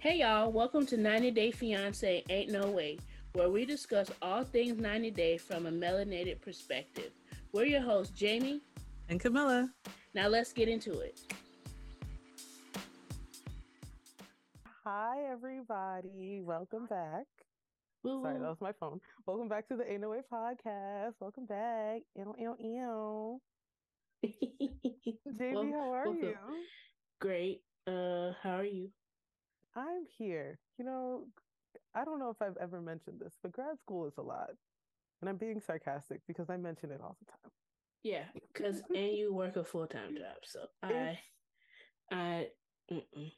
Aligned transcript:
Hey 0.00 0.20
y'all, 0.20 0.50
welcome 0.50 0.86
to 0.86 0.96
90 0.96 1.30
Day 1.32 1.50
Fiance 1.50 2.24
Ain't 2.30 2.50
No 2.50 2.70
Way, 2.70 2.96
where 3.34 3.50
we 3.50 3.66
discuss 3.66 4.10
all 4.22 4.44
things 4.44 4.80
90 4.80 5.10
Day 5.10 5.36
from 5.36 5.66
a 5.66 5.70
melanated 5.70 6.40
perspective. 6.40 7.12
We're 7.52 7.66
your 7.66 7.82
hosts, 7.82 8.18
Jamie 8.18 8.62
and 9.10 9.20
Kamillah. 9.20 9.68
Now 10.14 10.28
let's 10.28 10.54
get 10.54 10.68
into 10.70 11.00
it. 11.00 11.20
Hi, 14.86 15.18
everybody. 15.30 16.40
Welcome 16.42 16.86
back. 16.86 17.26
Ooh. 18.06 18.22
Sorry, 18.22 18.38
that 18.38 18.48
was 18.48 18.56
my 18.62 18.72
phone. 18.72 19.02
Welcome 19.26 19.48
back 19.48 19.68
to 19.68 19.76
the 19.76 19.86
Ain't 19.86 20.00
No 20.00 20.08
Way 20.08 20.22
podcast. 20.32 21.12
Welcome 21.20 21.44
back. 21.44 22.00
Ew, 22.16 22.34
ew, 22.38 22.56
ew. 22.58 23.40
Jamie, 25.38 25.54
well, 25.54 25.72
how 25.72 25.92
are 25.92 26.04
welcome. 26.06 26.22
you? 26.22 26.34
Great. 27.20 27.60
Uh, 27.86 28.32
how 28.42 28.56
are 28.56 28.64
you? 28.64 28.88
I'm 29.76 30.04
here. 30.18 30.58
You 30.78 30.84
know, 30.84 31.24
I 31.94 32.04
don't 32.04 32.18
know 32.18 32.30
if 32.30 32.40
I've 32.42 32.56
ever 32.60 32.80
mentioned 32.80 33.20
this, 33.20 33.34
but 33.42 33.52
grad 33.52 33.78
school 33.78 34.06
is 34.06 34.14
a 34.18 34.22
lot. 34.22 34.50
And 35.20 35.28
I'm 35.28 35.36
being 35.36 35.60
sarcastic 35.60 36.20
because 36.26 36.48
I 36.48 36.56
mention 36.56 36.90
it 36.90 37.00
all 37.02 37.16
the 37.20 37.26
time. 37.26 37.52
Yeah, 38.02 38.24
because 38.34 38.80
and 38.94 39.12
you 39.12 39.34
work 39.34 39.56
a 39.56 39.64
full 39.64 39.86
time 39.86 40.14
job, 40.14 40.36
so 40.42 40.60
I, 40.82 41.18
I, 42.10 42.46
mm-mm. 42.90 43.32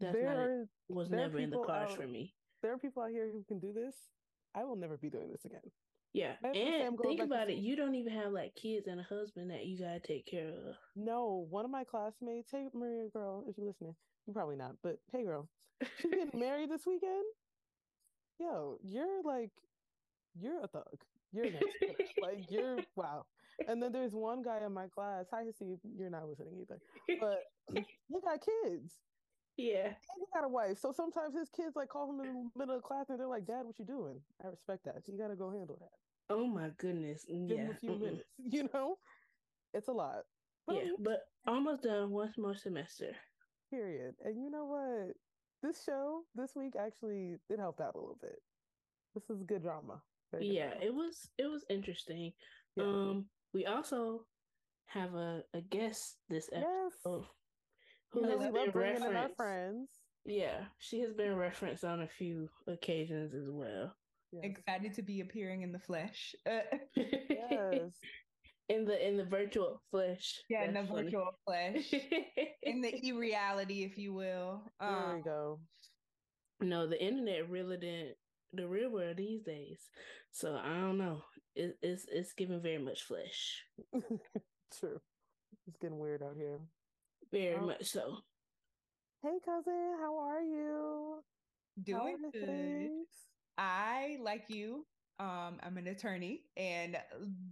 that's 0.00 0.12
there 0.12 0.24
not 0.24 0.36
are, 0.36 0.68
was 0.90 1.08
never 1.08 1.38
in 1.38 1.48
the 1.50 1.62
cards 1.62 1.94
for 1.94 2.06
me. 2.06 2.34
There 2.62 2.72
are 2.72 2.78
people 2.78 3.02
out 3.02 3.10
here 3.10 3.30
who 3.32 3.42
can 3.48 3.58
do 3.58 3.72
this. 3.72 3.94
I 4.54 4.64
will 4.64 4.76
never 4.76 4.98
be 4.98 5.08
doing 5.08 5.30
this 5.30 5.46
again. 5.46 5.60
Yeah, 6.12 6.32
and 6.42 6.98
think 6.98 7.20
about 7.20 7.48
it. 7.48 7.58
You 7.58 7.76
don't 7.76 7.94
even 7.94 8.12
have 8.12 8.32
like 8.32 8.54
kids 8.54 8.86
and 8.86 9.00
a 9.00 9.04
husband 9.04 9.50
that 9.50 9.64
you 9.66 9.78
gotta 9.78 10.00
take 10.00 10.26
care 10.26 10.48
of. 10.48 10.74
No, 10.96 11.46
one 11.48 11.64
of 11.64 11.70
my 11.70 11.84
classmates. 11.84 12.50
Hey, 12.50 12.66
Maria, 12.74 13.08
girl, 13.12 13.44
if 13.48 13.56
you're 13.56 13.66
listening, 13.66 13.94
probably 14.34 14.56
not, 14.56 14.76
but 14.82 14.98
hey, 15.12 15.24
girl, 15.24 15.48
she's 15.96 16.10
getting 16.10 16.38
married 16.38 16.70
this 16.70 16.86
weekend. 16.86 17.24
Yo, 18.38 18.78
you're 18.82 19.22
like, 19.22 19.52
you're 20.34 20.62
a 20.62 20.68
thug. 20.68 21.04
You're 21.32 21.50
next. 21.50 21.76
like 22.22 22.50
you're 22.50 22.78
wow. 22.96 23.26
And 23.66 23.82
then 23.82 23.92
there's 23.92 24.14
one 24.14 24.42
guy 24.42 24.64
in 24.64 24.72
my 24.72 24.88
class. 24.88 25.26
Hi, 25.30 25.50
see, 25.50 25.76
You're 25.82 26.10
not 26.10 26.28
listening 26.28 26.60
either, 26.62 26.80
but 27.20 27.38
he 28.08 28.20
got 28.20 28.40
kids. 28.40 29.02
Yeah, 29.56 29.86
and 29.88 29.96
he 30.20 30.26
got 30.32 30.44
a 30.44 30.48
wife. 30.48 30.78
So 30.78 30.92
sometimes 30.92 31.34
his 31.36 31.50
kids 31.50 31.74
like 31.74 31.88
call 31.88 32.10
him 32.12 32.20
in 32.20 32.32
the 32.32 32.50
middle 32.54 32.76
of 32.76 32.84
class 32.84 33.10
and 33.10 33.18
they're 33.18 33.26
like, 33.26 33.44
"Dad, 33.44 33.66
what 33.66 33.78
you 33.80 33.84
doing?" 33.84 34.22
I 34.42 34.46
respect 34.46 34.84
that. 34.84 35.08
You 35.08 35.18
got 35.18 35.28
to 35.28 35.36
go 35.36 35.50
handle 35.50 35.76
that. 35.80 35.98
Oh 36.30 36.46
my 36.46 36.70
goodness. 36.70 37.26
Mm, 37.28 37.48
Give 37.48 37.56
yeah. 37.56 37.64
him 37.64 37.70
a 37.70 37.74
few 37.74 37.90
Mm-mm. 37.90 38.00
minutes. 38.00 38.28
You 38.38 38.68
know, 38.72 38.96
it's 39.74 39.88
a 39.88 39.92
lot. 39.92 40.24
But 40.66 40.76
yeah, 40.76 40.92
but 41.00 41.20
almost 41.46 41.82
done. 41.82 42.10
One 42.10 42.32
more 42.38 42.54
semester. 42.54 43.16
Period. 43.70 44.14
And 44.24 44.42
you 44.42 44.50
know 44.50 44.64
what? 44.64 45.14
This 45.62 45.82
show 45.84 46.22
this 46.34 46.52
week 46.54 46.74
actually 46.78 47.36
it 47.50 47.58
helped 47.58 47.80
out 47.80 47.94
a 47.94 47.98
little 47.98 48.18
bit. 48.20 48.38
This 49.14 49.24
is 49.28 49.42
good 49.42 49.62
drama. 49.62 50.00
Very 50.30 50.46
yeah, 50.46 50.72
it 50.82 50.94
was 50.94 51.30
it 51.38 51.46
was 51.46 51.64
interesting. 51.68 52.32
Yeah. 52.76 52.84
Um, 52.84 53.26
we 53.52 53.66
also 53.66 54.24
have 54.86 55.14
a, 55.14 55.42
a 55.54 55.60
guest 55.60 56.16
this 56.28 56.48
episode 56.52 57.24
yes. 57.24 57.26
who 58.10 58.24
has 58.24 58.38
been 58.38 58.70
referenced. 58.72 59.04
Our 59.04 59.28
friends. 59.36 59.90
Yeah, 60.24 60.60
she 60.78 61.00
has 61.00 61.14
been 61.14 61.36
referenced 61.36 61.84
on 61.84 62.02
a 62.02 62.08
few 62.08 62.48
occasions 62.66 63.34
as 63.34 63.48
well. 63.50 63.94
Yes. 64.32 64.44
Excited 64.44 64.94
to 64.94 65.02
be 65.02 65.20
appearing 65.20 65.62
in 65.62 65.72
the 65.72 65.78
flesh. 65.78 66.34
yes. 66.96 67.92
In 68.68 68.84
the 68.84 69.06
in 69.06 69.16
the 69.16 69.24
virtual 69.24 69.80
flesh. 69.90 70.40
Yeah, 70.50 70.64
in 70.64 70.74
the 70.74 70.84
funny. 70.84 71.04
virtual 71.04 71.30
flesh. 71.46 71.90
in 72.62 72.82
the 72.82 72.94
e-reality, 73.06 73.84
if 73.84 73.96
you 73.96 74.12
will. 74.12 74.62
Um, 74.78 74.94
there 74.94 75.16
we 75.16 75.22
go. 75.22 75.60
No, 76.60 76.86
the 76.86 77.02
internet 77.02 77.48
really 77.48 77.78
didn't 77.78 78.16
the 78.52 78.66
real 78.66 78.90
world 78.90 79.16
these 79.16 79.42
days. 79.42 79.80
So 80.32 80.56
I 80.62 80.74
don't 80.74 80.98
know. 80.98 81.22
It, 81.54 81.76
it's 81.82 82.06
it's 82.10 82.32
giving 82.32 82.60
very 82.60 82.78
much 82.78 83.02
flesh. 83.02 83.64
True. 84.78 85.00
It's 85.66 85.76
getting 85.80 85.98
weird 85.98 86.22
out 86.22 86.36
here. 86.36 86.58
Very 87.32 87.56
um, 87.56 87.66
much 87.66 87.86
so. 87.86 88.18
Hey 89.22 89.38
cousin, 89.44 89.96
how 90.00 90.18
are 90.18 90.42
you? 90.42 91.22
Doing 91.82 92.16
good. 92.32 92.46
Things? 92.46 93.08
I 93.56 94.18
like 94.22 94.44
you. 94.48 94.86
Um, 95.20 95.58
I'm 95.64 95.76
an 95.76 95.88
attorney, 95.88 96.42
and 96.56 96.96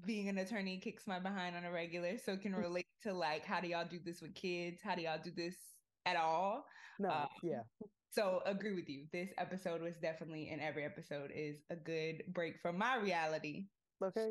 being 0.07 0.29
an 0.29 0.39
attorney 0.39 0.79
kicks 0.79 1.07
my 1.07 1.19
behind 1.19 1.57
on 1.57 1.65
a 1.65 1.71
regular, 1.71 2.17
so 2.19 2.33
it 2.33 2.43
can 2.43 2.55
relate 2.57 2.87
to 3.03 3.13
like 3.13 3.45
how 3.45 3.61
do 3.61 3.69
y'all 3.69 3.87
do 3.89 3.99
this 4.05 4.21
with 4.21 4.35
kids? 4.35 4.81
How 4.83 4.95
do 4.95 5.03
y'all 5.03 5.19
do 5.23 5.33
this 5.37 5.57
at 6.05 6.17
all? 6.17 6.65
No, 6.99 7.11
um, 7.11 7.27
yeah. 7.43 7.63
So 8.11 8.41
agree 8.47 8.75
with 8.75 8.89
you. 8.89 9.07
This 9.13 9.31
episode 9.37 9.83
was 9.83 9.97
definitely, 9.97 10.49
and 10.51 10.61
every 10.61 10.85
episode 10.85 11.31
is 11.35 11.57
a 11.71 11.77
good 11.77 12.23
break 12.33 12.61
from 12.63 12.79
my 12.79 12.97
reality. 12.97 13.67
Okay. 14.03 14.31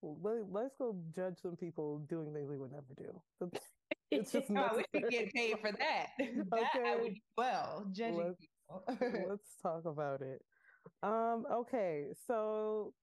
Well, 0.00 0.46
let's 0.50 0.74
go 0.78 0.96
judge 1.14 1.36
some 1.40 1.56
people 1.56 2.04
doing 2.10 2.32
things 2.34 2.50
they 2.50 2.56
would 2.56 2.72
never 2.72 2.94
do. 2.96 3.50
It's 4.10 4.32
just 4.32 4.46
oh, 4.56 4.76
we 4.76 5.00
could 5.00 5.10
get 5.10 5.32
paid 5.32 5.56
for 5.60 5.72
that. 5.72 6.06
that 6.18 6.76
okay. 6.76 6.88
I 6.88 6.96
would 6.96 7.14
well 7.36 7.86
judging 7.92 8.16
let's, 8.16 8.40
people. 8.40 9.28
let's 9.28 9.48
talk 9.62 9.84
about 9.86 10.20
it. 10.20 10.40
Um. 11.04 11.44
Okay. 11.52 12.06
So 12.26 12.94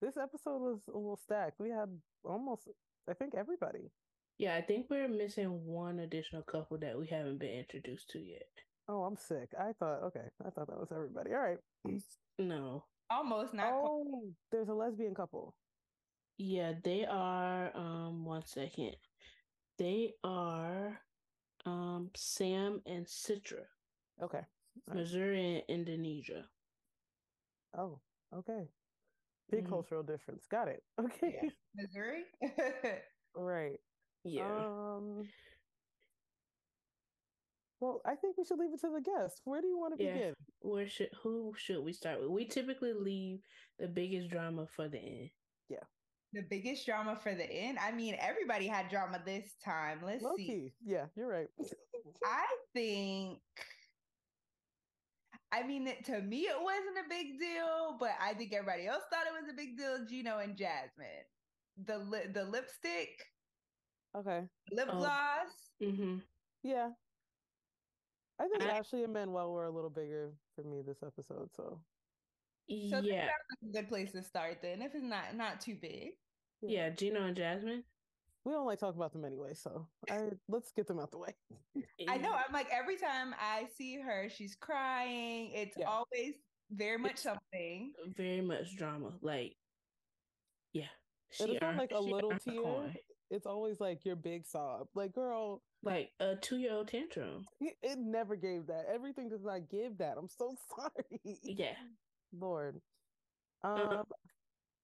this 0.00 0.16
episode 0.16 0.60
was 0.60 0.80
a 0.88 0.96
little 0.96 1.20
stacked. 1.22 1.60
We 1.60 1.70
had 1.70 1.88
almost, 2.24 2.68
I 3.08 3.14
think, 3.14 3.34
everybody. 3.34 3.90
Yeah, 4.38 4.54
I 4.54 4.62
think 4.62 4.86
we're 4.90 5.08
missing 5.08 5.64
one 5.64 6.00
additional 6.00 6.42
couple 6.42 6.78
that 6.78 6.98
we 6.98 7.06
haven't 7.06 7.38
been 7.38 7.58
introduced 7.58 8.10
to 8.10 8.18
yet. 8.18 8.48
Oh, 8.88 9.02
I'm 9.02 9.16
sick. 9.16 9.48
I 9.58 9.72
thought, 9.78 10.02
okay, 10.04 10.28
I 10.44 10.50
thought 10.50 10.68
that 10.68 10.78
was 10.78 10.92
everybody. 10.92 11.32
All 11.32 11.40
right. 11.40 11.58
No. 12.38 12.84
Almost 13.10 13.54
not. 13.54 13.72
Oh, 13.72 14.32
there's 14.52 14.68
a 14.68 14.74
lesbian 14.74 15.14
couple. 15.14 15.56
Yeah, 16.38 16.74
they 16.84 17.06
are. 17.06 17.74
Um, 17.74 18.24
one 18.24 18.44
second. 18.44 18.96
They 19.78 20.12
are, 20.22 21.00
um, 21.64 22.10
Sam 22.14 22.82
and 22.86 23.06
Citra. 23.06 23.64
Okay. 24.22 24.40
Missouri 24.92 25.64
and 25.68 25.80
Indonesia. 25.80 26.44
Oh, 27.76 28.00
okay. 28.34 28.68
Big 29.50 29.60
mm-hmm. 29.60 29.72
cultural 29.72 30.02
difference. 30.02 30.46
Got 30.50 30.68
it. 30.68 30.82
Okay. 31.00 31.38
Yeah. 31.42 31.50
Missouri. 31.74 32.24
right. 33.36 33.78
Yeah. 34.24 34.46
Um. 34.46 35.28
Well, 37.80 38.00
I 38.06 38.14
think 38.14 38.38
we 38.38 38.44
should 38.44 38.58
leave 38.58 38.72
it 38.72 38.80
to 38.80 38.90
the 38.90 39.02
guests. 39.02 39.42
Where 39.44 39.60
do 39.60 39.66
you 39.66 39.78
want 39.78 39.98
to 39.98 40.04
yeah. 40.04 40.12
begin? 40.14 40.34
Where 40.60 40.88
should 40.88 41.10
who 41.22 41.52
should 41.56 41.84
we 41.84 41.92
start 41.92 42.20
with? 42.20 42.30
We 42.30 42.46
typically 42.46 42.94
leave 42.94 43.40
the 43.78 43.86
biggest 43.86 44.30
drama 44.30 44.66
for 44.74 44.88
the 44.88 44.98
end. 44.98 45.30
Yeah. 45.68 45.84
The 46.32 46.42
biggest 46.48 46.86
drama 46.86 47.16
for 47.22 47.34
the 47.34 47.44
end. 47.44 47.78
I 47.78 47.92
mean, 47.92 48.16
everybody 48.18 48.66
had 48.66 48.88
drama 48.88 49.20
this 49.24 49.54
time. 49.64 50.00
Let's 50.04 50.22
Low 50.22 50.36
see. 50.36 50.46
Key. 50.46 50.72
Yeah, 50.84 51.06
you're 51.14 51.28
right. 51.28 51.48
I 52.24 52.46
think. 52.74 53.38
I 55.52 55.62
mean, 55.62 55.88
to 56.04 56.20
me, 56.22 56.40
it 56.40 56.60
wasn't 56.60 57.04
a 57.04 57.08
big 57.08 57.38
deal, 57.38 57.96
but 57.98 58.10
I 58.20 58.34
think 58.34 58.52
everybody 58.52 58.86
else 58.86 59.02
thought 59.10 59.26
it 59.26 59.32
was 59.32 59.50
a 59.50 59.56
big 59.56 59.78
deal. 59.78 60.04
Gino 60.08 60.38
and 60.38 60.56
Jasmine, 60.56 61.06
the 61.84 61.98
li- 61.98 62.30
the 62.32 62.44
lipstick, 62.44 63.24
okay, 64.16 64.42
lip 64.72 64.88
oh. 64.90 64.98
gloss. 64.98 65.48
Mm-hmm. 65.82 66.16
Yeah, 66.62 66.88
I 68.40 68.48
think 68.48 68.62
I, 68.62 68.78
Ashley 68.78 69.04
and 69.04 69.12
Manuel 69.12 69.52
were 69.52 69.64
a 69.64 69.70
little 69.70 69.90
bigger 69.90 70.32
for 70.54 70.64
me 70.64 70.82
this 70.84 71.02
episode. 71.04 71.50
So, 71.54 71.80
so 72.90 73.00
yeah, 73.00 73.26
that's 73.26 73.70
a 73.70 73.72
good 73.72 73.88
place 73.88 74.12
to 74.12 74.22
start. 74.22 74.58
Then, 74.62 74.82
if 74.82 74.94
it's 74.94 75.04
not 75.04 75.36
not 75.36 75.60
too 75.60 75.76
big. 75.80 76.10
Yeah, 76.60 76.88
yeah 76.88 76.90
Gino 76.90 77.24
and 77.24 77.36
Jasmine. 77.36 77.84
We 78.46 78.52
don't 78.52 78.64
like 78.64 78.78
talk 78.78 78.94
about 78.94 79.12
them 79.12 79.24
anyway, 79.24 79.54
so 79.54 79.88
I 80.08 80.28
let's 80.48 80.70
get 80.70 80.86
them 80.86 81.00
out 81.00 81.10
the 81.10 81.18
way. 81.18 81.34
I 82.08 82.16
know. 82.16 82.30
I'm 82.30 82.52
like 82.52 82.68
every 82.72 82.96
time 82.96 83.34
I 83.40 83.66
see 83.76 83.98
her, 83.98 84.28
she's 84.28 84.54
crying. 84.54 85.50
It's 85.52 85.76
yeah. 85.76 85.88
always 85.88 86.34
very 86.70 86.96
much 86.96 87.14
it's 87.14 87.22
something. 87.24 87.92
Very 88.16 88.42
much 88.42 88.76
drama. 88.76 89.14
Like, 89.20 89.56
yeah. 90.72 90.84
She 91.32 91.42
it's 91.42 91.60
not 91.60 91.76
like 91.76 91.90
a 91.92 91.98
little 91.98 92.30
tear. 92.38 92.94
It's 93.32 93.46
always 93.46 93.80
like 93.80 94.04
your 94.04 94.14
big 94.14 94.46
sob. 94.46 94.86
Like, 94.94 95.12
girl, 95.12 95.60
like 95.82 96.10
a 96.20 96.36
two 96.36 96.58
year 96.58 96.74
old 96.74 96.86
tantrum. 96.86 97.46
It 97.60 97.98
never 97.98 98.36
gave 98.36 98.68
that. 98.68 98.84
Everything 98.88 99.28
does 99.28 99.42
not 99.42 99.68
give 99.68 99.98
that. 99.98 100.14
I'm 100.16 100.28
so 100.28 100.54
sorry. 100.78 101.40
Yeah. 101.42 101.74
Lord. 102.32 102.80
Um, 103.64 103.80
uh, 103.90 104.02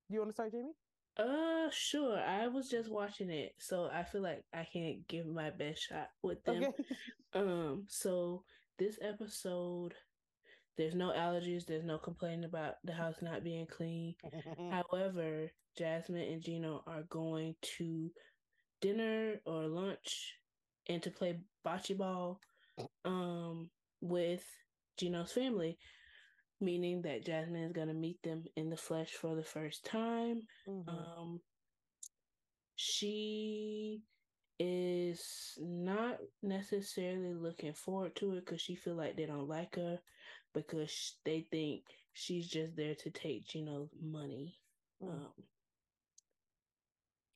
you 0.09 0.19
want 0.19 0.31
to 0.31 0.35
start, 0.35 0.51
Jamie? 0.51 0.73
Uh, 1.17 1.69
sure. 1.71 2.19
I 2.19 2.49
was 2.49 2.69
just 2.69 2.91
watching 2.91 3.31
it, 3.31 3.55
so 3.59 3.91
I 3.93 4.03
feel 4.05 4.23
like 4.23 4.45
I 4.53 4.67
can't 4.71 5.07
give 5.09 5.27
my 5.27 5.51
best 5.51 5.83
shot 5.89 6.09
with 6.23 6.43
them. 6.45 6.65
Okay. 6.65 6.85
um, 7.35 7.85
so 7.89 8.45
this 8.79 8.99
episode, 9.03 9.95
there's 10.77 10.95
no 10.95 11.11
allergies. 11.11 11.67
There's 11.67 11.85
no 11.85 11.99
complaining 11.99 12.45
about 12.45 12.77
the 12.85 12.93
house 12.93 13.17
not 13.21 13.45
being 13.45 13.67
clean. 13.67 14.15
However, 14.71 15.51
Jasmine 15.77 16.33
and 16.33 16.43
Gino 16.43 16.83
are 16.87 17.03
going 17.03 17.55
to 17.79 18.11
dinner 18.81 19.41
or 19.45 19.67
lunch 19.67 20.35
and 20.89 21.03
to 21.03 21.11
play 21.11 21.39
bocce 21.65 21.97
ball. 21.97 22.41
Um, 23.05 23.69
with 24.01 24.45
Gino's 24.97 25.33
family, 25.33 25.79
meaning 26.63 27.03
that 27.03 27.25
Jasmine 27.25 27.65
is 27.65 27.73
going 27.73 27.89
to 27.89 27.95
meet 27.95 28.23
them 28.23 28.45
in 28.57 28.71
the 28.71 28.77
flesh 28.77 29.11
for 29.11 29.35
the 29.35 29.43
first 29.43 29.85
time. 29.85 30.43
Mm-hmm. 30.69 30.89
Um, 30.89 31.41
she 32.77 34.03
is 34.59 35.59
not 35.61 36.19
necessarily 36.43 37.35
looking 37.35 37.73
forward 37.73 38.15
to 38.17 38.33
it 38.33 38.45
because 38.45 38.61
she 38.61 38.75
feel 38.75 38.95
like 38.95 39.17
they 39.17 39.27
don't 39.27 39.49
like 39.49 39.75
her 39.75 39.99
because 40.55 41.17
they 41.25 41.47
think 41.51 41.83
she's 42.13 42.47
just 42.47 42.77
there 42.77 42.95
to 42.95 43.11
take 43.11 43.55
you 43.55 43.65
know 43.65 43.89
money. 44.01 44.59
Mm. 45.03 45.09
Um, 45.11 45.33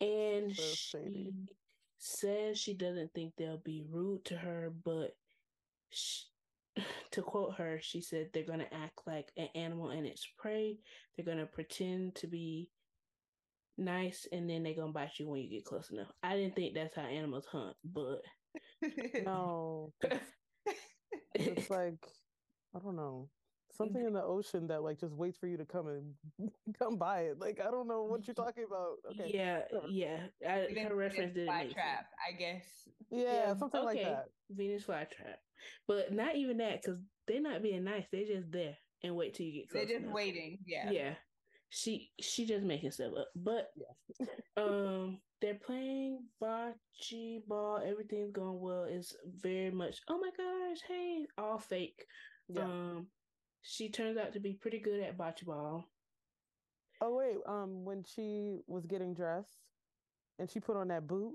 and 0.01 0.55
so 0.55 0.99
she 1.03 1.33
says 1.99 2.59
she 2.59 2.75
doesn't 2.75 3.13
think 3.15 3.33
they'll 3.37 3.63
be 3.65 3.85
rude 3.91 4.25
to 4.27 4.37
her, 4.37 4.73
but 4.85 5.17
she, 5.91 6.25
to 7.13 7.23
quote 7.23 7.55
her, 7.57 7.79
she 7.81 8.01
said 8.01 8.29
they're 8.33 8.45
going 8.45 8.61
to 8.61 8.75
act 8.75 9.01
like 9.07 9.31
an 9.37 9.49
animal 9.55 9.91
and 9.91 10.07
its 10.07 10.27
prey. 10.39 10.79
They're 11.17 11.27
going 11.27 11.39
to 11.39 11.47
pretend 11.47 12.17
to 12.17 12.27
be 12.27 12.71
nice 13.79 14.27
and 14.33 14.49
then 14.49 14.63
they're 14.63 14.75
going 14.75 14.89
to 14.89 14.93
bite 14.95 15.19
you 15.19 15.29
when 15.29 15.43
you 15.43 15.51
get 15.51 15.65
close 15.65 15.91
enough. 15.91 16.11
I 16.23 16.37
didn't 16.37 16.57
think 16.57 16.75
that's 16.75 16.97
how 16.97 17.03
animals 17.03 17.47
hunt, 17.51 17.77
but. 17.85 18.21
no. 19.25 19.93
it's 21.35 21.71
like, 21.71 21.95
I 22.75 22.79
don't 22.79 22.97
know 22.97 23.29
something 23.77 24.05
in 24.05 24.13
the 24.13 24.23
ocean 24.23 24.67
that 24.69 24.83
like 24.83 24.99
just 24.99 25.15
waits 25.15 25.39
for 25.39 25.47
you 25.47 25.57
to 25.57 25.65
come 25.65 25.87
and 25.89 26.51
come 26.79 26.97
by 26.97 27.21
it. 27.23 27.39
Like 27.39 27.61
I 27.61 27.71
don't 27.71 27.89
know 27.89 28.05
what 28.05 28.27
you're 28.27 28.35
talking 28.35 28.65
about. 28.67 28.97
Okay. 29.13 29.31
Yeah, 29.35 29.61
yeah. 29.89 30.19
I, 30.49 30.67
her 30.89 30.95
reference 30.95 31.35
didn't 31.35 31.55
make 31.55 31.75
trap, 31.75 32.07
I 32.27 32.37
guess. 32.37 32.65
Yeah, 33.11 33.23
yeah 33.23 33.57
something 33.57 33.81
okay. 33.81 33.87
like 33.87 34.03
that. 34.03 34.25
Venus 34.51 34.85
flytrap, 34.85 35.39
but 35.87 36.13
not 36.13 36.37
even 36.37 36.59
that 36.59 36.83
because 36.83 36.99
they're 37.27 37.41
not 37.41 37.63
being 37.63 37.85
nice. 37.85 38.05
They're 38.11 38.27
just 38.27 38.51
there 38.51 38.77
and 39.03 39.17
wait 39.17 39.35
till 39.35 39.47
you 39.47 39.53
get 39.53 39.71
close. 39.71 39.81
They're 39.81 39.95
just 39.97 40.05
enough. 40.05 40.15
waiting. 40.15 40.59
Yeah. 40.67 40.91
Yeah. 40.91 41.15
She 41.69 42.11
she 42.21 42.47
just 42.47 42.65
making 42.65 42.93
stuff 42.93 43.13
up, 43.19 43.29
but 43.35 43.71
yeah. 43.77 44.27
um, 44.57 45.19
they're 45.43 45.55
playing 45.55 46.21
bocce 46.43 47.41
ball. 47.47 47.83
Everything's 47.85 48.33
going 48.33 48.61
well. 48.61 48.87
It's 48.89 49.15
very 49.41 49.71
much 49.71 49.99
oh 50.09 50.19
my 50.19 50.31
gosh, 50.37 50.79
hey, 50.87 51.27
all 51.37 51.59
fake. 51.59 52.07
Yeah. 52.49 52.63
Um, 52.63 53.07
she 53.63 53.91
turns 53.91 54.17
out 54.17 54.33
to 54.35 54.41
be 54.41 54.53
pretty 54.53 54.79
good 54.79 55.01
at 55.01 55.19
bocce 55.19 55.45
ball. 55.45 55.85
Oh 57.01 57.17
wait, 57.17 57.37
um, 57.47 57.85
when 57.85 58.05
she 58.05 58.61
was 58.67 58.87
getting 58.87 59.13
dressed 59.13 59.59
and 60.39 60.51
she 60.51 60.61
put 60.61 60.77
on 60.77 60.89
that 60.89 61.07
boot, 61.07 61.35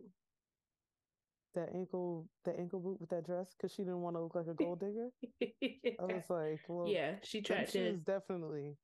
that 1.56 1.69
ankle, 1.74 2.27
that 2.45 2.56
ankle 2.57 2.80
boot 2.80 3.00
with 3.00 3.09
that 3.09 3.25
dress, 3.25 3.53
because 3.56 3.74
she 3.74 3.83
didn't 3.83 4.01
want 4.01 4.15
to 4.15 4.21
look 4.21 4.36
like 4.36 4.48
a 4.48 4.53
gold 4.53 4.80
digger. 4.80 5.09
I 6.00 6.06
was 6.06 6.24
like, 6.30 6.62
well, 6.68 6.88
yeah, 6.88 7.15
she 7.24 7.42
tried 7.42 7.68
to. 7.68 7.71
She 7.71 7.92
was 7.92 8.00
definitely. 8.01 8.77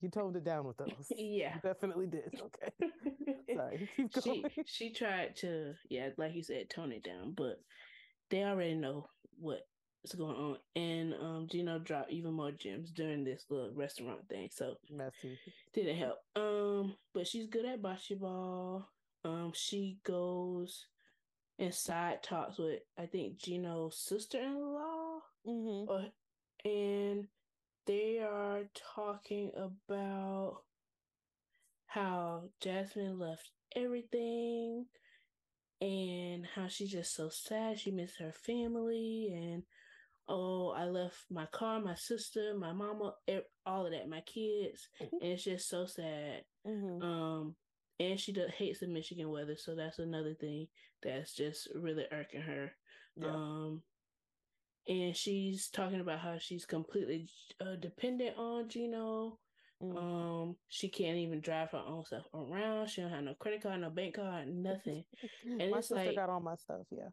You 0.00 0.10
toned 0.10 0.36
it 0.36 0.44
down 0.44 0.66
with 0.66 0.76
those. 0.78 0.90
Yeah, 1.10 1.54
you 1.54 1.60
definitely 1.62 2.06
did. 2.06 2.34
Okay, 2.42 3.54
sorry. 3.54 3.88
Keep 3.96 4.12
going. 4.24 4.44
She 4.54 4.62
she 4.66 4.92
tried 4.92 5.36
to, 5.36 5.74
yeah, 5.88 6.10
like 6.18 6.34
you 6.34 6.42
said, 6.42 6.68
tone 6.68 6.92
it 6.92 7.02
down, 7.02 7.32
but 7.36 7.56
they 8.30 8.44
already 8.44 8.74
know 8.74 9.08
what 9.38 9.60
what's 10.02 10.14
going 10.14 10.36
on. 10.36 10.56
And 10.76 11.14
um, 11.14 11.48
Gino 11.50 11.78
dropped 11.78 12.12
even 12.12 12.34
more 12.34 12.52
gems 12.52 12.92
during 12.92 13.24
this 13.24 13.44
little 13.50 13.72
restaurant 13.74 14.28
thing. 14.28 14.48
So 14.52 14.74
messy. 14.90 15.38
Didn't 15.74 15.96
help. 15.96 16.18
Um, 16.36 16.94
but 17.12 17.26
she's 17.26 17.48
good 17.48 17.64
at 17.64 17.82
bocce 17.82 18.18
ball. 18.18 18.88
Um, 19.24 19.52
she 19.54 19.98
goes 20.04 20.86
and 21.58 21.74
side 21.74 22.22
talks 22.22 22.58
with 22.58 22.80
I 22.98 23.06
think 23.06 23.38
Gino's 23.38 23.98
sister 23.98 24.38
in 24.38 24.54
law. 24.54 25.20
Mm-hmm. 25.46 25.90
Or, 25.90 26.06
and 26.64 27.26
they 27.86 28.18
are 28.18 28.62
talking 28.94 29.52
about 29.56 30.62
how 31.86 32.44
Jasmine 32.60 33.18
left 33.18 33.50
everything 33.74 34.86
and 35.80 36.46
how 36.54 36.68
she's 36.68 36.90
just 36.90 37.14
so 37.14 37.28
sad. 37.28 37.78
She 37.78 37.90
missed 37.90 38.18
her 38.18 38.32
family 38.32 39.32
and 39.34 39.62
oh, 40.28 40.74
I 40.76 40.84
left 40.84 41.16
my 41.30 41.46
car, 41.46 41.80
my 41.80 41.94
sister, 41.94 42.54
my 42.58 42.72
mama, 42.72 43.14
all 43.64 43.86
of 43.86 43.92
that, 43.92 44.08
my 44.08 44.20
kids, 44.22 44.88
mm-hmm. 45.00 45.16
and 45.22 45.32
it's 45.32 45.44
just 45.44 45.68
so 45.68 45.86
sad. 45.86 46.42
Mm-hmm. 46.66 47.02
Um, 47.02 47.25
and 47.98 48.18
she 48.18 48.32
does 48.32 48.50
hates 48.50 48.80
the 48.80 48.86
Michigan 48.86 49.30
weather, 49.30 49.56
so 49.56 49.74
that's 49.74 49.98
another 49.98 50.34
thing 50.34 50.68
that's 51.02 51.34
just 51.34 51.68
really 51.74 52.04
irking 52.12 52.42
her. 52.42 52.72
Yeah. 53.16 53.28
Um, 53.28 53.82
and 54.88 55.16
she's 55.16 55.68
talking 55.68 56.00
about 56.00 56.20
how 56.20 56.38
she's 56.38 56.64
completely 56.64 57.28
uh, 57.60 57.76
dependent 57.80 58.36
on 58.36 58.68
Gino. 58.68 59.38
Mm-hmm. 59.82 59.96
Um, 59.96 60.56
she 60.68 60.88
can't 60.88 61.18
even 61.18 61.40
drive 61.40 61.72
her 61.72 61.82
own 61.86 62.04
stuff 62.04 62.24
around. 62.32 62.88
She 62.88 63.00
don't 63.00 63.10
have 63.10 63.24
no 63.24 63.34
credit 63.34 63.62
card, 63.62 63.80
no 63.80 63.90
bank 63.90 64.14
card, 64.16 64.48
nothing. 64.48 65.04
And 65.44 65.70
my 65.70 65.78
it's 65.78 65.88
sister 65.88 66.04
like, 66.04 66.16
got 66.16 66.30
all 66.30 66.40
my 66.40 66.54
stuff. 66.54 66.86
Yeah, 66.90 67.08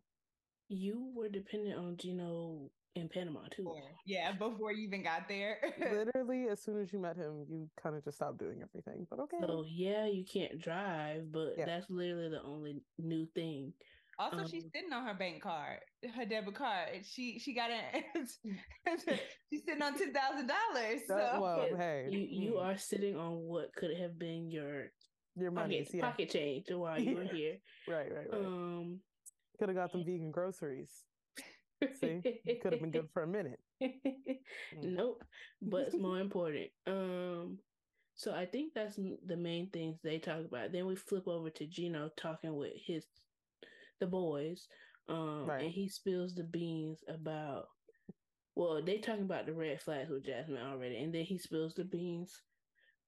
you 0.69 1.12
were 1.15 1.29
dependent 1.29 1.77
on 1.77 1.97
Gino 1.97 2.69
in 2.95 3.09
Panama 3.09 3.41
too. 3.51 3.73
Yeah, 4.05 4.31
before 4.33 4.71
you 4.71 4.87
even 4.87 5.03
got 5.03 5.27
there. 5.27 5.57
Literally, 5.79 6.47
as 6.49 6.61
soon 6.61 6.81
as 6.81 6.93
you 6.93 6.99
met 6.99 7.15
him, 7.15 7.45
you 7.49 7.69
kind 7.81 7.95
of 7.95 8.03
just 8.03 8.17
stopped 8.17 8.37
doing 8.37 8.61
everything. 8.61 9.07
But 9.09 9.19
okay. 9.21 9.37
So 9.41 9.65
yeah, 9.67 10.05
you 10.07 10.23
can't 10.31 10.59
drive, 10.59 11.31
but 11.31 11.53
yeah. 11.57 11.65
that's 11.65 11.89
literally 11.89 12.29
the 12.29 12.43
only 12.43 12.81
new 12.99 13.27
thing. 13.33 13.73
Also, 14.19 14.37
um, 14.37 14.47
she's 14.47 14.65
sitting 14.73 14.93
on 14.93 15.05
her 15.05 15.15
bank 15.15 15.41
card, 15.41 15.79
her 16.15 16.25
debit 16.25 16.53
card. 16.53 16.89
She 17.03 17.39
she 17.39 17.53
got 17.53 17.71
it. 17.71 18.03
she's 19.49 19.63
sitting 19.65 19.81
on 19.81 19.97
ten 19.97 20.13
thousand 20.13 20.47
dollars. 20.47 21.01
So 21.07 21.39
well, 21.41 21.67
hey, 21.75 22.07
you 22.11 22.19
you 22.19 22.51
hmm. 22.51 22.59
are 22.59 22.77
sitting 22.77 23.17
on 23.17 23.39
what 23.39 23.73
could 23.75 23.97
have 23.97 24.19
been 24.19 24.51
your 24.51 24.91
your 25.35 25.49
money, 25.49 25.79
pocket, 25.79 25.95
yeah. 25.95 26.01
pocket 26.01 26.29
change 26.29 26.65
while 26.69 26.99
you 26.99 27.15
were 27.15 27.23
here. 27.23 27.55
right, 27.87 28.11
right, 28.13 28.27
right. 28.31 28.39
Um, 28.39 28.99
could 29.57 29.69
have 29.69 29.75
got 29.75 29.91
some 29.91 30.05
vegan 30.05 30.29
groceries. 30.29 30.91
See, 32.00 32.21
could 32.62 32.74
have 32.74 32.81
been 32.81 32.91
good 32.91 33.09
for 33.13 33.24
a 33.24 33.27
minute. 33.27 33.59
Mm. 33.81 34.38
nope, 34.83 35.24
but 35.62 35.81
it's 35.88 35.95
more 35.95 36.19
important. 36.21 36.69
Um, 36.88 37.59
so 38.15 38.33
I 38.33 38.45
think 38.45 38.74
that's 38.74 38.95
the 39.25 39.38
main 39.38 39.69
things 39.69 40.00
they 40.03 40.19
talk 40.19 40.45
about. 40.45 40.71
Then 40.71 40.85
we 40.85 40.95
flip 40.95 41.27
over 41.27 41.50
to 41.50 41.65
Gino 41.65 42.09
talking 42.15 42.56
with 42.56 42.74
his 42.85 43.06
the 44.00 44.07
boys, 44.07 44.68
um, 45.09 45.45
right. 45.45 45.63
and 45.63 45.71
he 45.71 45.89
spills 45.89 46.36
the 46.36 46.43
beans 46.43 47.00
about. 47.07 47.65
Well, 48.55 48.84
they 48.84 49.00
talking 49.00 49.24
about 49.24 49.48
the 49.48 49.53
red 49.53 49.81
flags 49.81 50.12
with 50.12 50.25
Jasmine 50.25 50.62
already, 50.62 50.98
and 50.98 51.13
then 51.13 51.24
he 51.24 51.39
spills 51.39 51.74
the 51.74 51.86
beans 51.86 52.41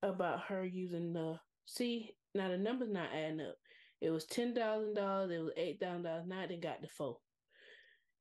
about 0.02 0.42
her 0.48 0.66
using 0.66 1.14
the. 1.14 1.40
See, 1.68 2.12
now 2.34 2.50
the 2.50 2.58
numbers 2.58 2.90
not 2.92 3.14
adding 3.14 3.42
up. 3.42 3.56
It 4.02 4.10
was 4.10 4.26
ten 4.26 4.56
thousand 4.56 4.96
dollars. 4.96 5.32
It 5.32 5.40
was 5.40 5.54
eight 5.56 5.80
thousand 5.80 6.04
dollars. 6.04 6.26
Now 6.28 6.46
they 6.48 6.58
got 6.58 6.82
the 6.82 6.88
four 6.88 7.18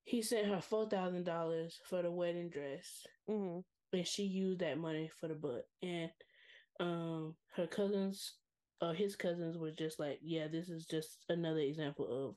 he 0.04 0.22
sent 0.22 0.48
her 0.48 0.60
four 0.60 0.88
thousand 0.88 1.24
dollars 1.24 1.80
for 1.88 2.02
the 2.02 2.10
wedding 2.10 2.50
dress, 2.50 3.06
mm-hmm. 3.28 3.60
and 3.96 4.06
she 4.06 4.24
used 4.24 4.60
that 4.60 4.78
money 4.78 5.10
for 5.20 5.28
the 5.28 5.34
book. 5.34 5.64
And 5.82 6.10
um, 6.78 7.34
her 7.56 7.66
cousins, 7.66 8.34
or 8.80 8.94
his 8.94 9.16
cousins, 9.16 9.56
were 9.56 9.70
just 9.70 9.98
like, 9.98 10.18
"Yeah, 10.22 10.48
this 10.48 10.68
is 10.68 10.84
just 10.86 11.24
another 11.28 11.60
example 11.60 12.28
of 12.28 12.36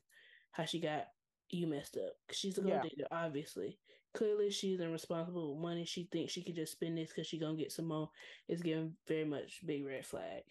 how 0.52 0.66
she 0.66 0.80
got 0.80 1.08
you 1.50 1.68
messed 1.68 1.98
up. 1.98 2.14
She's 2.32 2.58
a 2.58 2.62
gold 2.62 2.86
yeah. 2.98 3.06
obviously. 3.12 3.80
Clearly, 4.14 4.50
she's 4.50 4.80
irresponsible 4.80 5.54
with 5.54 5.62
money. 5.62 5.86
She 5.86 6.08
thinks 6.12 6.34
she 6.34 6.44
could 6.44 6.56
just 6.56 6.72
spend 6.72 6.98
this 6.98 7.10
because 7.10 7.28
she 7.28 7.40
gonna 7.40 7.58
get 7.58 7.72
some 7.72 7.86
more. 7.86 8.10
It's 8.48 8.62
giving 8.62 8.94
very 9.08 9.26
much 9.26 9.60
big 9.66 9.86
red 9.86 10.06
flag. 10.06 10.44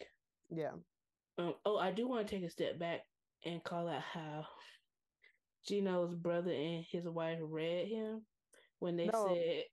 Yeah. 0.50 0.72
Um. 1.38 1.54
Oh, 1.64 1.78
I 1.78 1.92
do 1.92 2.06
want 2.06 2.26
to 2.26 2.34
take 2.34 2.44
a 2.44 2.50
step 2.50 2.78
back 2.78 3.00
and 3.44 3.64
call 3.64 3.88
out 3.88 4.02
how 4.02 4.46
Gino's 5.66 6.14
brother 6.14 6.52
and 6.52 6.84
his 6.90 7.08
wife 7.08 7.38
read 7.40 7.88
him 7.88 8.22
when 8.78 8.96
they 8.96 9.06
no, 9.06 9.28
said 9.28 9.64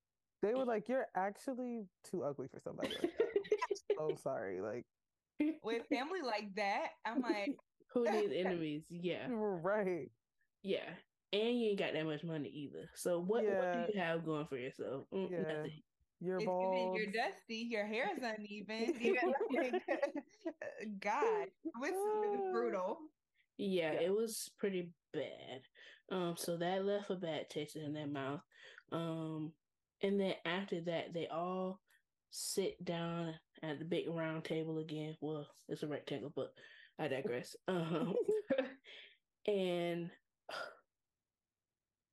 they 0.42 0.54
were 0.54 0.66
like, 0.66 0.90
"You're 0.90 1.08
actually 1.16 1.86
too 2.10 2.24
ugly 2.24 2.48
for 2.48 2.60
somebody." 2.60 2.94
Like 3.02 3.12
oh, 4.00 4.16
sorry. 4.16 4.62
Like 4.62 4.86
with 5.64 5.86
family 5.88 6.22
like 6.22 6.54
that, 6.56 6.88
I'm 7.06 7.22
like, 7.22 7.56
who 7.94 8.10
needs 8.10 8.34
enemies? 8.36 8.84
Yeah, 8.90 9.28
right. 9.30 10.12
Yeah, 10.64 10.90
and 11.32 11.60
you 11.60 11.70
ain't 11.70 11.80
got 11.80 11.94
that 11.94 12.06
much 12.06 12.24
money 12.24 12.50
either. 12.50 12.90
So 12.96 13.20
what, 13.20 13.44
yeah. 13.44 13.58
what 13.58 13.88
do 13.88 13.94
you 13.94 14.00
have 14.00 14.26
going 14.26 14.46
for 14.48 14.58
yourself? 14.58 15.06
Mm, 15.14 15.32
yeah. 15.32 15.38
Nothing. 15.40 15.82
Your 16.20 16.38
it's 16.38 16.46
balls. 16.46 16.98
You're 16.98 17.12
dusty. 17.12 17.68
Your 17.70 17.86
hair 17.86 18.10
is 18.16 18.24
uneven. 18.24 18.94
God, 21.02 21.48
it's 21.82 22.52
brutal. 22.52 22.98
Yeah, 23.58 23.94
yeah, 23.94 24.00
it 24.00 24.16
was 24.16 24.50
pretty 24.58 24.90
bad. 25.14 25.62
Um, 26.12 26.36
so 26.38 26.58
that 26.58 26.86
left 26.86 27.10
a 27.10 27.16
bad 27.16 27.50
taste 27.50 27.76
in 27.76 27.94
their 27.94 28.08
mouth. 28.08 28.42
Um, 28.92 29.54
and 30.02 30.20
then 30.20 30.34
after 30.46 30.82
that, 30.82 31.14
they 31.14 31.28
all 31.28 31.80
sit 32.30 32.84
down 32.84 33.36
at 33.62 33.80
the 33.80 33.86
big 33.86 34.10
round 34.10 34.44
table 34.44 34.80
again. 34.80 35.16
Well, 35.22 35.48
it's 35.70 35.84
a 35.84 35.88
rectangle, 35.88 36.34
but 36.36 36.54
I 37.00 37.08
digress. 37.08 37.56
Um, 37.68 38.16
and 39.46 40.10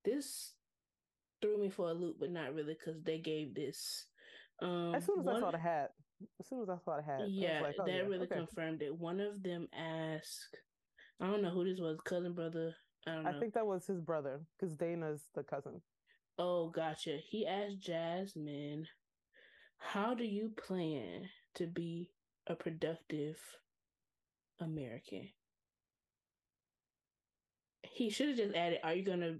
this 0.03 0.53
threw 1.41 1.57
me 1.57 1.69
for 1.69 1.89
a 1.89 1.93
loop, 1.93 2.17
but 2.19 2.31
not 2.31 2.53
really 2.53 2.75
because 2.77 3.01
they 3.03 3.19
gave 3.19 3.55
this. 3.55 4.05
Um, 4.61 4.93
as 4.95 5.05
soon 5.05 5.19
as 5.19 5.25
one, 5.25 5.35
I 5.37 5.39
saw 5.39 5.51
the 5.51 5.57
hat, 5.57 5.91
as 6.39 6.47
soon 6.47 6.61
as 6.61 6.69
I 6.69 6.77
saw 6.83 6.97
the 6.97 7.03
hat, 7.03 7.21
yeah, 7.29 7.61
like, 7.61 7.75
oh, 7.79 7.85
that 7.85 7.93
yeah, 7.93 8.01
really 8.01 8.25
okay. 8.25 8.35
confirmed 8.35 8.81
it. 8.81 8.93
One 8.93 9.19
of 9.19 9.41
them 9.41 9.67
asked, 9.73 10.57
I 11.19 11.27
don't 11.27 11.41
know 11.41 11.49
who 11.49 11.65
this 11.65 11.79
was, 11.79 11.97
cousin, 12.05 12.33
brother. 12.33 12.75
I 13.07 13.11
don't 13.13 13.23
know. 13.23 13.29
I 13.29 13.39
think 13.39 13.53
that 13.53 13.65
was 13.65 13.85
his 13.85 13.99
brother 13.99 14.41
because 14.59 14.75
Dana's 14.75 15.23
the 15.33 15.43
cousin. 15.43 15.81
Oh, 16.37 16.69
gotcha. 16.69 17.17
He 17.17 17.47
asked 17.47 17.79
Jasmine, 17.79 18.87
"How 19.77 20.13
do 20.13 20.23
you 20.23 20.49
plan 20.49 21.29
to 21.55 21.67
be 21.67 22.11
a 22.47 22.55
productive 22.55 23.39
American?" 24.59 25.29
He 27.83 28.09
should 28.09 28.29
have 28.29 28.37
just 28.37 28.55
added, 28.55 28.79
"Are 28.83 28.93
you 28.93 29.03
gonna 29.03 29.39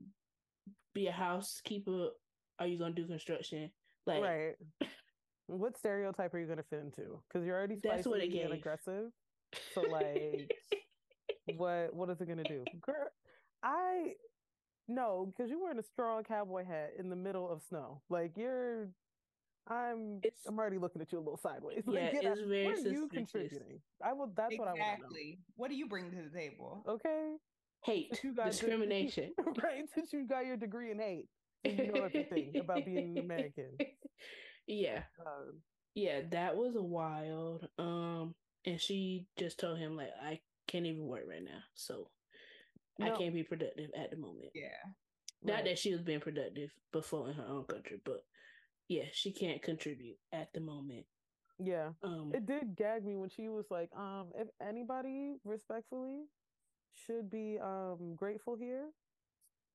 be 0.94 1.08
a 1.08 1.12
housekeeper? 1.12 2.12
Are 2.60 2.68
you 2.68 2.78
gonna 2.78 2.96
do 2.96 3.08
construction?" 3.08 3.72
Like, 4.06 4.24
right. 4.24 4.56
what 5.46 5.78
stereotype 5.78 6.34
are 6.34 6.40
you 6.40 6.48
gonna 6.48 6.64
fit 6.64 6.80
into? 6.80 7.22
Because 7.28 7.46
you're 7.46 7.58
already 7.58 7.78
spicy 7.78 7.96
that's 7.96 8.08
what 8.08 8.22
it 8.22 8.34
and 8.34 8.54
aggressive. 8.54 9.12
So 9.74 9.82
like, 9.90 10.52
what 11.58 11.94
what 11.94 12.10
is 12.10 12.20
it 12.20 12.28
gonna 12.28 12.44
do, 12.44 12.66
girl? 12.82 13.12
I 13.64 14.14
no, 14.88 15.32
because 15.32 15.50
you're 15.50 15.62
wearing 15.62 15.80
a 15.80 15.84
straw 15.84 16.22
cowboy 16.22 16.66
hat 16.66 16.92
in 16.98 17.10
the 17.10 17.16
middle 17.16 17.50
of 17.50 17.62
snow. 17.70 18.02
Like 18.10 18.36
you're 18.36 18.90
I'm 19.68 20.20
it's, 20.24 20.46
I'm 20.48 20.58
already 20.58 20.78
looking 20.78 21.02
at 21.02 21.12
you 21.12 21.20
a 21.20 21.20
little 21.20 21.38
sideways. 21.38 21.84
Yeah, 21.88 22.10
like, 22.14 22.24
it's 22.24 22.42
very 22.42 22.66
what 22.66 22.78
are 22.78 22.90
you 22.90 23.08
contributing? 23.08 23.80
I 24.04 24.14
will 24.14 24.32
that's 24.36 24.54
exactly. 24.54 24.60
what 24.60 24.68
I 24.68 24.72
want 24.72 24.98
to 24.98 25.04
know. 25.04 25.36
What 25.56 25.70
do 25.70 25.76
you 25.76 25.88
bring 25.88 26.12
to 26.12 26.18
the 26.18 26.38
table? 26.38 26.84
Okay. 26.88 27.36
Hate, 27.84 28.20
you 28.24 28.36
got 28.36 28.48
discrimination. 28.48 29.34
right. 29.64 29.84
Since 29.94 30.14
you 30.14 30.28
got 30.28 30.46
your 30.46 30.58
degree 30.58 30.92
in 30.92 31.00
hate. 31.00 31.28
You 31.64 31.92
know 31.92 32.04
everything 32.04 32.54
about 32.60 32.86
being 32.86 33.18
American. 33.18 33.72
Yeah. 34.68 35.02
Um, 35.20 35.62
yeah, 35.96 36.22
that 36.30 36.56
was 36.56 36.76
wild. 36.78 37.68
Um 37.78 38.36
and 38.64 38.80
she 38.80 39.26
just 39.38 39.60
told 39.60 39.80
him 39.80 39.98
like 39.98 40.12
I 40.24 40.40
can't 40.68 40.86
even 40.86 41.08
work 41.08 41.24
right 41.28 41.44
now. 41.44 41.60
So 41.74 42.08
no. 43.00 43.14
I 43.14 43.18
can't 43.18 43.34
be 43.34 43.44
productive 43.44 43.90
at 43.98 44.12
the 44.12 44.18
moment. 44.18 44.50
Yeah. 44.54 44.68
Not 45.44 45.54
right. 45.54 45.66
that 45.66 45.80
she 45.80 45.92
was 45.92 46.02
being 46.02 46.20
productive 46.20 46.72
before 46.92 47.30
in 47.30 47.36
her 47.36 47.46
own 47.48 47.64
country, 47.66 48.00
but 48.06 48.24
yeah, 48.88 49.06
she 49.12 49.32
can't 49.32 49.62
contribute 49.62 50.18
at 50.32 50.54
the 50.54 50.60
moment. 50.60 51.06
Yeah. 51.60 51.90
Um 52.04 52.32
it 52.34 52.46
did 52.46 52.76
gag 52.76 53.06
me 53.06 53.16
when 53.18 53.30
she 53.30 53.50
was 53.50 53.66
like, 53.70 53.90
um, 53.98 54.32
if 54.36 54.48
anybody 54.62 55.36
respectfully 55.44 56.24
should 56.94 57.30
be 57.30 57.58
um 57.62 58.16
grateful 58.16 58.56
here, 58.56 58.90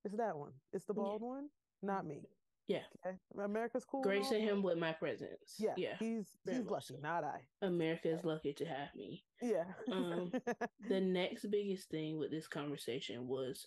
it's 0.05 0.17
that 0.17 0.37
one. 0.37 0.53
It's 0.73 0.85
the 0.85 0.95
bald 0.95 1.23
yeah. 1.23 1.29
one, 1.29 1.49
not 1.83 2.07
me. 2.07 2.23
Yeah. 2.69 2.83
Okay. 3.07 3.17
America's 3.43 3.85
cool. 3.85 4.03
Gracing 4.03 4.43
him 4.43 4.63
with 4.63 4.77
my 4.79 4.93
presence. 4.93 5.55
Yeah. 5.59 5.75
Yeah. 5.77 5.95
He's 5.99 6.27
Very 6.45 6.59
he's 6.59 6.71
lucky, 6.71 6.95
so. 6.95 7.01
not 7.03 7.25
I. 7.25 7.41
America 7.63 8.11
is 8.11 8.25
lucky 8.25 8.53
to 8.55 8.65
have 8.65 8.89
me. 8.95 9.23
Yeah. 9.41 9.65
um 9.93 10.33
the 10.89 11.01
next 11.01 11.47
biggest 11.51 11.89
thing 11.91 12.19
with 12.19 12.31
this 12.31 12.49
conversation 12.49 13.29
was 13.29 13.67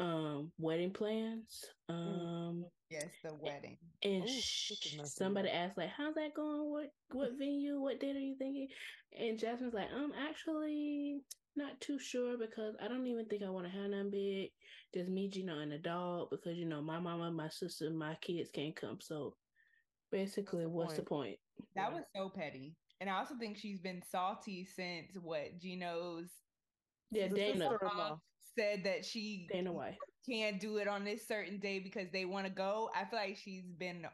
um 0.00 0.52
wedding 0.58 0.90
plans. 0.92 1.64
Mm. 1.90 1.94
Um 1.94 2.64
Yes, 2.90 3.06
the 3.24 3.34
wedding. 3.34 3.76
And 4.02 4.24
Ooh, 4.24 4.28
sh- 4.28 4.72
somebody 5.04 5.48
asked 5.48 5.76
like, 5.76 5.90
"How's 5.90 6.14
that 6.14 6.34
going? 6.34 6.70
What 6.70 6.90
what 7.10 7.30
venue? 7.38 7.80
What 7.80 7.98
date 7.98 8.14
are 8.16 8.20
you 8.20 8.36
thinking?" 8.38 8.68
And 9.18 9.38
Jasmine's 9.38 9.74
like, 9.74 9.88
"Um, 9.92 10.12
actually, 10.28 11.20
not 11.56 11.80
too 11.80 11.98
sure 11.98 12.36
because 12.38 12.76
I 12.80 12.88
don't 12.88 13.06
even 13.06 13.26
think 13.26 13.42
I 13.42 13.50
want 13.50 13.66
to 13.66 13.72
have 13.72 13.90
none 13.90 14.10
big. 14.10 14.50
Just 14.94 15.08
me, 15.08 15.28
Gino, 15.28 15.58
and 15.58 15.72
the 15.72 15.78
dog 15.78 16.28
because 16.30 16.56
you 16.56 16.66
know 16.66 16.80
my 16.80 17.00
mama, 17.00 17.30
my 17.30 17.48
sister, 17.48 17.90
my 17.90 18.16
kids 18.20 18.48
can't 18.52 18.76
come. 18.76 18.98
So 19.00 19.34
basically, 20.12 20.66
what's 20.66 20.94
the, 20.94 21.00
what's 21.00 21.08
point? 21.08 21.38
the 21.56 21.62
point? 21.62 21.74
That 21.74 21.92
was 21.92 22.04
so 22.14 22.28
petty. 22.28 22.76
And 23.00 23.10
I 23.10 23.18
also 23.18 23.34
think 23.38 23.56
she's 23.56 23.80
been 23.80 24.02
salty 24.08 24.64
since 24.64 25.10
what 25.20 25.58
Gino's 25.60 26.30
yeah 27.10 27.28
Dana 27.28 27.70
said 28.56 28.84
that 28.84 29.04
she 29.04 29.48
Dana 29.52 29.72
White 29.72 29.96
can't 30.28 30.60
do 30.60 30.78
it 30.78 30.88
on 30.88 31.04
this 31.04 31.26
certain 31.26 31.58
day 31.58 31.80
because 31.80 32.08
they 32.12 32.24
want 32.24 32.46
to 32.46 32.52
go. 32.52 32.90
I 32.94 33.04
feel 33.04 33.18
like 33.18 33.36
she's 33.36 33.66
been 33.78 34.06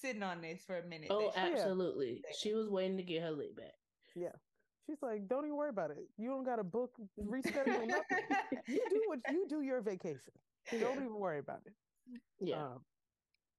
sitting 0.00 0.22
on 0.22 0.40
this 0.40 0.62
for 0.66 0.78
a 0.78 0.86
minute. 0.86 1.08
Oh, 1.10 1.32
absolutely. 1.36 2.22
She 2.38 2.54
was 2.54 2.68
waiting 2.68 2.96
to 2.96 3.02
get 3.02 3.22
her 3.22 3.30
leg 3.30 3.56
back. 3.56 3.74
Yeah. 4.14 4.28
She's 4.90 5.02
like, 5.02 5.28
don't 5.28 5.44
even 5.44 5.56
worry 5.56 5.70
about 5.70 5.92
it. 5.92 5.98
You 6.18 6.30
don't 6.30 6.42
got 6.42 6.56
to 6.56 6.64
book, 6.64 6.90
reschedule 7.16 7.86
nothing. 7.86 8.02
you 8.66 8.80
do 8.90 9.02
what 9.06 9.20
you 9.30 9.46
do 9.48 9.60
your 9.60 9.80
vacation. 9.80 10.32
Don't 10.68 10.96
even 10.96 11.14
worry 11.14 11.38
about 11.38 11.60
it. 11.64 11.72
Yeah. 12.40 12.62
Um, 12.62 12.80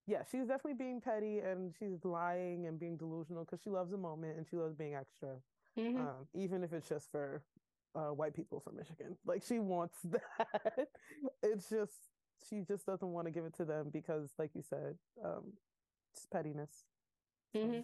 yeah, 0.08 0.24
she's 0.30 0.42
definitely 0.42 0.74
being 0.74 1.00
petty 1.00 1.40
and 1.40 1.74
she's 1.80 2.04
lying 2.04 2.66
and 2.66 2.78
being 2.78 2.98
delusional 2.98 3.46
because 3.46 3.62
she 3.64 3.70
loves 3.70 3.92
the 3.92 3.98
moment 3.98 4.38
and 4.38 4.46
she 4.50 4.58
loves 4.58 4.76
being 4.76 4.94
extra, 4.94 5.36
mm-hmm. 5.80 6.02
um, 6.02 6.28
even 6.34 6.66
if 6.66 6.74
it's 6.74 6.90
just 6.90 7.10
for 7.12 7.44
uh, 7.96 8.10
white 8.10 8.36
people 8.36 8.60
from 8.60 8.76
Michigan. 8.76 9.16
Like 9.26 9.42
she 9.48 9.60
wants 9.60 10.00
that. 10.04 10.88
it's 11.42 11.70
just 11.70 11.94
she 12.50 12.64
just 12.68 12.86
doesn't 12.86 13.08
want 13.08 13.28
to 13.28 13.32
give 13.32 13.46
it 13.46 13.56
to 13.56 13.64
them 13.66 13.90
because, 13.94 14.32
like 14.38 14.52
you 14.54 14.64
said, 14.68 14.98
um, 15.24 15.54
it's 16.14 16.26
pettiness. 16.26 16.84
So. 17.54 17.60
Mm-hmm. 17.60 17.80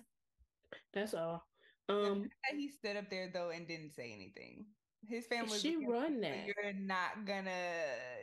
That's 0.94 1.13
all. 1.13 1.46
Um, 1.89 2.25
he 2.56 2.70
stood 2.70 2.98
up 2.98 3.10
there 3.10 3.29
though 3.34 3.50
and 3.50 3.67
didn't 3.67 3.96
say 3.96 4.12
anything. 4.13 4.65
His 5.08 5.25
family. 5.27 5.58
She 5.58 5.77
run 5.86 6.20
that. 6.22 6.46
You're 6.46 6.74
not 6.74 7.25
gonna. 7.25 7.51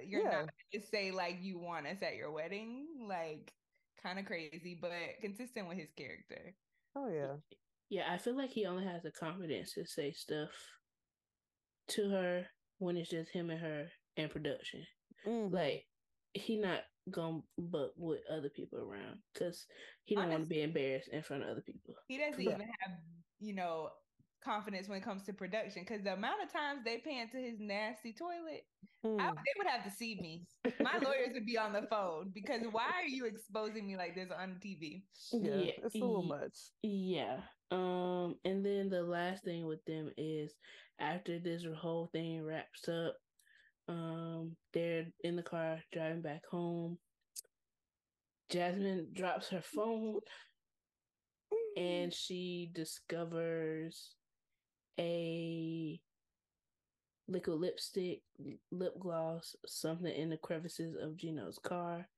You're 0.06 0.22
yeah. 0.22 0.30
not 0.30 0.50
gonna 0.72 0.84
say 0.90 1.10
like 1.10 1.38
you 1.40 1.58
want 1.58 1.86
us 1.86 2.02
at 2.02 2.16
your 2.16 2.30
wedding. 2.30 2.86
Like 3.08 3.52
kind 4.02 4.18
of 4.18 4.26
crazy, 4.26 4.78
but 4.80 4.90
consistent 5.20 5.68
with 5.68 5.78
his 5.78 5.90
character. 5.96 6.54
Oh 6.96 7.08
yeah. 7.08 7.36
Yeah, 7.90 8.12
I 8.12 8.18
feel 8.18 8.36
like 8.36 8.50
he 8.50 8.66
only 8.66 8.84
has 8.84 9.02
the 9.02 9.10
confidence 9.10 9.74
to 9.74 9.86
say 9.86 10.12
stuff 10.12 10.50
to 11.88 12.10
her 12.10 12.46
when 12.78 12.96
it's 12.96 13.10
just 13.10 13.30
him 13.30 13.50
and 13.50 13.60
her 13.60 13.86
in 14.16 14.28
production. 14.28 14.82
Mm-hmm. 15.26 15.54
Like 15.54 15.84
he 16.32 16.58
not 16.58 16.80
gonna 17.10 17.40
buck 17.58 17.90
with 17.96 18.20
other 18.30 18.48
people 18.48 18.78
around 18.80 19.18
because 19.32 19.66
he 20.04 20.14
don't 20.14 20.30
want 20.30 20.42
to 20.42 20.46
be 20.46 20.62
embarrassed 20.62 21.08
in 21.12 21.22
front 21.22 21.42
of 21.42 21.50
other 21.50 21.62
people. 21.62 21.94
He 22.08 22.18
doesn't 22.18 22.40
yeah. 22.42 22.54
even 22.54 22.60
have 22.60 22.98
you 23.44 23.54
know, 23.54 23.90
confidence 24.44 24.88
when 24.88 24.98
it 24.98 25.04
comes 25.04 25.22
to 25.24 25.32
production 25.32 25.84
because 25.88 26.04
the 26.04 26.12
amount 26.12 26.42
of 26.42 26.52
times 26.52 26.80
they 26.84 26.98
pan 26.98 27.28
to 27.30 27.38
his 27.38 27.58
nasty 27.58 28.12
toilet, 28.12 28.64
mm. 29.04 29.20
I, 29.20 29.30
they 29.30 29.52
would 29.58 29.66
have 29.66 29.84
to 29.84 29.90
see 29.90 30.18
me. 30.20 30.46
My 30.80 30.98
lawyers 31.02 31.30
would 31.32 31.46
be 31.46 31.58
on 31.58 31.72
the 31.72 31.82
phone 31.88 32.30
because 32.34 32.62
why 32.70 32.90
are 33.02 33.08
you 33.08 33.24
exposing 33.26 33.86
me 33.86 33.96
like 33.96 34.14
this 34.14 34.28
on 34.36 34.56
TV? 34.64 35.02
Yeah, 35.32 35.56
yeah 35.56 35.72
it's 35.82 35.94
a 35.94 35.98
little 35.98 36.22
much. 36.22 36.56
Yeah. 36.82 37.38
Um, 37.70 38.36
and 38.44 38.64
then 38.64 38.90
the 38.90 39.02
last 39.02 39.44
thing 39.44 39.66
with 39.66 39.84
them 39.86 40.10
is 40.16 40.52
after 41.00 41.38
this 41.38 41.64
whole 41.76 42.08
thing 42.12 42.44
wraps 42.44 42.88
up, 42.88 43.16
um, 43.88 44.56
they're 44.72 45.06
in 45.22 45.36
the 45.36 45.42
car 45.42 45.78
driving 45.92 46.22
back 46.22 46.42
home. 46.50 46.98
Jasmine 48.50 49.08
drops 49.14 49.48
her 49.48 49.62
phone 49.62 50.20
and 51.76 52.12
she 52.12 52.70
discovers 52.74 54.14
a 54.98 56.00
liquid 57.28 57.58
lipstick, 57.58 58.22
lip 58.70 58.94
gloss, 58.98 59.56
something 59.66 60.12
in 60.12 60.30
the 60.30 60.36
crevices 60.36 60.96
of 61.00 61.16
Gino's 61.16 61.58
car, 61.58 62.08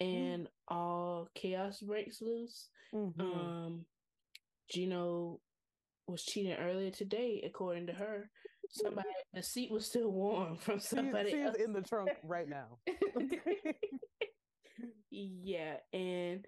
and 0.00 0.48
all 0.68 1.28
chaos 1.34 1.80
breaks 1.80 2.20
loose. 2.22 2.68
Mm-hmm. 2.94 3.20
Um, 3.20 3.84
Gino 4.70 5.40
was 6.06 6.24
cheating 6.24 6.54
earlier 6.54 6.90
today, 6.90 7.42
according 7.44 7.86
to 7.88 7.92
her. 7.92 8.30
Somebody, 8.70 9.08
the 9.34 9.42
seat 9.42 9.70
was 9.70 9.86
still 9.86 10.10
warm 10.10 10.56
from 10.56 10.80
somebody. 10.80 11.32
In 11.32 11.72
the 11.72 11.82
trunk 11.82 12.10
right 12.22 12.48
now. 12.48 12.78
yeah, 15.10 15.76
and 15.92 16.46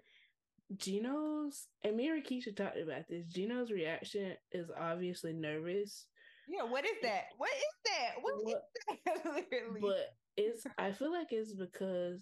Gino's 0.75 1.67
and 1.83 1.95
me 1.95 2.09
and 2.09 2.23
Keisha 2.23 2.55
talked 2.55 2.77
about 2.77 3.07
this. 3.09 3.25
Gino's 3.27 3.71
reaction 3.71 4.33
is 4.51 4.69
obviously 4.77 5.33
nervous. 5.33 6.05
Yeah, 6.47 6.63
what 6.63 6.85
is 6.85 6.97
that? 7.03 7.25
What 7.37 7.49
is 7.49 7.91
that? 7.91 8.21
What, 8.21 8.43
what 8.43 8.55
is 8.55 8.97
that? 9.05 9.25
Literally. 9.25 9.81
But 9.81 10.15
it's 10.35 10.63
I 10.77 10.91
feel 10.91 11.11
like 11.11 11.27
it's 11.31 11.53
because 11.53 12.19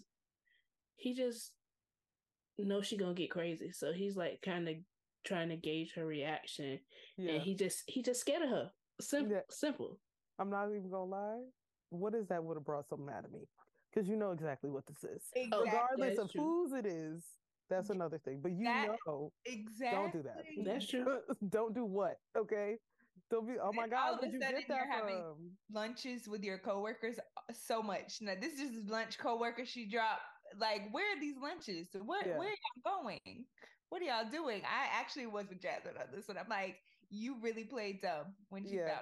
he 0.95 1.15
just 1.15 1.51
knows 2.57 2.87
she 2.87 2.97
gonna 2.97 3.13
get 3.13 3.31
crazy. 3.31 3.71
So 3.71 3.91
he's 3.93 4.15
like 4.15 4.41
kind 4.43 4.69
of 4.69 4.75
trying 5.25 5.49
to 5.49 5.57
gauge 5.57 5.93
her 5.95 6.05
reaction. 6.05 6.79
Yeah. 7.17 7.33
And 7.33 7.41
he 7.41 7.55
just 7.55 7.83
he 7.87 8.03
just 8.03 8.21
scared 8.21 8.43
of 8.43 8.49
her. 8.49 8.71
Simple 9.01 9.33
yeah. 9.33 9.41
simple. 9.49 9.99
I'm 10.39 10.49
not 10.49 10.69
even 10.69 10.89
gonna 10.89 11.05
lie. 11.05 11.43
What 11.89 12.13
is 12.13 12.27
that 12.27 12.43
would 12.43 12.57
have 12.57 12.65
brought 12.65 12.87
something 12.89 13.13
out 13.15 13.25
of 13.25 13.31
me? 13.31 13.47
Because 13.93 14.07
you 14.07 14.15
know 14.17 14.31
exactly 14.31 14.69
what 14.69 14.85
this 14.85 15.03
is. 15.03 15.23
Exactly. 15.35 15.69
Regardless 15.71 16.17
of 16.19 16.29
whose 16.35 16.73
it 16.73 16.85
is, 16.85 17.23
that's 17.69 17.89
another 17.89 18.19
thing. 18.19 18.39
But 18.41 18.51
you 18.51 18.65
that, 18.65 18.89
know, 19.07 19.31
exactly. 19.45 19.99
Don't 19.99 20.13
do 20.13 20.23
that. 20.23 20.43
That's 20.63 20.87
true. 20.87 21.19
don't 21.49 21.73
do 21.73 21.85
what? 21.85 22.17
Okay. 22.37 22.77
Don't 23.31 23.47
be. 23.47 23.55
Oh 23.61 23.71
my 23.73 23.87
God! 23.87 24.19
Where'd 24.21 24.33
you 24.33 24.39
get 24.39 24.67
that 24.67 24.87
from? 24.99 25.51
Lunches 25.71 26.27
with 26.27 26.43
your 26.43 26.59
coworkers 26.59 27.17
so 27.53 27.81
much. 27.81 28.17
Now 28.21 28.33
this 28.39 28.59
is 28.59 28.87
lunch 28.87 29.17
coworker 29.17 29.65
she 29.65 29.89
dropped 29.89 30.21
Like, 30.59 30.83
where 30.91 31.15
are 31.15 31.19
these 31.19 31.35
lunches? 31.41 31.89
What 31.93 32.27
yeah. 32.27 32.37
where 32.37 32.49
are 32.49 32.51
y'all 32.51 33.01
going? 33.03 33.45
What 33.89 34.01
are 34.01 34.05
y'all 34.05 34.29
doing? 34.29 34.61
I 34.63 34.99
actually 34.99 35.25
was 35.27 35.47
with 35.49 35.61
Jasmine 35.61 35.95
on 35.97 36.07
this 36.13 36.27
one. 36.27 36.37
I'm 36.37 36.49
like, 36.49 36.77
you 37.09 37.37
really 37.41 37.63
played 37.63 38.01
dumb 38.01 38.35
when 38.49 38.65
you 38.65 38.79
yeah. 38.79 38.99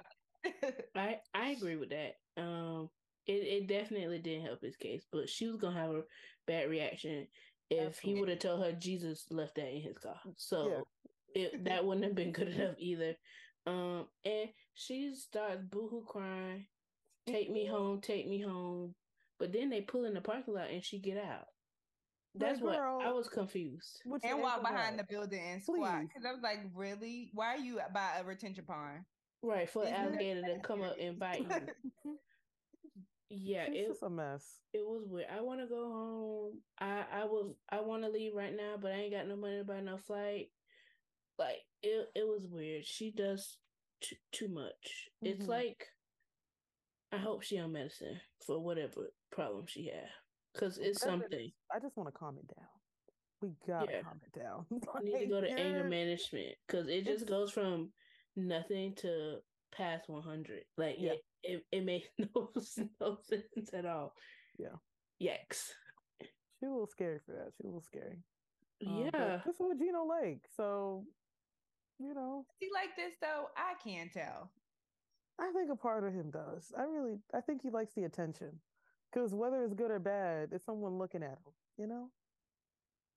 found 0.54 0.74
I 0.94 1.18
I 1.34 1.50
agree 1.50 1.76
with 1.76 1.90
that. 1.90 2.14
Um 2.36 2.88
it, 3.26 3.32
it 3.32 3.68
definitely 3.68 4.18
didn't 4.18 4.46
help 4.46 4.60
his 4.62 4.76
case, 4.76 5.04
but 5.10 5.28
she 5.28 5.48
was 5.48 5.56
gonna 5.56 5.78
have 5.78 5.90
a 5.90 6.02
bad 6.46 6.68
reaction 6.68 7.26
if 7.70 7.86
Absolutely. 7.88 8.12
he 8.14 8.20
would 8.20 8.28
have 8.28 8.38
told 8.38 8.64
her 8.64 8.72
Jesus 8.72 9.26
left 9.30 9.56
that 9.56 9.74
in 9.74 9.82
his 9.82 9.98
car. 9.98 10.20
So 10.36 10.84
yeah. 11.34 11.42
it, 11.42 11.64
that 11.64 11.84
wouldn't 11.84 12.04
have 12.04 12.14
been 12.14 12.32
good 12.32 12.48
enough 12.48 12.74
either. 12.78 13.14
Um, 13.66 14.06
and 14.24 14.48
she 14.74 15.14
starts 15.14 15.62
boohoo 15.70 16.04
crying, 16.06 16.66
"Take 17.26 17.50
me 17.50 17.66
home, 17.66 18.00
take 18.00 18.28
me 18.28 18.40
home." 18.40 18.94
But 19.38 19.52
then 19.52 19.70
they 19.70 19.80
pull 19.80 20.04
in 20.04 20.14
the 20.14 20.20
parking 20.20 20.54
lot 20.54 20.70
and 20.70 20.84
she 20.84 20.98
get 20.98 21.18
out. 21.18 21.46
That's 22.36 22.60
what 22.60 22.78
I 22.78 23.12
was 23.12 23.28
confused. 23.28 24.00
And 24.22 24.42
walk 24.42 24.62
behind 24.62 24.98
the 24.98 25.04
building 25.04 25.40
and 25.40 25.62
squat 25.62 26.02
because 26.02 26.24
I 26.26 26.32
was 26.32 26.42
like, 26.42 26.58
"Really? 26.74 27.30
Why 27.32 27.54
are 27.54 27.58
you 27.58 27.80
by 27.92 28.18
a 28.18 28.24
retention 28.24 28.64
pond?" 28.64 29.04
Right 29.42 29.68
for 29.68 29.84
an 29.84 29.92
alligator 29.92 30.42
to 30.42 30.58
come 30.60 30.82
up 30.82 30.96
and 30.98 31.18
bite 31.18 31.40
you. 31.40 32.14
yeah, 33.30 33.66
it's 33.68 33.88
just 33.88 34.02
a 34.02 34.10
mess. 34.10 34.60
It 34.72 34.84
was 34.84 35.04
weird. 35.06 35.26
I 35.34 35.40
want 35.40 35.60
to 35.60 35.66
go 35.66 35.82
home. 35.82 36.60
I 36.78 37.04
I 37.12 37.24
was 37.24 37.54
I 37.70 37.80
want 37.80 38.02
to 38.02 38.10
leave 38.10 38.34
right 38.34 38.54
now, 38.54 38.74
but 38.80 38.92
I 38.92 38.96
ain't 38.96 39.12
got 39.12 39.26
no 39.26 39.36
money 39.36 39.58
to 39.58 39.64
buy 39.64 39.80
no 39.80 39.96
flight. 39.96 40.48
Like 41.38 41.62
it, 41.82 42.06
it 42.14 42.26
was 42.26 42.46
weird. 42.48 42.84
She 42.86 43.10
does 43.10 43.58
t- 44.02 44.18
too 44.32 44.48
much. 44.48 45.10
Mm-hmm. 45.24 45.26
It's 45.26 45.48
like 45.48 45.86
I 47.12 47.18
hope 47.18 47.42
she 47.42 47.58
on 47.58 47.72
medicine 47.72 48.20
for 48.46 48.60
whatever 48.60 49.12
problem 49.30 49.64
she 49.68 49.86
had, 49.86 50.08
because 50.52 50.78
it's 50.78 51.00
something. 51.00 51.50
I 51.74 51.78
just 51.80 51.96
want 51.96 52.08
to 52.08 52.18
calm 52.18 52.36
it 52.38 52.54
down. 52.54 52.66
We 53.40 53.50
gotta 53.66 53.92
yeah. 53.92 54.02
calm 54.02 54.20
it 54.24 54.38
down. 54.38 54.66
like, 54.70 55.04
need 55.04 55.18
to 55.20 55.26
go 55.26 55.40
to 55.40 55.50
anger 55.50 55.84
management 55.84 56.54
because 56.66 56.88
it 56.88 57.04
just 57.04 57.26
goes 57.26 57.50
from 57.50 57.90
nothing 58.36 58.94
to 58.96 59.38
past 59.76 60.08
100 60.08 60.62
like 60.76 60.96
yeah. 60.98 61.12
it, 61.12 61.20
it, 61.42 61.62
it 61.72 61.84
makes 61.84 62.08
no, 62.18 62.50
no 63.00 63.18
sense 63.22 63.70
at 63.72 63.86
all. 63.86 64.14
Yeah. 64.58 64.76
Yikes. 65.22 65.70
She 66.60 66.66
was 66.66 66.90
scary 66.90 67.18
for 67.24 67.32
that. 67.32 67.52
She 67.60 67.68
was 67.68 67.84
scary. 67.84 68.18
Um, 68.86 69.10
yeah. 69.12 69.40
this 69.44 69.54
is 69.54 69.60
what 69.60 69.78
gino 69.78 70.04
like 70.04 70.42
so 70.56 71.04
you 71.98 72.14
know. 72.14 72.44
He 72.58 72.68
like 72.74 72.96
this 72.96 73.14
though? 73.20 73.46
I 73.56 73.74
can't 73.82 74.12
tell. 74.12 74.50
I 75.40 75.50
think 75.52 75.70
a 75.70 75.76
part 75.76 76.04
of 76.04 76.12
him 76.12 76.30
does. 76.30 76.72
I 76.76 76.82
really 76.82 77.18
i 77.34 77.40
think 77.40 77.62
he 77.62 77.70
likes 77.70 77.94
the 77.94 78.04
attention 78.04 78.50
because 79.12 79.34
whether 79.34 79.62
it's 79.64 79.74
good 79.74 79.90
or 79.90 79.98
bad 79.98 80.48
it's 80.52 80.64
someone 80.64 80.98
looking 80.98 81.22
at 81.22 81.30
him 81.30 81.52
you 81.78 81.86
know? 81.86 82.10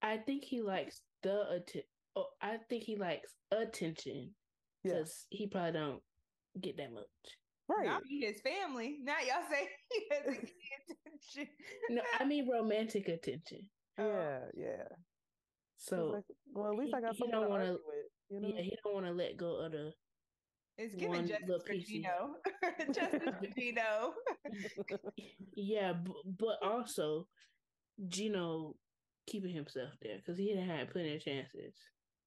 I 0.01 0.17
think 0.17 0.43
he 0.43 0.61
likes 0.61 1.01
the 1.23 1.49
attention 1.49 1.89
oh, 2.15 2.27
i 2.41 2.57
think 2.69 2.83
he 2.83 2.95
likes 2.95 3.33
attention 3.51 4.31
because 4.83 5.25
yeah. 5.31 5.37
he 5.37 5.47
probably 5.47 5.71
don't 5.71 6.01
get 6.57 6.77
that 6.77 6.91
much. 6.93 7.05
Right. 7.69 7.87
Not 7.87 8.03
his 8.09 8.39
family. 8.41 8.97
Not 9.03 9.25
y'all 9.25 9.43
say 9.51 9.67
he 9.91 10.07
has 10.11 10.37
attention. 11.35 11.53
no, 11.89 12.01
I 12.19 12.25
mean 12.25 12.49
romantic 12.49 13.07
attention. 13.09 13.59
Yeah, 13.97 14.05
oh. 14.05 14.39
yeah. 14.55 14.83
So 15.77 16.11
like, 16.15 16.23
well, 16.53 16.71
at 16.71 16.77
least 16.77 16.93
I 16.95 17.01
got 17.01 17.17
someone 17.17 17.41
to 17.41 17.49
wanna, 17.49 17.63
argue 17.63 17.79
with. 17.85 18.05
You 18.29 18.41
know? 18.41 18.47
Yeah, 18.55 18.61
he 18.61 18.77
don't 18.83 18.93
want 18.93 19.05
to 19.05 19.11
let 19.11 19.37
go 19.37 19.57
of 19.57 19.71
the. 19.71 19.91
It's 20.77 20.95
giving 20.95 21.27
justice 21.27 21.63
for 21.65 21.73
Gino. 21.73 22.35
justice 22.93 23.33
for 23.39 23.47
Gino. 23.57 24.13
yeah, 25.55 25.93
but, 25.93 26.15
but 26.37 26.67
also 26.67 27.25
Gino 28.07 28.75
keeping 29.25 29.53
himself 29.53 29.89
there 30.01 30.17
because 30.17 30.37
he 30.37 30.47
didn't 30.47 30.69
have 30.69 30.91
plenty 30.91 31.15
of 31.15 31.23
chances. 31.23 31.73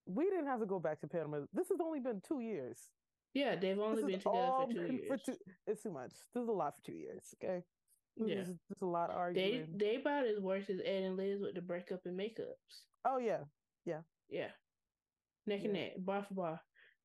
We 0.07 0.25
didn't 0.25 0.47
have 0.47 0.61
to 0.61 0.67
go 0.67 0.81
back 0.81 1.01
to 1.01 1.07
Panama. 1.07 1.41
This 1.53 1.69
has 1.69 1.79
only 1.81 2.01
been 2.01 2.21
two 2.27 2.41
years. 2.41 2.89
Yeah, 3.35 3.57
they've 3.57 3.79
only 3.79 4.03
been 4.03 4.21
together 4.21 4.51
for 4.67 4.73
two 4.73 4.95
years. 4.95 5.07
For 5.09 5.17
two, 5.33 5.39
it's 5.67 5.83
too 5.83 5.93
much. 5.93 6.13
This 6.35 6.43
is 6.43 6.49
a 6.49 6.53
lot 6.53 6.75
for 6.77 6.83
two 6.85 6.97
years. 6.97 7.35
Okay. 7.43 7.63
Yeah, 8.17 8.35
there's, 8.37 8.49
there's 8.49 8.83
a 8.83 8.87
lot 8.87 9.11
of 9.11 9.17
arguing. 9.17 9.69
They 9.77 9.93
they 9.93 9.97
about 10.01 10.27
as 10.27 10.41
worse 10.41 10.69
as 10.69 10.81
Ed 10.85 11.05
and 11.05 11.17
Liz 11.17 11.41
with 11.41 11.55
the 11.55 11.63
breakup 11.63 12.01
and 12.05 12.19
makeups. 12.19 12.85
Oh 13.05 13.19
yeah, 13.19 13.45
yeah, 13.85 14.01
yeah. 14.29 14.49
Neck 15.47 15.65
and 15.65 15.73
neck, 15.73 15.93
bar 15.99 16.25
for 16.29 16.35
bar, 16.35 16.61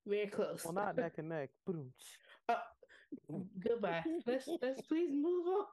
very 0.05 0.27
close. 0.27 0.63
Well, 0.65 0.73
not 0.73 0.97
neck 0.97 1.13
and 1.17 1.29
neck. 1.29 1.49
Boom. 1.65 1.93
Uh, 2.49 2.55
goodbye. 3.63 4.03
let's 4.25 4.47
let's 4.61 4.81
please 4.81 5.11
move 5.11 5.45
on. 5.47 5.65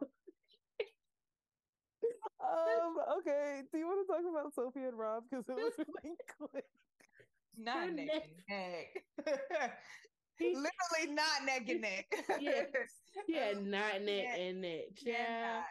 um. 2.41 2.97
Okay. 3.19 3.63
Do 3.73 3.79
you 3.79 3.87
want 3.87 4.07
to 4.07 4.13
talk 4.13 4.23
about 4.31 4.55
Sophie 4.55 4.87
and 4.87 4.99
Rob 4.99 5.25
because 5.31 5.49
it 5.49 5.57
was 5.57 5.73
really 6.05 6.17
quick? 6.39 6.65
Not 7.57 7.93
neck 7.95 8.29
and 8.49 8.75
neck. 9.27 9.73
Literally 10.41 11.15
not 11.15 11.45
neck 11.47 11.69
and 11.69 11.81
neck. 11.83 12.07
yeah, 12.41 12.63
yeah, 13.29 13.53
not 13.63 14.03
neck 14.03 14.27
yeah. 14.27 14.37
and 14.37 14.61
neck. 14.61 14.85
Yeah, 15.05 15.63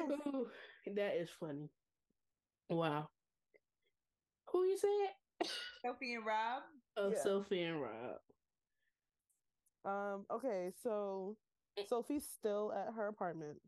Ooh, 0.00 0.46
that 0.94 1.16
is 1.16 1.28
funny. 1.40 1.68
Wow. 2.68 3.08
Who 4.50 4.64
you 4.64 4.76
said? 4.78 5.48
Sophie 5.84 6.14
and 6.14 6.26
Rob. 6.26 6.62
Oh, 6.96 7.10
yeah. 7.10 7.22
Sophie 7.22 7.62
and 7.62 7.80
Rob. 7.80 8.18
Um. 9.84 10.26
Okay, 10.30 10.70
so 10.82 11.36
Sophie's 11.88 12.26
still 12.38 12.72
at 12.72 12.94
her 12.94 13.08
apartment, 13.08 13.58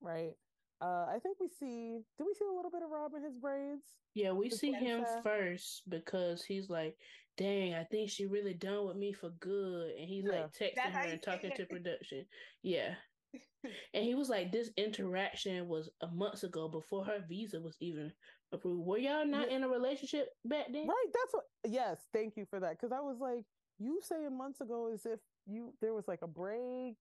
right? 0.00 0.34
Uh, 0.82 1.06
I 1.08 1.18
think 1.22 1.38
we 1.40 1.46
see. 1.46 2.00
Do 2.18 2.26
we 2.26 2.34
see 2.34 2.44
a 2.44 2.54
little 2.54 2.70
bit 2.70 2.82
of 2.82 2.90
Rob 2.90 3.12
in 3.16 3.22
his 3.22 3.36
braids? 3.36 3.84
Yeah, 4.14 4.32
we 4.32 4.50
see 4.50 4.72
him 4.72 5.04
first 5.22 5.82
because 5.88 6.42
he's 6.42 6.68
like, 6.68 6.96
"Dang, 7.38 7.74
I 7.74 7.84
think 7.84 8.10
she 8.10 8.26
really 8.26 8.54
done 8.54 8.86
with 8.86 8.96
me 8.96 9.12
for 9.12 9.30
good," 9.38 9.92
and 9.92 10.08
he's 10.08 10.24
yeah. 10.24 10.32
like 10.32 10.52
texting 10.52 10.74
That's 10.74 10.96
her 10.96 11.12
and 11.12 11.22
talking 11.22 11.52
to 11.54 11.66
production. 11.66 12.26
Yeah, 12.64 12.94
and 13.94 14.04
he 14.04 14.16
was 14.16 14.28
like, 14.28 14.50
"This 14.50 14.70
interaction 14.76 15.68
was 15.68 15.88
a 16.00 16.08
months 16.08 16.42
ago 16.42 16.68
before 16.68 17.04
her 17.04 17.24
visa 17.28 17.60
was 17.60 17.76
even 17.80 18.12
approved. 18.52 18.84
Were 18.84 18.98
y'all 18.98 19.24
not 19.24 19.50
yeah. 19.50 19.58
in 19.58 19.64
a 19.64 19.68
relationship 19.68 20.30
back 20.44 20.66
then?" 20.72 20.88
Right. 20.88 21.06
That's 21.12 21.32
what. 21.32 21.44
Yes. 21.64 22.00
Thank 22.12 22.36
you 22.36 22.44
for 22.50 22.58
that. 22.58 22.72
Because 22.72 22.90
I 22.90 23.00
was 23.00 23.18
like, 23.20 23.44
you 23.78 24.00
saying 24.02 24.36
months 24.36 24.60
ago 24.60 24.90
as 24.92 25.06
if 25.06 25.20
you 25.46 25.74
there 25.80 25.94
was 25.94 26.06
like 26.08 26.22
a 26.22 26.26
break. 26.26 26.96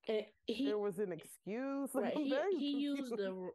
He, 0.45 0.65
there 0.65 0.77
was 0.77 0.99
an 0.99 1.11
excuse. 1.11 1.89
Right. 1.95 2.13
He, 2.15 2.35
he 2.57 2.71
used 2.79 3.11
the 3.11 3.51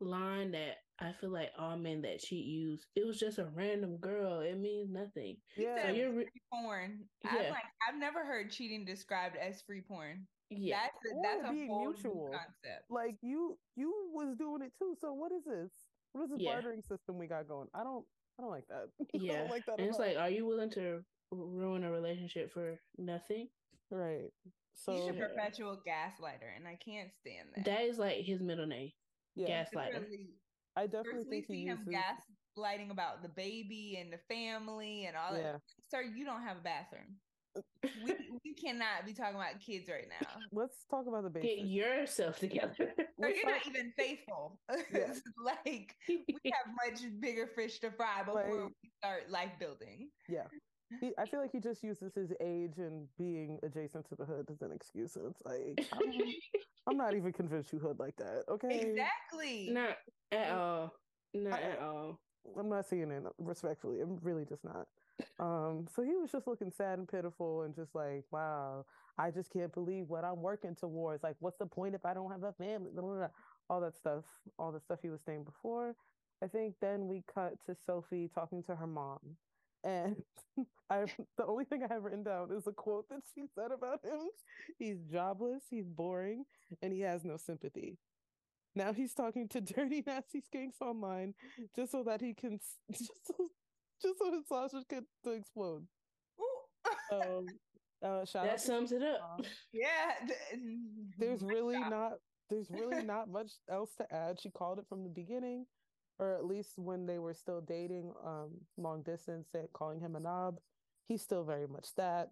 line 0.00 0.52
that 0.52 0.76
I 1.00 1.12
feel 1.20 1.30
like 1.30 1.50
all 1.58 1.76
men 1.76 2.02
that 2.02 2.20
cheat 2.20 2.44
use. 2.44 2.84
It 2.96 3.06
was 3.06 3.18
just 3.18 3.38
a 3.38 3.46
random 3.54 3.96
girl. 3.98 4.40
It 4.40 4.58
means 4.58 4.90
nothing. 4.90 5.36
Yeah, 5.56 5.86
so 5.86 5.92
you're 5.92 6.12
re- 6.12 6.26
porn. 6.52 7.04
Yeah. 7.24 7.30
I'm 7.30 7.50
like, 7.50 7.62
I've 7.88 7.98
never 7.98 8.24
heard 8.24 8.50
cheating 8.50 8.84
described 8.84 9.36
as 9.36 9.62
free 9.62 9.82
porn. 9.86 10.26
Yeah, 10.50 10.78
that's 10.82 10.96
a, 11.12 11.22
that's 11.22 11.44
a 11.44 11.66
whole 11.66 11.92
mutual 11.92 12.30
concept. 12.32 12.84
Like 12.90 13.16
you, 13.22 13.58
you 13.76 13.92
was 14.12 14.34
doing 14.36 14.62
it 14.62 14.72
too. 14.78 14.96
So 15.00 15.12
what 15.12 15.30
is 15.30 15.44
this? 15.44 15.70
What 16.12 16.24
is 16.24 16.30
this 16.30 16.40
yeah. 16.40 16.52
bartering 16.52 16.82
system 16.82 17.18
we 17.18 17.26
got 17.26 17.46
going? 17.46 17.68
I 17.74 17.84
don't, 17.84 18.04
I 18.38 18.42
don't 18.42 18.50
like 18.50 18.66
that. 18.68 18.88
Yeah, 19.12 19.46
like 19.50 19.66
that. 19.66 19.78
And 19.78 19.88
it's 19.88 19.98
like, 19.98 20.16
are 20.16 20.30
you 20.30 20.46
willing 20.46 20.70
to 20.70 21.04
ruin 21.30 21.84
a 21.84 21.92
relationship 21.92 22.52
for 22.52 22.80
nothing? 22.96 23.48
Right. 23.90 24.30
So 24.74 24.92
he's 24.92 25.08
a 25.08 25.12
perpetual 25.12 25.76
gaslighter, 25.86 26.56
and 26.56 26.66
I 26.66 26.78
can't 26.84 27.10
stand 27.20 27.48
that. 27.54 27.64
That 27.64 27.82
is 27.82 27.98
like 27.98 28.18
his 28.24 28.40
middle 28.40 28.66
name 28.66 28.92
yeah. 29.38 29.64
gaslighter. 29.64 30.04
I 30.76 30.86
definitely 30.86 31.24
think 31.42 31.46
see 31.46 31.64
him 31.64 31.78
uses... 31.86 32.02
gaslighting 32.58 32.90
about 32.90 33.22
the 33.22 33.28
baby 33.28 33.98
and 34.00 34.12
the 34.12 34.18
family 34.32 35.06
and 35.06 35.16
all 35.16 35.36
yeah. 35.36 35.52
that. 35.52 35.60
Sir, 35.90 36.02
you 36.02 36.24
don't 36.24 36.42
have 36.42 36.58
a 36.58 36.62
bathroom. 36.62 37.16
we 38.04 38.14
we 38.44 38.54
cannot 38.54 39.04
be 39.06 39.12
talking 39.12 39.34
about 39.34 39.58
kids 39.60 39.88
right 39.88 40.06
now. 40.08 40.28
Let's 40.52 40.84
talk 40.90 41.06
about 41.06 41.24
the 41.24 41.30
baby. 41.30 41.48
Get 41.48 41.66
yourself 41.66 42.38
together. 42.38 42.74
so 43.20 43.26
you're 43.26 43.50
not 43.50 43.66
even 43.66 43.92
faithful. 43.96 44.60
Yeah. 44.92 45.12
like 45.44 45.94
we 46.08 46.24
have 46.46 46.74
much 46.86 47.00
bigger 47.20 47.46
fish 47.46 47.80
to 47.80 47.90
fry 47.90 48.22
before 48.24 48.42
like, 48.42 48.72
we 48.82 48.90
start 49.02 49.30
life 49.30 49.52
building. 49.58 50.10
Yeah. 50.28 50.44
He, 51.00 51.12
I 51.18 51.26
feel 51.26 51.40
like 51.40 51.52
he 51.52 51.60
just 51.60 51.82
uses 51.82 52.14
his 52.14 52.32
age 52.40 52.78
and 52.78 53.06
being 53.18 53.58
adjacent 53.62 54.08
to 54.08 54.14
the 54.16 54.24
hood 54.24 54.48
as 54.50 54.62
an 54.62 54.72
excuse. 54.72 55.16
It's 55.16 55.42
like 55.44 55.86
I'm, 55.92 56.32
I'm 56.86 56.96
not 56.96 57.14
even 57.14 57.32
convinced 57.32 57.72
you 57.72 57.78
hood 57.78 57.98
like 57.98 58.16
that. 58.16 58.44
Okay, 58.48 58.80
exactly. 58.80 59.68
Not 59.70 59.96
at 60.32 60.50
all. 60.50 60.94
Not 61.34 61.60
I, 61.60 61.62
at 61.62 61.78
all. 61.80 62.20
I'm 62.58 62.68
not 62.70 62.86
seeing 62.86 63.10
it 63.10 63.22
respectfully. 63.38 64.00
I'm 64.00 64.18
really 64.22 64.44
just 64.46 64.64
not. 64.64 64.86
Um, 65.38 65.86
so 65.94 66.02
he 66.02 66.14
was 66.14 66.32
just 66.32 66.46
looking 66.46 66.70
sad 66.70 66.98
and 66.98 67.08
pitiful 67.08 67.62
and 67.62 67.74
just 67.74 67.94
like, 67.94 68.24
wow, 68.30 68.86
I 69.18 69.30
just 69.30 69.52
can't 69.52 69.72
believe 69.72 70.08
what 70.08 70.24
I'm 70.24 70.40
working 70.40 70.74
towards. 70.74 71.22
Like, 71.22 71.36
what's 71.40 71.58
the 71.58 71.66
point 71.66 71.94
if 71.94 72.06
I 72.06 72.14
don't 72.14 72.30
have 72.30 72.44
a 72.44 72.52
family? 72.52 72.90
Blah, 72.92 73.02
blah, 73.02 73.14
blah. 73.14 73.28
All 73.68 73.80
that 73.82 73.96
stuff, 73.96 74.24
all 74.58 74.72
the 74.72 74.80
stuff 74.80 75.00
he 75.02 75.10
was 75.10 75.20
saying 75.26 75.44
before. 75.44 75.94
I 76.42 76.46
think 76.46 76.76
then 76.80 77.08
we 77.08 77.24
cut 77.32 77.54
to 77.66 77.74
Sophie 77.74 78.30
talking 78.32 78.62
to 78.64 78.76
her 78.76 78.86
mom 78.86 79.36
and 79.84 80.16
I 80.90 81.04
the 81.36 81.46
only 81.46 81.64
thing 81.64 81.82
I 81.82 81.92
have 81.92 82.02
written 82.02 82.22
down 82.22 82.50
is 82.52 82.66
a 82.66 82.72
quote 82.72 83.08
that 83.10 83.20
she 83.34 83.44
said 83.54 83.70
about 83.72 84.00
him. 84.04 84.28
He's 84.78 84.98
jobless, 85.10 85.62
he's 85.70 85.88
boring, 85.88 86.44
and 86.82 86.92
he 86.92 87.00
has 87.00 87.24
no 87.24 87.36
sympathy. 87.36 87.98
Now 88.74 88.92
he's 88.92 89.14
talking 89.14 89.48
to 89.48 89.60
dirty, 89.60 90.02
nasty 90.06 90.42
skanks 90.42 90.80
online 90.80 91.34
just 91.74 91.92
so 91.92 92.02
that 92.04 92.20
he 92.20 92.34
can 92.34 92.58
just 92.92 93.10
so, 93.26 93.50
just 94.02 94.18
so 94.18 94.32
his 94.32 94.46
sausage 94.48 94.84
could 94.88 95.04
to 95.24 95.32
explode. 95.32 95.86
Um, 97.12 97.46
uh, 98.02 98.24
that 98.34 98.60
sums 98.60 98.92
it 98.92 99.02
up. 99.02 99.44
yeah, 99.72 100.12
there's 101.18 101.42
really 101.42 101.78
not 101.78 102.12
there's 102.48 102.70
really 102.70 103.02
not 103.02 103.28
much 103.28 103.52
else 103.70 103.90
to 103.98 104.14
add. 104.14 104.40
She 104.40 104.50
called 104.50 104.78
it 104.78 104.86
from 104.88 105.02
the 105.02 105.10
beginning, 105.10 105.66
or 106.18 106.34
at 106.34 106.44
least 106.44 106.72
when 106.76 107.06
they 107.06 107.18
were 107.18 107.34
still 107.34 107.60
dating, 107.60 108.12
um, 108.24 108.50
long 108.76 109.02
distance, 109.02 109.48
and 109.54 109.72
calling 109.72 110.00
him 110.00 110.16
a 110.16 110.20
knob. 110.20 110.58
He's 111.06 111.22
still 111.22 111.44
very 111.44 111.66
much 111.66 111.94
that. 111.96 112.30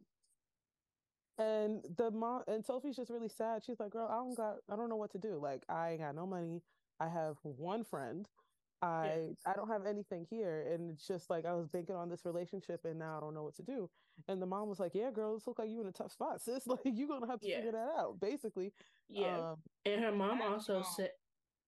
And 1.39 1.83
the 1.97 2.11
mom 2.11 2.43
and 2.47 2.65
Sophie's 2.65 2.97
just 2.97 3.11
really 3.11 3.29
sad. 3.29 3.63
She's 3.65 3.79
like, 3.79 3.91
"Girl, 3.91 4.09
I 4.11 4.17
don't 4.17 4.37
got, 4.37 4.57
I 4.71 4.77
don't 4.77 4.89
know 4.89 4.97
what 4.97 5.13
to 5.13 5.19
do. 5.19 5.39
Like, 5.41 5.63
I 5.69 5.91
ain't 5.91 6.01
got 6.01 6.15
no 6.15 6.27
money. 6.27 6.63
I 6.99 7.09
have 7.09 7.37
one 7.43 7.85
friend. 7.85 8.27
I 8.83 9.07
yeah. 9.07 9.53
I 9.53 9.55
don't 9.55 9.69
have 9.69 9.87
anything 9.87 10.27
here, 10.29 10.67
and 10.73 10.91
it's 10.91 11.07
just 11.07 11.31
like 11.31 11.45
I 11.45 11.55
was 11.55 11.69
banking 11.69 11.95
on 11.95 12.09
this 12.09 12.25
relationship, 12.25 12.85
and 12.85 12.99
now 12.99 13.17
I 13.17 13.21
don't 13.21 13.35
know 13.35 13.43
what 13.43 13.57
to 13.57 13.63
do." 13.63 13.91
And 14.29 14.41
the 14.41 14.47
mom 14.47 14.69
was 14.69 14.81
like, 14.81 14.95
"Yeah, 14.95 15.11
girl, 15.11 15.35
this 15.35 15.47
look 15.47 15.59
like 15.59 15.71
you 15.71 15.81
in 15.81 15.87
a 15.87 15.93
tough 15.93 16.13
spot, 16.13 16.41
sis. 16.41 16.67
Like, 16.67 16.81
you're 16.85 17.09
gonna 17.09 17.27
have 17.27 17.41
to 17.41 17.49
yeah. 17.49 17.57
figure 17.57 17.73
that 17.73 17.89
out, 17.99 18.19
basically." 18.21 18.73
Yeah. 19.09 19.51
Um, 19.51 19.57
and 19.85 20.03
her 20.03 20.13
mom 20.13 20.41
also 20.43 20.83
said, 20.83 21.11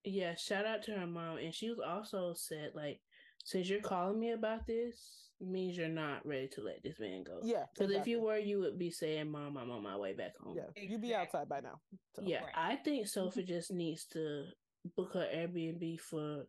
"Yeah, 0.04 0.34
shout 0.37 0.66
out 0.66 0.82
to 0.84 0.92
her 0.92 1.06
mom," 1.06 1.38
and 1.38 1.54
she 1.54 1.68
was 1.70 1.78
also 1.78 2.34
said 2.34 2.72
like, 2.74 3.00
"Since 3.44 3.68
you're 3.68 3.80
calling 3.80 4.18
me 4.18 4.32
about 4.32 4.66
this." 4.66 5.28
means 5.40 5.76
you're 5.76 5.88
not 5.88 6.26
ready 6.26 6.48
to 6.48 6.61
let 6.62 6.82
this 6.82 6.98
man 6.98 7.22
go. 7.22 7.40
Yeah. 7.42 7.64
Because 7.72 7.90
exactly. 7.90 7.96
if 7.96 8.06
you 8.08 8.20
were, 8.24 8.38
you 8.38 8.61
would 8.61 8.78
be 8.78 8.90
saying, 8.90 9.30
Mom, 9.30 9.56
I'm 9.56 9.70
on 9.70 9.82
my 9.82 9.96
way 9.96 10.12
back 10.12 10.37
home. 10.37 10.56
Yeah. 10.56 10.62
Exactly. 10.74 10.88
You'd 10.90 11.02
be 11.02 11.14
outside 11.14 11.48
by 11.48 11.61
now. 11.61 11.80
So. 12.16 12.22
Yeah. 12.24 12.40
Right. 12.40 12.52
I 12.56 12.76
think 12.76 13.06
Sophie 13.06 13.42
just 13.44 13.72
needs 13.72 14.04
to 14.12 14.46
book 14.96 15.14
her 15.14 15.26
Airbnb 15.32 16.00
for 16.00 16.46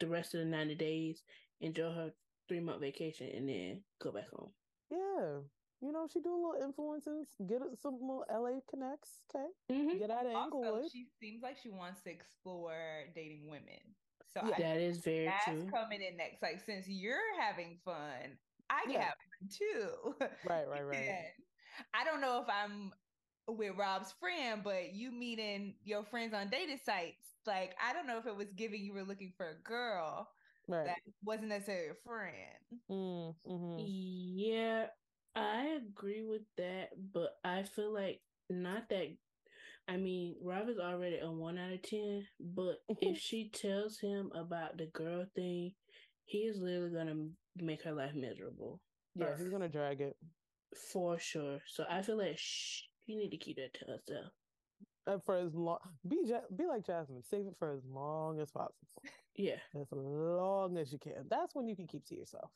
the 0.00 0.06
rest 0.06 0.34
of 0.34 0.40
the 0.40 0.46
90 0.46 0.74
days, 0.76 1.22
enjoy 1.60 1.92
her 1.92 2.10
three 2.48 2.60
month 2.60 2.80
vacation, 2.80 3.28
and 3.34 3.48
then 3.48 3.82
go 4.00 4.12
back 4.12 4.28
home. 4.30 4.50
Yeah. 4.90 5.40
You 5.84 5.92
know, 5.92 6.08
she 6.10 6.20
do 6.20 6.32
a 6.32 6.40
little 6.40 6.56
influences, 6.64 7.26
get 7.46 7.60
some 7.82 7.98
little 8.00 8.24
LA 8.32 8.60
connects, 8.70 9.18
okay? 9.28 9.48
Mm-hmm. 9.70 9.98
Get 9.98 10.10
out 10.10 10.24
of 10.24 10.32
Inglewood. 10.32 10.66
Also, 10.66 10.88
she 10.90 11.04
seems 11.20 11.42
like 11.42 11.58
she 11.62 11.68
wants 11.68 12.00
to 12.04 12.10
explore 12.10 13.04
dating 13.14 13.50
women. 13.50 13.84
So 14.32 14.40
yeah, 14.48 14.54
I, 14.56 14.62
that 14.62 14.80
is 14.80 14.98
very 14.98 15.26
that's 15.26 15.44
true. 15.44 15.68
coming 15.70 16.00
in 16.00 16.16
next. 16.16 16.42
Like 16.42 16.62
since 16.64 16.88
you're 16.88 17.18
having 17.38 17.76
fun, 17.84 18.38
I 18.70 18.82
can 18.84 18.92
yeah. 18.92 19.02
have 19.02 19.14
fun 19.38 19.48
too. 19.58 20.26
Right, 20.48 20.66
right, 20.66 20.86
right. 20.86 21.08
I 21.94 22.02
don't 22.02 22.22
know 22.22 22.40
if 22.40 22.48
I'm 22.48 22.90
with 23.46 23.76
Rob's 23.76 24.14
friend, 24.18 24.62
but 24.64 24.94
you 24.94 25.12
meeting 25.12 25.74
your 25.84 26.02
friends 26.02 26.32
on 26.32 26.48
dating 26.48 26.80
sites. 26.82 27.28
Like 27.46 27.76
I 27.86 27.92
don't 27.92 28.06
know 28.06 28.16
if 28.16 28.26
it 28.26 28.34
was 28.34 28.48
giving 28.56 28.82
you 28.82 28.94
were 28.94 29.04
looking 29.04 29.34
for 29.36 29.50
a 29.50 29.62
girl 29.62 30.28
right. 30.66 30.86
that 30.86 30.96
wasn't 31.22 31.48
necessarily 31.48 31.90
a 31.90 32.08
friend. 32.08 32.80
Mm, 32.90 33.34
mm-hmm. 33.46 33.76
Yeah, 33.78 34.86
I 35.36 35.78
agree 35.84 36.22
with 36.22 36.42
that, 36.56 36.90
but 37.12 37.36
I 37.44 37.64
feel 37.64 37.92
like 37.92 38.20
not 38.50 38.88
that 38.90 39.16
I 39.86 39.96
mean, 39.98 40.36
Rob 40.42 40.68
is 40.68 40.78
already 40.78 41.18
a 41.18 41.30
one 41.30 41.58
out 41.58 41.72
of 41.72 41.82
ten, 41.82 42.26
but 42.40 42.76
if 43.00 43.18
she 43.20 43.50
tells 43.50 43.98
him 43.98 44.30
about 44.34 44.78
the 44.78 44.86
girl 44.86 45.26
thing, 45.34 45.72
he 46.24 46.38
is 46.38 46.58
literally 46.58 46.90
gonna 46.90 47.28
make 47.56 47.82
her 47.82 47.92
life 47.92 48.14
miserable. 48.14 48.80
Yeah, 49.14 49.36
he's 49.36 49.48
gonna 49.48 49.68
drag 49.68 50.00
it 50.00 50.16
for 50.90 51.18
sure. 51.18 51.60
So 51.66 51.84
I 51.88 52.02
feel 52.02 52.16
like 52.16 52.36
she 52.38 53.16
need 53.16 53.30
to 53.30 53.36
keep 53.36 53.56
that 53.56 53.74
to 53.74 53.84
herself. 53.84 54.32
And 55.06 55.22
for 55.22 55.36
as 55.36 55.54
long, 55.54 55.78
be 56.08 56.32
be 56.56 56.66
like 56.66 56.86
Jasmine, 56.86 57.22
save 57.22 57.46
it 57.46 57.56
for 57.58 57.72
as 57.72 57.84
long 57.84 58.40
as 58.40 58.50
possible. 58.50 58.74
Yeah, 59.36 59.56
as 59.74 59.88
long 59.90 60.78
as 60.78 60.92
you 60.92 60.98
can. 60.98 61.26
That's 61.28 61.54
when 61.54 61.66
you 61.66 61.76
can 61.76 61.86
keep 61.86 62.06
to 62.06 62.14
yourself. 62.14 62.50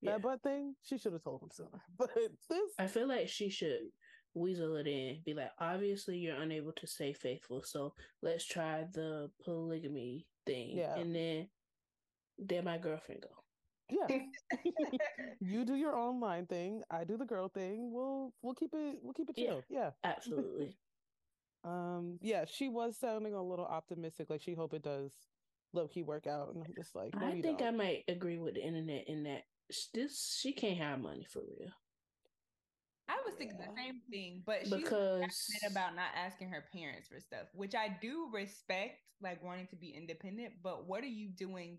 Yeah. 0.00 0.12
That 0.12 0.22
butt 0.22 0.42
thing, 0.42 0.74
she 0.82 0.98
should 0.98 1.12
have 1.12 1.24
told 1.24 1.42
him 1.42 1.50
sooner. 1.52 1.82
But 1.98 2.10
this, 2.14 2.72
I 2.78 2.86
feel 2.86 3.08
like 3.08 3.28
she 3.28 3.50
should 3.50 3.90
weasel 4.34 4.76
it 4.76 4.86
in. 4.86 5.20
Be 5.24 5.34
like, 5.34 5.50
obviously 5.58 6.18
you're 6.18 6.40
unable 6.40 6.72
to 6.72 6.86
stay 6.86 7.12
faithful, 7.12 7.62
so 7.64 7.94
let's 8.22 8.46
try 8.46 8.84
the 8.92 9.30
polygamy 9.44 10.26
thing. 10.46 10.76
Yeah. 10.76 10.96
And 10.96 11.14
then 11.14 11.48
there 12.38 12.62
my 12.62 12.78
girlfriend 12.78 13.22
go. 13.22 13.28
Yeah. 13.90 14.18
you 15.40 15.64
do 15.64 15.74
your 15.74 15.96
online 15.96 16.46
thing, 16.46 16.82
I 16.90 17.04
do 17.04 17.16
the 17.16 17.24
girl 17.24 17.48
thing. 17.48 17.90
We'll 17.92 18.32
we'll 18.42 18.54
keep 18.54 18.70
it 18.74 18.98
we'll 19.02 19.14
keep 19.14 19.30
it 19.30 19.36
chill. 19.36 19.62
Yeah. 19.68 19.90
yeah. 20.04 20.10
Absolutely. 20.10 20.76
um 21.64 22.18
yeah, 22.20 22.44
she 22.46 22.68
was 22.68 22.96
sounding 22.96 23.34
a 23.34 23.42
little 23.42 23.66
optimistic, 23.66 24.30
like 24.30 24.42
she 24.42 24.54
hope 24.54 24.74
it 24.74 24.82
does 24.82 25.12
low 25.72 25.88
key 25.88 26.02
work 26.02 26.26
out. 26.26 26.54
And 26.54 26.62
I'm 26.64 26.74
just 26.76 26.94
like, 26.94 27.14
no, 27.14 27.26
I 27.26 27.40
think 27.40 27.58
don't. 27.58 27.68
I 27.68 27.70
might 27.70 28.04
agree 28.08 28.38
with 28.38 28.54
the 28.54 28.64
internet 28.64 29.04
in 29.08 29.24
that 29.24 29.42
this 29.94 30.38
she 30.40 30.52
can't 30.52 30.78
have 30.78 31.00
money 31.00 31.26
for 31.30 31.40
real. 31.40 31.70
I 33.08 33.16
was 33.24 33.34
thinking 33.38 33.56
the 33.56 33.74
same 33.74 34.00
thing, 34.10 34.42
but 34.44 34.64
she's 34.64 34.84
passionate 34.84 35.70
about 35.70 35.96
not 35.96 36.10
asking 36.14 36.50
her 36.50 36.64
parents 36.74 37.08
for 37.08 37.18
stuff, 37.20 37.48
which 37.54 37.74
I 37.74 37.96
do 38.02 38.28
respect, 38.32 39.00
like 39.22 39.42
wanting 39.42 39.66
to 39.68 39.76
be 39.76 39.94
independent. 39.96 40.54
But 40.62 40.86
what 40.86 41.02
are 41.02 41.08
you 41.08 41.28
doing 41.28 41.78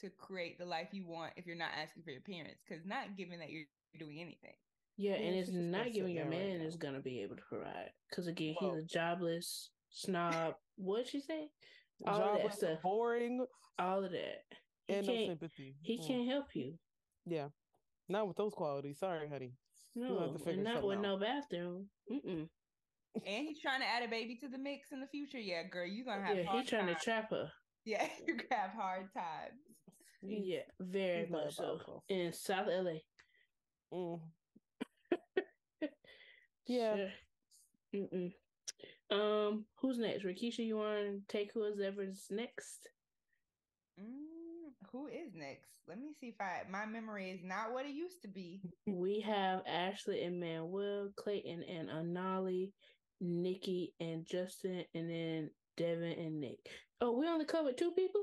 to 0.00 0.10
create 0.10 0.58
the 0.58 0.66
life 0.66 0.88
you 0.92 1.06
want 1.06 1.32
if 1.36 1.46
you're 1.46 1.56
not 1.56 1.70
asking 1.80 2.02
for 2.02 2.10
your 2.10 2.20
parents? 2.20 2.60
Because 2.68 2.84
not 2.84 3.16
given 3.16 3.38
that 3.38 3.50
you're 3.50 3.64
doing 3.98 4.20
anything. 4.20 4.52
Yeah, 4.98 5.14
and 5.14 5.34
it's 5.34 5.50
not 5.50 5.92
giving 5.92 6.14
your 6.14 6.26
man 6.26 6.58
right 6.58 6.66
is 6.66 6.76
gonna 6.76 7.00
be 7.00 7.20
able 7.20 7.36
to 7.36 7.42
provide. 7.48 7.90
Because 8.10 8.26
again, 8.26 8.54
he's 8.58 8.82
a 8.82 8.82
jobless 8.82 9.70
snob. 9.90 10.54
What'd 10.76 11.08
she 11.08 11.20
say? 11.20 11.48
All 12.06 12.18
jobless, 12.18 12.44
of 12.44 12.50
that 12.50 12.58
stuff. 12.58 12.82
Boring. 12.82 13.46
All 13.78 14.04
of 14.04 14.10
that. 14.12 14.44
He 14.86 14.94
and 14.94 15.06
no 15.06 15.26
sympathy. 15.26 15.76
He 15.82 15.98
mm. 15.98 16.06
can't 16.06 16.28
help 16.28 16.46
you. 16.54 16.74
Yeah. 17.26 17.48
Not 18.08 18.28
with 18.28 18.36
those 18.36 18.54
qualities. 18.54 18.98
Sorry, 19.00 19.28
honey. 19.28 19.52
No, 19.94 20.34
and 20.46 20.62
not 20.62 20.84
with 20.84 20.98
out. 20.98 21.02
no 21.02 21.16
bathroom. 21.18 21.86
Mm-mm. 22.12 22.48
And 23.26 23.48
he's 23.48 23.60
trying 23.60 23.80
to 23.80 23.86
add 23.86 24.02
a 24.02 24.08
baby 24.08 24.36
to 24.42 24.48
the 24.48 24.58
mix 24.58 24.92
in 24.92 25.00
the 25.00 25.06
future. 25.06 25.38
Yeah, 25.38 25.62
girl, 25.64 25.86
you're 25.86 26.04
gonna 26.04 26.24
have. 26.24 26.36
Yeah, 26.36 26.52
he's 26.52 26.68
trying 26.68 26.86
to 26.86 26.94
trap 26.94 27.30
her. 27.30 27.50
Yeah, 27.88 28.04
you're 28.26 28.36
gonna 28.36 28.62
have 28.62 28.72
hard 28.72 29.14
times. 29.14 29.60
Yeah, 30.20 30.62
very 30.80 31.20
he's 31.20 31.30
much 31.30 31.54
so. 31.54 32.02
In 32.08 32.32
South 32.32 32.66
LA. 32.66 32.98
Mm. 33.94 34.20
yeah. 36.66 36.96
Sure. 36.96 37.08
Mm-mm. 37.94 38.32
Um, 39.10 39.66
who's 39.76 39.98
next? 39.98 40.24
Rikisha, 40.24 40.66
you 40.66 40.78
want 40.78 40.98
to 40.98 41.20
take 41.28 41.52
whoever's 41.54 42.26
next? 42.28 42.88
Mm, 44.00 44.35
who 44.96 45.08
is 45.08 45.34
next? 45.34 45.68
let 45.88 45.98
me 45.98 46.12
see 46.18 46.28
if 46.28 46.40
I 46.40 46.62
my 46.70 46.86
memory 46.86 47.30
is 47.30 47.40
not 47.44 47.72
what 47.72 47.86
it 47.86 47.92
used 47.92 48.22
to 48.22 48.28
be. 48.28 48.60
We 48.86 49.20
have 49.20 49.60
Ashley 49.66 50.24
and 50.24 50.40
Manuel, 50.40 51.10
Clayton 51.16 51.62
and 51.62 51.88
Anali, 51.88 52.72
Nikki 53.20 53.94
and 54.00 54.26
Justin, 54.26 54.84
and 54.94 55.10
then 55.10 55.50
Devin 55.76 56.18
and 56.18 56.40
Nick. 56.40 56.58
Oh, 57.00 57.12
we 57.12 57.28
only 57.28 57.44
covered 57.44 57.76
two 57.76 57.92
people? 57.92 58.22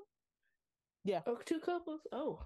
Yeah. 1.05 1.21
Or 1.25 1.41
two 1.43 1.59
couples? 1.59 2.01
Oh. 2.11 2.39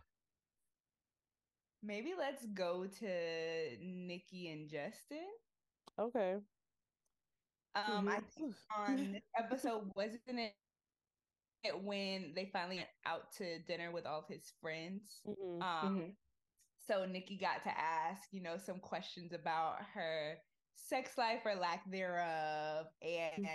Maybe 1.83 2.13
let's 2.17 2.45
go 2.47 2.85
to 2.99 3.77
Nikki 3.81 4.49
and 4.49 4.69
Justin. 4.69 5.25
Okay. 5.99 6.35
Um, 7.75 7.83
mm-hmm. 7.85 8.09
I 8.09 8.19
think 8.35 8.55
on 8.77 9.13
this 9.13 9.23
episode, 9.37 9.91
wasn't 9.95 10.39
it 10.39 10.53
when 11.83 12.33
they 12.35 12.49
finally 12.51 12.77
went 12.77 12.89
out 13.05 13.31
to 13.37 13.59
dinner 13.67 13.91
with 13.91 14.05
all 14.05 14.19
of 14.19 14.27
his 14.27 14.51
friends. 14.61 15.21
Mm-hmm. 15.27 15.61
Um, 15.61 15.95
mm-hmm. 15.95 16.09
So 16.87 17.05
Nikki 17.05 17.37
got 17.37 17.63
to 17.63 17.69
ask, 17.69 18.29
you 18.31 18.41
know, 18.41 18.57
some 18.57 18.79
questions 18.79 19.33
about 19.33 19.77
her 19.93 20.35
sex 20.75 21.17
life 21.17 21.41
or 21.45 21.55
lack 21.55 21.89
thereof, 21.91 22.85
and, 23.01 23.47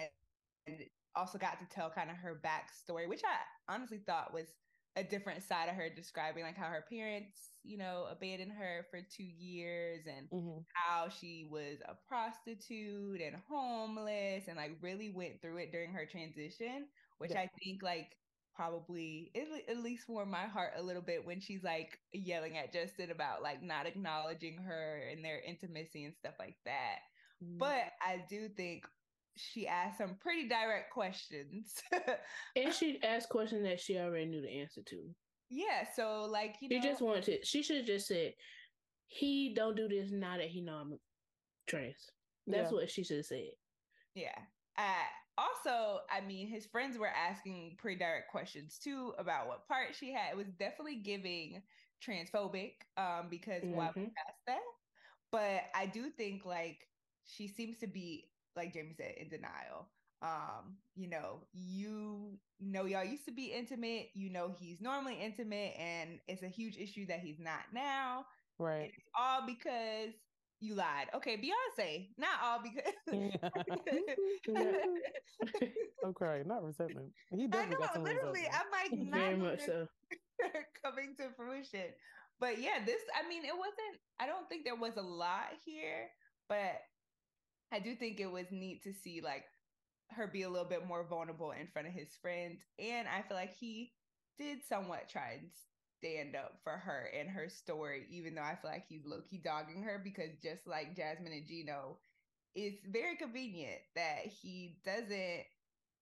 and 0.67 0.77
also 1.15 1.39
got 1.39 1.59
to 1.61 1.67
tell 1.75 1.91
kind 1.91 2.11
of 2.11 2.17
her 2.17 2.41
backstory, 2.45 3.09
which 3.09 3.23
I 3.25 3.73
honestly 3.73 4.01
thought 4.07 4.35
was 4.35 4.49
a 4.97 5.03
different 5.03 5.43
side 5.43 5.69
of 5.69 5.75
her 5.75 5.89
describing 5.89 6.43
like 6.43 6.57
how 6.57 6.67
her 6.67 6.85
parents 6.91 7.51
you 7.65 7.79
know 7.79 8.07
abandoned 8.11 8.53
her 8.53 8.87
for 8.91 9.01
two 9.01 9.25
years 9.25 10.05
and 10.07 10.29
mm-hmm. 10.31 10.59
how 10.75 11.09
she 11.09 11.49
was 11.51 11.79
a 11.89 11.95
prostitute 12.07 13.21
and 13.21 13.37
homeless 13.49 14.45
and 14.49 14.57
like 14.57 14.77
really 14.83 15.11
went 15.11 15.41
through 15.41 15.57
it 15.57 15.73
during 15.73 15.93
her 15.93 16.05
transition 16.05 16.87
which 17.23 17.31
yeah. 17.33 17.41
i 17.41 17.49
think 17.63 17.83
like 17.83 18.17
probably 18.55 19.31
it, 19.35 19.49
at 19.69 19.79
least 19.79 20.09
warmed 20.09 20.31
my 20.31 20.45
heart 20.45 20.73
a 20.77 20.83
little 20.83 21.01
bit 21.01 21.25
when 21.25 21.41
she's 21.41 21.63
like 21.63 21.99
yelling 22.13 22.59
at 22.59 22.73
justin 22.73 23.11
about 23.11 23.43
like 23.43 23.63
not 23.63 23.87
acknowledging 23.87 24.59
her 24.59 25.01
and 25.11 25.25
their 25.25 25.41
intimacy 25.41 26.05
and 26.05 26.15
stuff 26.15 26.35
like 26.39 26.57
that 26.67 26.99
mm-hmm. 27.43 27.57
but 27.57 27.85
i 28.03 28.23
do 28.29 28.49
think 28.51 28.85
she 29.37 29.67
asked 29.67 29.99
some 29.99 30.17
pretty 30.21 30.49
direct 30.49 30.93
questions. 30.93 31.83
and 32.57 32.73
she 32.73 33.01
asked 33.03 33.29
questions 33.29 33.63
that 33.65 33.81
she 33.81 33.99
already 33.99 34.27
knew 34.27 34.43
the 34.43 34.61
answer 34.61 34.83
to. 34.83 35.09
Yeah, 35.51 35.87
so 35.95 36.29
like 36.31 36.57
you 36.61 36.69
she 36.69 36.79
know, 36.79 36.83
just 36.83 37.03
wanted 37.03 37.25
to. 37.25 37.45
She 37.45 37.63
should 37.63 37.79
have 37.79 37.87
just 37.87 38.09
said, 38.09 38.33
"He 39.09 39.53
don't 39.55 39.77
do 39.77 39.87
this 39.87 40.11
now 40.11 40.39
that 40.39 40.49
he 40.49 40.63
know 40.63 40.75
I'm 40.75 40.99
trans." 41.67 42.11
That's 42.47 42.71
yeah. 42.73 42.77
what 42.77 42.91
she 42.91 43.05
should 43.05 43.19
have 43.19 43.27
said. 43.27 43.51
Yeah, 44.15 44.39
uh, 44.79 44.83
also, 45.39 46.01
I 46.11 46.21
mean, 46.27 46.49
his 46.49 46.67
friends 46.67 46.99
were 46.99 47.09
asking 47.09 47.77
pretty 47.79 47.99
direct 47.99 48.31
questions 48.31 48.79
too 48.83 49.15
about 49.19 49.49
what 49.49 49.67
part 49.67 49.95
she 49.99 50.13
had. 50.13 50.33
It 50.33 50.37
was 50.37 50.49
definitely 50.59 50.97
giving 50.97 51.63
transphobic, 52.07 52.73
um, 52.97 53.29
because 53.31 53.63
mm-hmm. 53.63 53.77
why 53.77 53.91
we 53.95 54.03
passed 54.03 54.43
that. 54.47 54.61
But 55.31 55.63
I 55.75 55.87
do 55.87 56.11
think 56.11 56.45
like 56.45 56.87
she 57.25 57.49
seems 57.49 57.79
to 57.79 57.87
be, 57.87 58.29
like 58.57 58.75
Jamie 58.75 58.95
said, 58.97 59.15
in 59.19 59.29
denial. 59.29 59.89
Um, 60.21 60.77
you 60.95 61.09
know, 61.09 61.41
you 61.53 62.39
know 62.61 62.85
y'all 62.85 63.05
used 63.05 63.25
to 63.25 63.33
be 63.33 63.47
intimate, 63.47 64.11
you 64.15 64.31
know 64.31 64.55
he's 64.57 64.81
normally 64.81 65.19
intimate, 65.21 65.75
and 65.79 66.21
it's 66.29 66.43
a 66.43 66.49
huge 66.49 66.77
issue 66.77 67.07
that 67.07 67.21
he's 67.21 67.41
not 67.41 67.63
now. 67.73 68.27
Right. 68.59 68.93
it's 68.95 69.09
all 69.19 69.41
because 69.45 70.13
you 70.63 70.75
lied. 70.77 71.09
Okay, 71.15 71.37
Beyonce, 71.37 72.09
not 72.17 72.41
all 72.43 72.61
because 72.63 72.93
I'm 76.05 76.15
crying, 76.15 76.45
not 76.47 76.63
resentment. 76.63 77.11
He 77.35 77.49
definitely 77.49 77.77
I 77.77 77.81
know, 77.81 77.87
got 77.87 77.95
some 77.95 78.05
literally. 78.05 78.47
Resentment. 78.47 78.55
I'm 78.55 78.71
like 78.71 78.93
very 79.13 79.37
much 79.37 79.61
so 79.67 79.89
coming 80.83 81.17
to 81.19 81.31
fruition. 81.37 81.93
But 82.39 82.61
yeah, 82.61 82.79
this 82.87 83.03
I 83.13 83.25
mean, 83.29 83.45
it 83.45 83.57
wasn't. 83.57 83.99
I 84.21 84.27
don't 84.27 84.49
think 84.49 84.65
there 84.65 84.77
was 84.77 84.97
a 84.97 85.03
lot 85.03 85.47
here, 85.65 86.11
but 86.49 86.81
I 87.73 87.81
do 87.81 87.97
think 87.97 88.21
it 88.21 88.31
was 88.31 88.47
neat 88.53 88.85
to 88.85 88.93
see 88.93 89.21
like 89.21 89.45
her 90.11 90.29
be 90.29 90.43
a 90.43 90.51
little 90.51 90.69
bit 90.69 90.87
more 90.87 91.05
vulnerable 91.09 91.51
in 91.53 91.67
front 91.73 91.89
of 91.89 91.95
his 91.95 92.15
friends, 92.23 92.61
and 92.79 93.09
I 93.09 93.23
feel 93.27 93.37
like 93.37 93.57
he 93.59 93.93
did 94.39 94.59
somewhat 94.69 95.09
try 95.09 95.39
and 95.41 95.51
stand 96.03 96.35
up 96.35 96.59
for 96.65 96.73
her 96.73 97.11
and 97.19 97.29
her 97.29 97.49
story, 97.49 98.07
even 98.11 98.35
though 98.35 98.43
I 98.43 98.57
feel 98.61 98.71
like 98.71 98.85
he's 98.89 99.07
low 99.07 99.21
key 99.29 99.41
dogging 99.43 99.83
her 99.83 100.01
because 100.03 100.31
just 100.43 100.67
like 100.67 100.97
Jasmine 100.97 101.33
and 101.33 101.47
Gino, 101.47 101.99
it's 102.55 102.79
very 102.91 103.17
convenient 103.17 103.81
that 103.95 104.27
he 104.27 104.77
doesn't. 104.85 105.45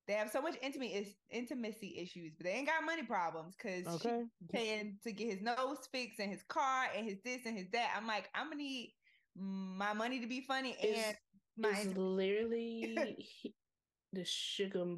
They 0.08 0.14
have 0.14 0.30
so 0.30 0.40
much 0.40 0.56
intimacy 0.62 1.16
intimacy 1.30 1.98
issues, 1.98 2.32
but 2.36 2.46
they 2.46 2.52
ain't 2.52 2.66
got 2.66 2.84
money 2.84 3.02
problems 3.02 3.54
because 3.56 3.86
okay. 3.86 4.22
she's 4.40 4.48
paying 4.50 4.96
to 5.04 5.12
get 5.12 5.28
his 5.28 5.42
nose 5.42 5.78
fixed 5.92 6.18
and 6.18 6.30
his 6.30 6.42
car 6.48 6.86
and 6.96 7.06
his 7.06 7.18
this 7.24 7.42
and 7.46 7.56
his 7.56 7.68
that. 7.72 7.94
I'm 7.96 8.06
like, 8.06 8.28
I'm 8.34 8.46
gonna 8.46 8.56
need 8.56 8.94
my 9.36 9.92
money 9.92 10.18
to 10.20 10.26
be 10.26 10.40
funny 10.40 10.76
it's, 10.80 11.06
and 11.06 11.16
my 11.56 11.78
it's 11.78 11.96
literally 11.96 12.96
the 14.12 14.24
sugar 14.24 14.96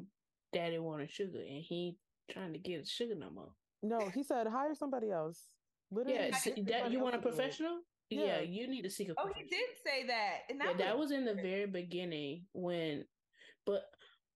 daddy 0.51 0.79
wanted 0.79 1.11
sugar 1.11 1.39
and 1.39 1.61
he 1.61 1.97
trying 2.31 2.53
to 2.53 2.59
get 2.59 2.87
sugar 2.87 3.15
no 3.15 3.29
more. 3.29 3.51
No, 3.83 4.09
he 4.13 4.23
said 4.23 4.47
hire 4.47 4.73
somebody 4.73 5.11
else. 5.11 5.49
Literally, 5.91 6.31
yeah, 6.55 6.81
that 6.81 6.91
you 6.91 7.01
want 7.01 7.15
a 7.15 7.19
professional? 7.19 7.81
Yeah. 8.09 8.25
yeah. 8.25 8.41
you 8.41 8.67
need 8.67 8.83
to 8.83 8.89
seek 8.89 9.09
a. 9.09 9.13
Oh, 9.17 9.29
he 9.35 9.43
did 9.43 9.69
say 9.85 10.07
that, 10.07 10.39
and 10.49 10.59
that, 10.59 10.65
yeah, 10.65 10.71
was, 10.71 10.77
that 10.79 10.97
was 10.97 11.11
in 11.11 11.25
the 11.25 11.35
very 11.35 11.67
beginning 11.67 12.45
when, 12.53 13.05
but 13.65 13.83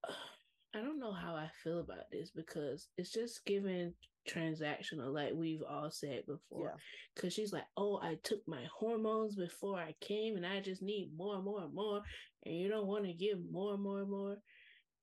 uh, 0.08 0.14
I 0.76 0.82
don't 0.82 1.00
know 1.00 1.14
how 1.14 1.34
I 1.34 1.50
feel 1.64 1.80
about 1.80 2.12
this 2.12 2.30
because 2.30 2.90
it's 2.98 3.12
just 3.12 3.44
given 3.46 3.94
transactional, 4.30 5.14
like 5.14 5.32
we've 5.34 5.64
all 5.68 5.90
said 5.90 6.24
before. 6.28 6.76
Because 7.16 7.34
she's 7.34 7.54
like, 7.54 7.64
"Oh, 7.78 8.00
I 8.04 8.18
took 8.24 8.42
my 8.48 8.64
hormones 8.78 9.36
before 9.36 9.80
I 9.80 9.96
came, 10.02 10.36
and 10.36 10.46
I 10.46 10.60
just 10.60 10.84
need 10.84 11.12
more 11.18 11.36
and 11.36 11.46
more 11.46 11.64
and 11.64 11.74
more, 11.74 12.02
and 12.46 12.56
you 12.56 12.70
don't 12.70 12.88
want 12.88 13.06
to 13.06 13.14
give 13.14 13.40
more 13.50 13.74
and 13.74 13.82
more 13.82 14.02
and 14.02 14.10
more." 14.10 14.38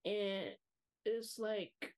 And 0.05 0.51
it's 1.07 1.39
like 1.39 1.95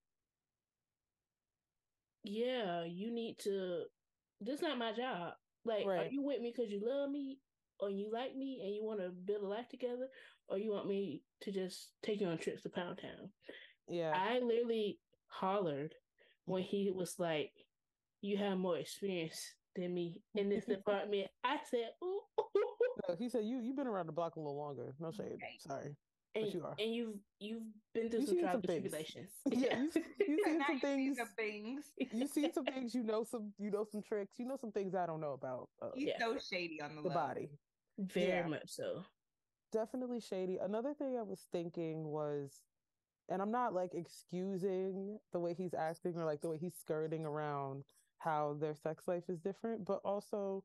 yeah, 2.28 2.84
you 2.84 3.12
need 3.12 3.38
to. 3.40 3.82
This 4.40 4.62
not 4.62 4.78
my 4.78 4.92
job. 4.92 5.34
Like, 5.64 5.86
right. 5.86 6.06
are 6.06 6.10
you 6.10 6.22
with 6.22 6.40
me 6.40 6.52
because 6.54 6.70
you 6.70 6.80
love 6.84 7.10
me, 7.10 7.38
or 7.80 7.90
you 7.90 8.10
like 8.12 8.36
me, 8.36 8.60
and 8.62 8.74
you 8.74 8.84
want 8.84 9.00
to 9.00 9.10
build 9.10 9.42
a 9.42 9.46
life 9.46 9.68
together, 9.68 10.08
or 10.48 10.58
you 10.58 10.70
want 10.70 10.86
me 10.86 11.22
to 11.42 11.52
just 11.52 11.90
take 12.02 12.20
you 12.20 12.28
on 12.28 12.38
trips 12.38 12.62
to 12.62 12.68
Pound 12.68 12.98
Town? 12.98 13.30
Yeah, 13.88 14.12
I 14.14 14.38
literally 14.40 14.98
hollered 15.28 15.94
when 16.44 16.62
he 16.62 16.92
was 16.94 17.18
like, 17.18 17.52
"You 18.20 18.36
have 18.38 18.58
more 18.58 18.78
experience 18.78 19.40
than 19.74 19.94
me 19.94 20.22
in 20.34 20.48
this 20.48 20.66
department." 20.66 21.28
I 21.44 21.58
said, 21.70 21.90
"Ooh." 22.02 22.20
No, 23.06 23.14
he 23.14 23.28
said, 23.28 23.44
"You 23.44 23.60
you've 23.60 23.76
been 23.76 23.86
around 23.86 24.06
the 24.06 24.12
block 24.12 24.36
a 24.36 24.40
little 24.40 24.56
longer." 24.56 24.94
No 24.98 25.12
shade. 25.12 25.36
Sorry 25.60 25.94
and, 26.44 26.54
you 26.54 26.64
are. 26.64 26.74
and 26.78 26.94
you've 26.94 27.18
you've 27.40 27.62
been 27.94 28.10
through 28.10 28.20
you've 28.20 28.28
some 28.28 28.40
trials 28.40 28.62
tribulations. 28.64 29.30
Yeah, 29.50 29.82
you've, 29.82 29.96
you've 30.28 30.40
seen 30.44 30.62
some 30.66 30.80
things. 30.80 31.16
Some 31.18 31.28
things. 31.36 31.84
you've 32.12 32.30
seen 32.34 32.52
some 32.52 32.64
things. 32.64 32.94
You 32.94 33.02
know 33.02 33.24
some. 33.24 33.52
You 33.58 33.70
know 33.70 33.86
some 33.90 34.02
tricks. 34.02 34.34
You 34.38 34.46
know 34.46 34.56
some 34.60 34.72
things 34.72 34.94
I 34.94 35.06
don't 35.06 35.20
know 35.20 35.32
about. 35.32 35.68
Uh, 35.80 35.88
He's 35.94 36.08
yeah. 36.08 36.18
so 36.18 36.36
shady 36.38 36.80
on 36.80 36.96
the, 36.96 37.02
the 37.02 37.10
body. 37.10 37.50
Very 37.98 38.28
yeah. 38.28 38.46
much 38.46 38.68
so. 38.68 39.04
Definitely 39.72 40.20
shady. 40.20 40.58
Another 40.62 40.94
thing 40.94 41.16
I 41.18 41.22
was 41.22 41.46
thinking 41.52 42.04
was, 42.04 42.62
and 43.28 43.42
I'm 43.42 43.50
not 43.50 43.74
like 43.74 43.94
excusing 43.94 45.18
the 45.32 45.40
way 45.40 45.54
he's 45.54 45.74
acting 45.74 46.16
or 46.16 46.24
like 46.24 46.40
the 46.40 46.48
way 46.48 46.58
he's 46.58 46.76
skirting 46.78 47.24
around 47.24 47.84
how 48.18 48.56
their 48.60 48.74
sex 48.74 49.06
life 49.08 49.24
is 49.28 49.40
different, 49.40 49.84
but 49.84 50.00
also 50.04 50.64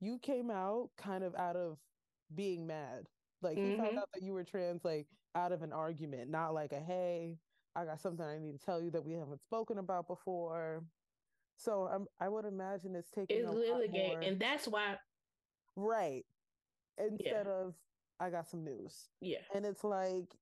you 0.00 0.18
came 0.18 0.50
out 0.50 0.90
kind 0.96 1.24
of 1.24 1.34
out 1.34 1.56
of 1.56 1.78
being 2.34 2.66
mad 2.66 3.06
like 3.46 3.56
mm-hmm. 3.56 3.70
he 3.70 3.76
found 3.76 3.88
mm-hmm. 3.90 3.98
out 3.98 4.08
that 4.12 4.22
you 4.22 4.32
were 4.32 4.44
trans 4.44 4.84
like 4.84 5.06
out 5.34 5.52
of 5.52 5.62
an 5.62 5.72
argument, 5.72 6.30
not 6.30 6.54
like 6.54 6.72
a 6.72 6.80
hey, 6.80 7.38
I 7.74 7.84
got 7.84 8.00
something 8.00 8.24
I 8.24 8.38
need 8.38 8.58
to 8.58 8.64
tell 8.64 8.82
you 8.82 8.90
that 8.90 9.04
we 9.04 9.12
haven't 9.12 9.42
spoken 9.42 9.78
about 9.78 10.08
before. 10.08 10.82
So 11.58 11.88
I'm, 11.92 12.06
I 12.20 12.28
would 12.28 12.44
imagine 12.44 12.94
it's 12.94 13.10
taking 13.10 13.38
it's 13.38 13.48
literally 13.48 13.88
gay, 13.88 14.16
and 14.22 14.38
that's 14.38 14.66
why, 14.66 14.96
right? 15.76 16.24
Instead 16.98 17.46
yeah. 17.46 17.52
of 17.52 17.74
I 18.18 18.30
got 18.30 18.48
some 18.48 18.64
news, 18.64 19.08
yeah, 19.20 19.38
and 19.54 19.64
it's 19.64 19.84
like 19.84 20.34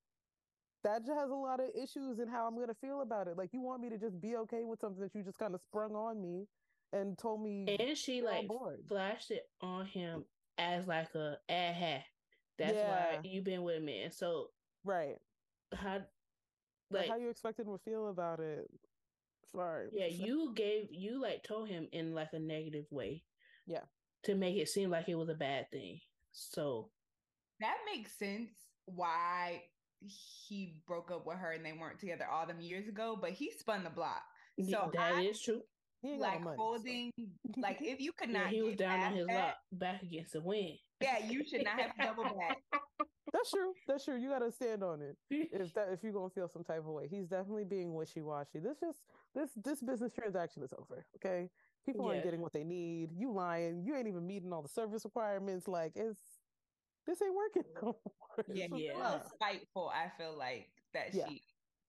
that 0.83 1.05
just 1.05 1.17
has 1.17 1.29
a 1.29 1.35
lot 1.35 1.59
of 1.59 1.67
issues 1.75 2.19
in 2.19 2.27
how 2.27 2.47
I'm 2.47 2.57
gonna 2.57 2.73
feel 2.73 3.01
about 3.01 3.27
it. 3.27 3.37
Like 3.37 3.51
you 3.53 3.61
want 3.61 3.81
me 3.81 3.89
to 3.89 3.97
just 3.97 4.19
be 4.19 4.35
okay 4.37 4.63
with 4.63 4.79
something 4.79 5.01
that 5.01 5.15
you 5.15 5.23
just 5.23 5.37
kind 5.37 5.53
of 5.53 5.61
sprung 5.61 5.95
on 5.95 6.21
me 6.21 6.47
and 6.91 7.17
told 7.17 7.41
me, 7.41 7.77
and 7.79 7.97
she 7.97 8.21
like 8.21 8.47
flashed 8.87 9.31
it 9.31 9.43
on 9.61 9.85
him 9.85 10.25
as 10.57 10.87
like 10.87 11.13
a 11.15 11.37
aha 11.49 12.01
that's 12.57 12.75
yeah. 12.75 12.89
why 12.89 13.19
you've 13.23 13.43
been 13.43 13.63
with 13.63 13.77
a 13.77 13.81
man. 13.81 14.11
So 14.11 14.47
right, 14.83 15.15
how 15.73 16.01
like 16.91 17.09
how 17.09 17.17
you 17.17 17.29
expected 17.29 17.67
him 17.67 17.73
to 17.73 17.83
feel 17.83 18.09
about 18.09 18.39
it? 18.39 18.69
Sorry. 19.53 19.87
Yeah, 19.93 20.07
you 20.07 20.53
gave 20.55 20.87
you 20.91 21.21
like 21.21 21.43
told 21.43 21.69
him 21.69 21.87
in 21.91 22.13
like 22.13 22.29
a 22.33 22.39
negative 22.39 22.85
way. 22.91 23.23
Yeah. 23.65 23.83
To 24.25 24.35
make 24.35 24.55
it 24.57 24.69
seem 24.69 24.89
like 24.89 25.07
it 25.07 25.15
was 25.15 25.29
a 25.29 25.35
bad 25.35 25.67
thing. 25.71 25.99
So 26.31 26.89
that 27.59 27.75
makes 27.91 28.17
sense 28.17 28.49
why 28.85 29.63
he 30.47 30.75
broke 30.87 31.11
up 31.11 31.25
with 31.25 31.37
her 31.37 31.51
and 31.51 31.65
they 31.65 31.73
weren't 31.73 31.99
together 31.99 32.25
all 32.31 32.45
them 32.45 32.59
years 32.59 32.87
ago, 32.87 33.17
but 33.19 33.31
he 33.31 33.51
spun 33.51 33.83
the 33.83 33.89
block. 33.89 34.21
So 34.59 34.65
yeah, 34.67 34.87
that 34.93 35.15
I, 35.15 35.21
is 35.21 35.41
true. 35.41 35.61
Like 36.03 36.41
money, 36.41 36.55
holding, 36.59 37.11
so. 37.17 37.25
like 37.61 37.77
if 37.81 37.99
you 37.99 38.11
could 38.13 38.29
not, 38.29 38.45
yeah, 38.45 38.49
he 38.51 38.61
was 38.61 38.75
down 38.75 38.99
on 38.99 39.13
his 39.13 39.27
luck, 39.27 39.55
back 39.71 40.03
against 40.03 40.33
the 40.33 40.41
wind. 40.41 40.77
Yeah, 41.01 41.25
you 41.27 41.43
should 41.45 41.63
not 41.63 41.79
have 41.79 41.91
double 41.97 42.23
back. 42.23 42.57
That's 43.33 43.51
true. 43.51 43.73
That's 43.87 44.05
true. 44.05 44.15
You 44.15 44.29
got 44.29 44.39
to 44.39 44.51
stand 44.51 44.83
on 44.83 45.01
it. 45.01 45.17
If 45.29 45.73
that 45.73 45.89
if 45.91 46.03
you're 46.03 46.13
gonna 46.13 46.29
feel 46.29 46.47
some 46.47 46.63
type 46.63 46.79
of 46.79 46.85
way, 46.85 47.07
he's 47.09 47.27
definitely 47.27 47.65
being 47.65 47.93
wishy 47.93 48.21
washy. 48.21 48.59
This 48.59 48.79
just 48.79 48.99
this 49.33 49.49
this 49.55 49.81
business 49.81 50.13
transaction 50.13 50.63
is 50.63 50.73
over. 50.73 51.05
Okay, 51.17 51.49
people 51.85 52.05
yeah. 52.05 52.11
aren't 52.11 52.23
getting 52.23 52.41
what 52.41 52.53
they 52.53 52.63
need. 52.63 53.09
You 53.13 53.33
lying. 53.33 53.83
You 53.83 53.95
ain't 53.95 54.07
even 54.07 54.25
meeting 54.25 54.53
all 54.53 54.61
the 54.61 54.69
service 54.69 55.03
requirements. 55.03 55.67
Like 55.67 55.93
it's 55.95 56.19
this 57.05 57.21
ain't 57.21 57.35
working. 57.35 57.63
No 57.81 57.97
yeah, 58.53 58.67
yeah. 58.75 59.19
spiteful. 59.33 59.91
I 59.93 60.09
feel 60.17 60.37
like 60.37 60.69
that 60.93 61.13
yeah. 61.13 61.25
she 61.27 61.41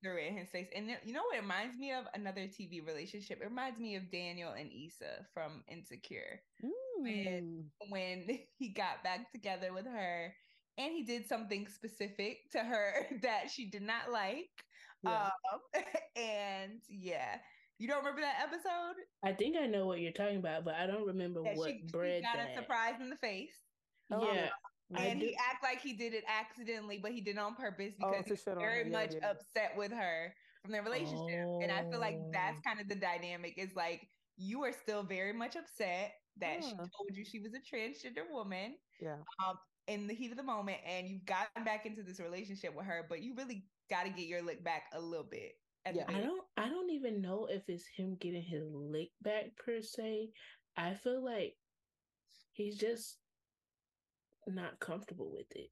threw 0.03 0.17
it 0.19 0.29
in 0.29 0.37
his 0.37 0.49
face. 0.51 0.69
And 0.75 0.91
you 1.05 1.13
know 1.13 1.23
what 1.23 1.37
it 1.37 1.43
reminds 1.43 1.79
me 1.79 1.93
of? 1.93 2.05
Another 2.15 2.43
TV 2.43 2.85
relationship. 2.87 3.41
It 3.41 3.49
reminds 3.49 3.79
me 3.79 3.97
of 3.97 4.11
Daniel 4.11 4.53
and 4.53 4.71
Issa 4.73 5.27
from 5.33 5.65
Insecure. 5.69 6.41
Ooh. 6.65 6.73
When, 6.99 7.65
when 7.89 8.27
he 8.59 8.69
got 8.71 9.03
back 9.05 9.31
together 9.33 9.73
with 9.73 9.87
her 9.87 10.33
and 10.79 10.93
he 10.93 11.05
did 11.05 11.27
something 11.29 11.67
specific 11.69 12.39
to 12.53 12.59
her 12.59 13.07
that 13.23 13.51
she 13.51 13.71
did 13.71 13.83
not 13.83 14.13
like. 14.13 14.49
Yeah. 15.03 15.31
Um, 15.53 15.83
and 16.17 16.81
yeah. 16.89 17.37
You 17.79 17.89
don't 17.89 17.99
remember 17.99 18.23
that 18.23 18.43
episode? 18.43 18.95
I 19.23 19.33
think 19.33 19.57
I 19.57 19.67
know 19.67 19.87
what 19.87 20.01
you're 20.01 20.13
talking 20.13 20.39
about, 20.39 20.65
but 20.65 20.75
I 20.75 20.87
don't 20.87 21.07
remember 21.07 21.43
yeah, 21.45 21.55
what 21.55 21.71
she, 21.71 21.85
bread. 21.93 22.23
She 22.23 22.23
got 22.23 22.37
that. 22.37 22.53
a 22.53 22.55
surprise 22.55 22.95
in 23.01 23.11
the 23.11 23.17
face. 23.17 23.53
Oh, 24.11 24.33
yeah, 24.33 24.49
and 24.95 25.21
he 25.21 25.37
act 25.51 25.63
like 25.63 25.81
he 25.81 25.93
did 25.93 26.15
it 26.15 26.25
accidentally, 26.29 26.99
but 27.03 27.11
he 27.13 27.21
did 27.21 27.37
it 27.37 27.39
on 27.39 27.55
purpose 27.55 27.93
oh, 28.03 28.11
because 28.11 28.25
oh, 28.27 28.53
he's 28.53 28.59
very 28.59 28.85
yeah, 28.85 28.99
much 28.99 29.15
yeah. 29.15 29.31
upset 29.31 29.73
with 29.77 29.93
her 29.93 30.33
from 30.63 30.73
their 30.73 30.83
relationship. 30.83 31.45
Oh. 31.47 31.61
And 31.63 31.73
I 31.73 31.89
feel 31.91 32.01
like 32.01 32.19
that's 32.33 32.57
oh. 32.59 32.69
kind 32.69 32.81
of 32.81 32.89
the 32.89 32.95
dynamic. 32.95 33.55
Is 33.57 33.75
like 33.75 34.07
you 34.37 34.63
are 34.63 34.73
still 34.73 35.03
very 35.03 35.33
much 35.33 35.57
upset 35.57 36.13
that 36.41 36.59
yeah. 36.61 36.69
she 36.69 36.77
told 36.77 37.11
you 37.13 37.25
she 37.25 37.41
was 37.41 37.53
a 37.55 37.59
transgender 37.59 38.31
woman. 38.31 38.75
Yeah. 39.01 39.17
Um, 39.47 39.57
in 39.89 40.09
the 40.09 40.15
heat 40.15 40.33
of 40.33 40.37
the 40.37 40.43
moment, 40.43 40.79
and 40.85 41.09
you've 41.09 41.25
gotten 41.27 41.63
back 41.65 41.87
into 41.87 42.03
this 42.03 42.19
relationship 42.19 42.75
with 42.75 42.87
her, 42.87 43.07
but 43.09 43.23
you 43.23 43.35
really 43.37 43.65
got 43.89 44.03
to 44.03 44.11
get 44.11 44.27
your 44.27 44.43
lick 44.43 44.65
back 44.65 44.85
a 44.93 45.01
little 45.01 45.27
bit. 45.31 45.53
Yeah, 45.95 46.03
I 46.09 46.21
don't. 46.21 46.43
I 46.57 46.69
don't 46.69 46.91
even 46.91 47.23
know 47.23 47.47
if 47.49 47.63
it's 47.69 47.87
him 47.97 48.17
getting 48.21 48.43
his 48.43 48.65
lick 48.73 49.11
back 49.23 49.53
per 49.65 49.81
se. 49.81 50.31
I 50.77 50.95
feel 50.95 51.25
like 51.25 51.55
he's 52.53 52.77
just 52.77 53.19
not 54.49 54.81
comfortable 54.81 55.31
with 55.33 55.47
it. 55.55 55.71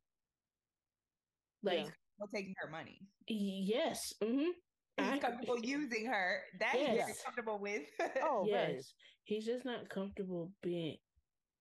Like 1.65 1.93
taking 2.33 2.55
her 2.59 2.71
money. 2.71 3.01
Yes. 3.27 4.13
Mm-hmm. 4.23 4.51
He's 4.99 5.21
comfortable 5.21 5.59
using 5.63 6.07
her. 6.07 6.41
That 6.61 6.75
yes. 6.75 7.09
he's 7.09 7.23
comfortable 7.23 7.59
with. 7.59 7.83
oh, 8.23 8.45
yes. 8.47 8.69
Very. 8.69 8.83
He's 9.25 9.47
just 9.47 9.65
not 9.65 9.89
comfortable 9.89 10.53
being 10.63 10.97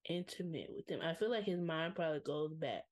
intimate 0.09 0.69
with 0.75 0.85
them. 0.87 0.99
I 1.01 1.13
feel 1.13 1.31
like 1.31 1.45
his 1.45 1.59
mind 1.59 1.95
probably 1.95 2.21
goes 2.25 2.53
back 2.53 2.83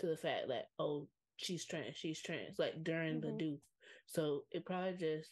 to 0.00 0.06
the 0.06 0.16
fact 0.16 0.48
that 0.48 0.66
oh, 0.78 1.08
she's 1.36 1.64
trans, 1.64 1.96
she's 1.96 2.20
trans, 2.20 2.58
like 2.58 2.84
during 2.84 3.20
mm-hmm. 3.20 3.30
the 3.30 3.38
do. 3.38 3.58
So 4.06 4.42
it 4.50 4.64
probably 4.64 4.92
just 4.92 5.30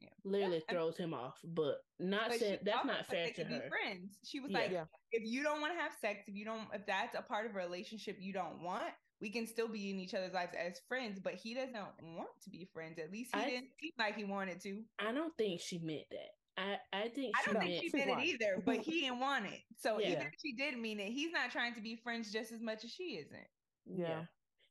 yeah. 0.00 0.08
literally 0.24 0.62
yeah. 0.68 0.74
throws 0.74 0.96
him 0.96 1.14
off. 1.14 1.38
But 1.44 1.76
not 1.98 2.28
but 2.28 2.38
saying 2.38 2.58
that's 2.62 2.86
not 2.86 3.06
fair 3.06 3.30
to 3.30 3.44
her. 3.44 3.68
friends. 3.68 4.18
She 4.24 4.40
was 4.40 4.50
yeah. 4.50 4.58
like, 4.58 4.72
if 5.12 5.22
you 5.24 5.42
don't 5.42 5.60
want 5.60 5.74
to 5.74 5.80
have 5.80 5.92
sex, 6.00 6.20
if 6.26 6.34
you 6.34 6.44
don't, 6.44 6.68
if 6.72 6.86
that's 6.86 7.16
a 7.16 7.22
part 7.22 7.46
of 7.46 7.52
a 7.52 7.58
relationship 7.58 8.18
you 8.20 8.32
don't 8.32 8.62
want, 8.62 8.92
we 9.20 9.30
can 9.30 9.46
still 9.46 9.68
be 9.68 9.90
in 9.90 9.98
each 9.98 10.14
other's 10.14 10.34
lives 10.34 10.52
as 10.54 10.80
friends. 10.88 11.18
But 11.22 11.34
he 11.34 11.54
doesn't 11.54 11.74
want 11.74 12.28
to 12.44 12.50
be 12.50 12.68
friends. 12.72 12.98
At 12.98 13.12
least 13.12 13.34
he 13.34 13.40
I, 13.40 13.44
didn't 13.44 13.68
seem 13.80 13.92
like 13.98 14.16
he 14.16 14.24
wanted 14.24 14.60
to. 14.62 14.82
I 14.98 15.12
don't 15.12 15.36
think 15.36 15.60
she 15.60 15.78
meant 15.78 16.06
that. 16.10 16.30
I, 16.58 16.78
I 16.92 17.08
think 17.08 17.34
I 17.36 17.52
don't 17.52 17.60
think 17.62 17.82
she 17.82 17.90
meant 17.94 18.18
it 18.18 18.24
either, 18.24 18.62
but 18.64 18.78
he 18.78 19.02
didn't 19.02 19.20
want 19.20 19.46
it. 19.46 19.60
So 19.78 19.98
yeah. 20.00 20.08
even 20.08 20.22
if 20.22 20.34
she 20.42 20.54
did 20.54 20.78
mean 20.78 21.00
it, 21.00 21.12
he's 21.12 21.32
not 21.32 21.50
trying 21.50 21.74
to 21.74 21.80
be 21.80 21.96
friends 21.96 22.32
just 22.32 22.52
as 22.52 22.60
much 22.62 22.84
as 22.84 22.90
she 22.90 23.20
isn't. 23.24 23.46
Yeah. 23.86 24.08
yeah. 24.08 24.22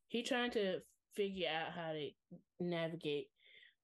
He 0.07 0.23
trying 0.23 0.51
to 0.51 0.79
figure 1.15 1.47
out 1.49 1.73
how 1.73 1.93
to 1.93 2.09
navigate 2.59 3.27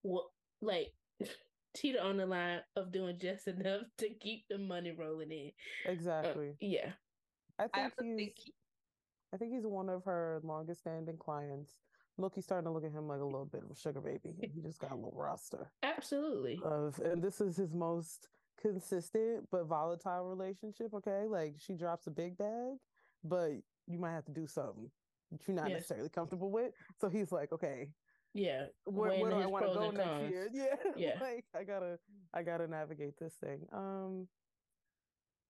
what 0.01 0.25
like 0.61 0.87
teeter 1.75 2.01
on 2.01 2.17
the 2.17 2.25
line 2.25 2.61
of 2.75 2.91
doing 2.91 3.17
just 3.19 3.47
enough 3.47 3.83
to 3.99 4.09
keep 4.19 4.45
the 4.49 4.57
money 4.57 4.91
rolling 4.91 5.31
in. 5.31 5.51
Exactly. 5.85 6.49
Uh, 6.49 6.53
yeah. 6.59 6.91
I 7.59 7.63
think 7.63 7.75
I 7.75 7.83
he's 7.83 8.15
think 8.15 8.33
he... 8.37 8.53
I 9.33 9.37
think 9.37 9.53
he's 9.53 9.65
one 9.65 9.89
of 9.89 10.03
her 10.05 10.41
longest 10.43 10.81
standing 10.81 11.17
clients. 11.17 11.79
Look, 12.17 12.35
he's 12.35 12.43
starting 12.43 12.65
to 12.65 12.71
look 12.71 12.83
at 12.83 12.91
him 12.91 13.07
like 13.07 13.21
a 13.21 13.25
little 13.25 13.45
bit 13.45 13.63
of 13.63 13.71
a 13.71 13.75
sugar 13.75 14.01
baby. 14.01 14.35
He 14.53 14.61
just 14.61 14.79
got 14.79 14.91
a 14.91 14.95
little 14.95 15.13
roster. 15.15 15.71
Absolutely. 15.83 16.59
Of 16.63 16.99
and 16.99 17.23
this 17.23 17.39
is 17.39 17.55
his 17.55 17.73
most 17.73 18.27
consistent 18.61 19.47
but 19.51 19.65
volatile 19.65 20.25
relationship. 20.25 20.93
Okay. 20.93 21.25
Like 21.27 21.55
she 21.57 21.73
drops 21.73 22.07
a 22.07 22.11
big 22.11 22.37
bag, 22.37 22.75
but 23.23 23.51
you 23.87 23.99
might 23.99 24.11
have 24.11 24.25
to 24.25 24.33
do 24.33 24.45
something 24.45 24.91
that 25.31 25.47
you're 25.47 25.55
not 25.55 25.69
yes. 25.69 25.77
necessarily 25.77 26.09
comfortable 26.09 26.51
with. 26.51 26.73
So 26.99 27.09
he's 27.09 27.31
like, 27.31 27.53
okay, 27.53 27.87
yeah 28.33 28.65
where, 28.85 29.11
where 29.19 29.31
do 29.31 29.37
i 29.37 29.45
want 29.45 29.65
to 29.65 29.73
go 29.73 29.91
next 29.91 30.09
cons. 30.09 30.31
year 30.31 30.49
yeah 30.53 30.75
yeah 30.95 31.13
like 31.21 31.43
i 31.55 31.63
gotta 31.63 31.97
i 32.33 32.41
gotta 32.41 32.67
navigate 32.67 33.17
this 33.19 33.33
thing 33.43 33.59
um 33.73 34.27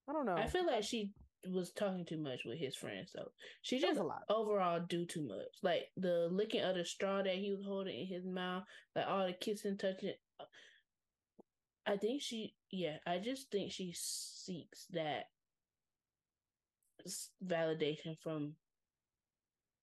i 0.10 0.13
don't 0.13 0.26
know 0.26 0.36
i 0.36 0.48
feel 0.48 0.65
like 0.65 0.84
she 0.84 1.12
was 1.47 1.71
talking 1.71 2.06
too 2.06 2.17
much 2.17 2.41
with 2.45 2.58
his 2.58 2.75
friends 2.75 3.12
so 3.13 3.32
she 3.62 3.80
just 3.80 3.99
overall 4.30 4.80
do 4.88 5.06
too 5.06 5.23
much. 5.23 5.47
Like 5.63 5.89
the 5.97 6.27
licking 6.32 6.62
of 6.62 6.75
the 6.75 6.86
straw 6.86 7.23
that 7.23 7.36
he 7.36 7.51
was 7.51 7.65
holding 7.65 8.01
in 8.01 8.08
his 8.08 8.25
mouth 8.25 8.63
like 8.95 9.08
all 9.08 9.25
the 9.25 9.34
kissing 9.34 9.77
touching 9.77 10.13
uh, 10.39 10.43
i 11.88 11.97
think 11.97 12.21
she 12.21 12.54
yeah 12.69 12.97
i 13.08 13.17
just 13.17 13.49
think 13.49 13.71
she 13.71 13.91
seeks 13.95 14.86
that 14.91 15.25
validation 17.43 18.15
from 18.19 18.56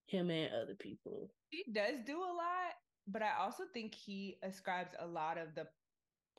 him 0.07 0.31
and 0.31 0.51
other 0.55 0.77
people. 0.79 1.31
He 1.51 1.65
does 1.73 1.97
do 2.07 2.19
a 2.19 2.33
lot 2.33 2.75
but 3.11 3.23
I 3.23 3.31
also 3.41 3.65
think 3.73 3.95
he 3.95 4.37
ascribes 4.43 4.93
a 4.99 5.07
lot 5.07 5.39
of 5.39 5.55
the 5.55 5.67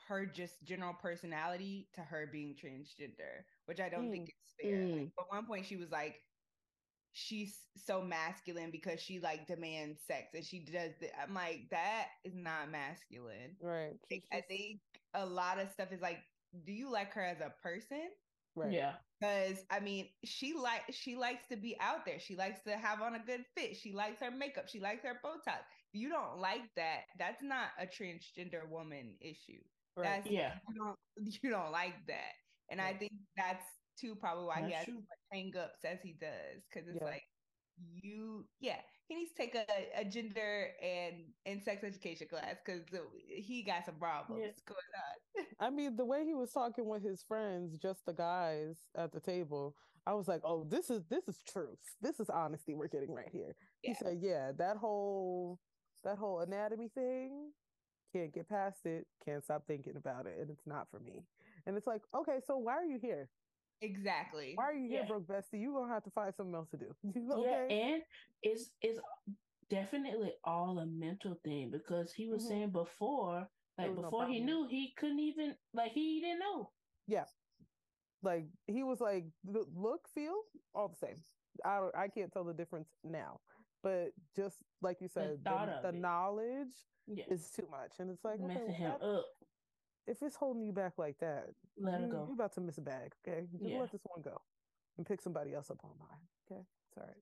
her 0.08 0.26
just 0.26 0.64
general 0.64 0.94
personality 0.94 1.88
to 1.94 2.02
her 2.02 2.30
being 2.32 2.56
transgender, 2.56 3.44
which 3.70 3.80
I 3.80 3.88
don't 3.88 4.08
mm. 4.08 4.12
think 4.12 4.30
is 4.30 4.56
fair. 4.60 4.78
Mm. 4.78 4.94
Like, 4.94 5.12
at 5.20 5.26
one 5.30 5.46
point, 5.46 5.66
she 5.68 5.76
was 5.76 5.92
like, 5.92 6.16
she's 7.14 7.60
so 7.78 8.02
masculine 8.02 8.72
because 8.72 9.00
she 9.00 9.20
like 9.20 9.46
demands 9.46 10.00
sex 10.08 10.30
and 10.34 10.44
she 10.44 10.66
does 10.66 10.92
the, 11.00 11.10
I'm 11.22 11.36
like, 11.36 11.68
that 11.70 12.08
is 12.26 12.34
not 12.36 12.72
masculine. 12.72 13.56
Right. 13.62 13.94
Like, 14.12 14.24
I 14.34 14.42
think 14.42 14.80
a 15.14 15.24
lot 15.24 15.60
of 15.60 15.70
stuff 15.70 15.92
is 15.92 16.02
like, 16.02 16.18
do 16.66 16.72
you 16.72 16.92
like 16.92 17.14
her 17.14 17.24
as 17.24 17.42
a 17.42 17.54
person? 17.62 18.10
Right. 18.56 18.72
Yeah. 18.72 18.94
Because 19.22 19.60
I 19.70 19.82
mean, 19.82 20.08
she 20.26 20.56
like 20.56 20.82
she 20.90 21.16
likes 21.16 21.44
to 21.52 21.56
be 21.56 21.78
out 21.80 22.08
there. 22.08 22.20
She 22.20 22.36
likes 22.36 22.62
to 22.66 22.76
have 22.76 23.04
on 23.04 23.14
a 23.14 23.20
good 23.20 23.46
fit. 23.56 23.78
She 23.78 23.94
likes 23.94 24.20
her 24.22 24.32
makeup. 24.32 24.68
She 24.68 24.80
likes 24.80 25.04
her 25.04 25.20
Botox. 25.24 25.60
If 25.94 26.02
you 26.02 26.10
don't 26.10 26.40
like 26.40 26.64
that, 26.76 27.02
that's 27.20 27.44
not 27.44 27.68
a 27.80 27.86
transgender 27.86 28.68
woman 28.68 29.14
issue. 29.22 29.62
Right. 29.96 30.06
That's 30.24 30.28
yeah. 30.32 30.54
You 30.68 30.76
don't 30.76 30.98
you 31.44 31.50
don't 31.52 31.72
like 31.72 31.94
that. 32.08 32.34
And 32.72 32.80
right. 32.80 32.96
I 32.96 32.98
think 32.98 33.14
that's 33.36 33.66
too 34.00 34.16
probably 34.16 34.46
why 34.46 34.62
that's 34.62 34.68
he 34.68 34.74
has 34.74 34.86
true. 34.86 35.04
hang 35.32 35.52
ups 35.58 35.84
as 35.86 36.00
he 36.04 36.16
does. 36.20 36.64
Cause 36.74 36.84
it's 36.88 37.00
yeah. 37.02 37.08
like 37.08 37.24
you 38.02 38.46
yeah 38.60 38.78
he 39.08 39.16
needs 39.16 39.32
to 39.32 39.38
take 39.38 39.56
a, 39.56 39.66
a 40.00 40.06
gender 40.06 40.68
and 40.82 41.16
and 41.46 41.64
sex 41.64 41.84
education 41.84 42.28
class 42.30 42.56
because 42.66 42.82
he 43.28 43.64
got 43.64 43.86
some 43.86 43.96
problems 43.96 44.42
yeah. 44.44 44.52
going 44.68 45.44
on 45.44 45.46
i 45.60 45.70
mean 45.70 45.96
the 45.96 46.06
way 46.06 46.26
he 46.26 46.34
was 46.34 46.52
talking 46.52 46.88
with 46.88 47.04
his 47.04 47.24
friends 47.28 47.78
just 47.78 48.06
the 48.06 48.14
guys 48.14 48.78
at 48.98 49.12
the 49.12 49.20
table 49.20 49.76
i 50.06 50.14
was 50.14 50.28
like 50.28 50.42
oh 50.44 50.66
this 50.70 50.90
is 50.90 51.04
this 51.10 51.28
is 51.28 51.38
truth 51.52 51.80
this 52.02 52.20
is 52.20 52.30
honesty 52.30 52.76
we're 52.76 52.88
getting 52.88 53.14
right 53.14 53.30
here 53.32 53.56
yeah. 53.84 53.92
he 53.92 53.96
said 53.96 54.18
yeah 54.22 54.52
that 54.58 54.78
whole 54.78 55.60
that 56.04 56.18
whole 56.18 56.40
anatomy 56.40 56.90
thing 56.94 57.52
can't 58.14 58.34
get 58.34 58.50
past 58.50 58.86
it 58.86 59.06
can't 59.24 59.44
stop 59.44 59.64
thinking 59.68 59.96
about 59.96 60.26
it 60.26 60.38
and 60.40 60.50
it's 60.50 60.66
not 60.66 60.88
for 60.90 61.00
me 61.00 61.24
and 61.66 61.78
it's 61.78 61.88
like 61.88 62.02
okay 62.16 62.40
so 62.46 62.58
why 62.58 62.74
are 62.74 62.86
you 62.86 63.00
here 63.02 63.30
Exactly. 63.82 64.54
Why 64.56 64.66
are 64.66 64.74
you 64.74 64.90
here, 64.90 65.02
yeah. 65.02 65.08
broke 65.08 65.28
bestie? 65.28 65.62
You're 65.62 65.74
gonna 65.74 65.94
have 65.94 66.04
to 66.04 66.10
find 66.12 66.34
something 66.36 66.56
else 66.56 66.70
to 66.72 66.78
do. 66.78 66.94
okay? 67.34 67.68
Yeah, 67.70 67.76
and 67.76 68.02
it's 68.44 68.72
it's 68.82 69.00
definitely 69.70 70.34
all 70.44 70.80
a 70.80 70.86
mental 70.86 71.38
thing 71.44 71.72
because 71.72 72.12
he 72.12 72.28
was 72.28 72.44
mm-hmm. 72.44 72.50
saying 72.50 72.70
before, 72.72 73.48
like 73.78 73.96
before 73.96 74.24
no 74.24 74.32
he 74.32 74.40
knew, 74.42 74.68
he 74.70 74.94
couldn't 74.98 75.20
even 75.20 75.56
like 75.74 75.92
he 75.94 76.20
didn't 76.20 76.40
know. 76.40 76.72
Yeah. 77.08 77.26
Like 78.22 78.48
he 78.68 78.84
was 78.84 79.00
like 79.00 79.26
look, 79.46 80.10
feel, 80.14 80.42
all 80.76 80.90
the 80.90 81.08
same. 81.08 81.16
I 81.64 81.88
I 81.98 82.08
can't 82.10 82.32
tell 82.32 82.44
the 82.44 82.54
difference 82.54 82.90
now. 83.04 83.40
But 83.82 84.10
just 84.36 84.58
like 84.82 84.98
you 85.00 85.08
said, 85.08 85.38
the, 85.46 85.80
the, 85.84 85.92
the 85.92 85.98
knowledge 85.98 86.76
yeah. 87.08 87.24
is 87.30 87.50
too 87.56 87.66
much. 87.72 87.94
And 88.00 88.10
it's 88.10 88.26
like 88.26 88.42
messing 88.42 88.64
okay, 88.64 88.74
him 88.74 88.92
up 89.02 89.26
if 90.10 90.22
it's 90.24 90.36
holding 90.36 90.64
you 90.64 90.74
back 90.74 90.94
like 90.98 91.20
that, 91.20 91.50
let 91.80 92.00
you, 92.00 92.08
it 92.08 92.12
go. 92.12 92.26
You're 92.26 92.34
about 92.34 92.54
to 92.54 92.62
miss 92.62 92.78
a 92.78 92.82
bag. 92.82 93.14
Okay, 93.28 93.46
just 93.52 93.64
yeah. 93.64 93.80
let 93.80 93.92
this 93.92 94.02
one 94.04 94.22
go 94.24 94.42
and 94.98 95.06
pick 95.06 95.22
somebody 95.22 95.54
else 95.54 95.70
up 95.70 95.80
on 95.84 95.92
mine. 96.00 96.20
Okay, 96.52 96.62
it's 96.62 96.98
all 96.98 97.04
right. 97.04 97.16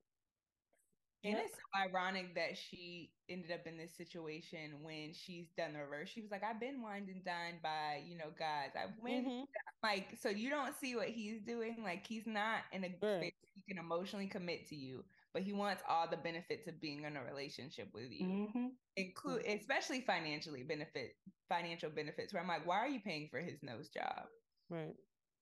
And 1.23 1.33
yep. 1.33 1.45
it's 1.45 1.55
so 1.55 1.89
ironic 1.89 2.35
that 2.35 2.57
she 2.57 3.11
ended 3.27 3.51
up 3.51 3.65
in 3.65 3.75
this 3.75 3.91
situation 3.91 4.75
when 4.81 5.11
she's 5.13 5.47
done 5.57 5.73
the 5.73 5.79
reverse. 5.79 6.09
She 6.09 6.21
was 6.21 6.31
like, 6.31 6.43
I've 6.43 6.59
been 6.59 6.81
wined 6.81 7.09
and 7.09 7.25
dined 7.25 7.61
by, 7.61 8.03
you 8.07 8.17
know, 8.17 8.29
guys. 8.37 8.69
I 8.75 8.85
went 9.01 9.27
mm-hmm. 9.27 9.43
like 9.83 10.17
so 10.21 10.29
you 10.29 10.49
don't 10.49 10.73
see 10.79 10.95
what 10.95 11.09
he's 11.09 11.41
doing. 11.41 11.77
Like 11.83 12.05
he's 12.07 12.27
not 12.27 12.59
in 12.71 12.83
a 12.83 12.89
right. 13.01 13.17
space 13.17 13.33
he 13.55 13.73
can 13.73 13.83
emotionally 13.83 14.27
commit 14.27 14.69
to 14.69 14.75
you 14.75 15.03
but 15.33 15.43
he 15.43 15.53
wants 15.53 15.83
all 15.87 16.07
the 16.09 16.17
benefits 16.17 16.67
of 16.67 16.81
being 16.81 17.03
in 17.03 17.15
a 17.15 17.23
relationship 17.23 17.89
with 17.93 18.11
you, 18.11 18.27
mm-hmm. 18.27 18.67
include 18.95 19.43
especially 19.45 20.01
financially 20.01 20.63
benefit 20.63 21.11
financial 21.49 21.89
benefits. 21.89 22.33
Where 22.33 22.41
I'm 22.41 22.47
like, 22.47 22.65
why 22.65 22.77
are 22.77 22.87
you 22.87 22.99
paying 23.05 23.27
for 23.29 23.39
his 23.39 23.59
nose 23.61 23.89
job? 23.89 24.25
Right. 24.69 24.95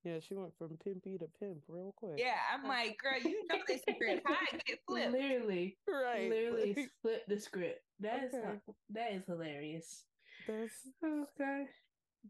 Yeah, 0.05 0.19
she 0.19 0.35
went 0.35 0.51
from 0.59 0.77
pimpy 0.85 1.17
to 1.17 1.25
pimp 1.39 1.63
real 1.67 1.91
quick. 1.97 2.13
Yeah, 2.17 2.37
I'm 2.53 2.67
like, 2.67 2.95
girl, 3.01 3.19
you 3.23 3.43
know 3.49 3.57
this 3.67 3.81
script. 3.81 4.21
How 4.27 4.35
I 4.35 4.57
get 4.67 4.79
flipped? 4.87 5.13
Literally, 5.13 5.77
right? 5.89 6.29
Literally 6.29 6.89
flip 7.01 7.23
the 7.27 7.39
script. 7.39 7.79
That 8.01 8.21
okay. 8.25 8.37
is 8.37 8.75
that 8.91 9.13
is 9.13 9.23
hilarious. 9.25 10.03
That's 10.47 10.73
okay. 11.03 11.63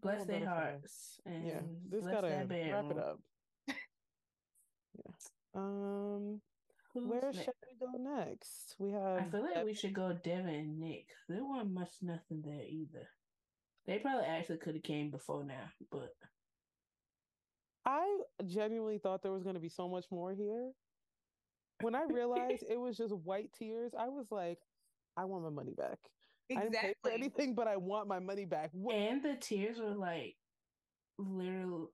Bless 0.01 0.25
their 0.25 0.47
hearts. 0.47 1.19
And 1.25 1.45
yeah, 1.45 1.59
this 1.89 2.05
gotta 2.05 2.27
wrap 2.27 2.51
it 2.51 2.97
up. 2.97 3.19
yeah. 3.67 5.11
Um. 5.53 6.39
Who's 6.95 7.08
Where 7.08 7.21
next? 7.23 7.38
should 7.39 7.54
we 7.69 7.77
go 7.77 8.21
next? 8.21 8.75
We 8.79 8.91
have. 8.91 9.19
I 9.19 9.29
feel 9.29 9.43
like 9.43 9.65
we 9.65 9.73
should 9.73 9.93
go 9.93 10.17
Devin 10.23 10.48
and 10.48 10.79
Nick. 10.79 11.08
There 11.27 11.43
wasn't 11.43 11.73
much 11.73 11.91
nothing 12.02 12.41
there 12.41 12.63
either. 12.63 13.10
They 13.85 14.00
probably 14.00 14.25
actually 14.25 14.58
could 14.60 14.75
have 14.75 14.83
came 14.83 15.12
before 15.12 15.43
now, 15.43 15.65
but 15.91 16.13
I 17.85 18.19
genuinely 18.48 18.98
thought 18.98 19.21
there 19.21 19.33
was 19.33 19.43
going 19.43 19.56
to 19.56 19.62
be 19.62 19.69
so 19.69 19.89
much 19.89 20.06
more 20.10 20.33
here. 20.33 20.71
When 21.81 21.96
I 21.96 22.04
realized 22.10 22.63
it 22.69 22.79
was 22.79 22.96
just 22.96 23.13
white 23.13 23.52
tears, 23.60 23.91
I 23.98 24.08
was 24.08 24.31
like, 24.31 24.60
I 25.17 25.25
want 25.25 25.43
my 25.43 25.50
money 25.50 25.73
back. 25.77 26.00
Exactly. 26.50 26.56
I 26.58 26.69
didn't 26.69 26.81
pay 26.81 26.96
for 27.04 27.12
anything, 27.12 27.56
but 27.56 27.67
I 27.67 27.75
want 27.75 28.08
my 28.08 28.19
money 28.19 28.46
back. 28.46 28.71
And 28.73 29.21
the 29.21 29.35
tears 29.35 29.79
were 29.79 29.96
like, 29.96 30.35
literally, 31.17 31.89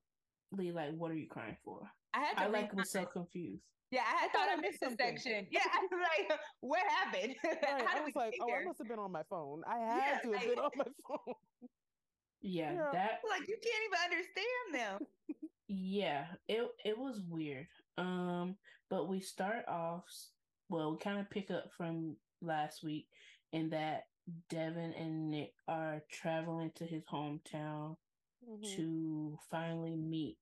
like, 0.52 0.94
what 0.96 1.10
are 1.10 1.16
you 1.16 1.26
crying 1.28 1.56
for? 1.64 1.80
I 2.14 2.20
had 2.20 2.36
to 2.36 2.42
I 2.44 2.46
like 2.46 2.72
was 2.72 2.92
so 2.92 3.04
confused. 3.04 3.64
Yeah, 3.92 4.00
I, 4.00 4.24
I 4.24 4.28
thought 4.28 4.48
I 4.50 4.60
missed 4.60 4.82
a 4.82 4.90
section. 4.98 5.46
Yeah, 5.50 5.60
I 5.70 5.82
was 5.82 5.90
like, 5.92 6.38
what 6.60 6.80
happened? 6.88 7.34
Right. 7.44 7.84
I 7.94 8.00
was 8.00 8.12
like, 8.16 8.34
oh, 8.40 8.50
I 8.50 8.64
must 8.64 8.78
have 8.78 8.88
been 8.88 8.98
on 8.98 9.12
my 9.12 9.22
phone. 9.28 9.62
I 9.68 9.78
had 9.78 9.98
yeah, 9.98 10.18
to 10.18 10.32
have 10.32 10.42
like, 10.42 10.48
been 10.48 10.58
on 10.58 10.70
my 10.76 10.84
phone. 11.06 11.34
Yeah, 12.40 12.72
yeah, 12.72 12.88
that 12.92 13.20
like 13.28 13.46
you 13.46 13.56
can't 13.62 13.84
even 13.86 14.00
understand 14.10 14.98
them. 14.98 15.06
yeah, 15.68 16.24
it 16.48 16.66
it 16.84 16.98
was 16.98 17.20
weird. 17.28 17.68
Um, 17.98 18.56
but 18.90 19.08
we 19.08 19.20
start 19.20 19.68
off 19.68 20.04
well, 20.68 20.90
we 20.92 20.98
kind 20.98 21.20
of 21.20 21.30
pick 21.30 21.50
up 21.50 21.70
from 21.76 22.16
last 22.40 22.82
week 22.82 23.06
and 23.52 23.70
that 23.72 24.06
Devin 24.48 24.94
and 24.98 25.30
Nick 25.30 25.52
are 25.68 26.02
traveling 26.10 26.72
to 26.76 26.84
his 26.84 27.04
hometown 27.04 27.96
mm-hmm. 28.48 28.76
to 28.76 29.38
finally 29.50 29.96
meet 29.96 30.38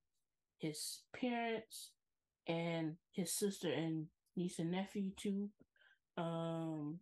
his 0.59 1.01
parents 1.13 1.91
and 2.47 2.97
his 3.13 3.33
sister 3.33 3.71
and 3.71 4.07
niece 4.37 4.59
and 4.59 4.71
nephew 4.71 5.11
too. 5.17 5.49
Um 6.17 7.01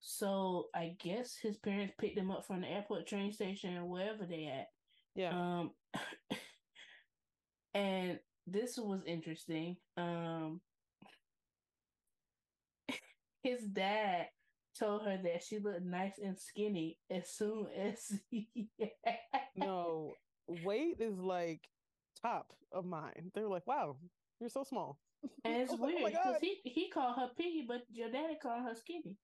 so 0.00 0.68
I 0.74 0.94
guess 0.98 1.36
his 1.40 1.58
parents 1.58 1.94
picked 1.98 2.18
him 2.18 2.30
up 2.30 2.46
from 2.46 2.62
the 2.62 2.68
airport 2.68 3.06
train 3.06 3.32
station 3.32 3.76
or 3.76 3.84
wherever 3.84 4.24
they 4.24 4.46
at. 4.46 4.68
Yeah. 5.14 5.30
Um 5.30 5.70
and 7.74 8.18
this 8.46 8.78
was 8.78 9.00
interesting. 9.06 9.76
Um 9.96 10.60
his 13.42 13.62
dad 13.62 14.28
told 14.78 15.02
her 15.04 15.18
that 15.22 15.42
she 15.42 15.58
looked 15.58 15.82
nice 15.82 16.18
and 16.22 16.38
skinny 16.38 16.98
as 17.10 17.30
soon 17.30 17.66
as 17.76 18.12
he 18.30 18.68
no 19.56 20.14
weight 20.64 20.96
is 21.00 21.18
like 21.18 21.60
top 22.22 22.52
of 22.72 22.84
mine. 22.84 23.30
They 23.34 23.42
were 23.42 23.48
like 23.48 23.66
wow 23.66 23.96
you're 24.40 24.50
so 24.50 24.64
small. 24.64 24.98
And 25.44 25.54
it's 25.56 25.74
weird 25.78 25.98
because 25.98 26.14
like, 26.14 26.22
oh 26.24 26.34
he, 26.40 26.60
he 26.64 26.90
called 26.90 27.16
her 27.16 27.28
piggy 27.36 27.64
but 27.68 27.82
your 27.92 28.10
daddy 28.10 28.38
called 28.42 28.62
her 28.62 28.74
skinny. 28.74 29.16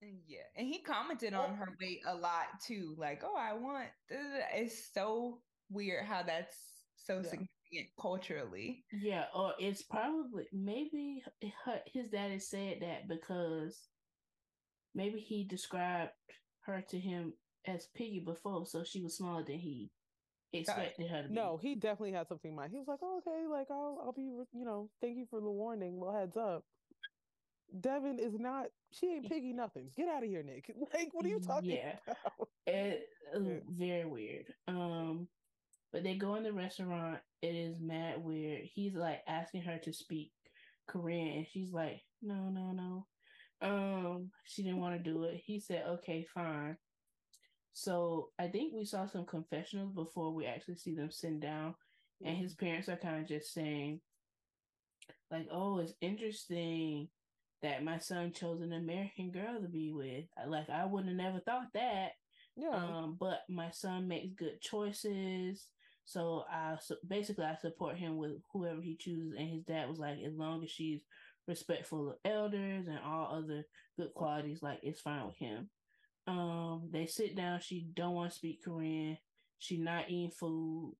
Yeah 0.00 0.38
and 0.56 0.66
he 0.66 0.82
commented 0.82 1.34
on 1.34 1.54
her 1.56 1.76
weight 1.80 2.00
a 2.08 2.14
lot 2.14 2.46
too 2.66 2.94
like 2.96 3.22
oh 3.22 3.36
i 3.36 3.52
want 3.52 3.88
it's 4.08 4.88
so 4.94 5.40
weird 5.68 6.06
how 6.06 6.22
that's 6.22 6.56
so 6.96 7.16
yeah. 7.16 7.22
significant 7.22 7.96
culturally. 8.00 8.84
Yeah, 8.92 9.24
or 9.34 9.54
it's 9.58 9.82
probably 9.82 10.46
maybe 10.52 11.22
his 11.92 12.08
daddy 12.10 12.38
said 12.38 12.78
that 12.82 13.08
because 13.08 13.88
maybe 14.94 15.20
he 15.20 15.44
described 15.44 16.10
her 16.66 16.82
to 16.90 16.98
him 16.98 17.34
as 17.66 17.88
Piggy 17.94 18.20
before, 18.20 18.66
so 18.66 18.84
she 18.84 19.02
was 19.02 19.16
smaller 19.16 19.44
than 19.44 19.58
he 19.58 19.90
expected 20.52 21.08
her 21.08 21.22
to 21.22 21.28
be. 21.28 21.34
No, 21.34 21.58
he 21.60 21.74
definitely 21.74 22.12
had 22.12 22.28
something 22.28 22.50
in 22.50 22.56
mind. 22.56 22.72
He 22.72 22.78
was 22.78 22.88
like, 22.88 23.00
oh, 23.02 23.20
"Okay, 23.26 23.46
like 23.50 23.66
I'll, 23.70 24.00
I'll 24.04 24.12
be, 24.12 24.22
you 24.22 24.64
know, 24.64 24.90
thank 25.00 25.16
you 25.16 25.26
for 25.30 25.40
the 25.40 25.50
warning. 25.50 25.98
Well, 25.98 26.12
heads 26.12 26.36
up." 26.36 26.64
Devin 27.78 28.18
is 28.18 28.34
not. 28.38 28.66
She 28.90 29.06
ain't 29.06 29.28
Piggy 29.28 29.52
nothing. 29.52 29.90
Get 29.96 30.08
out 30.08 30.24
of 30.24 30.28
here, 30.28 30.42
Nick. 30.42 30.74
Like, 30.94 31.10
what 31.12 31.24
are 31.24 31.28
you 31.28 31.40
talking 31.40 31.70
yeah. 31.70 31.96
about? 32.06 32.48
It, 32.66 33.08
uh, 33.34 33.40
very 33.68 34.04
weird. 34.04 34.46
Um, 34.66 35.28
but 35.92 36.02
they 36.02 36.14
go 36.14 36.34
in 36.34 36.42
the 36.42 36.52
restaurant. 36.52 37.20
It 37.42 37.54
is 37.54 37.76
mad 37.80 38.22
weird. 38.22 38.62
He's 38.74 38.94
like 38.94 39.20
asking 39.28 39.62
her 39.62 39.78
to 39.78 39.92
speak 39.92 40.32
Korean, 40.88 41.38
and 41.38 41.46
she's 41.46 41.72
like, 41.72 42.00
"No, 42.22 42.48
no, 42.48 42.72
no." 42.72 43.06
Um, 43.62 44.30
she 44.44 44.62
didn't 44.62 44.80
want 44.80 44.96
to 44.96 45.10
do 45.10 45.24
it. 45.24 45.40
He 45.44 45.60
said, 45.60 45.84
"Okay, 45.86 46.26
fine." 46.34 46.76
So 47.72 48.30
I 48.38 48.48
think 48.48 48.72
we 48.74 48.84
saw 48.84 49.06
some 49.06 49.24
confessionals 49.24 49.92
before 49.94 50.32
we 50.34 50.46
actually 50.46 50.76
see 50.76 50.94
them 50.94 51.10
sitting 51.10 51.40
down, 51.40 51.74
and 52.24 52.36
his 52.36 52.54
parents 52.54 52.88
are 52.88 52.96
kind 52.96 53.22
of 53.22 53.28
just 53.28 53.52
saying, 53.52 54.00
like, 55.30 55.46
"Oh, 55.50 55.78
it's 55.78 55.94
interesting." 56.00 57.08
That 57.62 57.84
my 57.84 57.98
son 57.98 58.32
chose 58.32 58.62
an 58.62 58.72
American 58.72 59.30
girl 59.30 59.60
to 59.60 59.68
be 59.68 59.92
with. 59.92 60.24
Like 60.46 60.70
I 60.70 60.86
would 60.86 61.04
have 61.04 61.14
never 61.14 61.40
thought 61.40 61.66
that. 61.74 62.12
Yeah. 62.56 62.70
Um, 62.70 63.16
but 63.20 63.40
my 63.50 63.70
son 63.70 64.08
makes 64.08 64.32
good 64.34 64.60
choices. 64.62 65.66
So 66.04 66.44
I 66.50 66.76
so 66.80 66.96
basically 67.06 67.44
I 67.44 67.56
support 67.56 67.96
him 67.96 68.16
with 68.16 68.32
whoever 68.52 68.80
he 68.80 68.96
chooses. 68.96 69.34
And 69.38 69.48
his 69.48 69.62
dad 69.64 69.88
was 69.88 69.98
like, 69.98 70.18
as 70.26 70.34
long 70.34 70.64
as 70.64 70.70
she's 70.70 71.02
respectful 71.46 72.10
of 72.10 72.16
elders 72.24 72.86
and 72.86 72.98
all 73.04 73.36
other 73.36 73.64
good 73.98 74.14
qualities, 74.14 74.62
like 74.62 74.80
it's 74.82 75.00
fine 75.00 75.26
with 75.26 75.36
him. 75.36 75.68
Um, 76.26 76.88
they 76.92 77.06
sit 77.06 77.36
down. 77.36 77.60
She 77.60 77.86
don't 77.94 78.14
want 78.14 78.30
to 78.30 78.36
speak 78.36 78.62
Korean. 78.64 79.16
She 79.58 79.76
not 79.76 80.08
eating 80.08 80.30
food, 80.30 80.94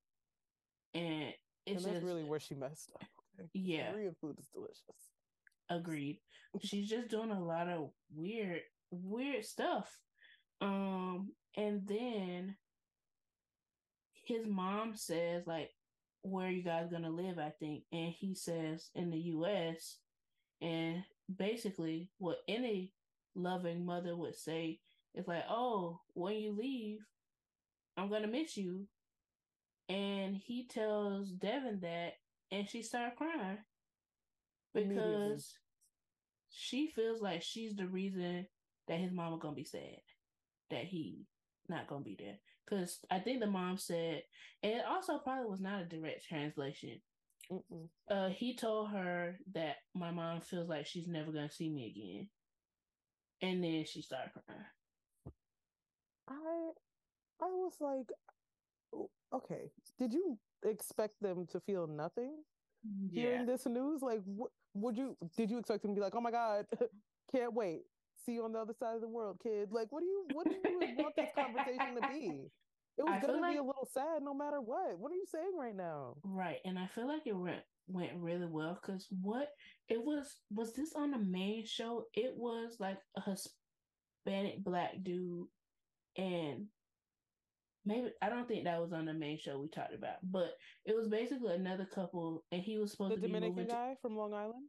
and 0.94 1.32
it's 1.66 1.76
and 1.76 1.84
that's 1.84 1.94
just, 1.96 2.06
really 2.06 2.24
where 2.24 2.40
she 2.40 2.54
messed 2.54 2.92
up. 2.94 3.06
Yeah, 3.54 3.92
Korean 3.92 4.14
food 4.20 4.36
is 4.38 4.48
delicious. 4.52 5.10
Agreed. 5.70 6.18
She's 6.62 6.88
just 6.88 7.08
doing 7.08 7.30
a 7.30 7.42
lot 7.42 7.68
of 7.68 7.90
weird, 8.14 8.60
weird 8.90 9.44
stuff. 9.44 9.88
Um, 10.60 11.30
and 11.56 11.86
then 11.86 12.56
his 14.24 14.46
mom 14.46 14.94
says 14.94 15.46
like 15.46 15.70
where 16.22 16.46
are 16.46 16.50
you 16.50 16.62
guys 16.62 16.88
gonna 16.90 17.10
live 17.10 17.38
i 17.38 17.50
think 17.58 17.82
and 17.92 18.12
he 18.18 18.34
says 18.34 18.90
in 18.94 19.10
the 19.10 19.18
us 19.18 19.98
and 20.60 21.02
basically 21.34 22.10
what 22.18 22.36
any 22.46 22.92
loving 23.34 23.84
mother 23.84 24.16
would 24.16 24.36
say 24.36 24.78
is 25.14 25.26
like 25.26 25.44
oh 25.48 26.00
when 26.14 26.34
you 26.36 26.52
leave 26.56 26.98
i'm 27.96 28.08
gonna 28.10 28.26
miss 28.28 28.56
you. 28.56 28.86
And 29.88 30.36
he 30.36 30.66
tells 30.68 31.30
devin 31.32 31.80
that 31.82 32.12
and 32.52 32.68
she 32.68 32.82
started 32.82 33.16
crying 33.16 33.58
because 34.72 35.54
she 36.50 36.88
feels 36.94 37.20
like 37.20 37.42
she's 37.42 37.74
the 37.74 37.86
reason 37.86 38.46
that 38.88 39.00
his 39.00 39.12
mama 39.12 39.38
gonna 39.38 39.54
be 39.54 39.64
sad 39.64 40.00
that 40.70 40.84
he 40.84 41.26
not 41.68 41.88
gonna 41.88 42.04
be 42.04 42.16
there. 42.18 42.38
Because 42.68 43.00
I 43.10 43.18
think 43.18 43.40
the 43.40 43.46
mom 43.46 43.76
said, 43.78 44.22
and 44.62 44.72
it 44.74 44.84
also 44.88 45.18
probably 45.18 45.50
was 45.50 45.60
not 45.60 45.82
a 45.82 45.84
direct 45.86 46.24
translation. 46.28 47.00
Uh, 48.08 48.28
he 48.28 48.54
told 48.56 48.90
her 48.90 49.36
that 49.54 49.76
my 49.94 50.10
mom 50.12 50.40
feels 50.40 50.68
like 50.68 50.86
she's 50.86 51.08
never 51.08 51.32
gonna 51.32 51.50
see 51.50 51.68
me 51.68 51.86
again, 51.86 52.28
and 53.42 53.62
then 53.64 53.84
she 53.84 54.02
started 54.02 54.30
crying. 54.46 54.60
I, 56.30 56.70
I 57.42 57.46
was 57.46 57.74
like, 57.80 58.10
oh, 58.94 59.10
okay, 59.34 59.70
did 59.98 60.12
you 60.12 60.38
expect 60.64 61.20
them 61.20 61.46
to 61.52 61.60
feel 61.60 61.86
nothing 61.86 62.36
yeah. 63.10 63.22
hearing 63.22 63.46
this 63.46 63.66
news? 63.66 64.02
Like, 64.02 64.20
what 64.24 64.50
would 64.74 64.96
you? 64.96 65.16
Did 65.36 65.50
you 65.50 65.58
expect 65.58 65.82
them 65.82 65.92
to 65.92 65.94
be 65.94 66.00
like, 66.00 66.14
oh 66.14 66.20
my 66.20 66.30
god, 66.30 66.66
can't 67.32 67.54
wait, 67.54 67.82
see 68.24 68.32
you 68.32 68.44
on 68.44 68.52
the 68.52 68.58
other 68.58 68.74
side 68.78 68.94
of 68.94 69.00
the 69.00 69.08
world, 69.08 69.38
kid? 69.42 69.68
Like, 69.72 69.90
what 69.90 70.00
do 70.00 70.06
you, 70.06 70.24
what 70.32 70.46
do 70.46 70.52
you 70.52 70.80
want 70.98 71.16
this 71.16 71.30
conversation 71.34 71.94
to 72.00 72.08
be? 72.08 72.50
It 72.98 73.04
was 73.04 73.14
I 73.22 73.26
gonna 73.26 73.50
be 73.50 73.56
a 73.56 73.62
little 73.62 73.88
sad 73.92 74.22
no 74.22 74.34
matter 74.34 74.60
what. 74.60 74.98
What 74.98 75.12
are 75.12 75.16
you 75.16 75.26
saying 75.26 75.52
right 75.58 75.76
now? 75.76 76.16
Right, 76.22 76.58
and 76.64 76.78
I 76.78 76.86
feel 76.86 77.08
like 77.08 77.26
it 77.26 77.36
went 77.36 77.62
went 77.88 78.12
really 78.16 78.46
well 78.46 78.78
because 78.80 79.08
what 79.20 79.48
it 79.88 79.98
was 80.00 80.36
was 80.50 80.74
this 80.74 80.92
on 80.94 81.10
the 81.10 81.18
main 81.18 81.64
show? 81.66 82.04
It 82.14 82.32
was 82.36 82.76
like 82.78 82.98
a 83.16 83.22
Hispanic 83.22 84.62
black 84.62 85.02
dude, 85.02 85.46
and 86.16 86.66
maybe 87.84 88.08
I 88.22 88.28
don't 88.28 88.48
think 88.48 88.64
that 88.64 88.80
was 88.80 88.92
on 88.92 89.06
the 89.06 89.14
main 89.14 89.38
show 89.38 89.58
we 89.58 89.68
talked 89.68 89.94
about, 89.94 90.16
but 90.22 90.52
it 90.84 90.96
was 90.96 91.08
basically 91.08 91.54
another 91.54 91.86
couple, 91.86 92.44
and 92.52 92.62
he 92.62 92.78
was 92.78 92.92
supposed 92.92 93.12
the 93.12 93.16
to 93.16 93.22
be 93.22 93.28
Dominican 93.28 93.66
guy 93.66 93.90
to, 93.90 93.96
from 94.02 94.16
Long 94.16 94.34
Island. 94.34 94.68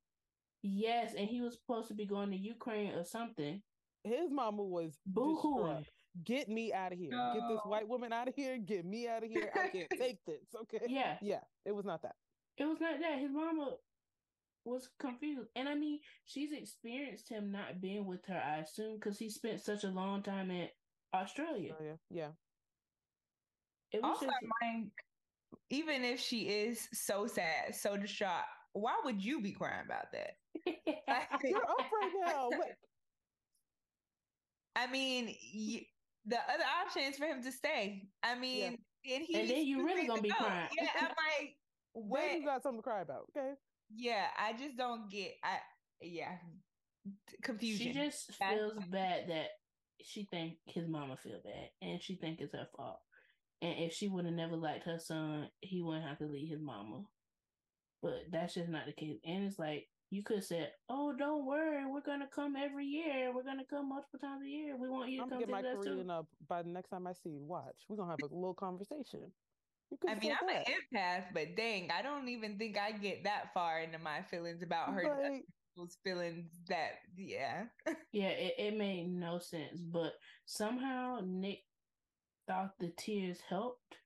Yes, 0.63 1.13
and 1.17 1.27
he 1.27 1.41
was 1.41 1.57
supposed 1.59 1.87
to 1.87 1.93
be 1.95 2.05
going 2.05 2.31
to 2.31 2.37
Ukraine 2.37 2.93
or 2.93 3.03
something. 3.03 3.61
His 4.03 4.31
mama 4.31 4.63
was 4.63 4.97
boo 5.05 5.37
hooing 5.37 5.85
get 6.23 6.49
me 6.49 6.73
out 6.73 6.91
of 6.91 6.99
here. 6.99 7.11
No. 7.11 7.33
Get 7.33 7.43
this 7.49 7.61
white 7.65 7.87
woman 7.87 8.13
out 8.13 8.27
of 8.27 8.35
here. 8.35 8.57
Get 8.57 8.85
me 8.85 9.07
out 9.07 9.23
of 9.23 9.29
here. 9.29 9.49
I 9.55 9.67
can't 9.69 9.89
take 9.97 10.19
this. 10.25 10.43
Okay. 10.61 10.85
Yeah. 10.87 11.17
Yeah. 11.21 11.39
It 11.65 11.73
was 11.73 11.85
not 11.85 12.01
that. 12.03 12.15
It 12.57 12.65
was 12.65 12.79
not 12.79 12.99
that. 12.99 13.19
His 13.19 13.31
mama 13.31 13.75
was 14.65 14.89
confused. 14.99 15.49
And 15.55 15.67
I 15.67 15.75
mean, 15.75 15.99
she's 16.25 16.51
experienced 16.51 17.29
him 17.29 17.51
not 17.51 17.81
being 17.81 18.05
with 18.05 18.25
her, 18.27 18.41
I 18.43 18.57
assume, 18.57 18.95
because 18.95 19.17
he 19.17 19.29
spent 19.29 19.61
such 19.61 19.83
a 19.83 19.89
long 19.89 20.21
time 20.21 20.51
in 20.51 20.67
Australia. 21.13 21.75
Oh, 21.79 21.83
yeah. 21.83 21.95
Yeah. 22.09 22.29
It 23.91 24.01
was 24.01 24.11
also, 24.11 24.25
just... 24.25 24.37
like, 24.61 24.91
even 25.69 26.03
if 26.03 26.19
she 26.19 26.41
is 26.43 26.87
so 26.93 27.27
sad, 27.27 27.75
so 27.75 27.97
distraught, 27.97 28.43
why 28.73 28.93
would 29.03 29.23
you 29.23 29.41
be 29.41 29.51
crying 29.51 29.85
about 29.85 30.11
that? 30.13 30.31
You're 31.43 31.57
up 31.57 31.77
right 31.79 32.11
now. 32.25 32.49
I 34.75 34.87
mean, 34.87 35.35
the 36.25 36.37
other 36.37 36.63
option 36.81 37.03
is 37.03 37.17
for 37.17 37.25
him 37.25 37.43
to 37.43 37.51
stay. 37.51 38.07
I 38.23 38.35
mean, 38.35 38.77
yeah. 39.03 39.15
and, 39.15 39.25
and 39.33 39.49
then 39.49 39.65
you 39.65 39.85
really 39.85 40.07
gonna 40.07 40.21
be 40.21 40.29
go. 40.29 40.35
crying. 40.35 40.69
Yeah, 40.79 40.87
I'm 41.01 41.07
like, 41.39 41.55
what? 41.93 42.21
Then 42.21 42.41
you 42.41 42.45
got 42.45 42.63
something 42.63 42.79
to 42.79 42.83
cry 42.83 43.01
about. 43.01 43.25
Okay. 43.35 43.51
Yeah, 43.93 44.27
I 44.39 44.53
just 44.53 44.77
don't 44.77 45.11
get. 45.11 45.31
I 45.43 45.57
yeah, 46.01 46.37
confusion. 47.43 47.87
She 47.87 47.93
just 47.93 48.31
That's 48.39 48.53
feels 48.53 48.85
bad 48.89 49.27
that 49.27 49.47
she 50.05 50.25
think 50.25 50.57
his 50.65 50.87
mama 50.87 51.17
feel 51.17 51.39
bad, 51.43 51.69
and 51.81 52.01
she 52.01 52.15
think 52.15 52.39
it's 52.39 52.53
her 52.53 52.67
fault. 52.75 52.99
And 53.61 53.75
if 53.79 53.93
she 53.93 54.07
would 54.07 54.25
have 54.25 54.33
never 54.33 54.55
liked 54.55 54.85
her 54.85 54.99
son, 54.99 55.49
he 55.59 55.81
wouldn't 55.81 56.07
have 56.07 56.17
to 56.19 56.25
leave 56.25 56.49
his 56.49 56.61
mama. 56.61 57.03
But 58.01 58.31
that's 58.31 58.55
just 58.55 58.69
not 58.69 58.87
the 58.87 58.93
case. 58.93 59.19
And 59.23 59.43
it's 59.43 59.59
like 59.59 59.87
you 60.09 60.23
could 60.23 60.37
have 60.37 60.45
said, 60.45 60.71
"Oh, 60.89 61.13
don't 61.13 61.45
worry, 61.45 61.85
we're 61.85 62.01
gonna 62.01 62.27
come 62.27 62.55
every 62.55 62.85
year. 62.85 63.31
We're 63.33 63.43
gonna 63.43 63.65
come 63.65 63.89
multiple 63.89 64.19
times 64.19 64.43
a 64.43 64.49
year. 64.49 64.75
We 64.75 64.89
want 64.89 65.09
you 65.09 65.19
to 65.19 65.23
come 65.23 65.33
every 65.33 65.47
year. 65.47 65.55
I'm 65.55 65.63
come 65.63 65.73
get 65.73 65.85
my 65.85 65.91
Korean 65.91 66.09
up 66.09 66.27
by 66.47 66.63
the 66.63 66.69
next 66.69 66.89
time 66.89 67.07
I 67.07 67.13
see 67.13 67.29
you. 67.29 67.43
Watch, 67.43 67.85
we're 67.87 67.97
gonna 67.97 68.11
have 68.11 68.23
a 68.23 68.33
little 68.33 68.53
conversation." 68.53 69.31
I 70.07 70.15
mean, 70.15 70.31
I'm 70.39 70.47
that. 70.47 70.67
an 70.67 70.73
empath, 70.93 71.33
but 71.33 71.55
dang, 71.57 71.91
I 71.91 72.01
don't 72.01 72.29
even 72.29 72.57
think 72.57 72.77
I 72.77 72.91
get 72.93 73.25
that 73.25 73.53
far 73.53 73.81
into 73.81 73.99
my 73.99 74.21
feelings 74.23 74.63
about 74.63 74.93
her. 74.93 75.41
People's 75.71 75.97
feelings 76.03 76.49
that 76.67 76.91
yeah. 77.15 77.63
yeah, 78.11 78.29
it, 78.29 78.53
it 78.57 78.77
made 78.77 79.09
no 79.09 79.39
sense. 79.39 79.79
But 79.79 80.13
somehow 80.45 81.19
Nick 81.25 81.59
thought 82.47 82.71
the 82.79 82.91
tears 82.97 83.39
helped. 83.49 83.97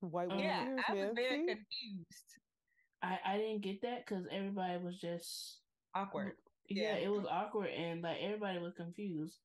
White 0.00 0.30
um, 0.30 0.38
yeah, 0.38 0.64
tears, 0.64 0.80
I 0.88 0.92
was 0.94 1.10
very 1.14 1.38
confused. 1.46 2.36
I, 3.02 3.18
I 3.24 3.36
didn't 3.38 3.62
get 3.62 3.82
that 3.82 4.06
because 4.06 4.24
everybody 4.30 4.78
was 4.82 4.98
just 4.98 5.58
awkward. 5.94 6.32
Yeah, 6.68 6.96
yeah, 6.96 7.04
it 7.04 7.10
was 7.10 7.26
awkward 7.30 7.70
and 7.70 8.02
like 8.02 8.18
everybody 8.20 8.58
was 8.58 8.74
confused, 8.76 9.38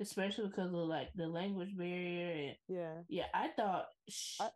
especially 0.00 0.48
because 0.48 0.72
of 0.72 0.78
like 0.88 1.08
the 1.14 1.26
language 1.26 1.76
barrier 1.76 2.30
and 2.30 2.56
yeah, 2.68 2.94
yeah. 3.08 3.24
I 3.34 3.48
thought, 3.56 3.86
she, 4.08 4.42
I, 4.42 4.48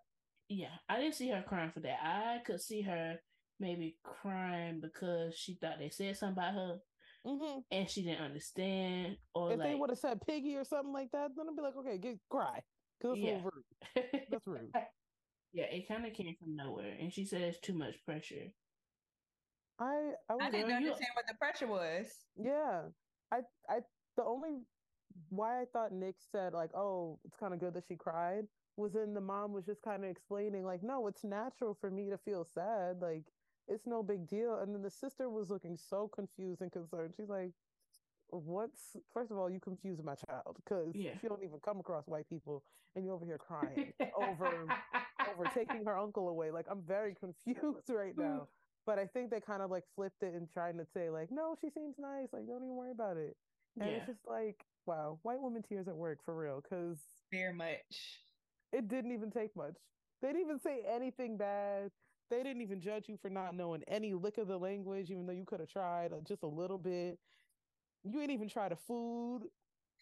yeah, 0.48 0.74
I 0.88 1.00
didn't 1.00 1.16
see 1.16 1.30
her 1.30 1.44
crying 1.46 1.72
for 1.72 1.80
that. 1.80 1.98
I 2.02 2.38
could 2.46 2.60
see 2.60 2.82
her 2.82 3.16
maybe 3.62 3.96
crying 4.02 4.80
because 4.80 5.34
she 5.34 5.54
thought 5.54 5.78
they 5.78 5.88
said 5.88 6.16
something 6.16 6.42
about 6.42 6.54
her. 6.54 6.78
Mm-hmm. 7.26 7.60
And 7.70 7.88
she 7.88 8.02
didn't 8.02 8.24
understand, 8.24 9.16
or 9.32 9.52
if 9.52 9.58
like, 9.58 9.68
they 9.68 9.74
would 9.76 9.90
have 9.90 9.98
said 9.98 10.20
piggy 10.26 10.56
or 10.56 10.64
something 10.64 10.92
like 10.92 11.10
that, 11.12 11.28
then 11.36 11.46
I'd 11.48 11.56
be 11.56 11.62
like, 11.62 11.76
okay, 11.76 11.96
get 11.96 12.18
cry, 12.28 12.60
because 13.00 13.16
that's 13.16 13.24
yeah. 13.24 13.38
rude. 13.44 14.24
That's 14.28 14.46
rude. 14.46 14.70
yeah, 15.52 15.64
it 15.70 15.86
kind 15.86 16.04
of 16.04 16.12
came 16.14 16.34
from 16.36 16.56
nowhere, 16.56 16.96
and 17.00 17.12
she 17.12 17.24
said 17.24 17.42
it's 17.42 17.60
too 17.60 17.74
much 17.74 17.94
pressure. 18.04 18.50
I 19.78 20.10
I, 20.28 20.34
I 20.46 20.50
didn't 20.50 20.72
understand 20.72 21.10
what 21.14 21.26
the 21.28 21.34
pressure 21.38 21.68
was. 21.68 22.06
Yeah, 22.36 22.82
I 23.32 23.42
I 23.70 23.78
the 24.16 24.24
only 24.24 24.58
why 25.28 25.60
I 25.60 25.64
thought 25.72 25.92
Nick 25.92 26.16
said 26.32 26.54
like, 26.54 26.74
oh, 26.74 27.20
it's 27.24 27.36
kind 27.36 27.54
of 27.54 27.60
good 27.60 27.74
that 27.74 27.84
she 27.86 27.94
cried 27.94 28.48
was 28.76 28.94
in 28.94 29.14
the 29.14 29.20
mom 29.20 29.52
was 29.52 29.66
just 29.66 29.82
kind 29.82 30.04
of 30.04 30.10
explaining 30.10 30.64
like, 30.64 30.82
no, 30.82 31.06
it's 31.06 31.24
natural 31.24 31.76
for 31.80 31.90
me 31.90 32.10
to 32.10 32.18
feel 32.18 32.46
sad. 32.54 32.96
Like 33.00 33.24
it's 33.68 33.86
no 33.86 34.02
big 34.02 34.26
deal. 34.26 34.58
And 34.60 34.74
then 34.74 34.82
the 34.82 34.90
sister 34.90 35.30
was 35.30 35.50
looking 35.50 35.76
so 35.76 36.08
confused 36.08 36.60
and 36.60 36.70
concerned. 36.70 37.14
She's 37.16 37.28
like, 37.28 37.52
what's 38.32 38.96
first 39.12 39.30
of 39.30 39.36
all, 39.36 39.50
you 39.50 39.60
confuse 39.60 39.98
my 40.02 40.14
child 40.14 40.56
because 40.64 40.92
yeah. 40.94 41.10
she 41.20 41.28
don't 41.28 41.42
even 41.42 41.58
come 41.64 41.78
across 41.80 42.06
white 42.06 42.28
people 42.28 42.62
and 42.96 43.04
you're 43.04 43.14
over 43.14 43.26
here 43.26 43.38
crying 43.38 43.92
over 44.16 44.66
over 45.30 45.44
taking 45.54 45.84
her 45.84 45.98
uncle 45.98 46.28
away. 46.28 46.50
Like 46.50 46.66
I'm 46.70 46.82
very 46.82 47.14
confused 47.20 47.90
right 47.90 48.16
now. 48.16 48.48
But 48.84 48.98
I 48.98 49.06
think 49.06 49.30
they 49.30 49.38
kind 49.38 49.62
of 49.62 49.70
like 49.70 49.84
flipped 49.94 50.24
it 50.24 50.34
and 50.34 50.48
trying 50.52 50.76
to 50.78 50.84
say 50.92 51.08
like, 51.08 51.28
no, 51.30 51.54
she 51.60 51.70
seems 51.70 51.94
nice. 52.00 52.26
Like, 52.32 52.48
don't 52.48 52.64
even 52.64 52.74
worry 52.74 52.90
about 52.90 53.16
it. 53.16 53.36
And 53.78 53.88
yeah. 53.88 53.98
it's 53.98 54.06
just 54.08 54.18
like, 54.26 54.56
wow, 54.86 55.20
white 55.22 55.40
woman 55.40 55.62
tears 55.62 55.86
at 55.86 55.94
work 55.94 56.18
for 56.24 56.36
real. 56.36 56.60
Cause 56.68 56.98
very 57.30 57.54
much. 57.54 58.18
It 58.72 58.88
didn't 58.88 59.12
even 59.12 59.30
take 59.30 59.54
much. 59.54 59.76
They 60.20 60.28
didn't 60.30 60.42
even 60.42 60.58
say 60.58 60.80
anything 60.92 61.36
bad. 61.36 61.92
They 62.32 62.42
didn't 62.42 62.62
even 62.62 62.80
judge 62.80 63.10
you 63.10 63.18
for 63.20 63.28
not 63.28 63.54
knowing 63.54 63.82
any 63.86 64.14
lick 64.14 64.38
of 64.38 64.48
the 64.48 64.56
language, 64.56 65.10
even 65.10 65.26
though 65.26 65.34
you 65.34 65.44
could 65.44 65.60
have 65.60 65.68
tried 65.68 66.14
uh, 66.14 66.20
just 66.26 66.42
a 66.42 66.46
little 66.46 66.78
bit. 66.78 67.18
You 68.04 68.22
ain't 68.22 68.30
even 68.30 68.48
try 68.48 68.70
the 68.70 68.76
food. 68.76 69.42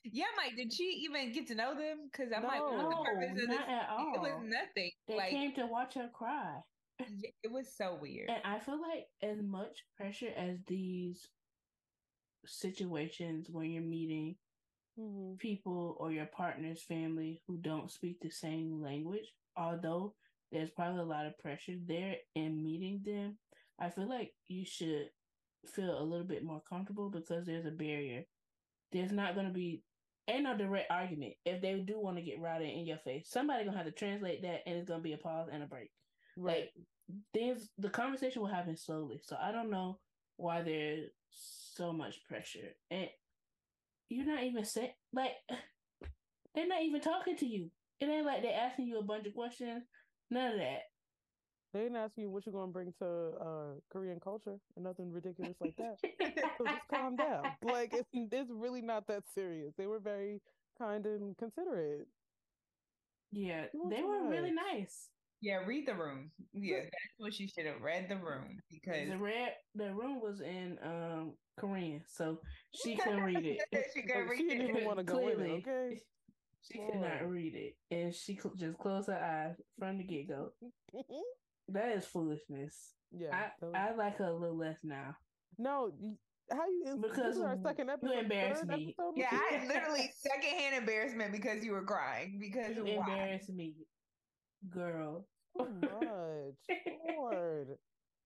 Yeah, 0.05 0.27
Mike. 0.37 0.55
Did 0.57 0.73
she 0.73 0.85
even 1.05 1.33
get 1.33 1.49
to 1.49 1.57
know 1.57 1.75
them? 1.75 2.09
Because 2.11 2.33
I'm 2.33 2.43
no, 2.43 2.49
like, 2.49 2.61
what's 2.61 2.89
the 2.89 3.05
purpose 3.05 3.43
of 3.43 3.49
this? 3.49 3.59
At 3.59 3.89
all. 3.91 4.15
It 4.15 4.21
was 4.21 4.43
nothing. 4.45 4.91
They 5.09 5.17
like, 5.17 5.31
came 5.31 5.55
to 5.57 5.67
watch 5.67 5.95
her 5.95 6.09
cry. 6.15 6.61
it 7.43 7.51
was 7.51 7.67
so 7.77 7.99
weird. 8.01 8.31
And 8.31 8.43
I 8.45 8.61
feel 8.61 8.81
like 8.81 9.07
as 9.29 9.43
much 9.43 9.79
pressure 9.97 10.31
as 10.37 10.59
these 10.69 11.27
situations 12.47 13.49
when 13.51 13.73
you're 13.73 13.83
meeting 13.83 14.37
mm-hmm. 14.97 15.35
people 15.39 15.97
or 15.99 16.13
your 16.13 16.27
partner's 16.27 16.85
family 16.85 17.43
who 17.49 17.59
don't 17.59 17.91
speak 17.91 18.19
the 18.21 18.31
same 18.31 18.81
language, 18.81 19.33
although 19.57 20.15
there's 20.53 20.71
probably 20.71 21.01
a 21.01 21.05
lot 21.05 21.27
of 21.27 21.39
pressure 21.39 21.77
there 21.87 22.17
in 22.35 22.63
meeting 22.63 23.03
them, 23.05 23.39
I 23.79 23.91
feel 23.91 24.09
like 24.09 24.33
you 24.49 24.65
should 24.65 25.09
feel 25.67 26.01
a 26.01 26.03
little 26.03 26.27
bit 26.27 26.45
more 26.45 26.63
comfortable 26.69 27.11
because 27.11 27.47
there's 27.47 27.67
a 27.67 27.71
barrier. 27.71 28.25
There's 28.93 29.13
not 29.13 29.35
going 29.35 29.47
to 29.47 29.53
be 29.53 29.83
ain't 30.31 30.45
no 30.45 30.57
direct 30.57 30.91
argument. 30.91 31.35
If 31.45 31.61
they 31.61 31.75
do 31.75 32.01
want 32.01 32.17
to 32.17 32.23
get 32.23 32.41
right 32.41 32.63
in 32.63 32.87
your 32.87 32.99
face, 32.99 33.29
somebody 33.31 33.65
gonna 33.65 33.77
have 33.77 33.87
to 33.87 33.93
translate 33.93 34.43
that, 34.43 34.63
and 34.67 34.77
it's 34.77 34.89
gonna 34.89 35.03
be 35.03 35.13
a 35.13 35.19
pause 35.19 35.49
and 35.53 35.63
a 35.63 35.67
break. 35.67 35.91
Right. 36.37 36.57
Like 36.57 36.71
things, 37.35 37.69
the 37.79 37.91
conversation 37.91 38.43
will 38.43 38.49
happen 38.49 38.77
slowly. 38.77 39.21
So 39.23 39.37
I 39.41 39.53
don't 39.53 39.71
know 39.71 39.99
why 40.37 40.63
there's 40.63 41.11
so 41.31 41.93
much 41.93 42.25
pressure, 42.29 42.75
and 42.91 43.09
you're 44.09 44.27
not 44.27 44.45
even 44.45 44.65
saying 44.65 44.93
like 45.13 45.33
they're 46.55 46.69
not 46.69 46.83
even 46.83 47.01
talking 47.01 47.37
to 47.37 47.47
you. 47.47 47.71
It 48.01 48.09
ain't 48.09 48.27
like 48.27 48.43
they're 48.43 48.53
asking 48.53 48.87
you 48.87 48.99
a 48.99 49.05
bunch 49.05 49.27
of 49.27 49.35
questions. 49.35 49.85
None 50.31 50.53
of 50.53 50.59
that. 50.59 50.83
They 51.73 51.81
didn't 51.81 51.97
ask 51.97 52.15
you 52.17 52.31
what 52.31 52.47
you're 52.47 52.53
gonna 52.53 52.73
bring 52.73 52.93
to 52.99 53.07
uh, 53.41 53.75
Korean 53.93 54.19
culture 54.19 54.59
or 54.77 54.83
nothing 54.83 55.13
ridiculous 55.13 55.57
like 55.61 55.77
that. 55.77 55.99
so 56.59 56.65
just 56.67 56.89
calm 56.93 57.17
down. 57.17 57.45
Like 57.63 57.93
it's 57.93 58.09
it's 58.13 58.51
really 58.51 58.83
not 58.83 59.07
that 59.07 59.23
serious. 59.35 59.73
They 59.79 59.87
were 59.87 60.01
very 60.01 60.41
kind 60.79 61.07
and 61.07 61.37
considerate. 61.39 62.09
Yeah, 63.33 63.67
they 63.73 64.03
were 64.03 64.21
nice. 64.21 64.31
really 64.31 64.51
nice. 64.53 65.09
Yeah, 65.41 65.59
read 65.65 65.87
the 65.87 65.95
room. 65.95 66.31
Yeah, 66.53 66.81
that's 66.81 67.15
what 67.19 67.33
she 67.35 67.47
should 67.47 67.67
have 67.67 67.81
read 67.81 68.09
the 68.09 68.17
room 68.17 68.59
because 68.71 69.09
the 69.09 69.17
read 69.17 69.53
the 69.75 69.95
room 69.95 70.21
was 70.21 70.41
in 70.41 70.77
um 70.85 71.35
Korean, 71.59 72.03
so 72.09 72.41
she 72.75 72.97
couldn't 72.97 73.23
read 73.23 73.45
it. 73.47 73.61
she 73.95 74.03
couldn't 74.03 74.29
read 74.29 74.39
she 74.39 74.49
didn't 74.49 74.67
it. 74.67 74.71
even 74.71 74.85
want 74.85 74.99
to 74.99 75.05
go 75.05 75.15
Clearly, 75.15 75.45
in. 75.45 75.51
It, 75.57 75.69
okay, 75.69 76.01
she 76.63 76.79
could 76.79 77.01
not 77.01 77.29
read 77.29 77.55
it, 77.55 77.77
and 77.95 78.15
she 78.15 78.39
just 78.57 78.79
closed 78.79 79.09
her 79.09 79.15
eyes 79.15 79.57
from 79.79 79.99
the 79.99 80.05
get 80.05 80.29
go. 80.29 80.51
that 81.69 81.97
is 81.97 82.05
foolishness. 82.05 82.95
Yeah, 83.13 83.35
I, 83.35 83.65
was... 83.65 83.75
I 83.75 83.95
like 83.95 84.19
her 84.19 84.27
a 84.27 84.35
little 84.35 84.57
less 84.57 84.79
now. 84.83 85.17
No, 85.59 85.91
how 86.51 86.67
you 86.67 86.97
because 87.01 87.41
our 87.41 87.57
second 87.63 87.91
episode, 87.91 88.13
you 88.13 88.21
embarrassed 88.21 88.67
me. 88.67 88.95
Yeah, 89.15 89.29
I 89.31 89.65
literally 89.69 90.11
secondhand 90.17 90.77
embarrassment 90.77 91.33
because 91.33 91.65
you 91.65 91.73
were 91.73 91.85
crying 91.85 92.39
because 92.41 92.77
you 92.77 92.85
embarrassed 92.85 93.51
me, 93.51 93.75
girl. 94.69 95.27
So 95.57 95.65
much, 95.81 95.91
Lord. 97.17 97.69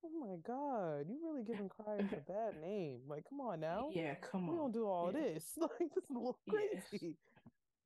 Oh 0.07 0.11
my 0.21 0.37
God, 0.47 1.07
you 1.09 1.19
really 1.25 1.45
giving 1.45 1.69
crying 1.69 2.09
a 2.13 2.31
bad 2.31 2.61
name. 2.61 3.01
Like, 3.09 3.25
come 3.29 3.41
on 3.41 3.61
now. 3.61 3.89
Yeah, 3.95 4.15
come 4.17 4.49
on. 4.49 4.51
We 4.51 4.57
don't 4.57 4.73
do 4.73 4.87
all 4.87 5.11
yeah. 5.15 5.21
this. 5.35 5.53
Like, 5.57 5.71
this 5.95 6.05
is 6.05 6.11
a 6.11 6.19
little 6.19 6.39
crazy. 6.49 6.77
Yes. 6.93 7.13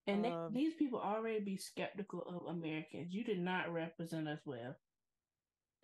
And 0.09 0.26
um, 0.26 0.54
these 0.54 0.74
people 0.74 1.00
already 1.00 1.40
be 1.40 1.56
skeptical 1.56 2.22
of 2.22 2.56
Americans. 2.56 3.12
You 3.12 3.24
did 3.24 3.38
not 3.40 3.72
represent 3.72 4.26
us 4.26 4.40
well. 4.46 4.74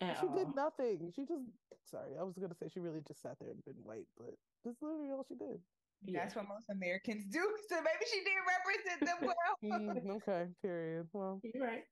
she 0.01 0.07
all. 0.27 0.35
did 0.35 0.55
nothing. 0.55 1.11
She 1.15 1.25
just 1.25 1.45
sorry, 1.85 2.17
I 2.19 2.23
was 2.23 2.35
gonna 2.39 2.55
say 2.55 2.67
she 2.73 2.79
really 2.79 3.01
just 3.07 3.21
sat 3.21 3.37
there 3.39 3.51
and 3.51 3.63
been 3.63 3.75
white, 3.83 4.07
but 4.17 4.33
that's 4.63 4.81
literally 4.81 5.11
all 5.11 5.25
she 5.27 5.35
did. 5.35 5.59
Yeah. 6.05 6.19
That's 6.19 6.35
what 6.35 6.47
most 6.47 6.69
Americans 6.69 7.25
do. 7.31 7.39
So 7.69 7.75
maybe 7.77 8.05
she 8.11 8.21
didn't 8.23 8.45
represent 8.55 8.99
them 9.05 9.33
well. 10.01 10.05
mm, 10.05 10.15
okay, 10.17 10.47
period. 10.61 11.07
Well, 11.13 11.39
you're 11.43 11.63
right. 11.63 11.83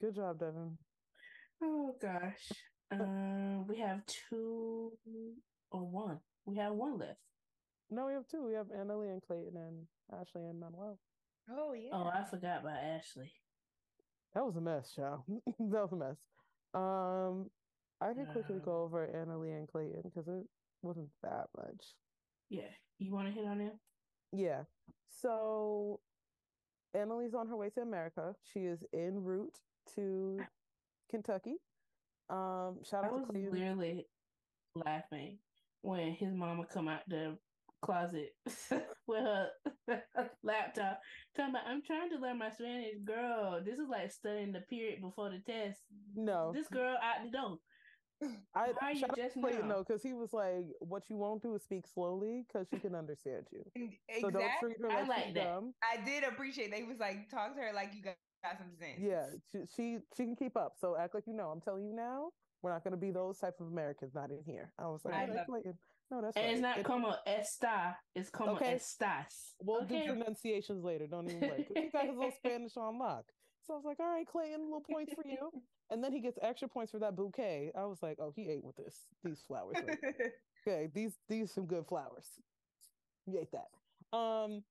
Good 0.00 0.14
job, 0.14 0.38
Devin. 0.38 0.76
Oh 1.62 1.94
gosh. 2.00 2.52
Um, 2.90 3.66
we 3.66 3.78
have 3.78 4.00
two 4.06 4.92
or 5.70 5.86
one. 5.86 6.18
We 6.46 6.56
have 6.56 6.72
one 6.72 6.98
left. 6.98 7.18
No, 7.90 8.06
we 8.06 8.12
have 8.14 8.26
two. 8.28 8.44
We 8.44 8.54
have 8.54 8.66
Anali 8.66 9.12
and 9.12 9.22
Clayton 9.22 9.56
and 9.56 9.86
Ashley 10.12 10.42
and 10.46 10.58
Manuel. 10.58 10.98
Oh 11.50 11.72
yeah. 11.72 11.90
Oh, 11.92 12.10
I 12.12 12.24
forgot 12.24 12.60
about 12.60 12.76
Ashley. 12.76 13.32
That 14.34 14.44
was 14.44 14.56
a 14.56 14.60
mess, 14.60 14.92
child. 14.94 15.22
that 15.46 15.56
was 15.58 15.92
a 15.92 15.96
mess. 15.96 16.16
Um, 16.72 17.50
I 18.00 18.14
can 18.14 18.26
quickly 18.26 18.60
go 18.64 18.82
over 18.82 19.08
Anali 19.08 19.56
and 19.56 19.68
Clayton 19.68 20.02
because 20.04 20.28
it 20.28 20.46
wasn't 20.82 21.08
that 21.22 21.46
much. 21.56 21.84
Yeah, 22.48 22.70
you 22.98 23.12
want 23.12 23.28
to 23.28 23.34
hit 23.34 23.44
on 23.44 23.58
them? 23.58 23.72
Yeah. 24.32 24.62
So, 25.08 26.00
Anali's 26.96 27.34
on 27.34 27.48
her 27.48 27.56
way 27.56 27.70
to 27.70 27.80
America. 27.80 28.34
She 28.52 28.60
is 28.60 28.84
en 28.94 29.22
route 29.22 29.58
to 29.96 30.40
Kentucky. 31.10 31.56
Um, 32.28 32.78
shout 32.88 33.04
out 33.04 33.14
I 33.14 33.18
to 33.18 33.26
Clayton. 33.26 33.52
literally 33.52 34.06
laughing 34.76 35.38
when 35.82 36.12
his 36.12 36.32
mama 36.32 36.64
come 36.72 36.86
out 36.88 37.00
the 37.08 37.36
closet 37.82 38.30
with 39.06 39.24
her 39.24 39.48
laptop 40.42 41.00
talking 41.36 41.54
about 41.54 41.66
I'm 41.66 41.82
trying 41.82 42.10
to 42.10 42.18
learn 42.18 42.38
my 42.38 42.50
Spanish. 42.50 42.96
Girl, 43.04 43.60
this 43.64 43.78
is 43.78 43.88
like 43.88 44.10
studying 44.12 44.52
the 44.52 44.60
period 44.60 45.00
before 45.00 45.30
the 45.30 45.38
test. 45.38 45.80
No. 46.14 46.52
This 46.54 46.68
girl 46.68 46.96
out 46.96 47.24
the 47.24 47.30
door. 47.30 47.58
I 48.54 48.72
Why 48.78 48.90
you 48.90 49.06
just 49.16 49.40
Clayton 49.40 49.68
though, 49.68 49.82
because 49.86 50.02
he 50.02 50.12
was 50.12 50.32
like, 50.32 50.66
"What 50.80 51.08
you 51.08 51.16
won't 51.16 51.42
do 51.42 51.54
is 51.54 51.62
speak 51.62 51.86
slowly, 51.86 52.44
because 52.46 52.68
she 52.68 52.78
can 52.78 52.94
understand 52.94 53.46
you. 53.50 53.64
Exactly. 54.08 54.20
So 54.20 54.30
don't 54.30 54.50
treat 54.60 54.76
her 54.82 54.88
like, 54.88 54.98
I 54.98 55.06
like 55.06 55.34
that. 55.34 55.44
Dumb. 55.44 55.74
I 55.82 56.04
did 56.04 56.24
appreciate. 56.24 56.70
They 56.70 56.82
was 56.82 56.98
like, 56.98 57.30
talk 57.30 57.54
to 57.54 57.62
her 57.62 57.72
like 57.72 57.92
you 57.94 58.02
got, 58.02 58.16
got 58.44 58.58
some 58.58 58.72
sense. 58.78 58.98
Yeah, 59.00 59.24
she, 59.50 59.58
she 59.74 59.98
she 60.16 60.24
can 60.24 60.36
keep 60.36 60.56
up. 60.56 60.74
So 60.78 60.96
act 60.98 61.14
like 61.14 61.24
you 61.26 61.34
know. 61.34 61.48
I'm 61.48 61.60
telling 61.60 61.86
you 61.86 61.94
now, 61.94 62.28
we're 62.62 62.72
not 62.72 62.84
going 62.84 62.92
to 62.92 63.00
be 63.00 63.10
those 63.10 63.38
type 63.38 63.54
of 63.58 63.68
Americans. 63.68 64.14
Not 64.14 64.30
in 64.30 64.42
here. 64.44 64.72
I 64.78 64.88
was 64.88 65.00
like, 65.04 65.14
I 65.14 65.26
oh, 65.26 65.44
Clayton. 65.46 65.78
No, 66.10 66.20
that's 66.20 66.36
and 66.36 66.44
right. 66.44 66.52
it's 66.52 66.60
not 66.60 66.78
it, 66.78 66.84
como 66.84 67.14
esta. 67.26 67.96
It's 68.14 68.30
como 68.30 68.52
okay. 68.52 68.74
estas. 68.74 69.54
We'll 69.62 69.82
okay. 69.82 70.06
do 70.06 70.14
pronunciations 70.14 70.84
later. 70.84 71.06
Don't 71.06 71.30
even 71.30 71.40
worry. 71.40 71.66
You 71.76 71.90
got 71.92 72.06
his 72.06 72.16
little 72.16 72.32
Spanish 72.36 72.76
on 72.76 72.98
lock. 72.98 73.24
So 73.66 73.74
I 73.74 73.76
was 73.76 73.84
like, 73.84 74.00
all 74.00 74.08
right, 74.08 74.26
Clayton, 74.26 74.64
little 74.64 74.80
points 74.80 75.14
for 75.14 75.24
you. 75.26 75.50
And 75.92 76.04
then 76.04 76.12
he 76.12 76.20
gets 76.20 76.38
extra 76.40 76.68
points 76.68 76.92
for 76.92 77.00
that 77.00 77.16
bouquet. 77.16 77.72
I 77.76 77.84
was 77.84 77.98
like, 78.00 78.18
oh, 78.20 78.32
he 78.36 78.48
ate 78.48 78.62
with 78.62 78.76
this 78.76 78.94
these 79.24 79.42
flowers. 79.46 79.76
Right? 79.84 79.98
Okay, 80.68 80.88
these 80.94 81.14
these 81.28 81.50
some 81.50 81.66
good 81.66 81.84
flowers. 81.86 82.26
You 83.26 83.40
ate 83.40 83.50
that. 83.50 84.16
Um, 84.16 84.62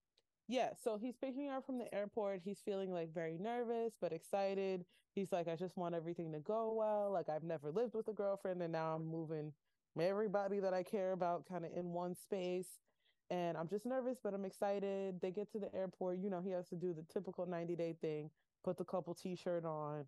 yeah, 0.48 0.70
so 0.82 0.98
he's 0.98 1.18
picking 1.18 1.48
her 1.48 1.58
up 1.58 1.66
from 1.66 1.78
the 1.78 1.94
airport. 1.94 2.40
He's 2.46 2.62
feeling 2.64 2.94
like 2.94 3.14
very 3.14 3.38
nervous 3.38 3.96
but 4.00 4.14
excited. 4.14 4.86
He's 5.14 5.34
like, 5.34 5.50
I 5.50 5.58
just 5.58 5.76
want 5.76 5.94
everything 5.94 6.32
to 6.32 6.40
go 6.40 6.74
well. 6.74 7.12
Like 7.12 7.28
I've 7.28 7.44
never 7.44 7.70
lived 7.70 7.96
with 7.96 8.08
a 8.08 8.14
girlfriend 8.14 8.62
and 8.62 8.72
now 8.72 8.96
I'm 8.96 9.06
moving 9.06 9.52
everybody 10.00 10.60
that 10.60 10.74
I 10.74 10.84
care 10.84 11.12
about 11.12 11.48
kind 11.48 11.66
of 11.66 11.72
in 11.76 11.92
one 11.92 12.16
space. 12.16 12.68
And 13.32 13.58
I'm 13.58 13.68
just 13.68 13.86
nervous, 13.86 14.18
but 14.24 14.34
I'm 14.34 14.46
excited. 14.46 15.22
They 15.22 15.32
get 15.32 15.52
to 15.52 15.60
the 15.60 15.74
airport. 15.76 16.18
You 16.18 16.30
know, 16.32 16.42
he 16.42 16.50
has 16.52 16.68
to 16.70 16.76
do 16.76 16.94
the 16.94 17.06
typical 17.14 17.46
90 17.46 17.76
day 17.76 17.96
thing, 18.02 18.32
put 18.64 18.78
the 18.78 18.84
couple 18.84 19.14
t 19.14 19.36
shirt 19.36 19.66
on, 19.66 20.06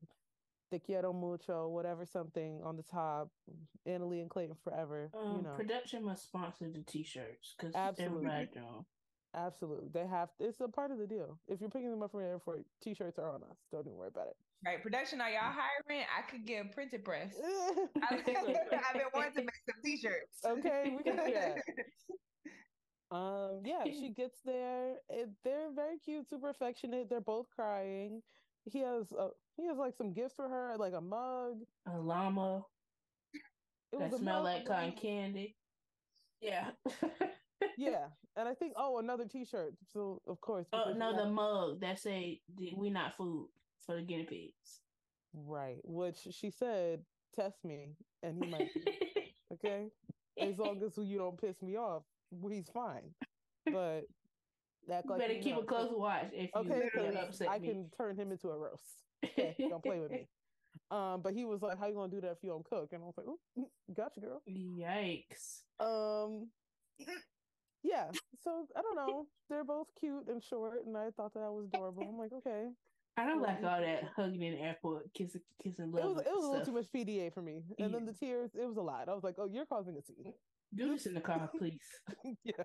te 0.72 0.80
quiero 0.80 1.14
mucho, 1.14 1.68
whatever 1.68 2.06
something 2.06 2.62
on 2.64 2.78
the 2.78 2.84
top, 2.84 3.30
Anali 3.88 4.22
and 4.22 4.30
Clayton 4.30 4.56
forever. 4.64 5.12
Um, 5.14 5.38
you 5.38 5.44
know, 5.44 5.54
production 5.56 6.04
must 6.04 6.24
sponsor 6.24 6.70
the 6.70 6.82
t-shirts 6.82 7.56
because 7.58 7.74
everybody 8.00 8.50
know. 8.56 8.86
Absolutely, 9.36 9.88
they 9.94 10.08
have. 10.08 10.30
It's 10.40 10.60
a 10.60 10.68
part 10.68 10.92
of 10.92 10.98
the 10.98 11.08
deal. 11.08 11.38
If 11.48 11.62
you're 11.62 11.70
picking 11.70 11.90
them 11.92 12.02
up 12.02 12.12
from 12.12 12.22
the 12.22 12.28
airport, 12.28 12.66
t-shirts 12.82 13.20
are 13.20 13.30
on 13.30 13.44
us. 13.44 13.58
Don't 13.72 13.86
even 13.86 13.98
worry 13.98 14.10
about 14.10 14.28
it. 14.28 14.36
Right, 14.64 14.82
production. 14.82 15.22
Are 15.22 15.30
y'all 15.30 15.42
hiring? 15.42 16.06
I 16.16 16.30
could 16.30 16.46
get 16.46 16.66
a 16.66 16.70
printed 16.70 17.04
press. 17.04 17.34
I've 18.12 18.26
been 18.26 18.36
wanting 19.14 19.34
to 19.34 19.42
make 19.42 19.62
some 19.66 19.82
t-shirts. 19.84 20.38
Okay, 20.46 20.96
we 20.96 21.04
can 21.04 21.16
do 21.16 21.34
that. 21.34 21.58
Um, 23.14 23.64
yeah, 23.66 23.84
she 23.84 24.14
gets 24.16 24.40
there. 24.46 24.94
It, 25.10 25.28
they're 25.44 25.68
very 25.76 25.98
cute, 26.00 26.30
super 26.30 26.50
affectionate. 26.50 27.10
They're 27.10 27.20
both 27.20 27.46
crying. 27.54 28.22
He 28.64 28.80
has 28.80 29.12
a, 29.12 29.28
he 29.58 29.68
has 29.68 29.76
like 29.76 29.96
some 29.98 30.14
gifts 30.14 30.34
for 30.34 30.48
her, 30.48 30.78
like 30.80 30.94
a 30.94 31.02
mug, 31.02 31.58
a 31.94 32.00
llama. 32.00 32.64
It 33.92 34.00
that 34.00 34.18
smell 34.18 34.44
like 34.44 34.66
cotton 34.66 34.94
candy. 34.94 35.58
Yeah. 36.40 36.70
yeah, 37.78 38.06
and 38.38 38.48
I 38.48 38.54
think 38.54 38.76
oh 38.78 39.00
another 39.00 39.26
T-shirt. 39.26 39.74
So 39.92 40.22
of 40.26 40.40
course. 40.40 40.68
Oh 40.72 40.94
no, 40.96 41.14
the 41.14 41.30
mug 41.30 41.82
that 41.82 42.00
say 42.00 42.40
we 42.78 42.90
not 42.90 43.18
food 43.18 43.50
for 43.86 43.96
the 43.96 44.02
guinea 44.02 44.26
pigs. 44.26 44.82
Right, 45.34 45.80
which 45.84 46.18
she 46.32 46.50
said, 46.50 47.06
test 47.34 47.64
me, 47.64 47.96
and 48.22 48.44
he 48.44 48.50
might 48.50 48.74
be 48.74 49.36
okay. 49.54 49.92
As 50.40 50.58
long 50.58 50.82
as 50.84 50.98
you 50.98 51.18
don't 51.18 51.40
piss 51.40 51.62
me 51.62 51.78
off, 51.78 52.04
he's 52.50 52.70
fine. 52.70 53.14
But 53.66 54.02
that 54.88 55.08
like 55.08 55.20
better 55.20 55.36
keep 55.36 55.56
know, 55.56 55.62
a 55.62 55.66
close 55.66 55.92
watch 55.94 56.32
if 56.34 56.52
you 56.56 56.62
okay, 56.62 56.90
upset 57.18 57.50
I 57.50 57.60
me. 57.60 57.68
can 57.68 57.90
turn 57.92 58.18
him 58.18 58.32
into 58.32 58.50
a 58.50 58.58
roast. 58.58 59.06
Okay, 59.24 59.56
don't 59.70 59.84
play 59.84 60.00
with 60.00 60.12
me. 60.12 60.28
Um, 60.90 61.22
but 61.22 61.34
he 61.34 61.46
was 61.46 61.62
like, 61.62 61.78
"How 61.78 61.88
you 61.88 61.94
gonna 61.94 62.12
do 62.12 62.22
that 62.22 62.32
if 62.32 62.44
you 62.44 62.50
don't 62.50 62.66
cook?" 62.66 62.90
And 62.92 63.04
I 63.04 63.06
was 63.06 63.16
like, 63.18 63.28
"Oh, 63.28 63.70
gotcha, 63.94 64.20
girl." 64.20 64.42
Yikes. 64.50 65.64
Um, 65.80 66.52
yeah. 67.84 68.12
So 68.40 68.68
I 68.76 68.82
don't 68.82 68.96
know. 68.96 69.28
They're 69.50 69.64
both 69.64 69.88
cute 70.00 70.28
and 70.28 70.44
short, 70.44 70.86
and 70.86 70.98
I 70.98 71.12
thought 71.12 71.34
that 71.34 71.52
was 71.52 71.68
adorable. 71.68 72.04
I'm 72.04 72.18
like, 72.18 72.32
okay. 72.34 72.68
I 73.18 73.26
don't 73.26 73.42
like 73.42 73.58
all 73.64 73.82
that 73.82 74.04
hugging 74.16 74.42
in 74.42 74.54
the 74.54 74.62
airport, 74.62 75.14
kissing, 75.14 75.42
kissing 75.62 75.92
love. 75.92 76.04
It 76.04 76.08
was, 76.08 76.22
it 76.22 76.32
was 76.32 76.46
a 76.46 76.50
little 76.50 76.66
too 76.66 76.72
much 76.72 76.86
PDA 76.96 77.34
for 77.34 77.42
me, 77.42 77.64
and 77.78 77.92
yeah. 77.92 77.98
then 77.98 78.06
the 78.06 78.14
tears. 78.14 78.52
It 78.56 78.66
was 78.66 78.78
a 78.78 78.82
lot. 78.82 79.10
I 79.10 79.14
was 79.14 79.24
like, 79.24 79.36
oh, 79.38 79.50
you're 79.52 79.66
causing 79.66 79.98
a 79.98 80.02
scene. 80.02 80.34
Do 80.74 80.92
this 80.92 81.06
in 81.06 81.14
the 81.14 81.22
car, 81.22 81.50
please. 81.58 81.82
yeah, 82.44 82.64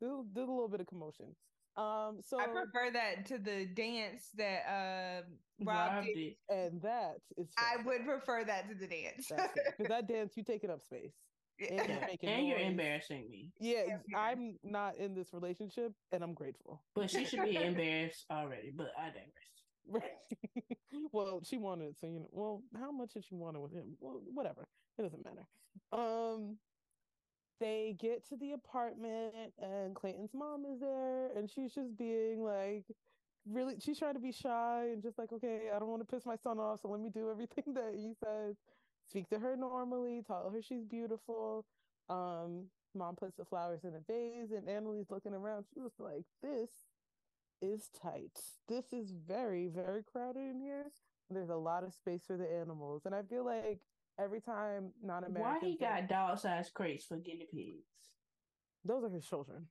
do, 0.00 0.24
do 0.32 0.40
a 0.40 0.40
little 0.40 0.68
bit 0.68 0.80
of 0.80 0.86
commotion. 0.86 1.34
Um, 1.76 2.18
so 2.24 2.40
I 2.40 2.46
prefer 2.46 2.90
that 2.92 3.26
to 3.26 3.38
the 3.38 3.66
dance 3.66 4.30
that 4.36 4.62
uh 4.66 5.22
Rob, 5.64 5.92
Rob 5.92 6.04
did. 6.04 6.14
did. 6.14 6.34
and 6.48 6.82
that 6.82 7.16
is. 7.36 7.48
Fun. 7.56 7.64
I 7.64 7.82
would 7.84 8.04
prefer 8.04 8.44
that 8.44 8.68
to 8.68 8.74
the 8.74 8.86
dance 8.86 9.30
because 9.30 9.88
that 9.88 10.08
dance 10.08 10.36
you 10.36 10.44
taking 10.44 10.70
up 10.70 10.82
space. 10.82 11.12
And, 11.60 11.88
you're, 11.88 12.30
and 12.32 12.46
you're 12.46 12.58
embarrassing 12.58 13.28
me. 13.28 13.50
Yeah, 13.58 13.96
I'm 14.14 14.58
not 14.62 14.96
in 14.96 15.16
this 15.16 15.32
relationship, 15.32 15.92
and 16.12 16.22
I'm 16.22 16.32
grateful. 16.32 16.82
But 16.94 17.10
she 17.10 17.24
should 17.24 17.42
be 17.42 17.56
embarrassed 17.56 18.26
already. 18.30 18.72
But 18.76 18.92
I 18.96 19.06
digress. 19.06 19.57
Well, 21.12 21.42
she 21.44 21.58
wanted 21.58 21.96
so 21.98 22.06
you 22.06 22.20
know. 22.20 22.28
Well, 22.32 22.62
how 22.78 22.92
much 22.92 23.14
did 23.14 23.24
she 23.24 23.34
want 23.34 23.56
it 23.56 23.60
with 23.60 23.72
him? 23.72 23.96
Well, 24.00 24.20
whatever. 24.34 24.68
It 24.98 25.02
doesn't 25.02 25.24
matter. 25.24 25.46
Um, 25.92 26.58
they 27.60 27.96
get 27.98 28.28
to 28.28 28.36
the 28.36 28.52
apartment, 28.52 29.34
and 29.58 29.94
Clayton's 29.94 30.34
mom 30.34 30.64
is 30.66 30.80
there, 30.80 31.30
and 31.36 31.50
she's 31.50 31.74
just 31.74 31.96
being 31.96 32.42
like, 32.44 32.84
really. 33.46 33.76
She's 33.80 33.98
trying 33.98 34.14
to 34.14 34.20
be 34.20 34.32
shy 34.32 34.88
and 34.92 35.02
just 35.02 35.18
like, 35.18 35.32
okay, 35.32 35.70
I 35.74 35.78
don't 35.78 35.88
want 35.88 36.06
to 36.06 36.14
piss 36.16 36.26
my 36.26 36.36
son 36.36 36.58
off, 36.58 36.80
so 36.82 36.88
let 36.88 37.00
me 37.00 37.10
do 37.10 37.30
everything 37.30 37.64
that 37.74 37.94
he 37.96 38.14
says. 38.24 38.56
Speak 39.08 39.28
to 39.30 39.38
her 39.38 39.56
normally, 39.56 40.22
tell 40.26 40.50
her 40.50 40.62
she's 40.62 40.84
beautiful. 40.84 41.64
Um, 42.10 42.66
mom 42.94 43.16
puts 43.16 43.36
the 43.36 43.44
flowers 43.44 43.84
in 43.84 43.94
a 43.94 44.00
vase, 44.00 44.50
and 44.52 44.68
Anali's 44.68 45.10
looking 45.10 45.34
around. 45.34 45.66
She 45.72 45.80
was 45.80 45.92
like, 45.98 46.24
this 46.42 46.70
is 47.62 47.88
tight. 48.02 48.38
This 48.68 48.92
is 48.92 49.12
very, 49.26 49.68
very 49.68 50.02
crowded 50.02 50.40
in 50.40 50.60
here. 50.60 50.86
There's 51.30 51.50
a 51.50 51.56
lot 51.56 51.84
of 51.84 51.92
space 51.92 52.22
for 52.26 52.36
the 52.36 52.50
animals. 52.50 53.02
And 53.04 53.14
I 53.14 53.22
feel 53.22 53.44
like 53.44 53.80
every 54.20 54.40
time 54.40 54.92
non 55.02 55.24
American. 55.24 55.42
Why 55.42 55.58
he 55.60 55.76
got 55.76 56.08
dog 56.08 56.38
sized 56.38 56.72
crates 56.74 57.04
for 57.04 57.16
guinea 57.16 57.46
pigs? 57.52 57.84
Those 58.84 59.04
are 59.04 59.10
his 59.10 59.26
children. 59.26 59.66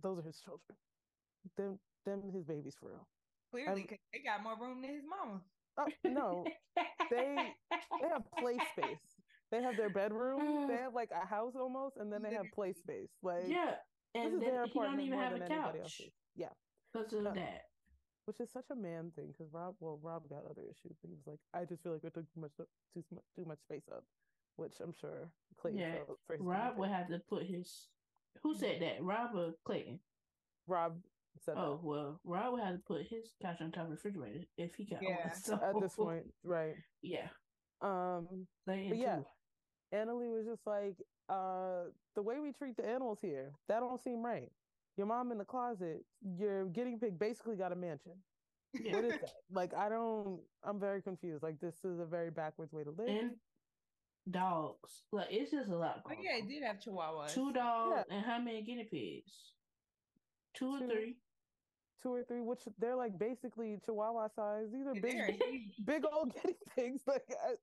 Those 0.00 0.18
are 0.18 0.22
his 0.22 0.40
children. 0.40 0.76
Them, 1.56 1.78
them, 2.04 2.22
his 2.32 2.44
babies 2.44 2.76
for 2.78 2.90
real. 2.90 3.08
Clearly, 3.50 3.82
because 3.82 3.98
they 4.12 4.20
got 4.20 4.42
more 4.42 4.56
room 4.60 4.82
than 4.82 4.90
his 4.90 5.02
mama. 5.08 5.40
Uh, 5.78 5.84
no, 6.04 6.44
they 7.10 7.36
they 8.00 8.08
have 8.08 8.22
play 8.38 8.56
space. 8.72 8.96
They 9.50 9.62
have 9.62 9.76
their 9.76 9.90
bedroom. 9.90 10.66
They 10.68 10.76
have 10.76 10.94
like 10.94 11.10
a 11.10 11.26
house 11.26 11.54
almost, 11.58 11.96
and 11.96 12.12
then 12.12 12.22
they 12.22 12.34
have 12.34 12.46
play 12.54 12.72
space. 12.72 13.10
Like 13.22 13.44
yeah, 13.46 13.74
and 14.14 14.24
this 14.24 14.32
is 14.34 14.40
their 14.40 14.64
apartment 14.64 15.02
he 15.02 15.10
don't 15.10 15.18
even 15.18 15.18
have 15.18 15.34
a 15.34 15.72
couch. 15.72 16.02
Yeah, 16.34 16.48
because 17.04 17.26
of 17.26 17.32
uh, 17.32 17.34
that. 17.34 17.62
Which 18.26 18.40
is 18.40 18.50
such 18.50 18.66
a 18.72 18.74
man 18.74 19.12
thing 19.14 19.28
because 19.28 19.52
Rob, 19.52 19.76
well, 19.78 20.00
Rob 20.02 20.28
got 20.28 20.44
other 20.50 20.62
issues. 20.62 20.98
He 21.00 21.08
was 21.08 21.26
like, 21.26 21.38
I 21.54 21.64
just 21.64 21.82
feel 21.82 21.92
like 21.92 22.02
we 22.02 22.10
took 22.10 22.32
too 22.34 22.40
much, 22.40 22.50
too, 22.92 23.04
too 23.36 23.44
much 23.46 23.60
space 23.60 23.84
up, 23.92 24.02
which 24.56 24.74
I'm 24.82 24.92
sure 25.00 25.30
Clayton. 25.60 25.80
Yeah, 25.80 25.94
Rob 26.40 26.76
would 26.76 26.90
have 26.90 27.08
to 27.08 27.20
put 27.28 27.44
his. 27.44 27.86
Who 28.42 28.56
said 28.56 28.82
that? 28.82 29.02
Rob 29.02 29.30
or 29.36 29.52
Clayton? 29.64 30.00
Rob 30.66 30.96
said. 31.44 31.54
Oh 31.56 31.76
that. 31.76 31.84
well, 31.84 32.20
Rob 32.24 32.54
would 32.54 32.62
have 32.62 32.74
to 32.74 32.82
put 32.86 33.02
his 33.08 33.32
couch 33.40 33.58
on 33.60 33.70
top 33.70 33.84
of 33.84 33.90
the 33.90 33.94
refrigerator 33.94 34.44
if 34.58 34.74
he 34.74 34.84
got 34.86 34.98
yeah. 35.02 35.28
one. 35.28 35.34
So. 35.40 35.54
At 35.54 35.80
this 35.80 35.94
point, 35.94 36.24
right? 36.42 36.74
Yeah. 37.02 37.28
Um. 37.80 38.46
Clayton 38.64 38.98
yeah. 38.98 39.18
Anali 39.94 40.34
was 40.34 40.46
just 40.46 40.66
like, 40.66 40.96
uh, 41.28 41.90
the 42.16 42.22
way 42.22 42.40
we 42.40 42.50
treat 42.50 42.76
the 42.76 42.84
animals 42.84 43.18
here, 43.22 43.52
that 43.68 43.78
don't 43.78 44.02
seem 44.02 44.24
right 44.24 44.50
your 44.96 45.06
mom 45.06 45.32
in 45.32 45.38
the 45.38 45.44
closet, 45.44 46.04
your 46.38 46.66
guinea 46.66 46.96
pig 47.00 47.18
basically 47.18 47.56
got 47.56 47.72
a 47.72 47.76
mansion. 47.76 48.12
Yeah. 48.72 48.96
What 48.96 49.04
is 49.04 49.12
that? 49.12 49.32
Like, 49.52 49.74
I 49.74 49.88
don't, 49.88 50.40
I'm 50.64 50.78
very 50.78 51.02
confused. 51.02 51.42
Like, 51.42 51.60
this 51.60 51.76
is 51.84 52.00
a 52.00 52.04
very 52.04 52.30
backwards 52.30 52.72
way 52.72 52.84
to 52.84 52.90
live. 52.90 53.08
And 53.08 53.30
dogs. 54.30 55.02
Like, 55.12 55.28
it's 55.30 55.50
just 55.50 55.68
a 55.68 55.76
lot. 55.76 56.02
Oh, 56.06 56.12
yeah, 56.20 56.38
it 56.38 56.48
did 56.48 56.62
have 56.62 56.76
chihuahuas. 56.76 57.32
Two 57.32 57.52
dogs 57.52 58.04
yeah. 58.08 58.16
and 58.16 58.24
how 58.24 58.38
many 58.38 58.62
guinea 58.62 58.88
pigs? 58.90 59.32
Two, 60.54 60.74
or 60.74 60.86
three. 60.86 61.16
Two 62.02 62.14
or 62.14 62.24
three, 62.24 62.40
which 62.40 62.60
they're 62.78 62.96
like 62.96 63.18
basically 63.18 63.78
chihuahua 63.84 64.28
size. 64.34 64.66
These 64.72 64.86
are 64.86 64.94
big, 64.94 65.40
big 65.84 66.02
old 66.10 66.34
guinea 66.42 66.56
pigs. 66.74 67.02
Like, 67.06 67.24
I, 67.30 67.54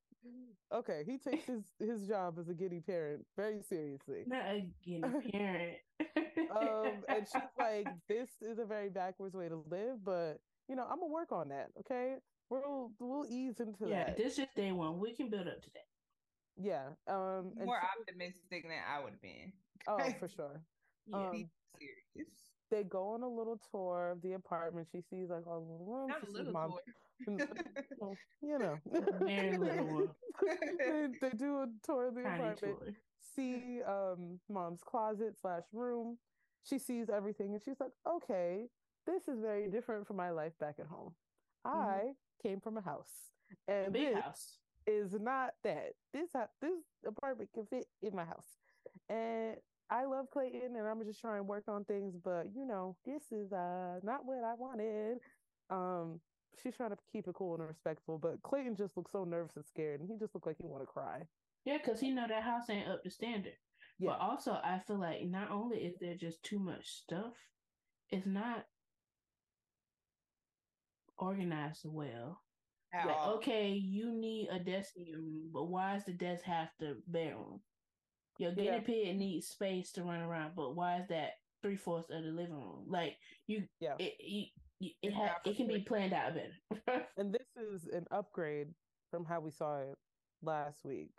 Okay, 0.74 1.03
he 1.05 1.17
takes 1.17 1.45
his 1.45 1.63
his 1.80 2.07
job 2.07 2.39
as 2.39 2.49
a 2.49 2.53
giddy 2.53 2.80
parent 2.80 3.26
very 3.36 3.61
seriously. 3.61 4.24
Not 4.26 4.45
a 4.45 4.67
guinea 4.84 5.01
parent. 5.32 5.78
um, 6.51 7.03
and 7.07 7.28
she's 7.32 7.41
like, 7.59 7.88
"This 8.07 8.30
is 8.41 8.57
a 8.59 8.65
very 8.65 8.89
backwards 8.89 9.36
way 9.36 9.49
to 9.49 9.63
live, 9.69 10.03
but 10.03 10.39
you 10.67 10.76
know, 10.76 10.84
I'm 10.84 10.99
gonna 10.99 11.11
work 11.11 11.32
on 11.32 11.49
that. 11.49 11.69
Okay, 11.80 12.15
we'll 12.49 12.91
we'll 12.99 13.26
ease 13.30 13.59
into 13.59 13.88
yeah, 13.88 14.05
that. 14.05 14.15
Yeah, 14.17 14.24
this 14.26 14.39
is 14.39 14.47
day 14.55 14.71
one. 14.71 14.99
We 14.99 15.13
can 15.13 15.30
build 15.30 15.47
up 15.47 15.61
to 15.61 15.69
that. 15.74 15.86
Yeah. 16.57 16.88
Um, 17.07 17.53
more 17.63 17.82
optimistic 17.99 18.63
than 18.63 18.71
I 18.88 19.03
would 19.03 19.19
be. 19.21 19.53
oh, 19.88 19.97
for 20.19 20.28
sure. 20.28 20.61
Yeah. 21.07 21.17
Um, 21.17 21.49
serious. 21.78 22.30
They 22.74 22.84
go 22.84 23.09
on 23.09 23.21
a 23.21 23.30
little 23.30 23.59
tour 23.69 24.09
of 24.09 24.24
the 24.24 24.34
apartment. 24.34 24.88
She 24.91 25.01
sees 25.07 25.30
like 25.30 25.45
all 25.45 25.61
the 25.61 25.91
rooms. 25.91 26.09
Not 26.09 26.28
a 26.28 26.32
little 26.32 26.51
mom. 26.51 26.71
tour 27.99 28.17
you 28.41 28.57
know, 28.57 28.80
very 29.19 29.55
little 29.55 30.07
they, 30.80 31.07
they 31.21 31.30
do 31.38 31.59
a 31.59 31.67
tour 31.86 32.07
of 32.07 32.15
the 32.15 32.24
Tiny 32.24 32.36
apartment, 32.36 32.80
tour. 32.80 32.93
see 33.36 33.82
um 33.88 34.39
mom's 34.49 34.82
closet 34.84 35.36
slash 35.39 35.61
room. 35.71 36.17
She 36.63 36.80
sees 36.80 37.09
everything 37.09 37.53
and 37.53 37.61
she's 37.63 37.80
like, 37.80 37.91
okay, 38.07 38.65
this 39.05 39.28
is 39.28 39.39
very 39.39 39.69
different 39.69 40.07
from 40.07 40.15
my 40.15 40.32
life 40.32 40.53
back 40.59 40.76
at 40.80 40.88
home. 40.88 41.13
Mm-hmm. 41.67 41.78
I 41.78 42.01
came 42.41 42.59
from 42.59 42.78
a 42.78 42.82
house, 42.82 43.30
and 43.67 43.88
a 43.88 43.91
big 43.91 44.15
house 44.15 44.57
is 44.88 45.13
not 45.13 45.51
that. 45.63 45.91
This 46.11 46.32
this 46.59 46.71
apartment 47.05 47.51
can 47.53 47.67
fit 47.67 47.86
in 48.01 48.15
my 48.15 48.26
house, 48.26 48.57
and 49.09 49.57
I 49.93 50.05
love 50.05 50.25
Clayton, 50.33 50.75
and 50.75 50.87
I'm 50.87 51.05
just 51.05 51.21
trying 51.21 51.37
to 51.37 51.43
work 51.43 51.65
on 51.67 51.85
things. 51.85 52.15
But 52.23 52.47
you 52.55 52.65
know, 52.65 52.95
this 53.05 53.31
is 53.31 53.53
uh 53.53 53.99
not 54.01 54.25
what 54.25 54.43
I 54.43 54.55
wanted. 54.57 55.19
Um, 55.69 56.19
she's 56.61 56.75
trying 56.75 56.89
to 56.89 56.97
keep 57.11 57.27
it 57.27 57.35
cool 57.35 57.55
and 57.55 57.67
respectful, 57.67 58.17
but 58.17 58.41
Clayton 58.41 58.75
just 58.75 58.97
looks 58.97 59.11
so 59.11 59.23
nervous 59.23 59.55
and 59.55 59.65
scared, 59.65 59.99
and 60.01 60.09
he 60.09 60.17
just 60.17 60.33
looked 60.33 60.47
like 60.47 60.57
he 60.59 60.65
want 60.65 60.81
to 60.81 60.87
cry. 60.87 61.21
Yeah, 61.65 61.77
because 61.77 61.99
he 61.99 62.11
know 62.11 62.27
that 62.27 62.43
house 62.43 62.69
ain't 62.69 62.89
up 62.89 63.03
to 63.03 63.11
standard. 63.11 63.53
Yeah. 63.99 64.11
But 64.11 64.19
also, 64.19 64.51
I 64.51 64.79
feel 64.85 64.99
like 64.99 65.23
not 65.25 65.51
only 65.51 65.77
is 65.77 65.95
there 65.99 66.15
just 66.15 66.43
too 66.43 66.59
much 66.59 66.87
stuff, 66.87 67.33
it's 68.09 68.25
not 68.25 68.65
organized 71.17 71.85
well. 71.85 72.41
Like, 72.93 73.27
okay, 73.27 73.69
you 73.69 74.11
need 74.11 74.49
a 74.51 74.59
desk 74.59 74.91
in 74.97 75.07
your 75.07 75.19
room, 75.19 75.49
but 75.51 75.65
why 75.65 75.93
does 75.93 76.05
the 76.05 76.13
desk 76.13 76.43
have 76.45 76.69
the 76.79 77.01
bedroom? 77.07 77.61
Your 78.38 78.51
guinea 78.51 78.67
yeah. 78.67 78.79
pig 78.79 79.17
needs 79.17 79.47
space 79.47 79.91
to 79.93 80.03
run 80.03 80.21
around, 80.21 80.53
but 80.55 80.75
why 80.75 80.99
is 80.99 81.07
that 81.09 81.34
three 81.61 81.77
fourths 81.77 82.09
of 82.09 82.23
the 82.23 82.29
living 82.29 82.55
room? 82.55 82.86
Like 82.88 83.17
you, 83.47 83.63
yeah, 83.79 83.93
it 83.99 84.13
it, 84.19 84.91
it, 85.01 85.13
ha- 85.13 85.38
it 85.45 85.55
can 85.55 85.67
be 85.67 85.79
planned 85.79 86.13
out 86.13 86.34
better. 86.34 87.05
and 87.17 87.34
this 87.34 87.47
is 87.55 87.88
an 87.93 88.05
upgrade 88.11 88.67
from 89.11 89.25
how 89.25 89.39
we 89.39 89.51
saw 89.51 89.77
it 89.79 89.95
last 90.41 90.84
week. 90.84 91.11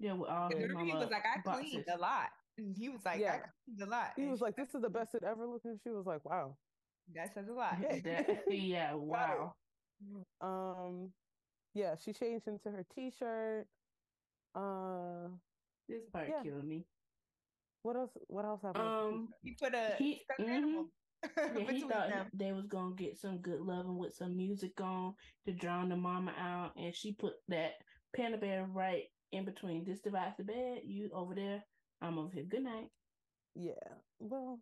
Yeah, 0.00 0.14
well, 0.14 0.30
um, 0.30 0.50
he 0.84 0.92
was 0.92 1.10
like, 1.10 1.24
I 1.24 1.40
boxes. 1.44 1.70
cleaned 1.70 1.84
a 1.94 1.98
lot. 1.98 2.28
He 2.76 2.88
was 2.88 3.00
like, 3.04 3.20
yeah. 3.20 3.34
I 3.34 3.38
cleaned 3.64 3.82
a 3.82 3.90
lot. 3.90 4.12
He 4.16 4.26
was 4.26 4.40
like, 4.40 4.56
this 4.56 4.74
is 4.74 4.82
the 4.82 4.90
best 4.90 5.14
it 5.14 5.22
ever 5.24 5.46
looked. 5.46 5.64
And 5.64 5.78
she 5.82 5.90
was 5.90 6.06
like, 6.06 6.24
wow. 6.24 6.56
That 7.14 7.34
says 7.34 7.48
a 7.48 7.52
lot. 7.52 7.78
yeah, 8.48 8.94
wow. 8.94 9.54
Um, 10.40 11.10
yeah, 11.74 11.94
she 12.02 12.12
changed 12.12 12.48
into 12.48 12.70
her 12.70 12.84
t-shirt. 12.94 13.66
Uh, 14.54 15.28
this 15.88 16.02
part 16.12 16.28
yeah. 16.28 16.42
killed 16.42 16.64
me. 16.64 16.84
What 17.82 17.96
else? 17.96 18.10
What 18.28 18.44
else 18.44 18.62
happened? 18.62 18.84
Um, 18.84 19.28
he 19.42 19.56
put 19.60 19.74
a 19.74 19.94
he, 19.98 20.22
mm-hmm. 20.40 20.82
yeah, 21.58 21.70
he 21.70 21.80
thought 21.82 22.08
them. 22.08 22.26
they 22.32 22.52
was 22.52 22.66
gonna 22.66 22.94
get 22.94 23.18
some 23.18 23.38
good 23.38 23.60
loving 23.60 23.98
with 23.98 24.14
some 24.14 24.36
music 24.36 24.80
on 24.80 25.14
to 25.46 25.52
drown 25.52 25.90
the 25.90 25.96
mama 25.96 26.32
out, 26.38 26.72
and 26.76 26.94
she 26.94 27.12
put 27.12 27.34
that 27.48 27.72
panda 28.16 28.38
bear 28.38 28.66
right 28.72 29.04
in 29.32 29.44
between. 29.44 29.84
This 29.84 30.00
divides 30.00 30.36
the 30.38 30.44
bed. 30.44 30.80
You 30.84 31.10
over 31.12 31.34
there. 31.34 31.62
I'm 32.00 32.18
over 32.18 32.30
here. 32.32 32.44
Good 32.48 32.64
night. 32.64 32.88
Yeah. 33.54 33.72
Well, 34.18 34.60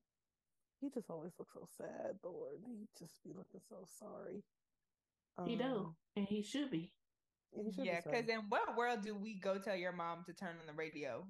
he 0.80 0.90
just 0.90 1.08
always 1.10 1.32
looks 1.38 1.54
so 1.54 1.66
sad, 1.76 2.16
Lord. 2.24 2.56
He 2.66 2.86
just 2.98 3.22
be 3.22 3.30
looking 3.30 3.60
so 3.68 3.86
sorry. 3.98 4.42
Um, 5.38 5.46
he 5.46 5.56
do, 5.56 5.94
and 6.16 6.26
he 6.28 6.42
should 6.42 6.70
be. 6.70 6.92
Yeah, 7.78 8.00
because 8.04 8.28
in 8.28 8.40
what 8.48 8.76
world 8.76 9.02
do 9.02 9.14
we 9.14 9.34
go 9.34 9.58
tell 9.58 9.76
your 9.76 9.92
mom 9.92 10.24
to 10.26 10.32
turn 10.32 10.56
on 10.60 10.66
the 10.66 10.72
radio? 10.72 11.24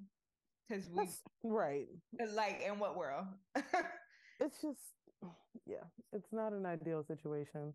Because 0.67 0.89
we 0.89 1.05
That's, 1.05 1.21
right, 1.43 1.87
like 2.33 2.61
in 2.65 2.79
what 2.79 2.95
world? 2.95 3.25
it's 3.55 4.61
just, 4.61 4.79
yeah, 5.65 5.83
it's 6.13 6.31
not 6.31 6.53
an 6.53 6.65
ideal 6.65 7.03
situation. 7.03 7.73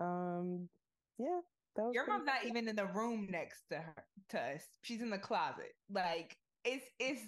Um, 0.00 0.68
yeah, 1.18 1.40
your 1.92 2.06
mom's 2.06 2.26
not 2.26 2.44
even 2.44 2.68
in 2.68 2.76
the 2.76 2.86
room 2.86 3.28
next 3.30 3.62
to 3.70 3.76
her 3.76 4.04
to 4.30 4.40
us. 4.40 4.62
She's 4.82 5.00
in 5.00 5.10
the 5.10 5.18
closet. 5.18 5.74
Like 5.90 6.36
it's 6.64 6.84
it's 6.98 7.22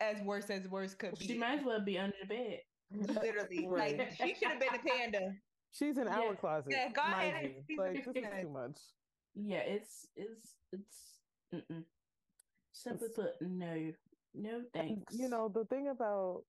as 0.00 0.20
worse 0.22 0.50
as 0.50 0.68
worse 0.68 0.94
could 0.94 1.18
be. 1.18 1.26
She 1.26 1.38
might 1.38 1.60
as 1.60 1.64
well 1.64 1.80
be 1.80 1.98
under 1.98 2.14
the 2.20 2.28
bed. 2.28 2.60
Literally, 2.92 3.66
right. 3.68 3.98
like 3.98 4.12
she 4.16 4.34
should 4.34 4.48
have 4.48 4.60
been 4.60 4.74
a 4.74 4.78
panda. 4.78 5.32
She's 5.72 5.96
in 5.96 6.06
yeah. 6.06 6.18
our 6.18 6.34
closet. 6.34 6.72
Yeah, 6.72 6.88
go 6.92 7.02
ahead. 7.02 7.54
Like 7.78 8.04
this 8.04 8.06
is 8.06 8.24
too 8.42 8.50
much. 8.50 8.78
Yeah, 9.34 9.60
it's 9.60 10.06
it's 10.16 10.54
it's 10.72 10.96
mm-mm. 11.54 11.84
simply 12.72 13.06
it's, 13.08 13.16
put, 13.16 13.30
no, 13.40 13.92
no 14.34 14.62
thanks. 14.74 15.14
You 15.16 15.28
know 15.28 15.48
the 15.48 15.64
thing 15.64 15.88
about 15.88 16.42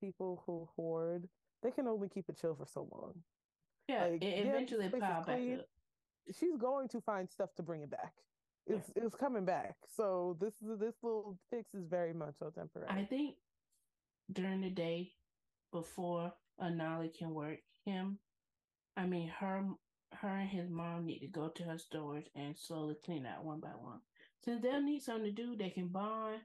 people 0.00 0.42
who 0.46 0.68
hoard, 0.76 1.28
they 1.62 1.70
can 1.70 1.86
only 1.86 2.08
keep 2.08 2.28
it 2.28 2.38
chill 2.40 2.54
for 2.54 2.66
so 2.66 2.88
long. 2.92 3.14
Yeah, 3.88 4.06
like, 4.06 4.22
it 4.22 4.46
eventually 4.46 4.90
yeah, 4.92 5.00
pile 5.00 5.24
back 5.24 5.58
up. 5.58 5.66
She's 6.38 6.56
going 6.58 6.88
to 6.88 7.00
find 7.00 7.30
stuff 7.30 7.50
to 7.56 7.62
bring 7.62 7.82
it 7.82 7.90
back. 7.90 8.12
It's 8.66 8.90
yeah. 8.94 9.04
it's 9.04 9.14
coming 9.14 9.46
back. 9.46 9.76
So 9.96 10.36
this 10.40 10.52
this 10.60 10.94
little 11.02 11.38
fix 11.50 11.72
is 11.74 11.86
very 11.88 12.12
much 12.12 12.34
so 12.38 12.50
temporary. 12.50 12.88
I 12.90 13.04
think 13.04 13.36
during 14.30 14.60
the 14.60 14.70
day 14.70 15.12
before 15.72 16.34
Anali 16.60 17.16
can 17.16 17.32
work 17.32 17.60
him, 17.86 18.18
I 18.96 19.06
mean 19.06 19.28
her 19.40 19.64
her 20.14 20.28
and 20.28 20.48
his 20.48 20.68
mom 20.70 21.06
need 21.06 21.20
to 21.20 21.26
go 21.26 21.48
to 21.48 21.62
her 21.64 21.78
stores 21.78 22.24
and 22.34 22.56
slowly 22.56 22.96
clean 23.04 23.26
out 23.26 23.44
one 23.44 23.60
by 23.60 23.68
one. 23.68 24.00
Since 24.44 24.62
they'll 24.62 24.82
need 24.82 25.02
something 25.02 25.24
to 25.24 25.32
do, 25.32 25.56
they 25.56 25.70
can 25.70 25.88
bond, 25.88 26.40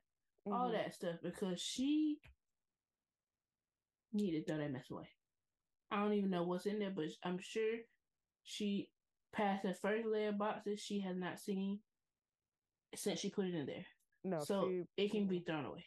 mm-hmm. 0.47 0.53
all 0.53 0.71
that 0.71 0.93
stuff 0.93 1.15
because 1.23 1.61
she 1.61 2.17
needed 4.11 4.45
to 4.45 4.53
throw 4.53 4.61
that 4.61 4.71
mess 4.71 4.89
away. 4.91 5.09
I 5.91 5.97
don't 6.01 6.13
even 6.13 6.29
know 6.29 6.43
what's 6.43 6.65
in 6.65 6.79
there, 6.79 6.91
but 6.95 7.05
I'm 7.23 7.39
sure 7.39 7.77
she 8.43 8.89
passed 9.31 9.63
the 9.63 9.73
first 9.73 10.05
layer 10.05 10.29
of 10.29 10.37
boxes 10.37 10.81
she 10.81 11.01
has 11.01 11.15
not 11.15 11.39
seen 11.39 11.79
since 12.95 13.19
she 13.19 13.29
put 13.29 13.45
it 13.45 13.55
in 13.55 13.65
there. 13.65 13.85
No, 14.23 14.39
so 14.43 14.69
she, 14.69 15.03
it 15.03 15.11
can 15.11 15.27
be 15.27 15.39
thrown 15.39 15.65
away. 15.65 15.85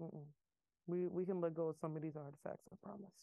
Mm-mm. 0.00 0.26
We 0.86 1.06
we 1.06 1.24
can 1.24 1.40
let 1.40 1.54
go 1.54 1.68
of 1.68 1.76
some 1.80 1.96
of 1.96 2.02
these 2.02 2.16
artifacts. 2.16 2.68
I 2.72 2.76
promise. 2.82 3.14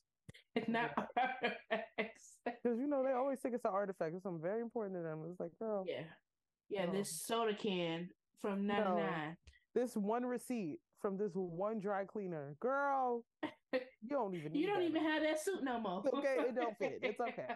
It's 0.55 0.67
not 0.69 0.91
artifacts. 1.17 2.37
Because 2.45 2.79
you 2.79 2.87
know 2.87 3.03
they 3.03 3.11
always 3.13 3.39
think 3.39 3.55
it's 3.55 3.65
an 3.65 3.71
artifact. 3.73 4.15
It's 4.15 4.23
something 4.23 4.41
very 4.41 4.61
important 4.61 4.95
to 4.99 5.03
them. 5.03 5.23
It's 5.29 5.39
like, 5.39 5.51
girl. 5.59 5.85
Yeah. 5.87 6.03
Yeah, 6.69 6.89
this 6.89 7.09
soda 7.25 7.53
can 7.53 8.09
from 8.41 8.65
99. 8.65 8.95
No, 8.95 9.33
this 9.75 9.95
one 9.95 10.25
receipt 10.25 10.79
from 11.01 11.17
this 11.17 11.31
one 11.33 11.79
dry 11.79 12.05
cleaner. 12.05 12.55
Girl, 12.61 13.25
you 13.73 13.79
don't 14.09 14.35
even 14.35 14.55
You 14.55 14.67
don't 14.67 14.79
that. 14.79 14.85
even 14.85 15.03
have 15.03 15.21
that 15.23 15.39
suit 15.43 15.63
no 15.63 15.79
more. 15.79 16.01
okay, 16.17 16.35
it 16.39 16.55
don't 16.55 16.77
fit. 16.77 16.99
It's 17.01 17.19
okay. 17.19 17.47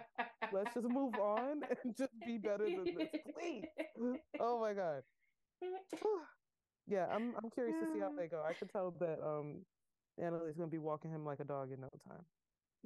Let's 0.51 0.73
just 0.73 0.87
move 0.89 1.13
on 1.15 1.61
and 1.83 1.95
just 1.97 2.11
be 2.25 2.37
better 2.37 2.65
than 2.65 2.83
this. 2.83 3.07
Please. 3.37 3.63
Oh 4.39 4.59
my 4.59 4.73
god. 4.73 5.01
yeah, 6.87 7.05
I'm 7.09 7.33
I'm 7.41 7.49
curious 7.51 7.75
to 7.81 7.93
see 7.93 7.99
how 7.99 8.11
they 8.17 8.27
go. 8.27 8.43
I 8.47 8.53
could 8.53 8.69
tell 8.69 8.93
that 8.99 9.17
um 9.25 9.61
Anali's 10.21 10.57
gonna 10.57 10.69
be 10.69 10.77
walking 10.77 11.11
him 11.11 11.23
like 11.25 11.39
a 11.39 11.45
dog 11.45 11.71
in 11.71 11.79
no 11.81 11.89
time. 12.07 12.23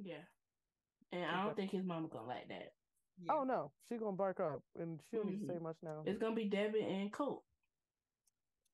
Yeah. 0.02 0.24
And 1.12 1.24
I 1.24 1.44
don't 1.44 1.56
think 1.56 1.70
his 1.70 1.84
mama 1.84 2.08
gonna 2.08 2.26
like 2.26 2.48
that. 2.48 2.72
Yeah. 3.22 3.32
Oh 3.34 3.44
no, 3.44 3.72
she 3.88 3.96
gonna 3.96 4.12
bark 4.12 4.40
up, 4.40 4.62
and 4.78 5.00
she 5.10 5.16
don't 5.16 5.28
mm-hmm. 5.28 5.50
say 5.50 5.58
much 5.60 5.76
now. 5.82 6.02
It's 6.06 6.18
gonna 6.18 6.34
be 6.34 6.44
Debbie 6.44 6.82
and 6.82 7.12
Colt. 7.12 7.42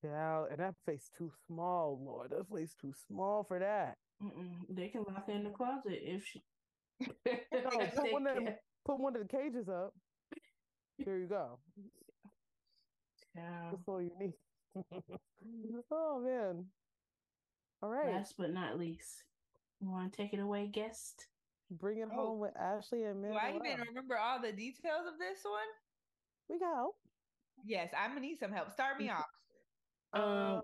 Yeah, 0.05 0.45
and 0.51 0.59
that 0.59 0.75
face 0.85 1.11
too 1.17 1.33
small, 1.47 1.99
Lord. 2.05 2.31
That 2.31 2.47
face 2.55 2.75
too 2.81 2.93
small 3.09 3.45
for 3.45 3.59
that. 3.59 3.97
Mm-mm. 4.23 4.53
They 4.69 4.89
can 4.89 5.05
lock 5.09 5.27
her 5.27 5.33
in 5.33 5.45
the 5.45 5.51
closet 5.51 5.99
if 6.03 6.25
she. 6.27 6.43
no, 7.01 7.07
put, 7.97 8.13
one 8.13 8.27
of 8.27 8.35
them, 8.37 8.49
put 8.85 9.01
one 9.01 9.17
of 9.17 9.23
the 9.23 9.29
cages 9.29 9.69
up. 9.69 9.95
Here 11.05 11.19
you 11.19 11.27
go. 11.27 11.59
Yeah. 13.35 13.71
That's 13.71 13.89
all 13.89 14.01
you 14.01 14.13
need. 14.19 14.33
oh 15.91 16.23
man. 16.25 16.67
All 17.83 17.91
right. 17.91 18.15
Last 18.15 18.35
but 18.39 18.53
not 18.53 18.79
least, 18.79 19.25
you 19.29 19.36
want 19.81 20.13
to 20.13 20.17
take 20.17 20.33
it 20.33 20.41
away, 20.41 20.69
guest? 20.73 21.27
Bring 21.71 21.99
it 21.99 22.09
oh. 22.13 22.17
home 22.17 22.39
with 22.39 22.57
Ashley 22.57 23.05
and 23.05 23.23
Do 23.23 23.33
I 23.33 23.51
even 23.51 23.81
remember 23.89 24.17
all 24.17 24.41
the 24.41 24.53
details 24.53 25.07
of 25.07 25.19
this 25.19 25.41
one? 25.45 25.69
We 26.49 26.59
go. 26.59 26.95
Yes, 27.65 27.91
I'm 27.99 28.11
gonna 28.11 28.21
need 28.21 28.39
some 28.39 28.53
help. 28.53 28.71
Start 28.73 28.99
me 28.99 29.11
off. 29.11 29.25
Um, 30.13 30.63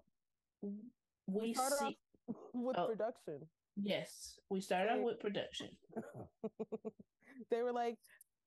we, 0.63 1.49
we 1.49 1.55
start 1.55 1.73
see 1.79 1.99
off 2.29 2.37
with 2.55 2.79
oh, 2.79 2.87
production. 2.87 3.41
Yes, 3.77 4.39
we 4.49 4.61
started 4.61 4.93
off 4.93 5.01
with 5.01 5.19
production. 5.19 5.69
they 7.51 7.63
were 7.63 7.73
like, 7.73 7.97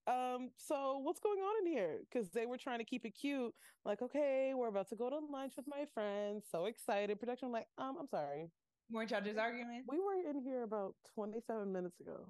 um, 0.07 0.51
so 0.57 0.99
what's 0.99 1.19
going 1.19 1.39
on 1.39 1.65
in 1.65 1.73
here? 1.73 1.97
Because 2.09 2.29
they 2.29 2.45
were 2.45 2.57
trying 2.57 2.79
to 2.79 2.85
keep 2.85 3.05
it 3.05 3.15
cute. 3.19 3.53
Like, 3.83 4.01
okay, 4.01 4.53
we're 4.55 4.69
about 4.69 4.89
to 4.89 4.95
go 4.95 5.09
to 5.09 5.17
lunch 5.17 5.53
with 5.57 5.65
my 5.67 5.85
friends. 5.93 6.45
So 6.51 6.65
excited. 6.65 7.19
Production, 7.19 7.51
like, 7.51 7.67
um, 7.77 7.97
I'm 7.99 8.07
sorry. 8.07 8.49
Weren't 8.91 9.11
y'all 9.11 9.21
just 9.21 9.37
arguing? 9.37 9.83
We 9.87 9.99
were 9.99 10.29
in 10.29 10.41
here 10.43 10.63
about 10.63 10.95
27 11.15 11.71
minutes 11.71 11.99
ago. 11.99 12.27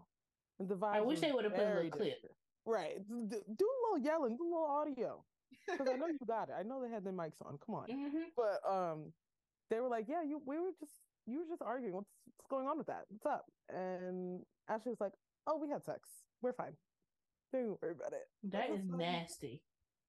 And 0.60 0.70
the 0.70 0.76
vibe 0.76 0.96
I 0.96 1.02
wish 1.02 1.20
they 1.20 1.32
would 1.32 1.44
have 1.44 1.54
put 1.56 1.66
a 1.66 1.76
little 1.76 1.90
clip. 1.90 2.18
Right. 2.66 3.06
Do, 3.08 3.28
do 3.30 3.66
a 3.66 3.78
little 3.94 4.06
yelling, 4.06 4.38
do 4.38 4.44
a 4.44 4.52
little 4.52 4.66
audio. 4.66 5.24
Because 5.70 5.88
I 5.92 5.98
know 5.98 6.08
you 6.08 6.18
got 6.28 6.50
it. 6.50 6.56
I 6.58 6.64
know 6.64 6.82
they 6.82 6.90
had 6.90 7.04
their 7.04 7.14
mics 7.14 7.42
on. 7.46 7.58
Come 7.66 7.76
on. 7.76 7.88
Mm-hmm. 7.90 8.30
But 8.36 8.62
um 8.70 9.12
they 9.70 9.80
were 9.80 9.90
like, 9.90 10.06
Yeah, 10.08 10.24
you 10.24 10.42
we 10.46 10.60
were 10.60 10.72
just 10.80 10.94
you 11.28 11.40
were 11.40 11.46
just 11.50 11.62
arguing. 11.62 11.94
What's 11.94 12.10
what's 12.38 12.48
going 12.50 12.68
on 12.68 12.78
with 12.78 12.88
that? 12.88 13.06
What's 13.10 13.26
up? 13.26 13.46
And 13.70 14.42
Ashley 14.70 14.92
was 14.92 15.02
like, 15.02 15.14
Oh, 15.48 15.58
we 15.58 15.70
had 15.70 15.84
sex. 15.84 16.10
We're 16.42 16.54
fine. 16.54 16.74
Don't 17.54 17.82
worry 17.82 17.94
about 17.94 18.14
it. 18.14 18.28
That, 18.52 18.70
That 18.70 18.76
is 18.76 18.82
nasty. 18.86 19.62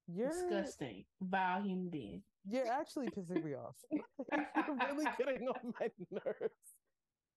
You're 0.09 0.31
disgusting. 0.31 1.05
Vile 1.21 1.63
human 1.63 1.91
being. 1.91 2.23
You're 2.49 2.71
actually 2.71 3.09
pissing 3.09 3.45
me 3.45 3.55
off. 3.55 3.77
you're 3.91 4.77
really 4.89 5.07
getting 5.19 5.49
on 5.49 5.75
my 5.81 5.89
nerves. 6.11 6.55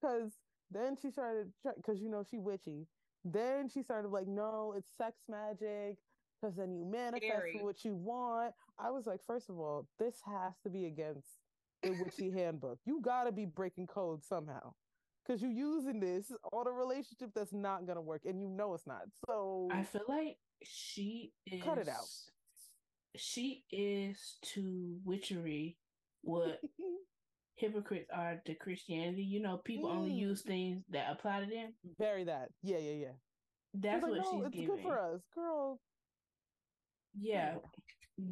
Because 0.01 0.33
then 0.71 0.95
she 1.01 1.09
started, 1.11 1.51
because 1.75 1.99
you 1.99 2.09
know 2.09 2.23
she 2.29 2.37
witchy. 2.37 2.87
Then 3.25 3.69
she 3.69 3.81
started 3.81 4.09
like, 4.09 4.27
no, 4.27 4.73
it's 4.77 4.89
sex 4.97 5.17
magic. 5.27 5.97
Because 6.41 6.55
then 6.55 6.73
you 6.73 6.85
manifest 6.85 7.61
what 7.61 7.83
you 7.83 7.93
want. 7.95 8.53
I 8.79 8.91
was 8.91 9.05
like, 9.05 9.19
first 9.27 9.49
of 9.49 9.59
all, 9.59 9.87
this 9.99 10.21
has 10.25 10.53
to 10.63 10.69
be 10.69 10.85
against 10.85 11.27
the 11.83 11.91
witchy 11.91 12.31
handbook. 12.35 12.79
You 12.85 13.01
got 13.01 13.25
to 13.25 13.33
be 13.33 13.45
breaking 13.45 13.87
code 13.87 14.23
somehow 14.23 14.73
because 15.29 15.41
you're 15.41 15.51
using 15.51 15.99
this 15.99 16.31
on 16.51 16.67
a 16.67 16.71
relationship 16.71 17.29
that's 17.35 17.53
not 17.53 17.85
gonna 17.85 18.01
work, 18.01 18.21
and 18.25 18.41
you 18.41 18.47
know 18.49 18.73
it's 18.73 18.87
not. 18.87 19.01
So 19.27 19.69
I 19.71 19.83
feel 19.83 20.01
like 20.07 20.37
she 20.63 21.31
is 21.45 21.61
cut 21.61 21.77
it 21.77 21.87
out. 21.87 22.07
She 23.15 23.63
is 23.71 24.37
to 24.53 24.97
witchery 25.03 25.77
what 26.21 26.61
hypocrites 27.55 28.09
are 28.13 28.41
to 28.45 28.55
Christianity. 28.55 29.23
You 29.23 29.41
know, 29.41 29.57
people 29.57 29.89
mm. 29.89 29.95
only 29.95 30.13
use 30.13 30.41
things 30.41 30.83
that 30.91 31.11
apply 31.11 31.41
to 31.41 31.45
them. 31.45 31.73
Bury 31.97 32.23
that. 32.25 32.49
Yeah, 32.63 32.77
yeah, 32.77 32.93
yeah. 32.93 33.15
That's 33.73 34.01
what 34.01 34.17
no, 34.17 34.23
she's 34.31 34.45
it's 34.45 34.55
giving. 34.55 34.75
good 34.75 34.83
for 34.83 34.99
us, 34.99 35.21
girl. 35.35 35.79
Yeah. 37.19 37.55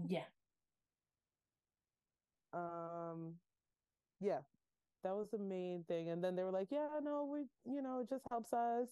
Yeah. 0.07 0.25
Um 2.53 3.33
yeah. 4.19 4.39
That 5.03 5.15
was 5.15 5.27
the 5.31 5.37
main 5.37 5.83
thing. 5.87 6.09
And 6.09 6.23
then 6.23 6.35
they 6.35 6.43
were 6.43 6.51
like, 6.51 6.69
Yeah, 6.71 6.87
no, 7.03 7.29
we 7.31 7.41
you 7.71 7.81
know, 7.81 7.99
it 8.01 8.09
just 8.09 8.23
helps 8.29 8.53
us. 8.53 8.87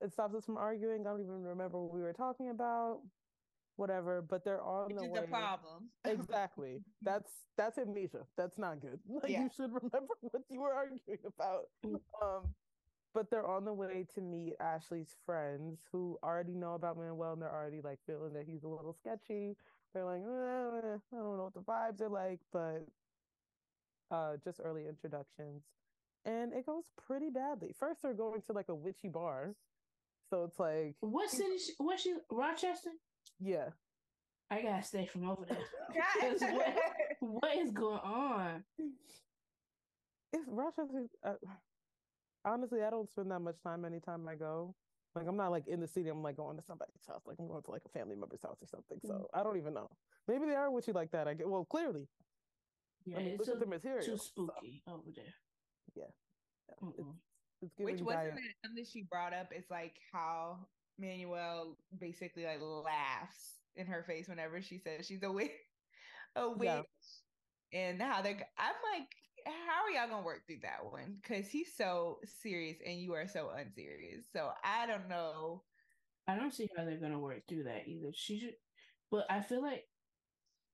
It 0.00 0.12
stops 0.12 0.34
us 0.34 0.44
from 0.44 0.56
arguing. 0.56 1.00
I 1.00 1.10
don't 1.10 1.20
even 1.20 1.42
remember 1.42 1.78
what 1.78 1.92
we 1.92 2.00
were 2.00 2.12
talking 2.12 2.50
about 2.50 3.00
whatever, 3.78 4.22
but 4.22 4.44
they're 4.44 4.62
on 4.62 4.88
Which 4.88 4.96
the 4.96 5.04
is 5.04 5.10
way. 5.10 5.20
the 5.20 5.26
problem. 5.28 5.88
exactly. 6.04 6.80
That's 7.02 7.30
that's 7.56 7.78
amnesia. 7.78 8.26
That's 8.36 8.58
not 8.58 8.80
good. 8.80 8.98
Like 9.08 9.32
yeah. 9.32 9.42
you 9.42 9.50
should 9.56 9.72
remember 9.72 10.14
what 10.20 10.42
you 10.50 10.60
were 10.60 10.72
arguing 10.72 11.18
about. 11.26 11.64
Mm. 11.84 12.00
Um, 12.22 12.54
but 13.14 13.30
they're 13.30 13.46
on 13.46 13.64
the 13.64 13.72
way 13.72 14.06
to 14.14 14.20
meet 14.20 14.54
Ashley's 14.60 15.16
friends 15.24 15.80
who 15.90 16.18
already 16.22 16.54
know 16.54 16.74
about 16.74 16.96
Manuel 16.98 17.32
and 17.32 17.42
they're 17.42 17.54
already 17.54 17.80
like 17.82 17.98
feeling 18.06 18.32
that 18.34 18.44
he's 18.46 18.62
a 18.62 18.68
little 18.68 18.92
sketchy. 18.92 19.56
They're 19.94 20.04
like, 20.04 20.20
eh, 20.20 20.96
I 21.14 21.16
don't 21.16 21.36
know 21.36 21.50
what 21.50 21.54
the 21.54 21.60
vibes 21.60 22.00
are 22.02 22.10
like, 22.10 22.40
but 22.52 22.86
uh, 24.10 24.36
just 24.44 24.60
early 24.62 24.86
introductions. 24.86 25.62
And 26.24 26.52
it 26.52 26.66
goes 26.66 26.84
pretty 27.06 27.30
badly. 27.30 27.74
First, 27.78 28.02
they're 28.02 28.12
going 28.12 28.42
to 28.42 28.52
like 28.52 28.68
a 28.68 28.74
witchy 28.74 29.08
bar. 29.08 29.54
So 30.30 30.44
it's 30.44 30.58
like, 30.58 30.94
what 31.00 31.30
city? 31.30 31.56
What 31.78 31.98
she? 31.98 32.14
Rochester? 32.30 32.90
Yeah. 33.40 33.70
I 34.50 34.62
gotta 34.62 34.82
stay 34.82 35.06
from 35.06 35.28
over 35.28 35.44
there. 35.46 35.58
what, 36.40 36.76
what 37.20 37.56
is 37.56 37.70
going 37.70 38.00
on? 38.00 38.64
It's 40.32 40.44
Rochester. 40.46 41.06
Uh, 41.24 41.34
honestly, 42.44 42.82
I 42.82 42.90
don't 42.90 43.08
spend 43.08 43.30
that 43.30 43.40
much 43.40 43.56
time 43.62 43.84
anytime 43.84 44.26
I 44.28 44.34
go. 44.34 44.74
Like 45.14 45.26
I'm 45.26 45.36
not 45.36 45.50
like 45.50 45.66
in 45.66 45.80
the 45.80 45.88
city. 45.88 46.08
I'm 46.08 46.22
like 46.22 46.36
going 46.36 46.56
to 46.56 46.62
somebody's 46.62 47.06
house. 47.06 47.22
Like 47.26 47.36
I'm 47.38 47.48
going 47.48 47.62
to 47.62 47.70
like 47.70 47.82
a 47.84 47.98
family 47.98 48.14
member's 48.14 48.42
house 48.42 48.58
or 48.62 48.66
something. 48.66 48.98
So 49.04 49.14
mm-hmm. 49.14 49.38
I 49.38 49.42
don't 49.42 49.56
even 49.56 49.74
know. 49.74 49.90
Maybe 50.26 50.46
they 50.46 50.54
are 50.54 50.70
with 50.70 50.86
you 50.86 50.94
like 50.94 51.10
that. 51.12 51.28
I 51.28 51.34
get 51.34 51.48
well 51.48 51.64
clearly. 51.64 52.06
Yeah, 53.04 53.16
I 53.16 53.20
mean, 53.20 53.28
it's 53.28 53.46
look 53.46 53.56
at 53.56 53.60
the 53.60 53.66
material. 53.66 54.04
Too 54.04 54.18
spooky 54.18 54.82
so. 54.86 54.94
over 54.94 55.10
there. 55.14 55.24
Yeah. 55.94 56.04
yeah. 56.82 56.88
It's, 57.62 57.72
it's 57.76 57.78
Which 57.78 58.00
wasn't 58.00 58.38
something 58.64 58.84
she 58.84 59.02
brought 59.10 59.34
up. 59.34 59.48
It's 59.50 59.70
like 59.70 59.94
how 60.12 60.58
Manuel 60.98 61.76
basically 61.98 62.44
like 62.44 62.60
laughs 62.60 63.54
in 63.76 63.86
her 63.86 64.02
face 64.02 64.28
whenever 64.28 64.60
she 64.60 64.78
says 64.78 65.06
she's 65.06 65.22
a 65.22 65.30
witch, 65.30 65.50
a 66.36 66.50
witch, 66.50 66.68
yeah. 67.72 67.80
and 67.80 68.02
how 68.02 68.22
they. 68.22 68.30
I'm 68.30 68.74
like, 68.92 69.08
how 69.46 69.84
are 69.84 69.90
y'all 69.90 70.10
gonna 70.10 70.24
work 70.24 70.46
through 70.46 70.60
that 70.62 70.84
one? 70.90 71.16
Because 71.22 71.48
he's 71.48 71.74
so 71.76 72.18
serious 72.42 72.78
and 72.84 72.98
you 72.98 73.14
are 73.14 73.28
so 73.28 73.50
unserious. 73.56 74.24
So 74.32 74.50
I 74.64 74.86
don't 74.86 75.08
know. 75.08 75.62
I 76.26 76.36
don't 76.36 76.52
see 76.52 76.68
how 76.76 76.84
they're 76.84 77.00
gonna 77.00 77.18
work 77.18 77.42
through 77.48 77.64
that 77.64 77.86
either. 77.86 78.10
She 78.14 78.38
should, 78.40 78.54
but 79.10 79.24
I 79.30 79.40
feel 79.40 79.62
like 79.62 79.84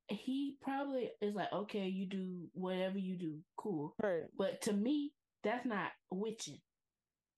he 0.09 0.57
probably 0.61 1.11
is 1.23 1.35
like, 1.35 1.53
okay, 1.53 1.87
you 1.87 2.07
do 2.07 2.49
whatever 2.53 2.99
you 2.99 3.17
do, 3.17 3.39
cool. 3.57 3.95
Right. 4.03 4.25
But 4.37 4.63
to 4.63 4.73
me, 4.73 5.13
that's 5.43 5.65
not 5.65 5.93
witching. 6.11 6.59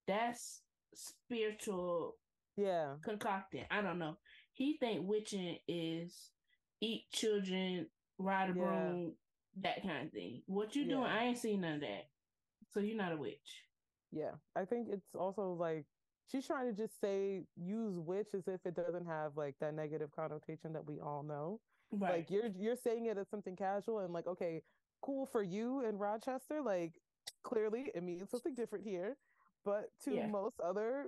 That's 0.07 0.61
spiritual 0.95 2.17
yeah 2.57 2.95
concocting. 3.05 3.65
I 3.71 3.83
don't 3.83 3.99
know. 3.99 4.17
He 4.53 4.77
think 4.79 5.07
witching 5.07 5.59
is 5.69 6.31
eat 6.81 7.05
children, 7.13 7.87
ride 8.19 8.51
a 8.51 8.55
yeah. 8.55 8.65
broom, 8.65 9.13
that 9.63 9.83
kind 9.83 10.07
of 10.07 10.13
thing. 10.13 10.43
What 10.47 10.77
you 10.77 10.87
doing? 10.87 11.05
I 11.05 11.25
ain't 11.25 11.39
seen 11.39 11.63
none 11.63 11.75
of 11.75 11.81
that. 11.81 12.09
So 12.73 12.81
you're 12.81 12.97
not 12.97 13.13
a 13.13 13.17
witch. 13.17 13.65
Yeah, 14.13 14.33
I 14.55 14.65
think 14.65 14.89
it's 14.91 15.15
also 15.15 15.57
like 15.59 15.85
she's 16.31 16.47
trying 16.47 16.67
to 16.67 16.73
just 16.73 17.01
say 17.01 17.43
use 17.57 17.99
witch 17.99 18.29
as 18.35 18.49
if 18.49 18.61
it 18.65 18.75
doesn't 18.75 19.07
have 19.07 19.37
like 19.37 19.55
that 19.61 19.75
negative 19.75 20.11
connotation 20.15 20.73
that 20.73 20.87
we 20.87 21.01
all 21.01 21.23
know. 21.23 21.61
Right. 21.93 22.17
Like 22.17 22.31
you're 22.31 22.51
you're 22.59 22.77
saying 22.77 23.07
it 23.07 23.19
as 23.19 23.29
something 23.29 23.57
casual 23.57 24.01
and 24.01 24.13
like 24.13 24.27
okay, 24.27 24.63
cool 25.03 25.27
for 25.27 25.43
you 25.43 25.85
in 25.87 25.99
Rochester. 25.99 26.61
Like 26.63 26.95
clearly 27.43 27.91
it 27.95 28.03
means 28.03 28.31
something 28.31 28.55
different 28.55 28.85
here, 28.85 29.17
but 29.65 29.91
to 30.05 30.15
yeah. 30.15 30.27
most 30.27 30.61
other 30.61 31.07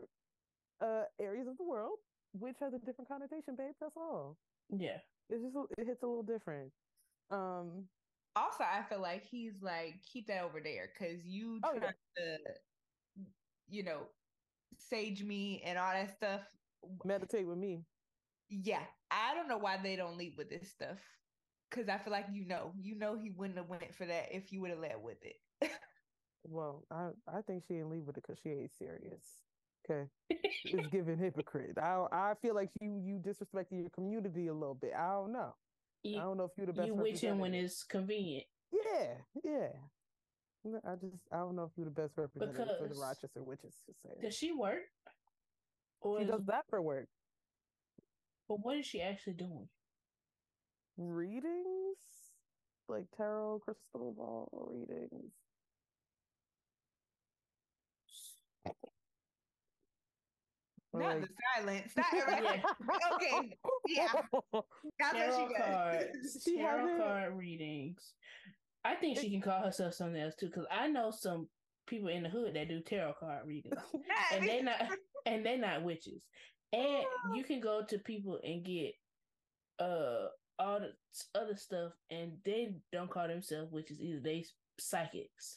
uh 0.81 1.05
areas 1.20 1.49
of 1.49 1.57
the 1.57 1.64
world, 1.64 1.99
which 2.33 2.57
has 2.61 2.72
a 2.74 2.79
different 2.79 3.09
connotation, 3.09 3.57
babe. 3.57 3.74
That's 3.81 3.97
all. 3.97 4.39
Yeah, 4.70 4.99
it's 5.29 5.43
just 5.43 5.57
it 5.79 5.87
hits 5.87 6.03
a 6.03 6.07
little 6.07 6.22
different. 6.22 6.72
Um. 7.31 7.89
Also, 8.37 8.62
I 8.62 8.83
feel 8.89 9.01
like 9.01 9.24
he's 9.24 9.55
like 9.62 9.95
keep 10.03 10.29
that 10.29 10.45
over 10.45 10.61
there 10.61 10.91
because 10.93 11.24
you 11.26 11.61
oh, 11.64 11.76
try 11.76 11.89
yeah. 12.16 12.37
to, 12.37 12.39
you 13.68 13.83
know, 13.83 14.03
sage 14.76 15.24
me 15.24 15.61
and 15.64 15.79
all 15.79 15.93
that 15.93 16.16
stuff. 16.16 16.43
Meditate 17.05 17.47
with 17.47 17.59
me. 17.59 17.85
Yeah, 18.49 18.85
I 19.11 19.35
don't 19.35 19.49
know 19.49 19.59
why 19.59 19.76
they 19.79 19.97
don't 19.97 20.16
lead 20.16 20.37
with 20.37 20.49
this 20.49 20.70
stuff 20.70 20.99
because 21.70 21.89
I 21.89 21.99
feel 21.99 22.12
like 22.12 22.26
you 22.33 22.47
know, 22.47 22.72
you 22.81 22.95
know, 22.97 23.18
he 23.18 23.31
wouldn't 23.31 23.59
have 23.59 23.68
went 23.68 23.95
for 23.95 24.07
that 24.07 24.35
if 24.35 24.53
you 24.53 24.61
would 24.61 24.70
have 24.70 24.81
led 24.81 25.03
with 25.03 25.18
it. 25.22 25.37
well, 26.45 26.87
I 26.91 27.11
I 27.26 27.43
think 27.43 27.64
she 27.66 27.74
didn't 27.74 27.91
leave 27.91 28.05
with 28.05 28.16
it 28.16 28.24
because 28.26 28.41
she 28.43 28.51
ain't 28.51 28.72
serious. 28.79 29.47
Okay, 29.91 30.09
it's 30.64 30.86
giving 30.93 31.18
hypocrite. 31.18 31.78
I 31.78 32.07
I 32.12 32.32
feel 32.43 32.55
like 32.55 32.70
you 32.80 33.01
you 33.05 33.18
disrespecting 33.18 33.80
your 33.80 33.91
community 33.91 34.49
a 34.49 34.55
little 34.55 34.74
bit. 34.74 34.93
I 34.97 35.12
don't 35.12 35.32
know. 35.32 35.55
You, 36.03 36.18
I 36.18 36.22
don't 36.22 36.36
know 36.36 36.45
if 36.45 36.51
you're 36.57 36.66
the 36.66 36.72
best. 36.72 36.86
You 36.86 36.95
witching 36.95 37.39
when 37.39 37.55
it's 37.55 37.84
convenient. 37.84 38.45
Yeah, 38.72 39.14
yeah. 39.45 39.68
I 40.84 40.97
just 40.97 41.16
I 41.32 41.39
don't 41.39 41.57
know 41.57 41.64
if 41.64 41.70
you're 41.76 41.86
the 41.86 41.91
best 41.91 42.12
representative 42.16 42.66
because, 42.66 42.78
for 42.78 42.95
the 42.95 43.01
Rochester 43.01 43.43
witches. 43.43 43.74
To 43.86 43.95
say. 44.05 44.14
Does 44.20 44.36
she 44.36 44.53
work? 44.53 44.82
Or 46.01 46.20
she 46.20 46.26
does 46.26 46.45
that 46.47 46.64
for 46.68 46.82
work. 46.82 47.09
But 48.49 48.64
what 48.64 48.78
is 48.78 48.86
she 48.86 49.01
actually 49.01 49.34
doing? 49.34 49.68
Readings, 50.97 51.97
like 52.89 53.05
tarot, 53.16 53.61
crystal 53.64 54.14
ball 54.16 54.70
readings. 54.70 55.32
Not 60.95 61.18
like, 61.18 61.20
the 61.20 61.28
silence. 61.57 61.93
Not 61.97 62.07
okay. 63.14 63.57
Yeah. 63.86 64.09
That's 64.99 65.12
tarot 65.12 65.43
what 65.43 65.49
she 65.49 65.62
cards. 65.62 66.43
She 66.45 66.57
tarot 66.57 66.99
card 66.99 67.36
readings. 67.36 68.12
I 68.84 68.95
think 68.95 69.18
she 69.18 69.30
can 69.30 69.43
call 69.43 69.62
herself 69.62 69.95
something 69.95 70.20
else 70.20 70.34
too, 70.36 70.47
because 70.47 70.66
I 70.70 70.89
know 70.89 71.11
some 71.11 71.49
people 71.86 72.09
in 72.09 72.22
the 72.22 72.28
hood 72.28 72.55
that 72.55 72.68
do 72.68 72.80
tarot 72.80 73.14
card 73.20 73.47
readings, 73.47 73.74
and 74.32 74.49
they 74.49 74.62
not 74.62 74.91
and 75.26 75.45
they're 75.45 75.59
not 75.59 75.82
witches. 75.82 76.24
And 76.72 77.05
you 77.34 77.45
can 77.45 77.61
go 77.61 77.82
to 77.89 77.99
people 77.99 78.39
and 78.43 78.64
get 78.64 78.93
uh 79.78 80.28
all 80.59 80.80
the 80.80 80.93
other 81.39 81.57
stuff, 81.57 81.93
and 82.11 82.32
they 82.45 82.74
don't 82.93 83.11
call 83.11 83.28
themselves 83.28 83.72
witches 83.72 84.01
either. 84.01 84.20
They 84.20 84.45
psychics. 84.78 85.57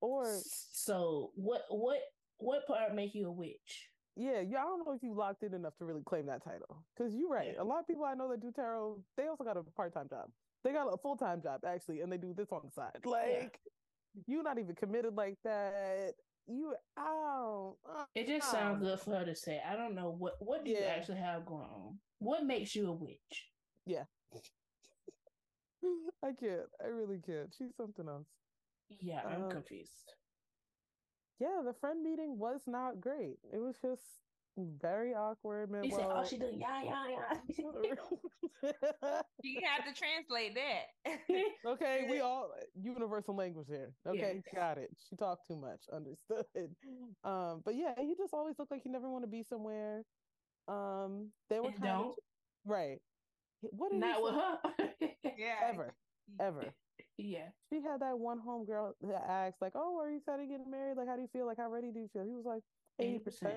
Or 0.00 0.24
so 0.72 1.30
what? 1.36 1.62
What? 1.68 1.98
What 2.38 2.66
part 2.66 2.94
make 2.94 3.14
you 3.14 3.28
a 3.28 3.32
witch? 3.32 3.88
Yeah, 4.16 4.40
yeah, 4.40 4.58
I 4.60 4.62
don't 4.62 4.84
know 4.84 4.92
if 4.92 5.02
you 5.02 5.14
locked 5.14 5.42
in 5.42 5.52
enough 5.52 5.76
to 5.78 5.84
really 5.84 6.02
claim 6.04 6.26
that 6.26 6.42
title. 6.42 6.84
Because 6.96 7.14
you're 7.14 7.28
right. 7.28 7.52
Yeah. 7.54 7.62
A 7.62 7.64
lot 7.64 7.80
of 7.80 7.86
people 7.86 8.04
I 8.04 8.14
know 8.14 8.30
that 8.30 8.40
do 8.40 8.50
tarot, 8.50 8.98
they 9.16 9.26
also 9.26 9.44
got 9.44 9.58
a 9.58 9.62
part 9.62 9.92
time 9.92 10.08
job. 10.08 10.30
They 10.64 10.72
got 10.72 10.86
a 10.92 10.96
full 10.96 11.16
time 11.16 11.42
job 11.42 11.60
actually, 11.66 12.00
and 12.00 12.10
they 12.10 12.16
do 12.16 12.32
this 12.34 12.48
on 12.50 12.62
the 12.64 12.70
side. 12.70 12.98
Like 13.04 13.60
yeah. 14.14 14.22
you're 14.26 14.42
not 14.42 14.58
even 14.58 14.74
committed 14.74 15.14
like 15.14 15.36
that. 15.44 16.14
You, 16.48 16.74
oh, 16.96 17.76
it 18.14 18.26
just 18.26 18.50
sounds 18.50 18.82
good 18.82 19.00
for 19.00 19.16
her 19.16 19.24
to 19.24 19.34
say. 19.34 19.60
I 19.68 19.76
don't 19.76 19.94
know 19.94 20.14
what 20.16 20.36
what 20.38 20.64
do 20.64 20.70
yeah. 20.70 20.78
you 20.78 20.84
actually 20.86 21.18
have 21.18 21.44
going 21.44 21.62
on. 21.64 21.98
What 22.18 22.44
makes 22.44 22.74
you 22.74 22.88
a 22.88 22.92
witch? 22.92 23.50
Yeah, 23.84 24.04
I 26.24 26.30
can't. 26.40 26.68
I 26.82 26.88
really 26.88 27.18
can't. 27.24 27.52
She's 27.56 27.74
something 27.76 28.08
else. 28.08 28.26
Yeah, 29.00 29.22
I'm 29.28 29.44
um, 29.44 29.50
confused 29.50 30.14
yeah, 31.38 31.60
the 31.64 31.74
friend 31.74 32.02
meeting 32.02 32.38
was 32.38 32.62
not 32.66 33.00
great. 33.00 33.38
It 33.52 33.58
was 33.58 33.76
just 33.82 34.02
very 34.56 35.14
awkward. 35.14 35.70
Man, 35.70 35.84
he 35.84 35.90
said, 35.90 36.06
"Oh, 36.08 36.24
she 36.24 36.38
doing 36.38 36.60
yeah, 36.60 36.82
yeah, 36.82 37.06
yeah." 37.08 37.62
you 39.42 39.60
have 39.64 39.84
to 39.84 39.92
translate 39.92 40.54
that. 40.54 41.12
okay, 41.66 42.06
we 42.08 42.20
all 42.20 42.50
universal 42.80 43.36
language 43.36 43.66
here. 43.68 43.92
Okay, 44.06 44.42
yeah. 44.46 44.58
got 44.58 44.78
it. 44.78 44.90
She 45.08 45.16
talked 45.16 45.46
too 45.46 45.56
much. 45.56 45.80
Understood. 45.92 46.74
Um, 47.24 47.62
but 47.64 47.74
yeah, 47.74 47.94
he 47.98 48.14
just 48.16 48.32
always 48.32 48.58
looked 48.58 48.70
like 48.70 48.82
he 48.82 48.88
never 48.88 49.10
want 49.10 49.24
to 49.24 49.30
be 49.30 49.42
somewhere. 49.42 50.04
Um, 50.68 51.30
they 51.50 51.60
were 51.60 51.72
kind 51.72 51.88
of 51.88 52.14
right. 52.64 52.98
What 53.60 53.92
not 53.92 54.22
with 54.22 54.34
her? 54.34 54.58
yeah, 55.36 55.56
ever, 55.68 55.94
ever. 56.40 56.72
Yeah. 57.18 57.48
She 57.70 57.76
had 57.82 58.00
that 58.00 58.18
one 58.18 58.40
homegirl 58.40 58.92
that 59.02 59.24
asked, 59.28 59.56
like, 59.60 59.72
Oh, 59.74 59.98
are 60.00 60.10
you 60.10 60.18
excited 60.18 60.42
to 60.44 60.48
get 60.48 60.66
married? 60.68 60.96
Like, 60.96 61.08
how 61.08 61.16
do 61.16 61.22
you 61.22 61.28
feel? 61.32 61.46
Like, 61.46 61.58
how 61.58 61.70
ready 61.70 61.90
do 61.92 62.00
you 62.00 62.08
feel? 62.12 62.24
He 62.24 62.34
was 62.34 62.44
like, 62.44 62.62
80%. 63.00 63.24
80%. 63.42 63.56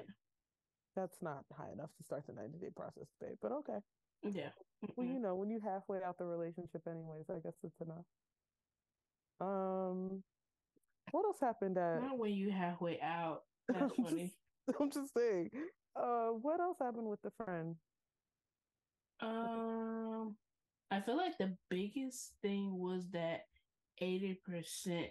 That's 0.95 1.21
not 1.21 1.45
high 1.55 1.71
enough 1.71 1.89
to 1.97 2.03
start 2.03 2.23
the 2.27 2.33
90 2.33 2.57
day 2.57 2.69
process, 2.75 3.07
babe, 3.21 3.37
but 3.41 3.51
okay. 3.51 3.79
Yeah. 4.23 4.49
Well, 4.95 5.07
you 5.07 5.19
know, 5.19 5.35
when 5.35 5.49
you 5.49 5.59
halfway 5.63 6.01
out 6.03 6.17
the 6.17 6.25
relationship, 6.25 6.81
anyways, 6.87 7.25
I 7.29 7.39
guess 7.39 7.53
it's 7.63 7.79
enough. 7.79 8.05
Um, 9.39 10.23
What 11.11 11.25
else 11.25 11.39
happened 11.39 11.77
at? 11.77 12.01
Not 12.01 12.17
when 12.17 12.33
you 12.33 12.51
halfway 12.51 12.99
out. 13.01 13.43
That's 13.69 13.95
funny. 13.95 14.33
I'm 14.79 14.91
just 14.91 15.13
saying. 15.15 15.51
Uh, 15.95 16.29
what 16.29 16.59
else 16.59 16.77
happened 16.81 17.07
with 17.07 17.21
the 17.21 17.31
friend? 17.31 17.75
Um, 19.21 20.35
I 20.91 21.01
feel 21.01 21.17
like 21.17 21.37
the 21.37 21.55
biggest 21.69 22.33
thing 22.41 22.79
was 22.79 23.03
that 23.13 23.45
eighty 23.99 24.39
percent 24.45 25.09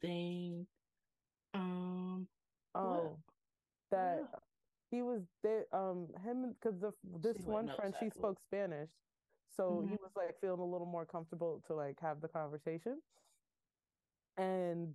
thing. 0.00 0.66
Um. 1.54 2.26
Oh, 2.74 2.90
what? 2.90 3.16
that 3.90 4.18
yeah. 4.20 4.38
he 4.90 5.02
was 5.02 5.22
there. 5.42 5.64
Um, 5.72 6.08
him 6.24 6.54
because 6.60 6.80
the 6.80 6.92
this 7.22 7.38
one 7.44 7.70
friend 7.76 7.94
she 8.00 8.10
spoke 8.10 8.38
Spanish, 8.46 8.90
so 9.56 9.80
mm-hmm. 9.82 9.88
he 9.88 9.94
was 9.94 10.10
like 10.16 10.38
feeling 10.40 10.60
a 10.60 10.64
little 10.64 10.86
more 10.86 11.06
comfortable 11.06 11.62
to 11.66 11.74
like 11.74 11.98
have 12.00 12.20
the 12.20 12.28
conversation, 12.28 13.00
and 14.36 14.94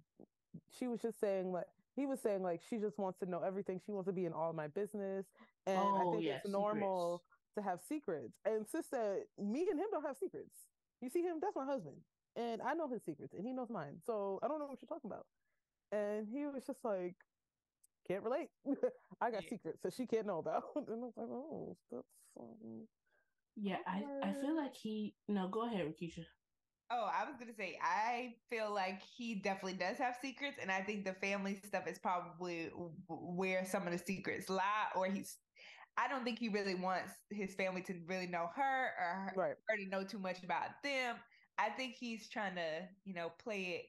she 0.78 0.88
was 0.88 1.02
just 1.02 1.20
saying 1.20 1.52
like 1.52 1.66
he 1.96 2.06
was 2.06 2.20
saying 2.22 2.44
like 2.44 2.62
she 2.70 2.78
just 2.78 2.98
wants 2.98 3.20
to 3.20 3.30
know 3.30 3.42
everything. 3.42 3.82
She 3.86 3.92
wants 3.92 4.08
to 4.08 4.14
be 4.14 4.26
in 4.26 4.34
all 4.34 4.54
my 4.54 4.68
business, 4.68 5.26
and 5.66 5.80
oh, 5.80 5.96
I 5.96 6.16
think 6.16 6.26
it's 6.26 6.50
normal. 6.50 7.24
To 7.56 7.62
have 7.62 7.80
secrets. 7.88 8.34
And 8.46 8.68
sister, 8.68 9.24
me 9.40 9.68
and 9.70 9.80
him 9.80 9.88
don't 9.92 10.06
have 10.06 10.18
secrets. 10.18 10.52
You 11.02 11.10
see 11.10 11.22
him? 11.22 11.38
That's 11.42 11.56
my 11.56 11.66
husband, 11.66 11.98
and 12.36 12.62
I 12.62 12.74
know 12.74 12.88
his 12.88 13.04
secrets, 13.04 13.34
and 13.34 13.46
he 13.46 13.54
knows 13.54 13.70
mine. 13.70 13.98
So 14.06 14.40
I 14.44 14.48
don't 14.48 14.60
know 14.60 14.68
what 14.68 14.80
you're 14.82 14.88
talking 14.88 15.10
about. 15.10 15.26
And 15.92 16.28
he 16.32 16.46
was 16.46 16.64
just 16.66 16.80
like, 16.84 17.16
can't 18.08 18.24
relate. 18.24 18.50
I 19.22 19.32
got 19.32 19.44
yeah. 19.44 19.50
secrets 19.50 19.80
that 19.84 19.94
she 19.94 20.06
can't 20.06 20.28
know 20.28 20.40
about. 20.40 20.64
and 20.76 20.86
I 20.90 21.06
was 21.06 21.14
like, 21.18 21.28
oh, 21.30 21.78
that's. 21.92 22.04
Um, 22.40 22.88
yeah, 23.58 23.78
I, 23.86 24.04
I 24.24 24.34
feel 24.42 24.56
like 24.56 24.76
he. 24.76 25.16
No, 25.28 25.48
go 25.50 25.66
ahead, 25.66 25.86
Rikisha. 25.86 26.24
Oh, 26.94 27.10
I 27.10 27.24
was 27.24 27.36
gonna 27.40 27.56
say 27.58 27.78
I 27.82 28.34
feel 28.50 28.74
like 28.74 29.02
he 29.02 29.36
definitely 29.36 29.74
does 29.74 29.98
have 29.98 30.18
secrets, 30.22 30.58
and 30.62 30.70
I 30.70 30.82
think 30.82 31.06
the 31.06 31.14
family 31.14 31.60
stuff 31.66 31.88
is 31.88 31.98
probably 31.98 32.70
where 33.08 33.66
some 33.66 33.88
of 33.88 33.94
the 33.94 33.98
secrets 33.98 34.50
lie. 34.50 34.90
Or 34.96 35.06
he's, 35.06 35.38
I 35.98 36.08
don't 36.08 36.24
think 36.24 36.40
he 36.40 36.50
really 36.50 36.76
wants 36.76 37.12
his 37.30 37.54
family 37.54 37.82
to 37.84 37.94
really 38.08 38.28
know 38.28 38.50
her 38.56 38.90
or 39.00 39.34
right. 39.36 39.56
her 39.68 39.78
to 39.78 39.90
know 39.90 40.04
too 40.04 40.20
much 40.20 40.44
about 40.44 40.70
them. 40.84 41.16
I 41.58 41.70
think 41.70 41.96
he's 42.00 42.30
trying 42.30 42.56
to, 42.56 42.88
you 43.06 43.14
know, 43.14 43.32
play 43.44 43.62
it 43.62 43.86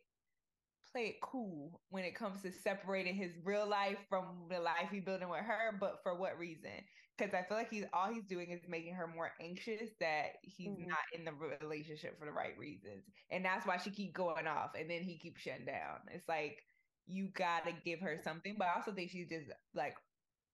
play 0.92 1.06
it 1.06 1.20
cool 1.22 1.80
when 1.88 2.04
it 2.04 2.14
comes 2.14 2.42
to 2.42 2.52
separating 2.52 3.14
his 3.14 3.32
real 3.44 3.66
life 3.66 3.96
from 4.08 4.24
the 4.50 4.60
life 4.60 4.88
he's 4.90 5.04
building 5.04 5.28
with 5.28 5.40
her, 5.40 5.76
but 5.80 6.00
for 6.02 6.14
what 6.14 6.38
reason? 6.38 6.70
Because 7.16 7.32
I 7.34 7.42
feel 7.42 7.56
like 7.56 7.70
he's 7.70 7.84
all 7.92 8.12
he's 8.12 8.24
doing 8.24 8.50
is 8.50 8.60
making 8.68 8.94
her 8.94 9.06
more 9.06 9.32
anxious 9.40 9.90
that 10.00 10.32
he's 10.42 10.68
mm-hmm. 10.68 10.88
not 10.88 10.98
in 11.14 11.24
the 11.24 11.32
relationship 11.32 12.18
for 12.18 12.26
the 12.26 12.32
right 12.32 12.56
reasons. 12.58 13.04
And 13.30 13.44
that's 13.44 13.66
why 13.66 13.78
she 13.78 13.90
keep 13.90 14.14
going 14.14 14.46
off 14.46 14.70
and 14.78 14.90
then 14.90 15.02
he 15.02 15.18
keeps 15.18 15.40
shutting 15.40 15.66
down. 15.66 16.00
It's 16.12 16.28
like 16.28 16.58
you 17.06 17.28
gotta 17.34 17.72
give 17.84 18.00
her 18.00 18.18
something, 18.22 18.56
but 18.58 18.68
I 18.68 18.76
also 18.76 18.92
think 18.92 19.10
she's 19.10 19.28
just 19.28 19.46
like 19.74 19.94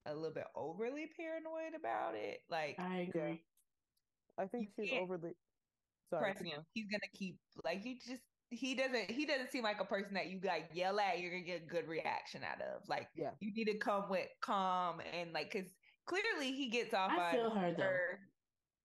a 0.09 0.15
little 0.15 0.35
bit 0.35 0.47
overly 0.55 1.07
paranoid 1.17 1.75
about 1.75 2.15
it. 2.15 2.41
Like 2.49 2.77
I 2.79 2.99
agree. 2.99 3.45
I 4.39 4.47
think 4.47 4.71
she's 4.79 4.93
overly 4.93 5.33
sorry. 6.11 6.33
Pressing 6.33 6.49
him. 6.49 6.65
He's 6.75 6.87
gonna 6.91 7.11
keep 7.15 7.39
like 7.65 7.81
he 7.81 7.99
just 7.99 8.23
he 8.51 8.75
doesn't 8.75 9.11
he 9.11 9.27
doesn't 9.27 9.51
seem 9.51 9.63
like 9.63 9.81
a 9.81 9.85
person 9.85 10.15
that 10.15 10.29
you 10.29 10.41
like 10.43 10.71
yell 10.73 10.99
at 10.99 11.21
you're 11.21 11.31
gonna 11.31 11.45
get 11.45 11.63
a 11.63 11.67
good 11.67 11.87
reaction 11.87 12.43
out 12.43 12.63
of 12.63 12.89
like 12.89 13.09
yeah 13.15 13.31
you 13.41 13.53
need 13.53 13.71
to 13.71 13.79
come 13.79 14.09
with 14.09 14.29
calm 14.41 15.01
and 15.13 15.33
like 15.33 15.53
because 15.53 15.71
clearly 16.07 16.53
he 16.53 16.71
gets 16.71 16.95
off 16.95 17.11
I 17.11 17.27
on 17.27 17.35
feel 17.35 17.51
her, 17.51 17.75
her 17.77 18.19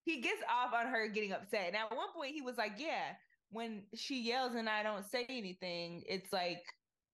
he 0.03 0.19
gets 0.19 0.43
off 0.49 0.73
on 0.73 0.87
her 0.87 1.07
getting 1.07 1.31
upset 1.31 1.67
and 1.67 1.77
at 1.77 1.95
one 1.95 2.11
point 2.13 2.33
he 2.33 2.41
was 2.41 2.57
like 2.57 2.73
yeah 2.77 3.15
when 3.51 3.83
she 3.95 4.21
yells 4.23 4.53
and 4.55 4.67
i 4.67 4.83
don't 4.83 5.05
say 5.05 5.25
anything 5.29 6.03
it's 6.07 6.33
like 6.33 6.63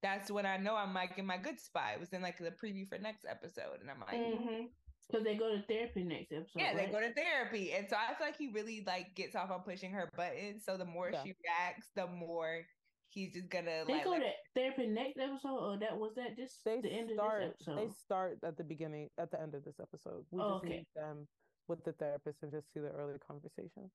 that's 0.02 0.32
when 0.32 0.46
i 0.46 0.58
know 0.58 0.76
i'm 0.76 0.94
like 0.94 1.18
in 1.18 1.26
my 1.26 1.38
good 1.38 1.60
spot 1.60 1.92
it 1.94 2.00
was 2.00 2.10
in 2.10 2.22
like 2.22 2.38
the 2.38 2.52
preview 2.52 2.88
for 2.88 2.98
next 2.98 3.26
episode 3.30 3.82
and 3.82 3.90
i'm 3.90 4.00
like 4.00 4.20
mm-hmm. 4.20 4.66
Because 5.10 5.26
they 5.26 5.36
go 5.36 5.50
to 5.50 5.64
therapy 5.64 6.04
next 6.04 6.32
episode. 6.32 6.52
Yeah, 6.56 6.68
right? 6.76 6.86
they 6.86 6.92
go 6.92 7.00
to 7.00 7.12
therapy. 7.14 7.74
And 7.74 7.88
so 7.90 7.96
I 7.96 8.14
feel 8.14 8.28
like 8.28 8.38
he 8.38 8.52
really 8.54 8.84
like 8.86 9.16
gets 9.16 9.36
off 9.36 9.50
on 9.50 9.62
pushing 9.62 9.92
her 9.92 10.08
buttons. 10.16 10.64
So 10.66 10.78
the 10.78 10.86
more 10.86 11.10
yeah. 11.12 11.24
she 11.24 11.34
reacts, 11.44 11.90
the 11.96 12.06
more 12.06 12.62
he's 13.10 13.34
just 13.34 13.50
gonna 13.50 13.84
they 13.88 13.94
like, 13.94 14.04
go 14.04 14.12
like, 14.12 14.22
to 14.22 14.30
therapy 14.56 14.86
next 14.86 15.18
episode 15.18 15.58
or 15.58 15.78
that 15.80 15.98
was 15.98 16.12
that 16.16 16.38
just 16.38 16.64
they 16.64 16.80
the 16.80 16.90
end 16.90 17.10
start, 17.14 17.44
of 17.44 17.50
this 17.50 17.68
episode? 17.68 17.88
They 17.88 17.94
start 17.94 18.38
at 18.44 18.58
the 18.58 18.64
beginning 18.64 19.10
at 19.18 19.32
the 19.32 19.42
end 19.42 19.56
of 19.56 19.66
this 19.66 19.80
episode. 19.82 20.26
We 20.32 20.42
oh, 20.42 20.54
just 20.54 20.66
okay. 20.66 20.70
meet 20.70 20.88
them 20.96 21.28
with 21.68 21.84
the 21.84 21.94
therapist 21.94 22.44
and 22.44 22.52
just 22.52 22.72
see 22.74 22.80
the 22.80 22.90
early 22.90 23.18
conversation. 23.26 23.90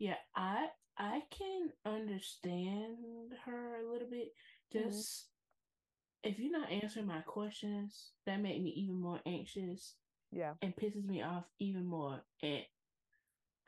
Yeah, 0.00 0.18
I 0.34 0.66
I 0.98 1.22
can 1.30 1.70
understand 1.86 3.34
her 3.44 3.76
a 3.80 3.92
little 3.92 4.08
bit. 4.10 4.32
Mm-hmm. 4.74 4.88
Just 4.88 5.26
mm-hmm. 6.24 6.30
if 6.30 6.38
you're 6.38 6.58
not 6.58 6.70
answering 6.70 7.06
my 7.06 7.20
questions, 7.20 8.12
that 8.26 8.40
make 8.40 8.62
me 8.62 8.70
even 8.70 9.00
more 9.00 9.20
anxious. 9.26 9.94
Yeah. 10.30 10.54
And 10.62 10.74
pisses 10.74 11.06
me 11.06 11.22
off 11.22 11.44
even 11.60 11.86
more. 11.86 12.20
And 12.42 12.62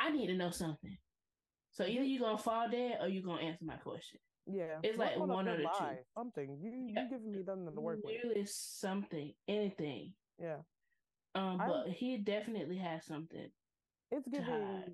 I 0.01 0.11
need 0.11 0.27
to 0.29 0.35
know 0.35 0.51
something. 0.51 0.99
So 1.71 1.85
either 1.85 2.05
you're 2.05 2.21
gonna 2.21 2.39
fall 2.39 2.69
dead 2.71 2.99
or 3.01 3.09
you're 3.09 3.23
gonna 3.23 3.43
answer 3.43 3.65
my 3.65 3.77
question. 3.77 4.19
Yeah. 4.47 4.79
It's 4.83 4.99
like 4.99 5.19
one 5.19 5.47
of 5.47 5.59
the 5.59 5.65
two. 5.65 5.85
Something. 6.17 6.59
You 6.61 6.93
yeah. 6.95 7.03
you 7.03 7.11
giving 7.11 7.33
me 7.33 7.43
something 7.45 7.75
to 7.75 7.81
work 7.81 7.99
Really 8.05 8.41
with. 8.41 8.49
something. 8.49 9.33
Anything. 9.49 10.13
Yeah. 10.41 10.59
Um, 11.35 11.59
but 11.59 11.89
I, 11.89 11.91
he 11.91 12.17
definitely 12.19 12.79
has 12.79 13.05
something. 13.07 13.49
It's 14.11 14.27
giving 14.29 14.85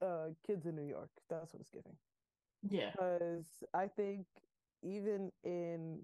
uh 0.00 0.28
kids 0.46 0.66
in 0.66 0.76
New 0.76 0.86
York. 0.86 1.10
That's 1.30 1.52
what 1.52 1.60
it's 1.60 1.70
giving. 1.70 1.96
Yeah. 2.68 2.90
Because 2.92 3.46
I 3.72 3.88
think 3.88 4.26
even 4.82 5.30
in 5.44 6.00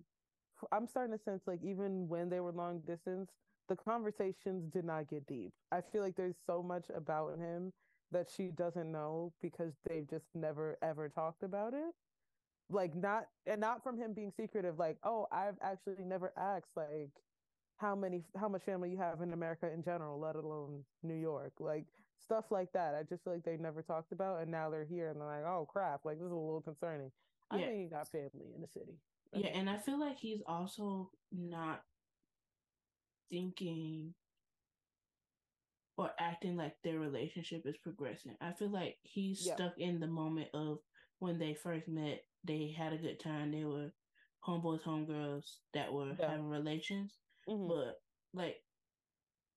I'm 0.73 0.87
starting 0.87 1.17
to 1.17 1.23
sense 1.23 1.43
like 1.47 1.61
even 1.63 2.09
when 2.09 2.29
they 2.29 2.41
were 2.41 2.53
long 2.53 2.81
distance, 2.81 3.31
the 3.69 3.77
conversations 3.77 4.65
did 4.73 4.85
not 4.85 5.09
get 5.09 5.27
deep. 5.27 5.53
I 5.71 5.81
feel 5.81 6.03
like 6.03 6.17
there's 6.17 6.37
so 6.47 6.63
much 6.63 6.87
about 6.95 7.39
him 7.39 7.73
that 8.11 8.29
she 8.35 8.49
doesn't 8.49 8.91
know 8.91 9.33
because 9.43 9.75
they've 9.89 10.09
just 10.09 10.27
never 10.35 10.79
ever 10.83 11.09
talked 11.09 11.43
about 11.43 11.75
it. 11.75 11.95
Like 12.71 12.95
not 12.95 13.27
and 13.47 13.61
not 13.61 13.83
from 13.83 13.99
him 13.99 14.13
being 14.13 14.33
secretive, 14.37 14.79
like, 14.79 14.99
oh, 15.05 15.27
I've 15.33 15.57
actually 15.63 16.05
never 16.05 16.33
asked 16.37 16.77
like 16.77 17.11
how 17.79 17.95
many 17.95 18.25
how 18.37 18.49
much 18.49 18.63
family 18.63 18.91
you 18.91 18.97
have 18.99 19.21
in 19.21 19.33
America 19.33 19.71
in 19.73 19.83
general, 19.83 20.19
let 20.19 20.37
alone 20.37 20.85
New 21.03 21.15
York. 21.15 21.53
Like 21.61 21.85
stuff 22.23 22.47
like 22.51 22.73
that. 22.73 22.95
I 22.95 23.03
just 23.05 23.25
feel 23.25 23.33
like 23.35 23.45
they 23.45 23.57
never 23.57 23.83
talked 23.83 24.13
about 24.13 24.43
and 24.43 24.51
now 24.51 24.71
they're 24.71 24.85
here 24.85 25.09
and 25.09 25.21
they're 25.21 25.27
like, 25.27 25.45
oh 25.45 25.67
crap, 25.71 26.05
like 26.05 26.19
this 26.19 26.27
is 26.27 26.33
a 26.33 26.35
little 26.35 26.61
concerning. 26.61 27.11
Yeah. 27.53 27.59
I 27.59 27.63
think 27.63 27.83
he 27.83 27.89
got 27.89 28.09
family 28.09 28.53
in 28.55 28.63
the 28.63 28.69
city. 28.69 28.99
Yeah, 29.33 29.51
and 29.55 29.69
I 29.69 29.77
feel 29.79 30.01
like 30.01 30.19
he's 30.19 30.41
also 30.47 31.11
not 31.33 31.83
thinking 33.31 34.15
or 35.97 36.11
acting 36.19 36.57
like 36.57 36.77
their 36.83 36.99
relationship 36.99 37.63
is 37.67 37.77
progressing. 37.77 38.37
I 38.41 38.53
feel 38.53 38.71
like 38.71 38.97
he's 39.03 39.45
yeah. 39.45 39.57
stuck 39.57 39.75
in 39.79 40.01
the 40.01 40.07
moment 40.07 40.49
of 40.55 40.79
when 41.19 41.39
they 41.39 41.55
first 41.55 41.89
met, 41.89 42.21
they 42.45 42.75
had 42.77 42.93
a 42.93 42.99
good 42.99 43.19
time, 43.21 43.51
they 43.51 43.65
were 43.65 43.91
homeboys, 44.47 44.83
homegirls 44.83 45.45
that 45.75 45.93
were 45.93 46.13
yeah. 46.19 46.31
having 46.31 46.49
relations. 46.49 47.15
Mm-hmm. 47.49 47.69
But 47.69 48.01
like 48.33 48.57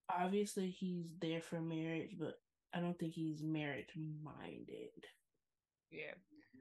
obviously 0.10 0.70
he's 0.70 1.14
there 1.22 1.42
for 1.42 1.62
marriage, 1.62 2.16
but 2.20 2.40
I 2.74 2.80
don't 2.80 2.98
think 2.98 3.14
he's 3.14 3.44
marriage 3.44 3.90
minded. 4.24 5.06
Yeah. 5.92 6.16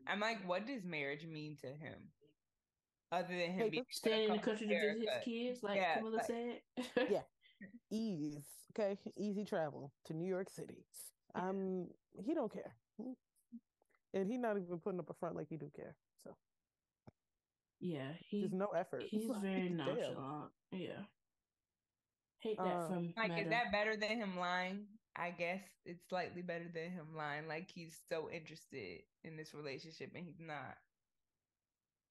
I'm 0.06 0.20
like, 0.20 0.46
what 0.46 0.66
does 0.66 0.84
marriage 0.84 1.26
mean 1.26 1.56
to 1.62 1.68
him? 1.68 2.10
other 3.12 3.28
than 3.28 3.52
him 3.52 3.70
being 3.70 3.84
staying 3.90 4.28
in 4.28 4.36
the 4.36 4.38
country 4.38 4.68
to 4.68 4.74
visit 4.74 5.00
his 5.00 5.24
kids, 5.24 5.62
like 5.62 5.76
yeah, 5.76 5.98
Kamillah 5.98 6.16
like, 6.16 6.26
said. 6.26 7.08
yeah, 7.10 7.22
ease. 7.90 8.44
Okay, 8.78 8.96
easy 9.18 9.44
travel 9.44 9.92
to 10.06 10.14
New 10.14 10.28
York 10.28 10.48
City. 10.48 10.84
Um, 11.34 11.88
he 12.24 12.34
don't 12.34 12.52
care, 12.52 12.74
and 14.14 14.28
he 14.28 14.36
not 14.36 14.56
even 14.56 14.78
putting 14.78 15.00
up 15.00 15.10
a 15.10 15.14
front 15.14 15.36
like 15.36 15.48
he 15.48 15.56
do 15.56 15.70
care. 15.74 15.96
So, 16.22 16.30
yeah, 17.80 18.12
he 18.28 18.40
there's 18.40 18.52
no 18.52 18.68
effort. 18.68 19.04
He's 19.10 19.28
like, 19.28 19.42
very 19.42 19.70
nonchalant. 19.70 20.52
Yeah, 20.72 21.02
hate 22.40 22.58
that 22.58 22.64
uh, 22.64 22.88
from 22.88 23.12
like. 23.16 23.42
Is 23.42 23.50
that 23.50 23.72
better 23.72 23.96
than 23.96 24.18
him 24.18 24.38
lying? 24.38 24.86
I 25.16 25.30
guess 25.30 25.60
it's 25.84 26.08
slightly 26.08 26.42
better 26.42 26.66
than 26.72 26.90
him 26.90 27.08
lying. 27.16 27.48
Like 27.48 27.68
he's 27.74 27.96
so 28.08 28.28
interested 28.30 29.02
in 29.24 29.36
this 29.36 29.54
relationship 29.54 30.10
and 30.14 30.24
he's 30.24 30.40
not. 30.40 30.76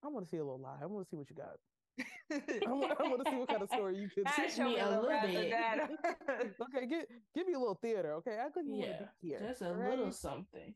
I 0.04 0.08
want 0.08 0.26
to 0.26 0.30
see 0.30 0.38
a 0.38 0.43
little 0.43 0.60
lie. 0.60 0.78
I 0.82 0.86
want 0.86 1.06
to 1.06 1.10
see 1.10 1.18
what 1.18 1.30
you 1.30 1.36
got. 1.36 1.58
I, 2.32 2.72
want, 2.72 2.93
I 3.00 3.04
want 3.04 3.26
to 3.26 3.32
see 3.32 3.38
what 3.38 3.50
kind 3.50 3.62
of 3.62 3.70
story 3.74 3.97
you 3.97 4.10
can 4.10 4.24
tell 4.24 4.70
me 4.70 4.80
a 4.80 4.89
little 4.89 5.10
bit. 5.10 5.54
okay, 6.62 6.88
give 6.88 7.06
give 7.36 7.47
me 7.47 7.54
a 7.54 7.60
little 7.60 7.80
theater. 7.82 8.14
Okay, 8.16 8.38
I 8.39 8.50
could 8.50 8.66
yeah, 8.68 9.02
here. 9.22 9.41
Just 9.45 9.62
a 9.62 9.74
right? 9.74 9.89
little 9.89 10.12
something. 10.12 10.74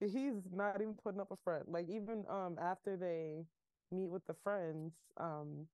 He's 0.00 0.34
not 0.52 0.80
even 0.80 0.94
putting 1.02 1.20
up 1.20 1.30
a 1.30 1.36
front. 1.42 1.70
Like 1.70 1.88
even 1.88 2.24
um 2.28 2.56
after 2.60 2.96
they 2.96 3.44
meet 3.90 4.10
with 4.10 4.26
the 4.26 4.34
friends, 4.44 4.92
um, 5.18 5.66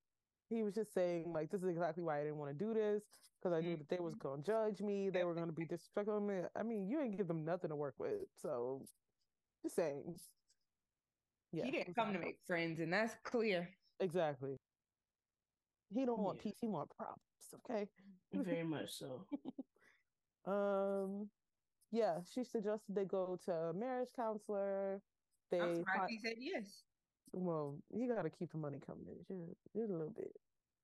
he 0.49 0.63
was 0.63 0.75
just 0.75 0.93
saying 0.93 1.33
like 1.33 1.51
this 1.51 1.63
is 1.63 1.69
exactly 1.69 2.03
why 2.03 2.21
I 2.21 2.25
didn't 2.25 2.39
want 2.39 2.57
to 2.57 2.65
do 2.65 2.75
this 2.75 3.03
because 3.43 3.57
I 3.57 3.61
knew 3.61 3.77
that 3.77 3.89
they 3.89 3.99
was 4.01 4.15
mm-hmm. 4.15 4.29
gonna 4.29 4.43
judge 4.43 4.81
me. 4.81 5.11
They 5.11 5.25
were 5.25 5.35
gonna 5.35 5.53
be 5.53 5.65
disrespectful. 5.65 6.21
Me. 6.21 6.37
I 6.59 6.63
mean, 6.63 6.89
you 6.89 7.01
ain't 7.01 7.17
give 7.17 7.29
them 7.29 7.45
nothing 7.45 7.71
to 7.71 7.77
work 7.77 7.95
with. 7.99 8.23
So 8.41 8.83
just 9.63 9.77
saying. 9.77 10.17
Yeah, 11.53 11.65
he 11.65 11.71
didn't 11.71 11.95
come 11.95 12.13
to 12.13 12.19
make 12.19 12.39
friends, 12.47 12.81
and 12.81 12.93
that's 12.93 13.15
clear. 13.23 13.69
Exactly. 14.01 14.57
He 15.93 16.05
don't 16.05 16.19
want 16.19 16.39
yeah. 16.39 16.43
peace. 16.43 16.59
He 16.61 16.67
want 16.67 16.91
problems. 16.97 17.21
Okay. 17.71 17.87
Very 18.33 18.65
much 18.65 18.91
so. 18.91 19.25
um, 20.51 21.29
yeah, 21.93 22.19
she 22.33 22.43
suggested 22.43 22.95
they 22.95 23.05
go 23.05 23.39
to 23.45 23.53
a 23.53 23.73
marriage 23.73 24.09
counselor. 24.17 25.01
They 25.51 25.61
I'm 25.61 25.77
surprised 25.77 26.11
he 26.11 26.19
said 26.19 26.35
yes. 26.39 26.83
Well, 27.35 27.77
he 27.93 28.07
got 28.07 28.23
to 28.23 28.31
keep 28.31 28.53
the 28.53 28.59
money 28.59 28.79
coming 28.85 29.07
in 29.09 29.19
just, 29.19 29.59
just 29.77 29.91
a 29.91 29.93
little 29.93 30.13
bit 30.15 30.33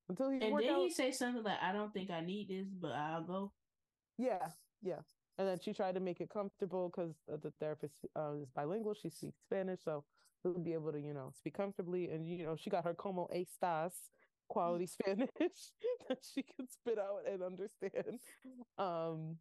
until 0.08 0.30
he. 0.30 0.40
And 0.40 0.58
then 0.58 0.70
out. 0.70 0.80
he 0.82 0.90
say 0.90 1.12
something 1.12 1.42
like, 1.42 1.62
"I 1.62 1.72
don't 1.72 1.92
think 1.92 2.10
I 2.10 2.20
need 2.20 2.48
this, 2.48 2.66
but 2.68 2.92
I'll 2.92 3.22
go." 3.22 3.52
Yeah, 4.18 4.48
yeah. 4.82 5.00
And 5.38 5.48
then 5.48 5.58
she 5.62 5.72
tried 5.72 5.94
to 5.94 6.00
make 6.00 6.20
it 6.20 6.28
comfortable 6.28 6.92
because 6.94 7.14
the 7.26 7.52
therapist 7.60 7.94
uh, 8.16 8.34
is 8.42 8.50
bilingual. 8.54 8.94
She 8.94 9.08
speaks 9.08 9.38
Spanish, 9.40 9.80
so 9.84 10.04
he'll 10.42 10.58
be 10.58 10.74
able 10.74 10.92
to, 10.92 11.00
you 11.00 11.14
know, 11.14 11.32
speak 11.34 11.54
comfortably. 11.54 12.10
And 12.10 12.28
you 12.28 12.44
know, 12.44 12.56
she 12.56 12.68
got 12.68 12.84
her 12.84 12.94
como 12.94 13.28
estas 13.34 13.92
quality 14.48 14.86
Spanish 14.86 15.30
that 16.08 16.18
she 16.34 16.42
can 16.42 16.68
spit 16.68 16.98
out 16.98 17.22
and 17.30 17.42
understand. 17.42 18.20
Um, 18.76 19.36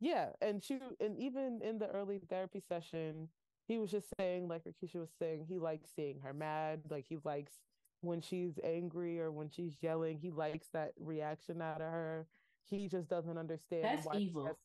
yeah, 0.00 0.30
and 0.40 0.62
she 0.62 0.78
and 0.98 1.18
even 1.18 1.60
in 1.62 1.78
the 1.78 1.88
early 1.88 2.20
therapy 2.28 2.62
session, 2.66 3.28
he 3.70 3.78
was 3.78 3.92
just 3.92 4.08
saying, 4.18 4.48
like 4.48 4.62
Rakisha 4.64 4.96
was 4.96 5.10
saying, 5.16 5.46
he 5.48 5.60
likes 5.60 5.90
seeing 5.94 6.18
her 6.24 6.34
mad. 6.34 6.80
Like 6.90 7.04
he 7.08 7.18
likes 7.22 7.52
when 8.00 8.20
she's 8.20 8.58
angry 8.64 9.20
or 9.20 9.30
when 9.30 9.48
she's 9.48 9.76
yelling. 9.80 10.18
He 10.20 10.32
likes 10.32 10.66
that 10.72 10.90
reaction 10.98 11.62
out 11.62 11.80
of 11.80 11.88
her. 11.88 12.26
He 12.68 12.88
just 12.88 13.08
doesn't 13.08 13.38
understand. 13.38 13.84
That's 13.84 14.08
evil. 14.16 14.46
Has, 14.46 14.56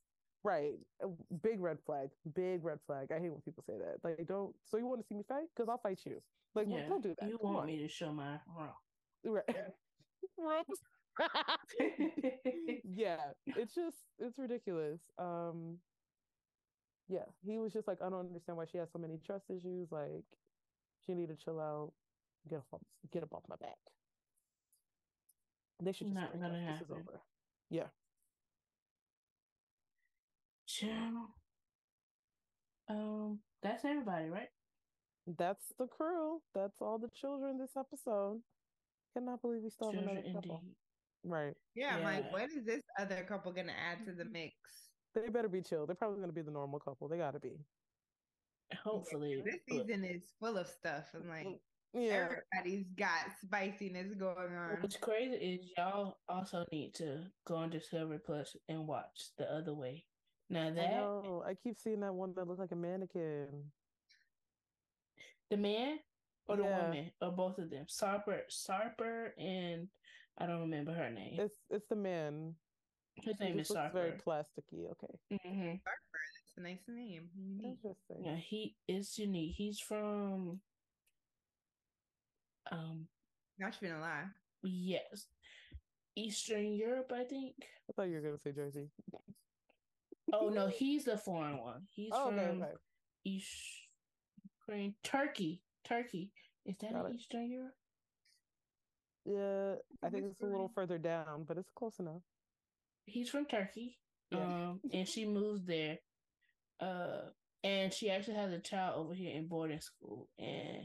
right. 0.43 0.73
Big 1.43 1.59
red 1.59 1.77
flag. 1.85 2.09
Big 2.33 2.63
red 2.63 2.79
flag. 2.87 3.11
I 3.11 3.19
hate 3.19 3.29
when 3.29 3.41
people 3.41 3.63
say 3.67 3.73
that. 3.77 4.03
Like, 4.03 4.25
don't. 4.27 4.55
So 4.63 4.77
you 4.77 4.87
want 4.87 5.01
to 5.01 5.07
see 5.07 5.13
me 5.13 5.23
fight? 5.27 5.49
Because 5.55 5.69
I'll 5.69 5.77
fight 5.77 5.99
you. 6.03 6.19
Like, 6.55 6.65
yeah, 6.67 6.87
don't 6.89 7.03
do 7.03 7.13
that. 7.19 7.29
You 7.29 7.37
Come 7.37 7.53
want 7.53 7.59
on. 7.59 7.67
me 7.67 7.77
to 7.77 7.87
show 7.87 8.11
my 8.11 8.39
wrong. 8.57 8.73
Right. 9.23 9.43
yeah, 12.83 13.17
it's 13.45 13.75
just 13.75 13.97
it's 14.17 14.39
ridiculous. 14.39 14.99
Um 15.19 15.77
yeah, 17.07 17.25
he 17.45 17.57
was 17.59 17.73
just 17.73 17.87
like, 17.87 18.01
I 18.01 18.09
don't 18.09 18.27
understand 18.27 18.57
why 18.57 18.65
she 18.71 18.77
has 18.77 18.89
so 18.91 18.99
many 18.99 19.19
trust 19.25 19.45
issues. 19.49 19.91
Like, 19.91 20.25
she 21.05 21.13
need 21.13 21.29
to 21.29 21.35
chill 21.35 21.59
out, 21.59 21.91
get 22.49 22.57
up, 22.57 22.81
get 23.11 23.23
up 23.23 23.33
off 23.33 23.43
my 23.47 23.55
back. 23.57 23.77
They 25.83 25.91
should 25.91 26.07
just 26.07 26.15
not 26.15 26.33
gonna 26.33 26.59
happen. 26.59 26.77
This 26.79 26.81
is 26.81 26.91
over. 26.91 27.21
Yeah. 27.69 27.87
Channel. 30.67 31.27
Um, 32.89 33.39
that's 33.61 33.83
everybody, 33.85 34.29
right? 34.29 34.47
That's 35.37 35.73
the 35.77 35.87
crew. 35.87 36.41
That's 36.53 36.81
all 36.81 36.97
the 36.97 37.09
children 37.19 37.57
this 37.59 37.75
episode. 37.77 38.41
Cannot 39.13 39.41
believe 39.41 39.61
we 39.63 39.69
still 39.69 39.91
have 39.91 40.01
another 40.01 40.21
couple. 40.33 40.61
Indeed. 40.61 40.75
Right. 41.23 41.53
Yeah, 41.75 41.97
yeah, 41.97 41.97
I'm 41.97 42.03
like, 42.03 42.31
what 42.31 42.49
is 42.51 42.65
this 42.65 42.81
other 42.99 43.25
couple 43.27 43.51
gonna 43.51 43.73
add 43.73 44.05
to 44.05 44.11
the 44.13 44.25
mix? 44.25 44.53
They 45.15 45.29
better 45.29 45.47
be 45.47 45.61
chill. 45.61 45.85
They're 45.85 45.95
probably 45.95 46.19
gonna 46.19 46.33
be 46.33 46.41
the 46.41 46.51
normal 46.51 46.79
couple. 46.79 47.07
They 47.07 47.17
gotta 47.17 47.39
be. 47.39 47.57
Hopefully. 48.83 49.41
This 49.45 49.61
season 49.69 50.03
is 50.03 50.23
full 50.39 50.57
of 50.57 50.67
stuff. 50.67 51.05
I'm 51.15 51.29
like, 51.29 51.47
mm, 51.47 51.57
yeah. 51.93 52.27
everybody's 52.53 52.87
got 52.97 53.31
spiciness 53.41 54.13
going 54.15 54.55
on. 54.55 54.77
What's 54.81 54.97
crazy 54.97 55.35
is 55.35 55.71
y'all 55.77 56.17
also 56.27 56.65
need 56.71 56.93
to 56.95 57.21
go 57.47 57.55
on 57.55 57.69
Discovery 57.69 58.19
Plus 58.25 58.55
and 58.67 58.87
watch 58.87 59.29
the 59.37 59.45
other 59.45 59.73
way. 59.73 60.03
Now 60.49 60.71
that 60.71 60.93
I, 60.93 61.51
I 61.51 61.53
keep 61.63 61.77
seeing 61.77 62.01
that 62.01 62.13
one 62.13 62.33
that 62.35 62.47
looks 62.47 62.59
like 62.59 62.71
a 62.71 62.75
mannequin. 62.75 63.47
The 65.49 65.57
man 65.57 65.99
or 66.47 66.57
the 66.57 66.63
yeah. 66.63 66.83
woman 66.83 67.11
or 67.21 67.31
both 67.31 67.57
of 67.57 67.69
them. 67.69 67.85
Sarper, 67.87 68.41
Sarper, 68.49 69.29
and 69.39 69.87
I 70.37 70.45
don't 70.45 70.61
remember 70.61 70.93
her 70.93 71.09
name. 71.09 71.37
It's 71.39 71.55
it's 71.69 71.87
the 71.89 71.95
man. 71.95 72.55
His 73.21 73.39
name 73.39 73.59
is 73.59 73.69
Sarper. 73.69 73.93
Very 73.93 74.11
plasticky. 74.11 74.91
Okay. 74.91 75.13
Mm-hmm. 75.33 75.69
Sarper. 75.69 76.21
That's 76.45 76.57
a 76.57 76.61
nice 76.61 76.83
name. 76.87 77.29
Interesting. 77.63 78.23
Yeah, 78.23 78.35
he 78.35 78.75
is 78.87 79.17
unique. 79.17 79.55
He's 79.55 79.79
from. 79.79 80.59
Um. 82.71 83.07
Not 83.57 83.79
gonna 83.81 84.01
lie. 84.01 84.25
Yes, 84.63 85.27
Eastern 86.15 86.73
Europe, 86.73 87.11
I 87.15 87.23
think. 87.23 87.55
I 87.89 87.93
thought 87.93 88.09
you 88.09 88.15
were 88.15 88.21
gonna 88.21 88.37
say 88.37 88.51
Jersey. 88.51 88.89
oh 90.33 90.49
no, 90.49 90.67
he's 90.67 91.05
the 91.05 91.17
foreign 91.17 91.57
one. 91.59 91.83
He's 91.93 92.11
oh, 92.13 92.27
from 92.27 92.39
okay, 92.39 92.49
okay. 92.49 92.71
East 93.23 93.49
Ukraine, 94.59 94.95
Turkey. 95.03 95.61
Turkey. 95.87 96.31
Is 96.65 96.77
that 96.79 96.91
in 96.91 97.15
Eastern 97.15 97.49
Europe? 97.49 97.75
Yeah, 99.25 99.75
I 100.03 100.09
think 100.09 100.25
it's 100.25 100.41
a 100.41 100.45
little 100.45 100.71
further 100.73 100.97
down, 100.97 101.45
but 101.47 101.57
it's 101.57 101.71
close 101.75 101.99
enough. 101.99 102.21
He's 103.05 103.29
from 103.29 103.45
Turkey. 103.45 103.97
Yeah. 104.31 104.39
Um, 104.39 104.81
and 104.91 105.07
she 105.07 105.25
moves 105.25 105.65
there. 105.65 105.99
Uh, 106.79 107.29
and 107.63 107.93
she 107.93 108.09
actually 108.09 108.35
has 108.35 108.51
a 108.51 108.59
child 108.59 108.99
over 109.05 109.13
here 109.13 109.35
in 109.35 109.47
boarding 109.47 109.81
school, 109.81 110.29
and 110.37 110.83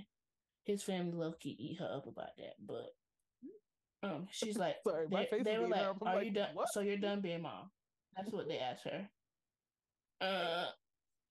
his 0.64 0.82
family 0.82 1.12
low 1.12 1.32
key 1.38 1.56
eat 1.58 1.78
her 1.78 1.90
up 1.94 2.06
about 2.06 2.30
that. 2.38 2.54
But 2.64 2.94
um, 4.02 4.28
she's 4.30 4.56
like, 4.56 4.76
Sorry, 4.86 5.06
they, 5.10 5.42
they 5.42 5.58
were 5.58 5.68
like, 5.68 5.86
"Are 5.86 6.14
like, 6.16 6.24
you 6.24 6.30
done? 6.30 6.50
What? 6.54 6.68
So 6.72 6.80
you're 6.80 6.96
done 6.96 7.20
being 7.20 7.42
mom?" 7.42 7.70
That's 8.16 8.32
what 8.32 8.48
they 8.48 8.58
asked 8.58 8.84
her. 8.84 9.08
Uh, 10.20 10.66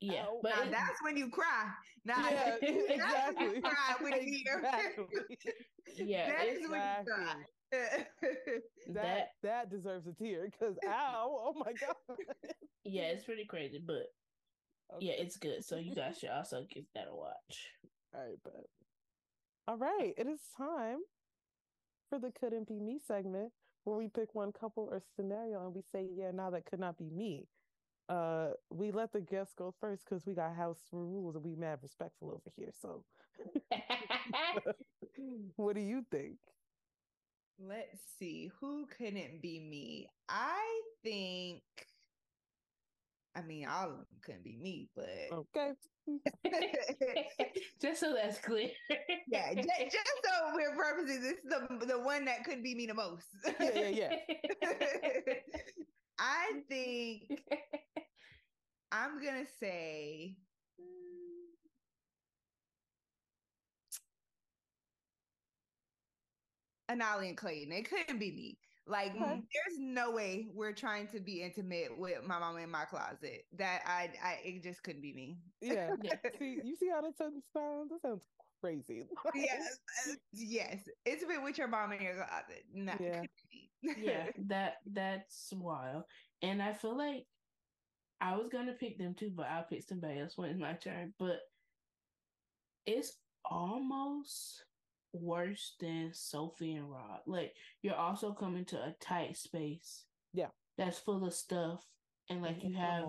yeah, 0.01 0.25
oh, 0.29 0.39
but 0.41 0.51
it, 0.51 0.71
that's 0.71 1.01
when 1.03 1.17
you 1.17 1.29
cry. 1.29 1.71
Now, 2.05 2.29
yeah, 2.29 2.55
exactly. 2.61 3.61
cry 3.61 3.95
when 4.01 4.13
you 4.21 4.43
hear. 4.43 4.57
exactly. 4.59 5.05
yeah, 5.97 6.29
that's 6.29 6.43
exactly. 6.43 6.69
when 6.69 6.81
you 6.81 7.13
cry. 7.13 7.33
that, 7.72 8.93
that 8.93 9.28
that 9.43 9.70
deserves 9.70 10.07
a 10.07 10.13
tear 10.13 10.49
because 10.49 10.76
ow, 10.88 11.30
oh 11.30 11.53
my 11.55 11.72
god. 11.74 12.17
yeah, 12.84 13.01
it's 13.13 13.24
pretty 13.24 13.45
crazy, 13.45 13.82
but 13.86 14.11
okay. 14.95 15.05
yeah, 15.05 15.13
it's 15.13 15.38
good. 15.38 15.63
So 15.63 15.78
you 15.78 15.93
guys 15.93 16.20
should 16.20 16.30
also 16.30 16.65
give 16.74 16.86
that 16.95 17.07
a 17.11 17.15
watch. 17.15 17.67
All 18.13 18.22
right, 18.22 18.38
but 18.43 18.65
all 19.67 19.78
right, 19.78 20.13
it 20.17 20.28
is 20.28 20.39
time 20.57 20.99
for 22.09 22.20
the 22.20 22.32
couldn't 22.32 22.67
be 22.67 22.80
me 22.80 22.99
segment 23.05 23.51
where 23.84 23.97
we 23.97 24.07
pick 24.07 24.34
one 24.34 24.51
couple 24.51 24.88
or 24.91 25.01
scenario 25.15 25.63
and 25.65 25.74
we 25.74 25.82
say, 25.91 26.07
yeah, 26.15 26.32
now 26.32 26.49
that 26.49 26.65
could 26.65 26.80
not 26.80 26.97
be 26.97 27.09
me 27.09 27.47
uh 28.09 28.49
we 28.72 28.91
let 28.91 29.13
the 29.13 29.22
guests 29.22 29.53
go 29.55 29.74
first 29.80 30.03
because 30.03 30.26
we 30.26 30.34
got 30.34 30.55
house 30.55 30.80
rules 30.91 31.36
and 31.36 31.43
we 31.43 31.55
mad 31.55 31.78
respectful 31.82 32.30
over 32.30 32.51
here 32.57 32.72
so 32.82 33.03
what 35.55 35.75
do 35.75 35.82
you 35.82 36.04
think 36.12 36.37
let's 37.59 37.99
see 38.17 38.49
who 38.59 38.87
couldn't 38.97 39.41
be 39.41 39.59
me? 39.59 40.07
I 40.27 40.81
think 41.03 41.61
i 43.36 43.41
mean 43.43 43.67
all 43.67 43.86
of 43.86 43.89
them 43.91 44.05
couldn't 44.23 44.43
be 44.43 44.57
me 44.57 44.89
but 44.95 45.07
oh. 45.31 45.45
okay. 45.55 45.73
Just 47.81 47.99
so 47.99 48.15
that's 48.15 48.39
clear. 48.39 48.69
Yeah 49.27 49.53
just, 49.53 49.67
just 49.67 50.11
so 50.23 50.55
we're 50.55 50.75
purposes 50.75 51.21
this 51.21 51.33
is 51.33 51.43
the, 51.45 51.86
the 51.86 51.99
one 51.99 52.25
that 52.25 52.43
could 52.43 52.63
be 52.63 52.73
me 52.73 52.87
the 52.87 52.95
most. 52.95 53.27
Yeah 53.59 53.71
yeah 53.73 54.15
yeah. 54.61 55.33
I 56.19 56.61
think 56.67 57.41
I'm 58.91 59.23
gonna 59.23 59.45
say 59.59 60.36
Anali 66.89 67.29
and 67.29 67.37
Clayton. 67.37 67.71
It 67.71 67.89
couldn't 67.89 68.20
be 68.20 68.32
me. 68.32 68.57
Like, 68.87 69.11
okay. 69.11 69.20
there's 69.53 69.78
no 69.78 70.09
way 70.09 70.47
we're 70.51 70.74
trying 70.74 71.07
to 71.09 71.20
be 71.20 71.43
intimate 71.43 71.95
with 71.95 72.24
my 72.25 72.39
mama 72.39 72.59
in 72.59 72.71
my 72.71 72.86
closet. 72.86 73.45
That 73.55 73.82
I, 73.86 74.09
I, 74.24 74.39
it 74.43 74.63
just 74.63 74.82
couldn't 74.82 75.03
be 75.03 75.13
me. 75.13 75.37
Yeah. 75.61 75.91
see, 76.39 76.59
you 76.63 76.75
see 76.75 76.89
how 76.89 77.01
that 77.01 77.16
sounds? 77.16 77.43
That 77.53 77.99
sounds 78.01 78.25
crazy. 78.61 79.03
yes, 79.36 79.79
uh, 80.07 80.13
yes. 80.33 80.89
Intimate 81.05 81.43
with 81.43 81.57
your 81.57 81.67
mom 81.67 81.91
in 81.93 82.01
your 82.01 82.16
closet. 82.16 82.63
No, 82.74 82.93
yeah. 82.99 83.21
yeah, 83.82 84.25
that 84.47 84.78
that's 84.91 85.53
wild. 85.55 86.03
And 86.41 86.61
I 86.61 86.74
feel 86.74 86.97
like 86.97 87.25
I 88.21 88.36
was 88.36 88.49
gonna 88.51 88.74
pick 88.74 88.97
them 88.97 89.13
too, 89.13 89.32
but 89.36 89.47
I'll 89.47 89.63
pick 89.63 89.83
somebody 89.87 90.20
else 90.20 90.33
when 90.36 90.49
it's 90.49 90.59
my 90.59 90.74
turn. 90.74 91.13
But 91.20 91.41
it's 92.86 93.17
almost 93.45 94.63
worse 95.13 95.75
than 95.79 96.11
Sophie 96.13 96.75
and 96.75 96.89
Rob. 96.89 97.21
Like 97.25 97.53
you're 97.81 97.95
also 97.95 98.33
coming 98.33 98.65
to 98.65 98.77
a 98.77 98.95
tight 98.99 99.37
space. 99.37 100.05
Yeah. 100.33 100.47
That's 100.77 100.99
full 100.99 101.25
of 101.25 101.33
stuff. 101.33 101.83
And 102.29 102.41
like 102.41 102.63
you 102.63 102.75
have 102.75 103.05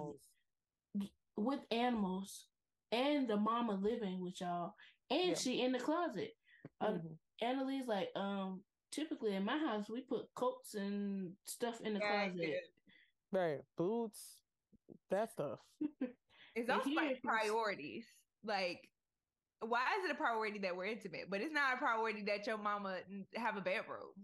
with 1.37 1.61
animals 1.71 2.47
and 2.93 3.29
the 3.29 3.37
mama 3.37 3.73
living 3.73 4.21
with 4.21 4.41
y'all 4.41 4.75
and 5.11 5.31
yeah. 5.31 5.35
she 5.35 5.63
in 5.63 5.73
the 5.73 5.79
closet. 5.79 6.33
Uh, 6.81 6.93
mm-hmm. 6.93 7.47
Annalise 7.47 7.87
like, 7.87 8.09
um, 8.17 8.61
typically 8.93 9.35
in 9.35 9.45
my 9.45 9.59
house 9.59 9.89
we 9.89 10.01
put 10.01 10.27
coats 10.35 10.75
and 10.75 11.33
stuff 11.47 11.81
in 11.83 11.95
the 11.95 12.01
yeah, 12.01 12.29
closet. 12.29 12.61
Right. 13.33 13.59
Boots, 13.77 14.37
that 15.11 15.31
stuff. 15.31 15.59
it's 16.57 16.71
also 16.71 16.91
like 16.91 17.23
priorities. 17.23 18.07
Like, 18.45 18.90
why 19.61 19.83
is 19.99 20.05
it 20.05 20.13
a 20.13 20.15
priority 20.15 20.59
that 20.61 20.77
we're 20.77 20.87
intimate, 20.87 21.27
but 21.29 21.41
it's 21.41 21.53
not 21.53 21.75
a 21.75 21.79
priority 21.79 22.23
that 22.27 22.47
your 22.47 22.59
mama 22.59 22.99
have 23.37 23.57
a 23.57 23.61
bedroom? 23.61 24.15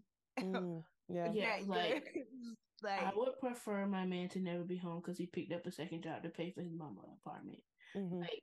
Mm, 0.41 0.83
yeah, 1.09 1.31
yeah, 1.33 1.57
like, 1.67 2.15
like 2.83 3.03
I 3.03 3.13
would 3.15 3.39
prefer 3.41 3.87
my 3.87 4.07
man 4.07 4.29
to 4.31 4.41
never 4.41 4.63
be 4.63 4.77
home 4.77 5.01
because 5.01 5.19
he 5.19 5.27
picked 5.27 5.53
up 5.53 5.67
a 5.67 5.73
second 5.73 6.03
job 6.03 6.23
to 6.23 6.31
pay 6.31 6.53
for 6.53 6.63
his 6.63 6.73
mama 6.73 7.01
apartment. 7.25 7.61
Mm-hmm. 7.97 8.21
Like, 8.21 8.43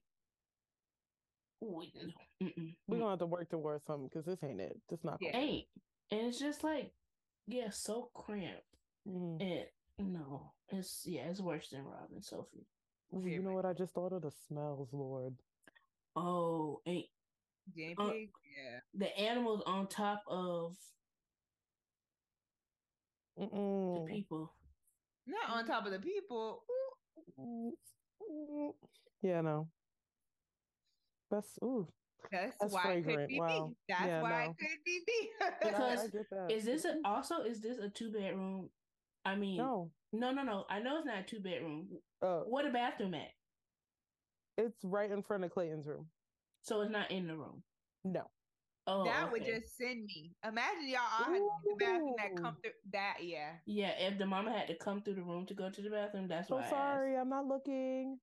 we, 1.62 2.76
we're 2.88 3.00
gonna 3.00 3.12
have 3.12 3.20
to 3.20 3.26
work 3.26 3.50
towards 3.50 3.86
something 3.86 4.10
because 4.12 4.26
this 4.26 4.44
ain't 4.44 4.62
it. 4.62 4.78
This 4.90 5.04
not 5.04 5.18
yeah. 5.22 5.38
ain't, 5.38 5.66
and 6.12 6.22
it's 6.28 6.40
just 6.40 6.64
like, 6.64 6.92
yeah, 7.48 7.70
so 7.72 8.10
cramped. 8.14 8.62
Mm-hmm. 9.08 9.42
And 9.42 10.14
no, 10.14 10.52
it's 10.70 11.04
yeah, 11.06 11.24
it's 11.30 11.40
worse 11.40 11.70
than 11.70 11.86
Robin 11.86 12.16
and 12.16 12.24
Sophie. 12.24 12.68
You 13.12 13.42
know 13.44 13.54
what? 13.54 13.66
I 13.66 13.74
just 13.74 13.94
thought 13.94 14.12
of 14.12 14.24
the 14.24 14.32
smells, 14.48 14.90
Lord. 14.92 15.36
Oh, 16.16 16.82
ain't 16.86 17.08
guinea 17.76 17.96
uh, 17.98 18.06
yeah. 18.08 18.80
The 18.94 19.18
animals 19.18 19.64
on 19.66 19.88
top 19.88 20.24
of 20.28 20.76
Mm-mm. 23.40 24.06
the 24.06 24.14
people. 24.14 24.54
Not 25.26 25.58
on 25.58 25.66
top 25.66 25.86
of 25.86 25.92
the 25.92 26.00
people. 26.00 26.64
Yeah, 29.22 29.42
no. 29.42 29.68
That's 31.32 31.58
ooh. 31.64 31.88
That's, 32.32 32.56
That's 32.60 32.74
why 32.74 32.84
fragrant. 32.84 33.08
it 33.10 33.16
could 33.22 33.28
be 33.28 33.40
wow. 33.40 33.68
me. 33.68 33.76
That's 33.90 34.06
yeah, 34.06 34.22
why 34.22 34.46
no. 34.46 34.52
it 34.52 34.58
could 34.58 34.84
be 34.86 35.02
me. 35.08 35.30
because 35.64 36.10
is 36.50 36.66
this 36.66 36.86
a, 36.86 36.96
also 37.06 37.42
is 37.44 37.62
this 37.62 37.78
a 37.78 37.90
two 37.90 38.12
bedroom? 38.12 38.70
I 39.26 39.36
mean, 39.36 39.58
no, 39.58 39.90
no, 40.12 40.32
no, 40.32 40.44
no. 40.44 40.66
I 40.70 40.80
know 40.80 40.98
it's 40.98 41.06
not 41.06 41.20
a 41.20 41.24
two 41.24 41.40
bedroom. 41.40 41.88
Uh, 42.22 42.42
what 42.42 42.66
a 42.66 42.70
bathroom 42.70 43.14
at? 43.14 43.30
It's 44.58 44.84
right 44.84 45.12
in 45.12 45.24
front 45.24 45.44
of 45.44 45.52
Clayton's 45.52 45.88
room. 45.88 46.08
So 46.62 46.82
it's 46.82 46.92
not 46.92 47.12
in 47.12 47.28
the 47.28 47.36
room. 47.36 47.64
No. 48.04 48.30
Oh, 48.86 49.06
that 49.06 49.24
okay. 49.24 49.32
would 49.32 49.46
just 49.46 49.78
send 49.78 50.06
me. 50.06 50.36
Imagine 50.46 50.90
y'all 50.90 51.00
all 51.20 51.32
had 51.32 51.40
to 51.40 51.50
the 51.70 51.76
bathroom 51.80 52.16
that 52.18 52.36
come 52.36 52.58
through 52.62 52.72
that. 52.92 53.18
Yeah. 53.22 53.52
Yeah. 53.66 53.92
If 53.98 54.18
the 54.18 54.26
mama 54.26 54.52
had 54.52 54.68
to 54.68 54.76
come 54.76 55.02
through 55.02 55.16
the 55.16 55.24
room 55.24 55.46
to 55.46 55.54
go 55.54 55.70
to 55.70 55.82
the 55.82 55.90
bathroom, 55.90 56.28
that's 56.28 56.50
so 56.50 56.58
why. 56.58 56.70
sorry, 56.70 57.18
I'm 57.18 57.30
not 57.30 57.48
looking. 57.48 58.20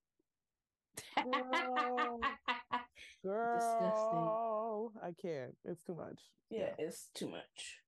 Girl, 1.17 2.21
girl, 3.25 4.91
Disgusting. 4.93 5.03
I 5.03 5.13
can't. 5.21 5.57
It's 5.65 5.83
too 5.83 5.95
much. 5.95 6.21
Yeah, 6.51 6.59
yeah. 6.79 6.87
it's 6.87 7.09
too 7.15 7.29
much. 7.31 7.79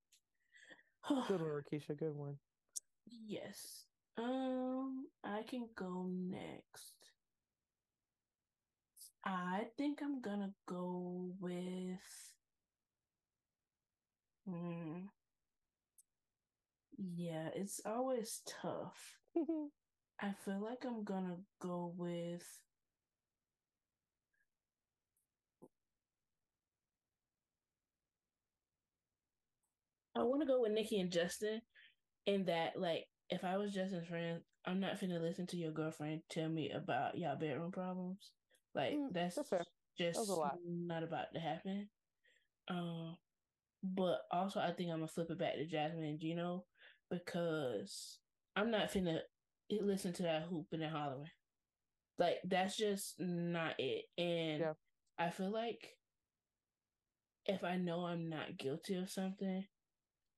good 1.29 1.41
one, 1.41 1.51
Rakisha. 1.51 1.97
Good 1.99 2.15
one. 2.15 2.37
Yes. 3.07 3.85
Um, 4.17 5.07
I 5.25 5.43
can 5.43 5.69
go 5.75 6.07
next. 6.09 6.92
I 9.25 9.67
think 9.77 10.01
I'm 10.01 10.21
gonna 10.21 10.55
go 10.67 11.35
with. 11.41 11.99
Hmm. 14.47 15.09
Yeah, 16.99 17.49
it's 17.55 17.81
always 17.85 18.41
tough. 18.47 19.19
I 20.21 20.35
feel 20.45 20.61
like 20.61 20.85
I'm 20.87 21.05
gonna 21.05 21.39
go 21.61 21.93
with. 21.97 22.45
I 30.17 30.23
want 30.23 30.41
to 30.43 30.47
go 30.47 30.61
with 30.63 30.73
Nikki 30.73 31.01
and 31.01 31.11
Justin 31.13 31.61
in 32.27 32.47
that, 32.47 32.79
like, 32.81 33.07
if 33.31 33.45
I 33.45 33.57
was 33.59 33.73
Justin's 33.75 34.09
friend, 34.09 34.43
I'm 34.65 34.81
not 34.81 35.01
finna 35.01 35.21
listen 35.21 35.47
to 35.49 35.57
your 35.57 35.73
girlfriend 35.73 36.23
tell 36.31 36.49
me 36.49 36.71
about 36.71 37.19
y'all 37.19 37.37
bedroom 37.37 37.73
problems. 37.73 38.33
Like 38.75 38.95
mm, 38.95 39.09
that's, 39.13 39.37
that's 39.37 39.67
just 39.99 40.31
not 40.67 41.03
about 41.03 41.27
to 41.35 41.41
happen. 41.41 41.89
Um, 42.69 43.17
but 43.83 44.21
also 44.31 44.61
I 44.61 44.73
think 44.73 44.91
I'm 44.91 44.99
gonna 44.99 45.09
flip 45.09 45.31
it 45.31 45.39
back 45.39 45.55
to 45.55 45.67
Jasmine 45.67 46.05
and 46.05 46.21
Gino 46.21 46.65
because 47.11 48.19
I'm 48.57 48.71
not 48.71 48.93
finna 48.93 49.19
listen 49.71 50.13
to 50.15 50.23
that 50.23 50.45
hooping 50.45 50.83
and 50.83 50.93
hollering. 50.93 51.31
Like 52.19 52.37
that's 52.45 52.77
just 52.77 53.15
not 53.19 53.75
it. 53.79 54.05
And 54.19 54.61
yeah. 54.61 54.73
I 55.19 55.31
feel 55.31 55.53
like 55.53 55.89
if 57.47 57.65
I 57.65 57.77
know 57.77 58.05
I'm 58.05 58.29
not 58.29 58.59
guilty 58.59 58.95
of 58.95 59.11
something, 59.11 59.65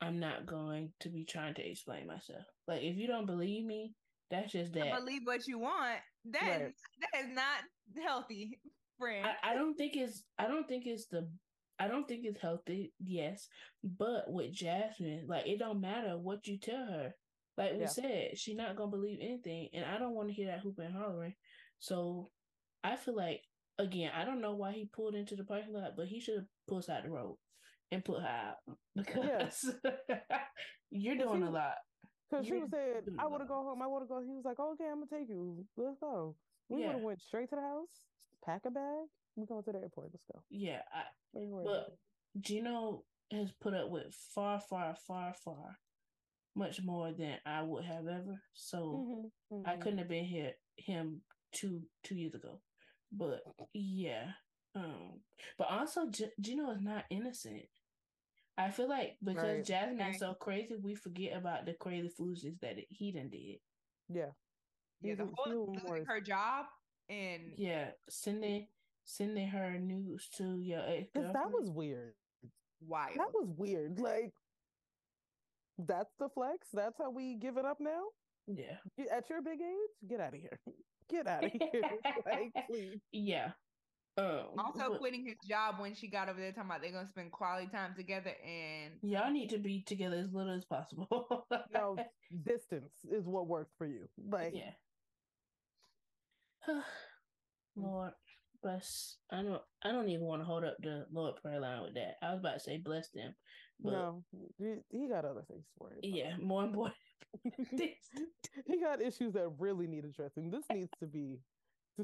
I'm 0.01 0.19
not 0.20 0.47
going 0.47 0.93
to 1.01 1.09
be 1.09 1.24
trying 1.24 1.55
to 1.55 1.69
explain 1.69 2.06
myself. 2.06 2.44
Like 2.66 2.82
if 2.82 2.97
you 2.97 3.06
don't 3.06 3.27
believe 3.27 3.65
me, 3.65 3.94
that's 4.31 4.52
just 4.52 4.73
that. 4.73 4.93
I 4.93 4.98
believe 4.98 5.23
what 5.24 5.47
you 5.47 5.59
want. 5.59 5.98
That 6.32 6.43
right. 6.43 6.62
is, 6.62 6.74
that 7.01 7.20
is 7.20 7.35
not 7.35 7.62
healthy, 8.02 8.61
friend. 8.98 9.27
I, 9.27 9.52
I 9.52 9.55
don't 9.55 9.74
think 9.74 9.97
it's 9.97 10.24
I 10.39 10.47
don't 10.47 10.69
think 10.69 10.86
it's 10.86 11.06
the 11.06 11.28
I 11.78 11.89
don't 11.89 12.06
think 12.06 12.24
it's 12.24 12.40
healthy, 12.40 12.93
yes. 13.05 13.48
But 13.82 14.24
with 14.28 14.52
Jasmine, 14.52 15.27
like 15.28 15.47
it 15.47 15.59
don't 15.59 15.81
matter 15.81 16.16
what 16.16 16.47
you 16.47 16.59
tell 16.59 16.86
her. 16.86 17.15
Like 17.56 17.74
we 17.74 17.81
yeah. 17.81 17.86
said, 17.86 18.39
she 18.39 18.55
not 18.55 18.77
gonna 18.77 18.90
believe 18.90 19.19
anything, 19.20 19.69
and 19.73 19.85
I 19.85 19.98
don't 19.98 20.15
want 20.15 20.28
to 20.28 20.35
hear 20.35 20.47
that 20.47 20.61
hooping 20.61 20.86
and 20.86 20.94
hollering. 20.94 21.35
So 21.78 22.31
I 22.82 22.97
feel 22.97 23.16
like 23.16 23.43
again, 23.78 24.12
I 24.15 24.24
don't 24.24 24.40
know 24.40 24.55
why 24.55 24.73
he 24.73 24.89
pulled 24.93 25.15
into 25.15 25.36
the 25.36 25.44
parking 25.44 25.74
lot, 25.74 25.93
but 25.97 26.06
he 26.06 26.20
should 26.20 26.36
have 26.36 26.47
pulled 26.69 26.89
out 26.90 27.02
the 27.05 27.11
road 27.11 27.36
and 27.90 28.05
put 28.05 28.20
her 28.20 28.28
out 28.28 28.56
because 28.97 29.70
yeah. 29.85 30.19
you're 30.90 31.16
doing 31.16 31.43
a 31.43 31.51
lot. 31.51 31.74
Because 32.31 32.47
she 32.47 32.55
was 32.55 32.70
saying, 32.73 33.16
I 33.19 33.27
want 33.27 33.43
to 33.43 33.47
go 33.47 33.55
home. 33.55 33.82
I 33.82 33.86
want 33.86 34.05
to 34.05 34.09
go. 34.09 34.20
He 34.20 34.35
was 34.35 34.44
like, 34.44 34.59
okay, 34.59 34.85
I'm 34.90 35.05
gonna 35.05 35.23
take 35.23 35.28
you. 35.28 35.65
Let's 35.77 35.98
go. 36.01 36.35
We 36.69 36.81
yeah. 36.81 36.86
would 36.86 36.95
have 36.95 37.03
went 37.03 37.23
straight 37.23 37.51
to 37.51 37.57
the 37.57 37.62
house, 37.62 37.89
pack 38.45 38.62
a 38.66 38.70
bag. 38.70 39.07
We're 39.36 39.47
going 39.47 39.65
to 39.65 39.73
the 39.73 39.78
airport. 39.78 40.11
Let's 40.12 40.24
go. 40.32 40.41
Yeah, 40.51 40.81
I, 40.93 41.03
but 41.65 41.97
Gino 42.41 43.03
has 43.32 43.51
put 43.61 43.74
up 43.74 43.91
with 43.91 44.15
far, 44.35 44.61
far, 44.61 44.95
far, 45.07 45.35
far 45.45 45.78
much 46.57 46.81
more 46.82 47.12
than 47.12 47.36
I 47.45 47.62
would 47.62 47.85
have 47.85 48.07
ever. 48.07 48.41
So 48.55 48.78
mm-hmm, 48.78 49.57
mm-hmm. 49.57 49.69
I 49.69 49.77
couldn't 49.77 49.99
have 49.99 50.09
been 50.09 50.24
here 50.24 50.53
him 50.77 51.20
two 51.53 51.82
two 52.03 52.15
years 52.15 52.35
ago. 52.35 52.61
But 53.12 53.41
yeah, 53.73 54.31
um, 54.74 55.20
but 55.59 55.69
also 55.70 56.09
G- 56.11 56.27
Gino 56.41 56.70
is 56.70 56.81
not 56.81 57.05
innocent. 57.11 57.65
I 58.57 58.70
feel 58.70 58.89
like 58.89 59.16
because 59.23 59.45
right. 59.45 59.65
Jasmine 59.65 60.11
is 60.11 60.20
so 60.20 60.35
crazy, 60.35 60.74
we 60.81 60.95
forget 60.95 61.36
about 61.36 61.66
the 61.66 61.74
crazy 61.74 62.09
foolishness 62.09 62.55
that 62.62 62.77
he 62.89 63.12
done 63.12 63.31
did. 63.31 63.59
Yeah. 64.09 64.31
Yeah, 65.05 65.15
the 65.17 65.29
whole 65.35 65.77
her 66.07 66.21
job 66.21 66.67
and 67.09 67.53
yeah, 67.57 67.91
sending 68.09 68.67
sending 69.05 69.49
her 69.49 69.79
news 69.79 70.29
to 70.39 70.61
your 70.61 70.83
ex 70.87 71.09
that 71.15 71.51
was 71.51 71.71
weird. 71.71 72.15
Why? 72.81 73.13
That 73.17 73.29
was 73.33 73.49
weird. 73.57 73.99
Like 74.01 74.33
that's 75.79 76.13
the 76.19 76.29
flex. 76.29 76.69
That's 76.73 76.97
how 76.99 77.11
we 77.11 77.37
give 77.37 77.57
it 77.57 77.65
up 77.65 77.79
now. 77.81 78.03
Yeah. 78.47 78.77
At 79.13 79.29
your 79.31 79.43
big 79.43 79.61
age, 79.61 80.09
get 80.09 80.21
out 80.21 80.35
of 80.35 80.41
here. 80.41 80.59
Get 81.11 81.27
out 81.27 81.45
of 81.45 81.53
here. 81.73 81.83
like, 82.25 82.51
please. 82.67 82.99
Yeah. 83.13 83.51
Um, 84.17 84.47
also 84.57 84.91
but, 84.91 85.01
quitting 85.01 85.27
his 85.27 85.37
job 85.47 85.75
when 85.79 85.95
she 85.95 86.09
got 86.09 86.31
over 86.31 86.41
there 86.41 86.51
talking 86.53 86.71
about 86.71 86.81
they're 86.81 86.93
gonna 86.93 87.07
spend 87.07 87.31
quality 87.31 87.67
time 87.67 87.93
together 87.95 88.33
and 88.43 88.95
y'all 89.03 89.31
need 89.31 89.51
to 89.51 89.59
be 89.59 89.83
together 89.83 90.17
as 90.17 90.33
little 90.33 90.55
as 90.55 90.65
possible. 90.65 91.47
no, 91.75 91.99
distance 92.47 92.93
is 93.11 93.27
what 93.27 93.49
works 93.49 93.75
for 93.77 93.87
you. 93.87 94.09
Like 94.31 94.53
yeah. 94.55 94.71
Lord, 97.77 98.12
bless. 98.62 99.16
I 99.31 99.43
don't. 99.43 99.62
I 99.82 99.93
don't 99.93 100.09
even 100.09 100.24
want 100.24 100.43
to 100.43 100.47
hold 100.47 100.65
up 100.65 100.77
the 100.81 101.07
Lord 101.12 101.36
prayer 101.43 101.61
line 101.61 101.82
with 101.82 101.95
that. 101.95 102.16
I 102.23 102.31
was 102.31 102.41
about 102.41 102.55
to 102.55 102.61
say 102.61 102.78
bless 102.78 103.09
them. 103.11 103.35
But 103.81 103.93
no, 103.93 104.24
he, 104.59 104.77
he 104.91 105.09
got 105.09 105.24
other 105.24 105.43
things 105.49 105.65
for 105.77 105.91
it. 105.91 105.99
Yeah, 106.03 106.36
more 106.41 106.65
important. 106.65 106.97
he 108.66 108.81
got 108.81 109.03
issues 109.03 109.32
that 109.32 109.51
really 109.59 109.86
need 109.86 110.05
addressing. 110.05 110.51
This 110.51 110.65
needs 110.70 110.91
to 111.01 111.07
be 111.07 111.41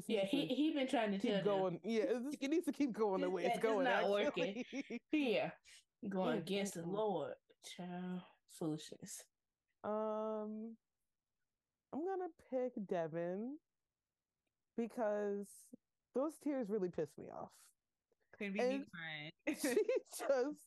yeah, 0.07 0.25
he 0.25 0.45
he 0.47 0.71
been 0.73 0.87
trying 0.87 1.11
to 1.11 1.17
keep 1.17 1.43
going. 1.43 1.73
Them. 1.73 1.81
Yeah, 1.83 2.03
it 2.39 2.49
needs 2.49 2.65
to 2.65 2.71
keep 2.71 2.93
going 2.93 3.21
the 3.21 3.29
way 3.29 3.45
it's 3.45 3.59
going. 3.59 3.85
It's 3.85 4.01
not 4.01 4.09
working. 4.09 4.63
yeah, 5.11 5.51
going 6.07 6.37
against 6.37 6.75
the 6.75 6.83
Lord, 6.83 7.33
child 7.75 8.21
foolishness. 8.57 9.23
Um, 9.83 10.75
I'm 11.93 12.05
gonna 12.05 12.29
pick 12.49 12.87
Devin 12.87 13.57
because 14.77 15.47
those 16.15 16.37
tears 16.43 16.69
really 16.69 16.89
pissed 16.89 17.17
me 17.17 17.25
off. 17.31 17.49
Could 18.37 18.53
be 18.53 18.59
and 18.59 18.85
crying. 18.91 19.31
she 19.61 19.75
just 20.17 20.61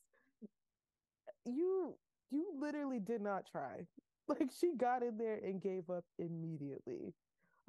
you 1.45 1.95
you 2.31 2.45
literally 2.59 2.99
did 2.99 3.21
not 3.21 3.45
try. 3.49 3.85
Like 4.27 4.49
she 4.59 4.71
got 4.75 5.03
in 5.03 5.19
there 5.19 5.35
and 5.35 5.61
gave 5.61 5.87
up 5.91 6.03
immediately. 6.17 7.13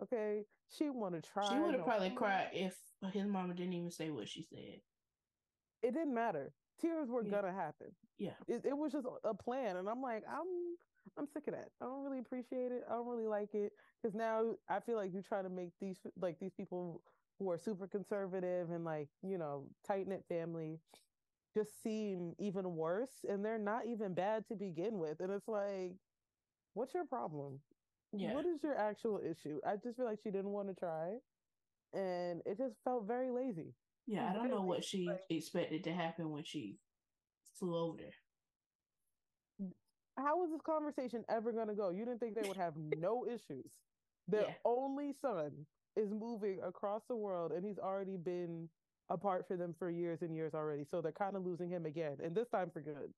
Okay, 0.03 0.45
she 0.71 0.89
want 0.89 1.15
to 1.15 1.21
try. 1.21 1.47
She 1.47 1.59
would 1.59 1.75
have 1.75 1.85
probably 1.85 2.09
cried 2.09 2.49
if 2.55 2.75
his 3.13 3.27
mama 3.27 3.53
didn't 3.53 3.75
even 3.75 3.91
say 3.91 4.09
what 4.09 4.27
she 4.27 4.43
said. 4.43 4.81
It 5.83 5.93
didn't 5.93 6.15
matter. 6.15 6.55
Tears 6.81 7.11
were 7.11 7.23
yeah. 7.23 7.31
gonna 7.31 7.53
happen. 7.53 7.89
Yeah, 8.17 8.31
it, 8.49 8.63
it 8.65 8.75
was 8.75 8.93
just 8.93 9.07
a 9.23 9.35
plan, 9.35 9.77
and 9.77 9.87
I'm 9.87 10.01
like, 10.01 10.23
I'm 10.27 10.47
I'm 11.19 11.27
sick 11.27 11.47
of 11.49 11.55
that. 11.55 11.71
I 11.81 11.87
don't 11.87 12.05
really 12.05 12.19
appreciate 12.19 12.73
it. 12.73 12.85
I 12.89 12.95
don't 12.95 13.07
really 13.07 13.27
like 13.27 13.55
it 13.55 13.73
because 14.03 14.15
now 14.15 14.55
I 14.69 14.81
feel 14.81 14.97
like 14.97 15.15
you 15.15 15.23
try 15.23 15.43
to 15.43 15.49
make 15.49 15.71
these 15.81 15.99
like 16.21 16.39
these 16.39 16.53
people 16.55 17.03
who 17.39 17.51
are 17.51 17.59
super 17.59 17.87
conservative 17.87 18.71
and 18.71 18.85
like 18.85 19.09
you 19.23 19.39
know 19.39 19.65
tight 19.87 20.09
knit 20.09 20.25
family 20.29 20.79
just 21.55 21.83
seem 21.83 22.35
even 22.39 22.77
worse 22.77 23.25
and 23.29 23.43
they're 23.43 23.59
not 23.59 23.87
even 23.87 24.13
bad 24.13 24.47
to 24.49 24.55
begin 24.55 24.99
with. 24.99 25.21
And 25.21 25.33
it's 25.33 25.49
like, 25.49 25.95
what's 26.75 26.93
your 26.93 27.07
problem? 27.07 27.61
Yeah. 28.13 28.35
What 28.35 28.45
is 28.45 28.63
your 28.63 28.77
actual 28.77 29.21
issue? 29.25 29.59
I 29.67 29.77
just 29.77 29.97
feel 29.97 30.05
like 30.05 30.19
she 30.23 30.31
didn't 30.31 30.51
want 30.51 30.69
to 30.69 30.75
try 30.75 31.15
and 31.95 32.43
it 32.45 32.59
just 32.59 32.77
felt 32.85 33.07
very 33.07 33.31
lazy. 33.31 33.73
Yeah, 34.07 34.29
I 34.31 34.35
don't 34.35 34.51
know 34.51 34.61
what 34.61 34.85
she 34.85 35.07
like, 35.07 35.21
expected 35.31 35.83
to 35.85 35.93
happen 35.93 36.31
when 36.31 36.45
she 36.45 36.77
flew 37.59 37.77
over 37.77 37.99
there. 37.99 38.13
How 40.17 40.39
was 40.39 40.51
this 40.51 40.61
conversation 40.63 41.25
ever 41.29 41.53
going 41.53 41.69
to 41.69 41.75
go? 41.75 41.91
You 41.91 42.05
didn't 42.05 42.21
think 42.21 42.35
they 42.35 42.49
would 42.49 42.57
have 42.57 42.75
no 42.77 43.27
issues. 43.31 43.71
Their 44.29 44.43
yeah. 44.43 44.55
only 44.65 45.13
son 45.21 45.53
is 45.97 46.11
moving 46.11 46.59
across 46.67 47.03
the 47.09 47.17
world 47.17 47.53
and 47.53 47.65
he's 47.65 47.79
already 47.79 48.17
been 48.17 48.69
apart 49.09 49.47
for 49.47 49.57
them 49.57 49.75
for 49.79 49.91
years 49.91 50.23
and 50.23 50.35
years 50.35 50.55
already. 50.55 50.85
So 50.85 51.01
they're 51.01 51.13
kind 51.13 51.37
of 51.37 51.45
losing 51.45 51.71
him 51.71 51.87
again, 51.87 52.17
and 52.23 52.35
this 52.35 52.49
time 52.49 52.71
for 52.73 52.81
good. 52.81 53.13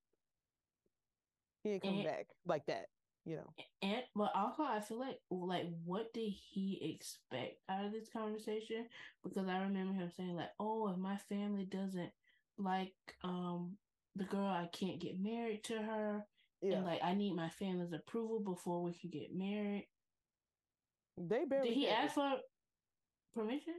He 1.65 1.71
ain't 1.71 1.83
coming 1.83 2.05
back 2.05 2.27
like 2.47 2.65
that, 2.67 2.87
you 3.25 3.37
know. 3.37 3.53
And 3.83 4.03
but 4.15 4.31
also 4.35 4.63
I 4.63 4.81
feel 4.81 5.01
like 5.01 5.19
like 5.31 5.67
what 5.85 6.13
did 6.15 6.31
he 6.31 6.95
expect 6.95 7.57
out 7.69 7.85
of 7.85 7.93
this 7.93 8.09
conversation? 8.13 8.87
Because 9.25 9.49
I 9.49 9.59
remember 9.59 9.95
him 9.95 10.11
saying 10.17 10.37
like, 10.37 10.53
"Oh, 10.61 10.89
if 10.89 10.99
my 10.99 11.17
family 11.29 11.65
doesn't 11.65 12.11
like 12.59 12.95
um 13.25 13.77
the 14.15 14.25
girl, 14.25 14.47
I 14.47 14.69
can't 14.73 15.01
get 15.01 15.21
married 15.21 15.65
to 15.65 15.79
her." 15.83 16.25
Yeah. 16.63 16.77
And 16.77 16.85
like 16.85 17.01
I 17.03 17.15
need 17.15 17.35
my 17.35 17.49
family's 17.51 17.93
approval 17.93 18.41
before 18.41 18.83
we 18.83 18.93
can 18.93 19.11
get 19.11 19.35
married. 19.35 19.89
They 21.17 21.45
barely 21.45 21.69
did 21.69 21.75
he 21.75 21.89
ask 21.89 22.15
for 22.15 22.35
permission? 23.35 23.75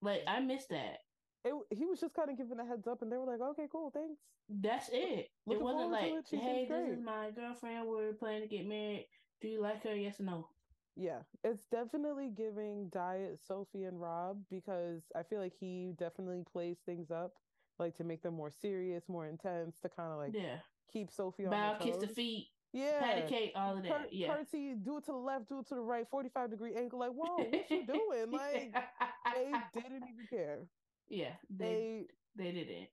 Like 0.00 0.22
I 0.26 0.40
missed 0.40 0.70
that 0.70 0.98
it, 1.44 1.54
he 1.70 1.86
was 1.86 2.00
just 2.00 2.14
kind 2.14 2.30
of 2.30 2.36
giving 2.36 2.58
a 2.60 2.66
heads 2.66 2.86
up, 2.86 3.02
and 3.02 3.10
they 3.10 3.16
were 3.16 3.26
like, 3.26 3.40
"Okay, 3.40 3.66
cool, 3.70 3.90
thanks." 3.90 4.20
That's 4.48 4.88
it. 4.90 5.28
It 5.50 5.60
wasn't 5.60 5.90
like, 5.90 6.12
it. 6.12 6.24
"Hey, 6.30 6.66
this 6.68 6.98
is 6.98 7.04
my 7.04 7.30
girlfriend. 7.30 7.88
We're 7.88 8.14
planning 8.14 8.42
to 8.42 8.48
get 8.48 8.66
married. 8.66 9.08
Do 9.40 9.48
you 9.48 9.60
like 9.60 9.82
her? 9.82 9.94
Yes 9.94 10.20
or 10.20 10.24
no?" 10.24 10.48
Yeah, 10.94 11.22
it's 11.42 11.66
definitely 11.66 12.30
giving 12.30 12.90
diet 12.90 13.40
Sophie 13.40 13.84
and 13.84 14.00
Rob 14.00 14.44
because 14.50 15.02
I 15.16 15.22
feel 15.22 15.40
like 15.40 15.54
he 15.58 15.94
definitely 15.98 16.44
plays 16.52 16.80
things 16.84 17.10
up 17.10 17.32
like 17.78 17.96
to 17.96 18.04
make 18.04 18.22
them 18.22 18.34
more 18.34 18.50
serious, 18.50 19.08
more 19.08 19.26
intense, 19.26 19.80
to 19.80 19.88
kind 19.88 20.12
of 20.12 20.18
like 20.18 20.34
yeah 20.34 20.58
keep 20.90 21.10
Sophie 21.10 21.46
on 21.46 21.50
bow, 21.50 21.76
kiss 21.80 21.96
the 21.96 22.06
feet. 22.06 22.48
Yeah, 22.72 23.00
pat 23.00 23.18
a 23.18 23.28
cake, 23.28 23.52
all 23.54 23.76
of 23.76 23.82
that. 23.82 23.92
Cur- 23.92 24.08
yeah, 24.10 24.34
curtsy, 24.34 24.74
do 24.74 24.96
it 24.96 25.04
to 25.04 25.12
the 25.12 25.18
left, 25.18 25.48
do 25.48 25.58
it 25.58 25.68
to 25.68 25.74
the 25.74 25.82
right, 25.82 26.06
forty-five 26.10 26.50
degree 26.50 26.74
angle. 26.74 27.00
Like, 27.00 27.10
whoa, 27.10 27.36
what 27.50 27.70
you 27.70 27.86
doing? 27.86 28.30
Like, 28.30 28.74
they 29.34 29.52
didn't 29.74 30.04
even 30.08 30.26
care. 30.30 30.60
Yeah, 31.08 31.32
they 31.50 32.06
they, 32.36 32.44
they 32.44 32.52
didn't. 32.52 32.88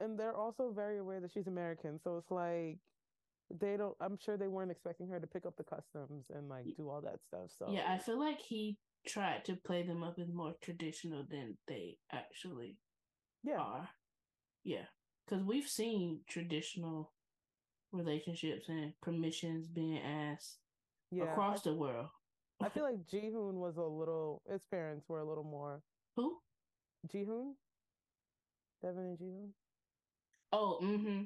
And 0.00 0.18
they're 0.18 0.36
also 0.36 0.72
very 0.72 0.98
aware 0.98 1.20
that 1.20 1.32
she's 1.32 1.46
American, 1.46 1.98
so 2.02 2.18
it's 2.18 2.30
like 2.30 2.78
they 3.60 3.76
don't 3.76 3.96
I'm 4.00 4.18
sure 4.18 4.36
they 4.36 4.48
weren't 4.48 4.70
expecting 4.70 5.08
her 5.08 5.20
to 5.20 5.26
pick 5.26 5.46
up 5.46 5.56
the 5.56 5.64
customs 5.64 6.26
and 6.34 6.48
like 6.48 6.66
do 6.76 6.88
all 6.88 7.00
that 7.02 7.20
stuff. 7.26 7.50
So 7.58 7.70
Yeah, 7.70 7.84
I 7.88 7.98
feel 7.98 8.18
like 8.18 8.40
he 8.40 8.78
tried 9.06 9.44
to 9.46 9.56
play 9.56 9.82
them 9.82 10.02
up 10.02 10.18
as 10.18 10.32
more 10.32 10.54
traditional 10.62 11.24
than 11.30 11.56
they 11.68 11.98
actually 12.12 12.78
yeah. 13.42 13.58
are. 13.58 13.88
Yeah. 14.64 14.86
Cuz 15.28 15.42
we've 15.42 15.68
seen 15.68 16.20
traditional 16.26 17.12
relationships 17.94 18.68
and 18.68 18.92
permissions 19.00 19.66
being 19.66 20.00
asked 20.00 20.58
yeah, 21.10 21.24
across 21.24 21.66
I, 21.66 21.70
the 21.70 21.76
world. 21.76 22.08
I 22.62 22.68
feel 22.68 22.84
like 22.84 23.06
Jihoon 23.06 23.54
was 23.54 23.76
a 23.76 23.82
little 23.82 24.42
his 24.50 24.64
parents 24.70 25.08
were 25.08 25.20
a 25.20 25.28
little 25.28 25.44
more 25.44 25.82
Who? 26.16 26.36
Jihoon, 27.12 27.52
Deavan 28.84 28.98
and 28.98 29.18
Jihoon. 29.18 29.48
Oh, 30.52 30.78
mm-hmm. 30.82 31.22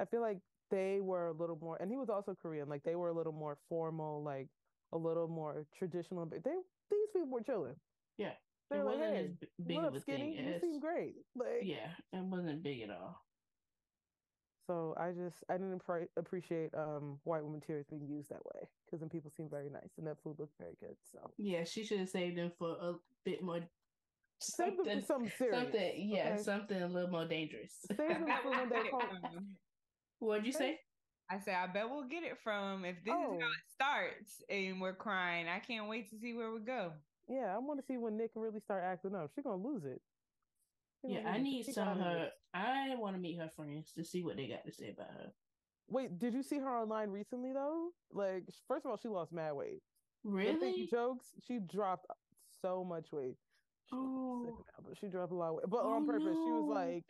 I 0.00 0.04
feel 0.06 0.20
like 0.20 0.38
they 0.70 0.98
were 1.00 1.28
a 1.28 1.32
little 1.32 1.58
more, 1.60 1.76
and 1.80 1.90
he 1.90 1.96
was 1.96 2.08
also 2.08 2.36
Korean. 2.40 2.68
Like 2.68 2.82
they 2.82 2.96
were 2.96 3.08
a 3.08 3.12
little 3.12 3.32
more 3.32 3.58
formal, 3.68 4.22
like 4.22 4.48
a 4.92 4.98
little 4.98 5.28
more 5.28 5.66
traditional. 5.78 6.26
But 6.26 6.42
they 6.44 6.50
these 6.90 7.08
people 7.12 7.30
were 7.30 7.42
chilling. 7.42 7.76
Yeah, 8.18 8.32
they're 8.70 8.84
like, 8.84 8.98
hey, 8.98 9.30
big 9.64 9.76
what 9.76 9.86
up, 9.86 10.00
skinny? 10.00 10.36
You 10.42 10.58
seem 10.60 10.80
great. 10.80 11.14
Like, 11.36 11.62
yeah, 11.62 11.88
it 12.12 12.24
wasn't 12.24 12.62
big 12.62 12.82
at 12.82 12.90
all. 12.90 13.22
So 14.66 14.94
I 14.98 15.10
just 15.12 15.44
I 15.48 15.54
didn't 15.54 15.84
pre- 15.84 16.08
appreciate 16.16 16.70
um 16.74 17.18
white 17.24 17.44
woman 17.44 17.60
tears 17.60 17.86
being 17.88 18.06
used 18.08 18.30
that 18.30 18.44
way 18.44 18.68
because 18.84 19.00
then 19.00 19.08
people 19.08 19.30
seem 19.36 19.48
very 19.48 19.70
nice 19.70 19.92
and 19.98 20.06
that 20.06 20.16
food 20.22 20.36
looked 20.38 20.58
very 20.58 20.74
good. 20.80 20.96
So 21.12 21.30
yeah, 21.38 21.64
she 21.64 21.84
should 21.84 22.00
have 22.00 22.08
saved 22.08 22.38
them 22.38 22.52
for 22.58 22.70
a 22.80 22.94
bit 23.24 23.42
more 23.42 23.60
Save 24.38 24.74
something, 24.76 25.02
something 25.02 25.32
serious. 25.38 25.56
Something, 25.56 26.10
yeah, 26.10 26.34
okay? 26.34 26.42
something 26.42 26.82
a 26.82 26.86
little 26.86 27.08
more 27.08 27.26
dangerous. 27.26 27.72
Save 27.88 27.96
them 27.96 28.28
for 28.42 28.50
when 28.50 28.68
they 28.68 28.88
call. 28.90 29.02
What'd 30.18 30.46
you 30.46 30.52
say? 30.52 30.78
I 31.30 31.38
said, 31.40 31.54
I 31.54 31.66
bet 31.66 31.90
we'll 31.90 32.06
get 32.06 32.22
it 32.22 32.38
from 32.44 32.84
if 32.84 32.96
this 33.04 33.14
oh. 33.16 33.34
is 33.34 33.40
how 33.40 33.48
it 33.48 33.66
starts 33.72 34.42
and 34.48 34.80
we're 34.80 34.94
crying. 34.94 35.46
I 35.48 35.58
can't 35.58 35.88
wait 35.88 36.10
to 36.10 36.18
see 36.18 36.34
where 36.34 36.52
we 36.52 36.60
go. 36.60 36.92
Yeah, 37.28 37.52
I 37.54 37.58
want 37.58 37.80
to 37.80 37.86
see 37.86 37.96
when 37.96 38.16
Nick 38.16 38.30
really 38.36 38.60
start 38.60 38.84
acting 38.84 39.14
up. 39.14 39.30
She's 39.34 39.42
gonna 39.42 39.62
lose 39.62 39.84
it. 39.84 40.00
Yeah, 41.04 41.28
I 41.28 41.38
need 41.38 41.64
some 41.66 41.88
of 41.88 41.98
her. 41.98 42.28
I 42.54 42.94
want 42.96 43.14
to 43.14 43.20
meet 43.20 43.38
her 43.38 43.50
friends 43.54 43.92
to 43.96 44.04
see 44.04 44.22
what 44.22 44.36
they 44.36 44.46
got 44.46 44.64
to 44.64 44.72
say 44.72 44.90
about 44.90 45.10
her. 45.10 45.32
Wait, 45.88 46.18
did 46.18 46.34
you 46.34 46.42
see 46.42 46.58
her 46.58 46.78
online 46.78 47.10
recently 47.10 47.52
though? 47.52 47.90
Like, 48.12 48.44
first 48.66 48.84
of 48.84 48.90
all, 48.90 48.98
she 49.00 49.08
lost 49.08 49.32
mad 49.32 49.52
weight. 49.52 49.82
Really? 50.24 50.88
Jokes. 50.90 51.26
She 51.46 51.58
dropped 51.58 52.06
so 52.60 52.84
much 52.84 53.12
weight. 53.12 53.36
Oh. 53.92 54.64
but 54.84 54.98
she 54.98 55.06
dropped 55.06 55.30
a 55.30 55.34
lot 55.36 55.50
of 55.50 55.54
weight. 55.56 55.64
But 55.68 55.82
oh, 55.84 55.92
on 55.92 56.06
purpose, 56.06 56.34
no. 56.34 56.44
she 56.44 56.50
was 56.50 56.68
like, 56.68 57.04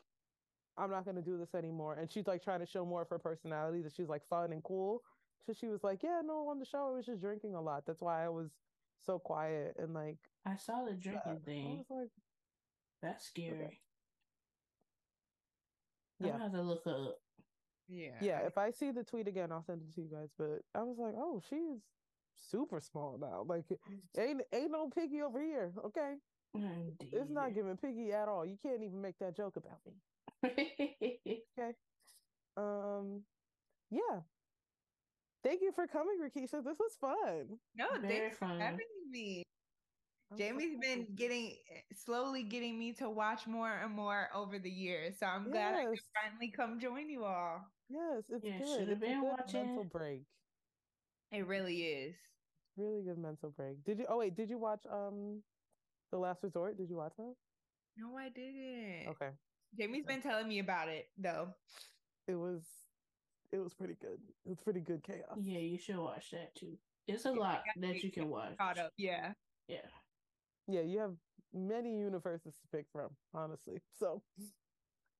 I'm 0.77 0.91
not 0.91 1.07
gonna 1.07 1.23
do 1.23 1.39
this 1.39 1.55
anymore. 1.55 1.95
And 1.95 2.11
she's 2.11 2.27
like 2.27 2.43
trying 2.43 2.61
to 2.61 2.67
show 2.67 2.85
more 2.85 3.03
of 3.03 3.09
her 3.09 3.19
personality 3.19 3.81
that 3.83 3.95
she's 3.97 4.09
like 4.09 4.23
fun 4.29 4.53
and 4.53 4.63
cool. 4.63 5.03
So 5.47 5.55
she 5.59 5.69
was 5.69 5.83
like, 5.83 6.03
Yeah, 6.03 6.21
no, 6.25 6.49
on 6.49 6.59
the 6.59 6.67
show 6.67 6.89
I 6.89 6.97
was 6.97 7.07
just 7.07 7.21
drinking 7.21 7.55
a 7.55 7.61
lot. 7.61 7.85
That's 7.87 8.03
why 8.03 8.25
I 8.25 8.29
was 8.29 8.51
so 9.05 9.19
quiet 9.19 9.77
and 9.79 9.95
like 9.95 10.19
I 10.45 10.57
saw 10.57 10.85
the 10.85 10.93
drinking 10.93 11.41
thing. 11.45 11.67
I 11.67 11.77
was 11.77 11.87
like 11.91 12.11
That's 13.02 13.27
scary. 13.27 13.52
Okay. 13.52 13.78
Yeah. 16.20 16.35
I'm 16.35 16.40
have 16.40 16.52
to 16.52 16.62
look 16.62 16.86
up. 16.86 17.16
Yeah. 17.89 18.16
Yeah. 18.20 18.40
If 18.47 18.59
I 18.59 18.70
see 18.70 18.90
the 18.90 19.05
tweet 19.05 19.28
again, 19.28 19.52
I'll 19.52 19.62
send 19.64 19.82
it 19.82 19.94
to 19.94 20.01
you 20.01 20.09
guys. 20.09 20.31
But 20.39 20.62
I 20.74 20.82
was 20.82 20.97
like, 20.98 21.14
oh, 21.16 21.40
she's 21.48 21.82
super 22.51 22.81
small 22.81 23.18
now. 23.20 23.44
Like 23.47 23.64
ain't 24.18 24.43
ain't 24.52 24.70
no 24.73 24.89
piggy 24.89 25.23
over 25.23 25.40
here. 25.43 25.73
Okay. 25.85 26.14
Indeed. 26.55 27.10
It's 27.12 27.31
not 27.31 27.55
giving 27.55 27.77
piggy 27.77 28.12
at 28.12 28.28
all. 28.28 28.47
You 28.47 28.56
can't 28.62 28.82
even 28.82 29.01
make 29.01 29.18
that 29.20 29.36
joke 29.36 29.56
about 29.56 29.81
me. 29.86 29.93
okay. 31.59 31.73
Um 32.56 33.23
yeah. 33.90 34.20
Thank 35.44 35.62
you 35.62 35.70
for 35.73 35.86
coming, 35.86 36.18
Rakisha. 36.20 36.64
This 36.64 36.78
was 36.78 36.97
fun. 37.01 37.59
No, 37.77 37.86
Very 38.01 38.18
thanks 38.18 38.39
fun. 38.39 38.59
for 38.59 38.64
having 38.64 38.78
me. 39.10 39.44
Jamie's 40.36 40.77
been 40.81 41.07
getting 41.15 41.53
slowly 41.94 42.43
getting 42.43 42.78
me 42.78 42.93
to 42.94 43.09
watch 43.09 43.47
more 43.47 43.73
and 43.73 43.93
more 43.93 44.28
over 44.35 44.59
the 44.59 44.70
years. 44.70 45.16
So 45.20 45.27
I'm 45.27 45.44
yes. 45.44 45.53
glad 45.53 45.74
I 45.74 45.85
could 45.85 45.98
finally 46.23 46.53
come 46.55 46.81
join 46.81 47.09
you 47.09 47.24
all. 47.24 47.61
Yes, 47.89 48.24
it's 48.28 48.44
yeah, 48.44 48.59
good. 48.59 48.89
It's 48.89 49.01
been 49.01 49.19
a 49.19 49.20
good 49.20 49.36
watching. 49.39 49.66
mental 49.66 49.85
break. 49.85 50.23
It 51.31 51.47
really 51.47 51.82
is. 51.82 52.16
Really 52.77 53.03
good 53.03 53.19
mental 53.19 53.51
break. 53.51 53.85
Did 53.85 54.01
you 54.01 54.07
oh 54.09 54.19
wait, 54.19 54.36
did 54.36 54.51
you 54.51 54.59
watch 54.59 54.81
um 54.93 55.43
the 56.11 56.19
Last 56.19 56.43
Resort. 56.43 56.77
Did 56.77 56.89
you 56.89 56.97
watch 56.97 57.12
that? 57.19 57.35
No, 57.97 58.16
I 58.16 58.28
didn't. 58.28 59.09
Okay. 59.09 59.31
Jamie's 59.78 60.05
okay. 60.05 60.15
been 60.15 60.23
telling 60.23 60.48
me 60.48 60.59
about 60.59 60.89
it 60.89 61.09
though. 61.19 61.48
It 62.28 62.35
was 62.35 62.62
it 63.53 63.59
was 63.59 63.74
pretty 63.74 63.97
good. 64.01 64.19
It 64.44 64.48
was 64.48 64.59
pretty 64.62 64.81
good 64.81 65.03
chaos. 65.03 65.39
Yeah, 65.40 65.59
you 65.59 65.78
should 65.78 65.98
watch 65.98 66.31
that 66.32 66.55
too. 66.55 66.77
It's 67.07 67.24
a 67.24 67.31
yeah, 67.31 67.40
lot 67.40 67.62
that 67.81 68.03
you 68.03 68.11
can 68.11 68.28
watch. 68.28 68.57
Caught 68.59 68.78
up, 68.78 68.93
yeah. 68.97 69.32
Yeah. 69.69 69.78
Yeah, 70.69 70.81
you 70.81 70.99
have 70.99 71.13
many 71.55 71.97
universes 71.97 72.55
to 72.55 72.77
pick 72.77 72.87
from, 72.93 73.11
honestly. 73.35 73.81
So 73.99 74.23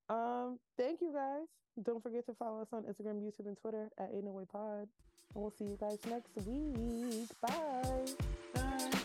um, 0.09 0.59
thank 0.77 1.01
you 1.01 1.13
guys. 1.13 1.47
Don't 1.83 2.03
forget 2.03 2.27
to 2.27 2.35
follow 2.35 2.63
us 2.63 2.69
on 2.73 2.85
Instagram, 2.85 3.21
YouTube, 3.21 3.47
and 3.47 3.57
Twitter 3.57 3.89
at 3.99 4.11
Ain't 4.15 4.25
No 4.25 4.33
Way 4.33 4.45
Pod. 4.51 4.89
And 5.35 5.43
we'll 5.43 5.51
see 5.51 5.65
you 5.65 5.77
guys 5.79 5.99
next 6.07 6.31
week. 6.47 7.29
Bye. 7.43 9.03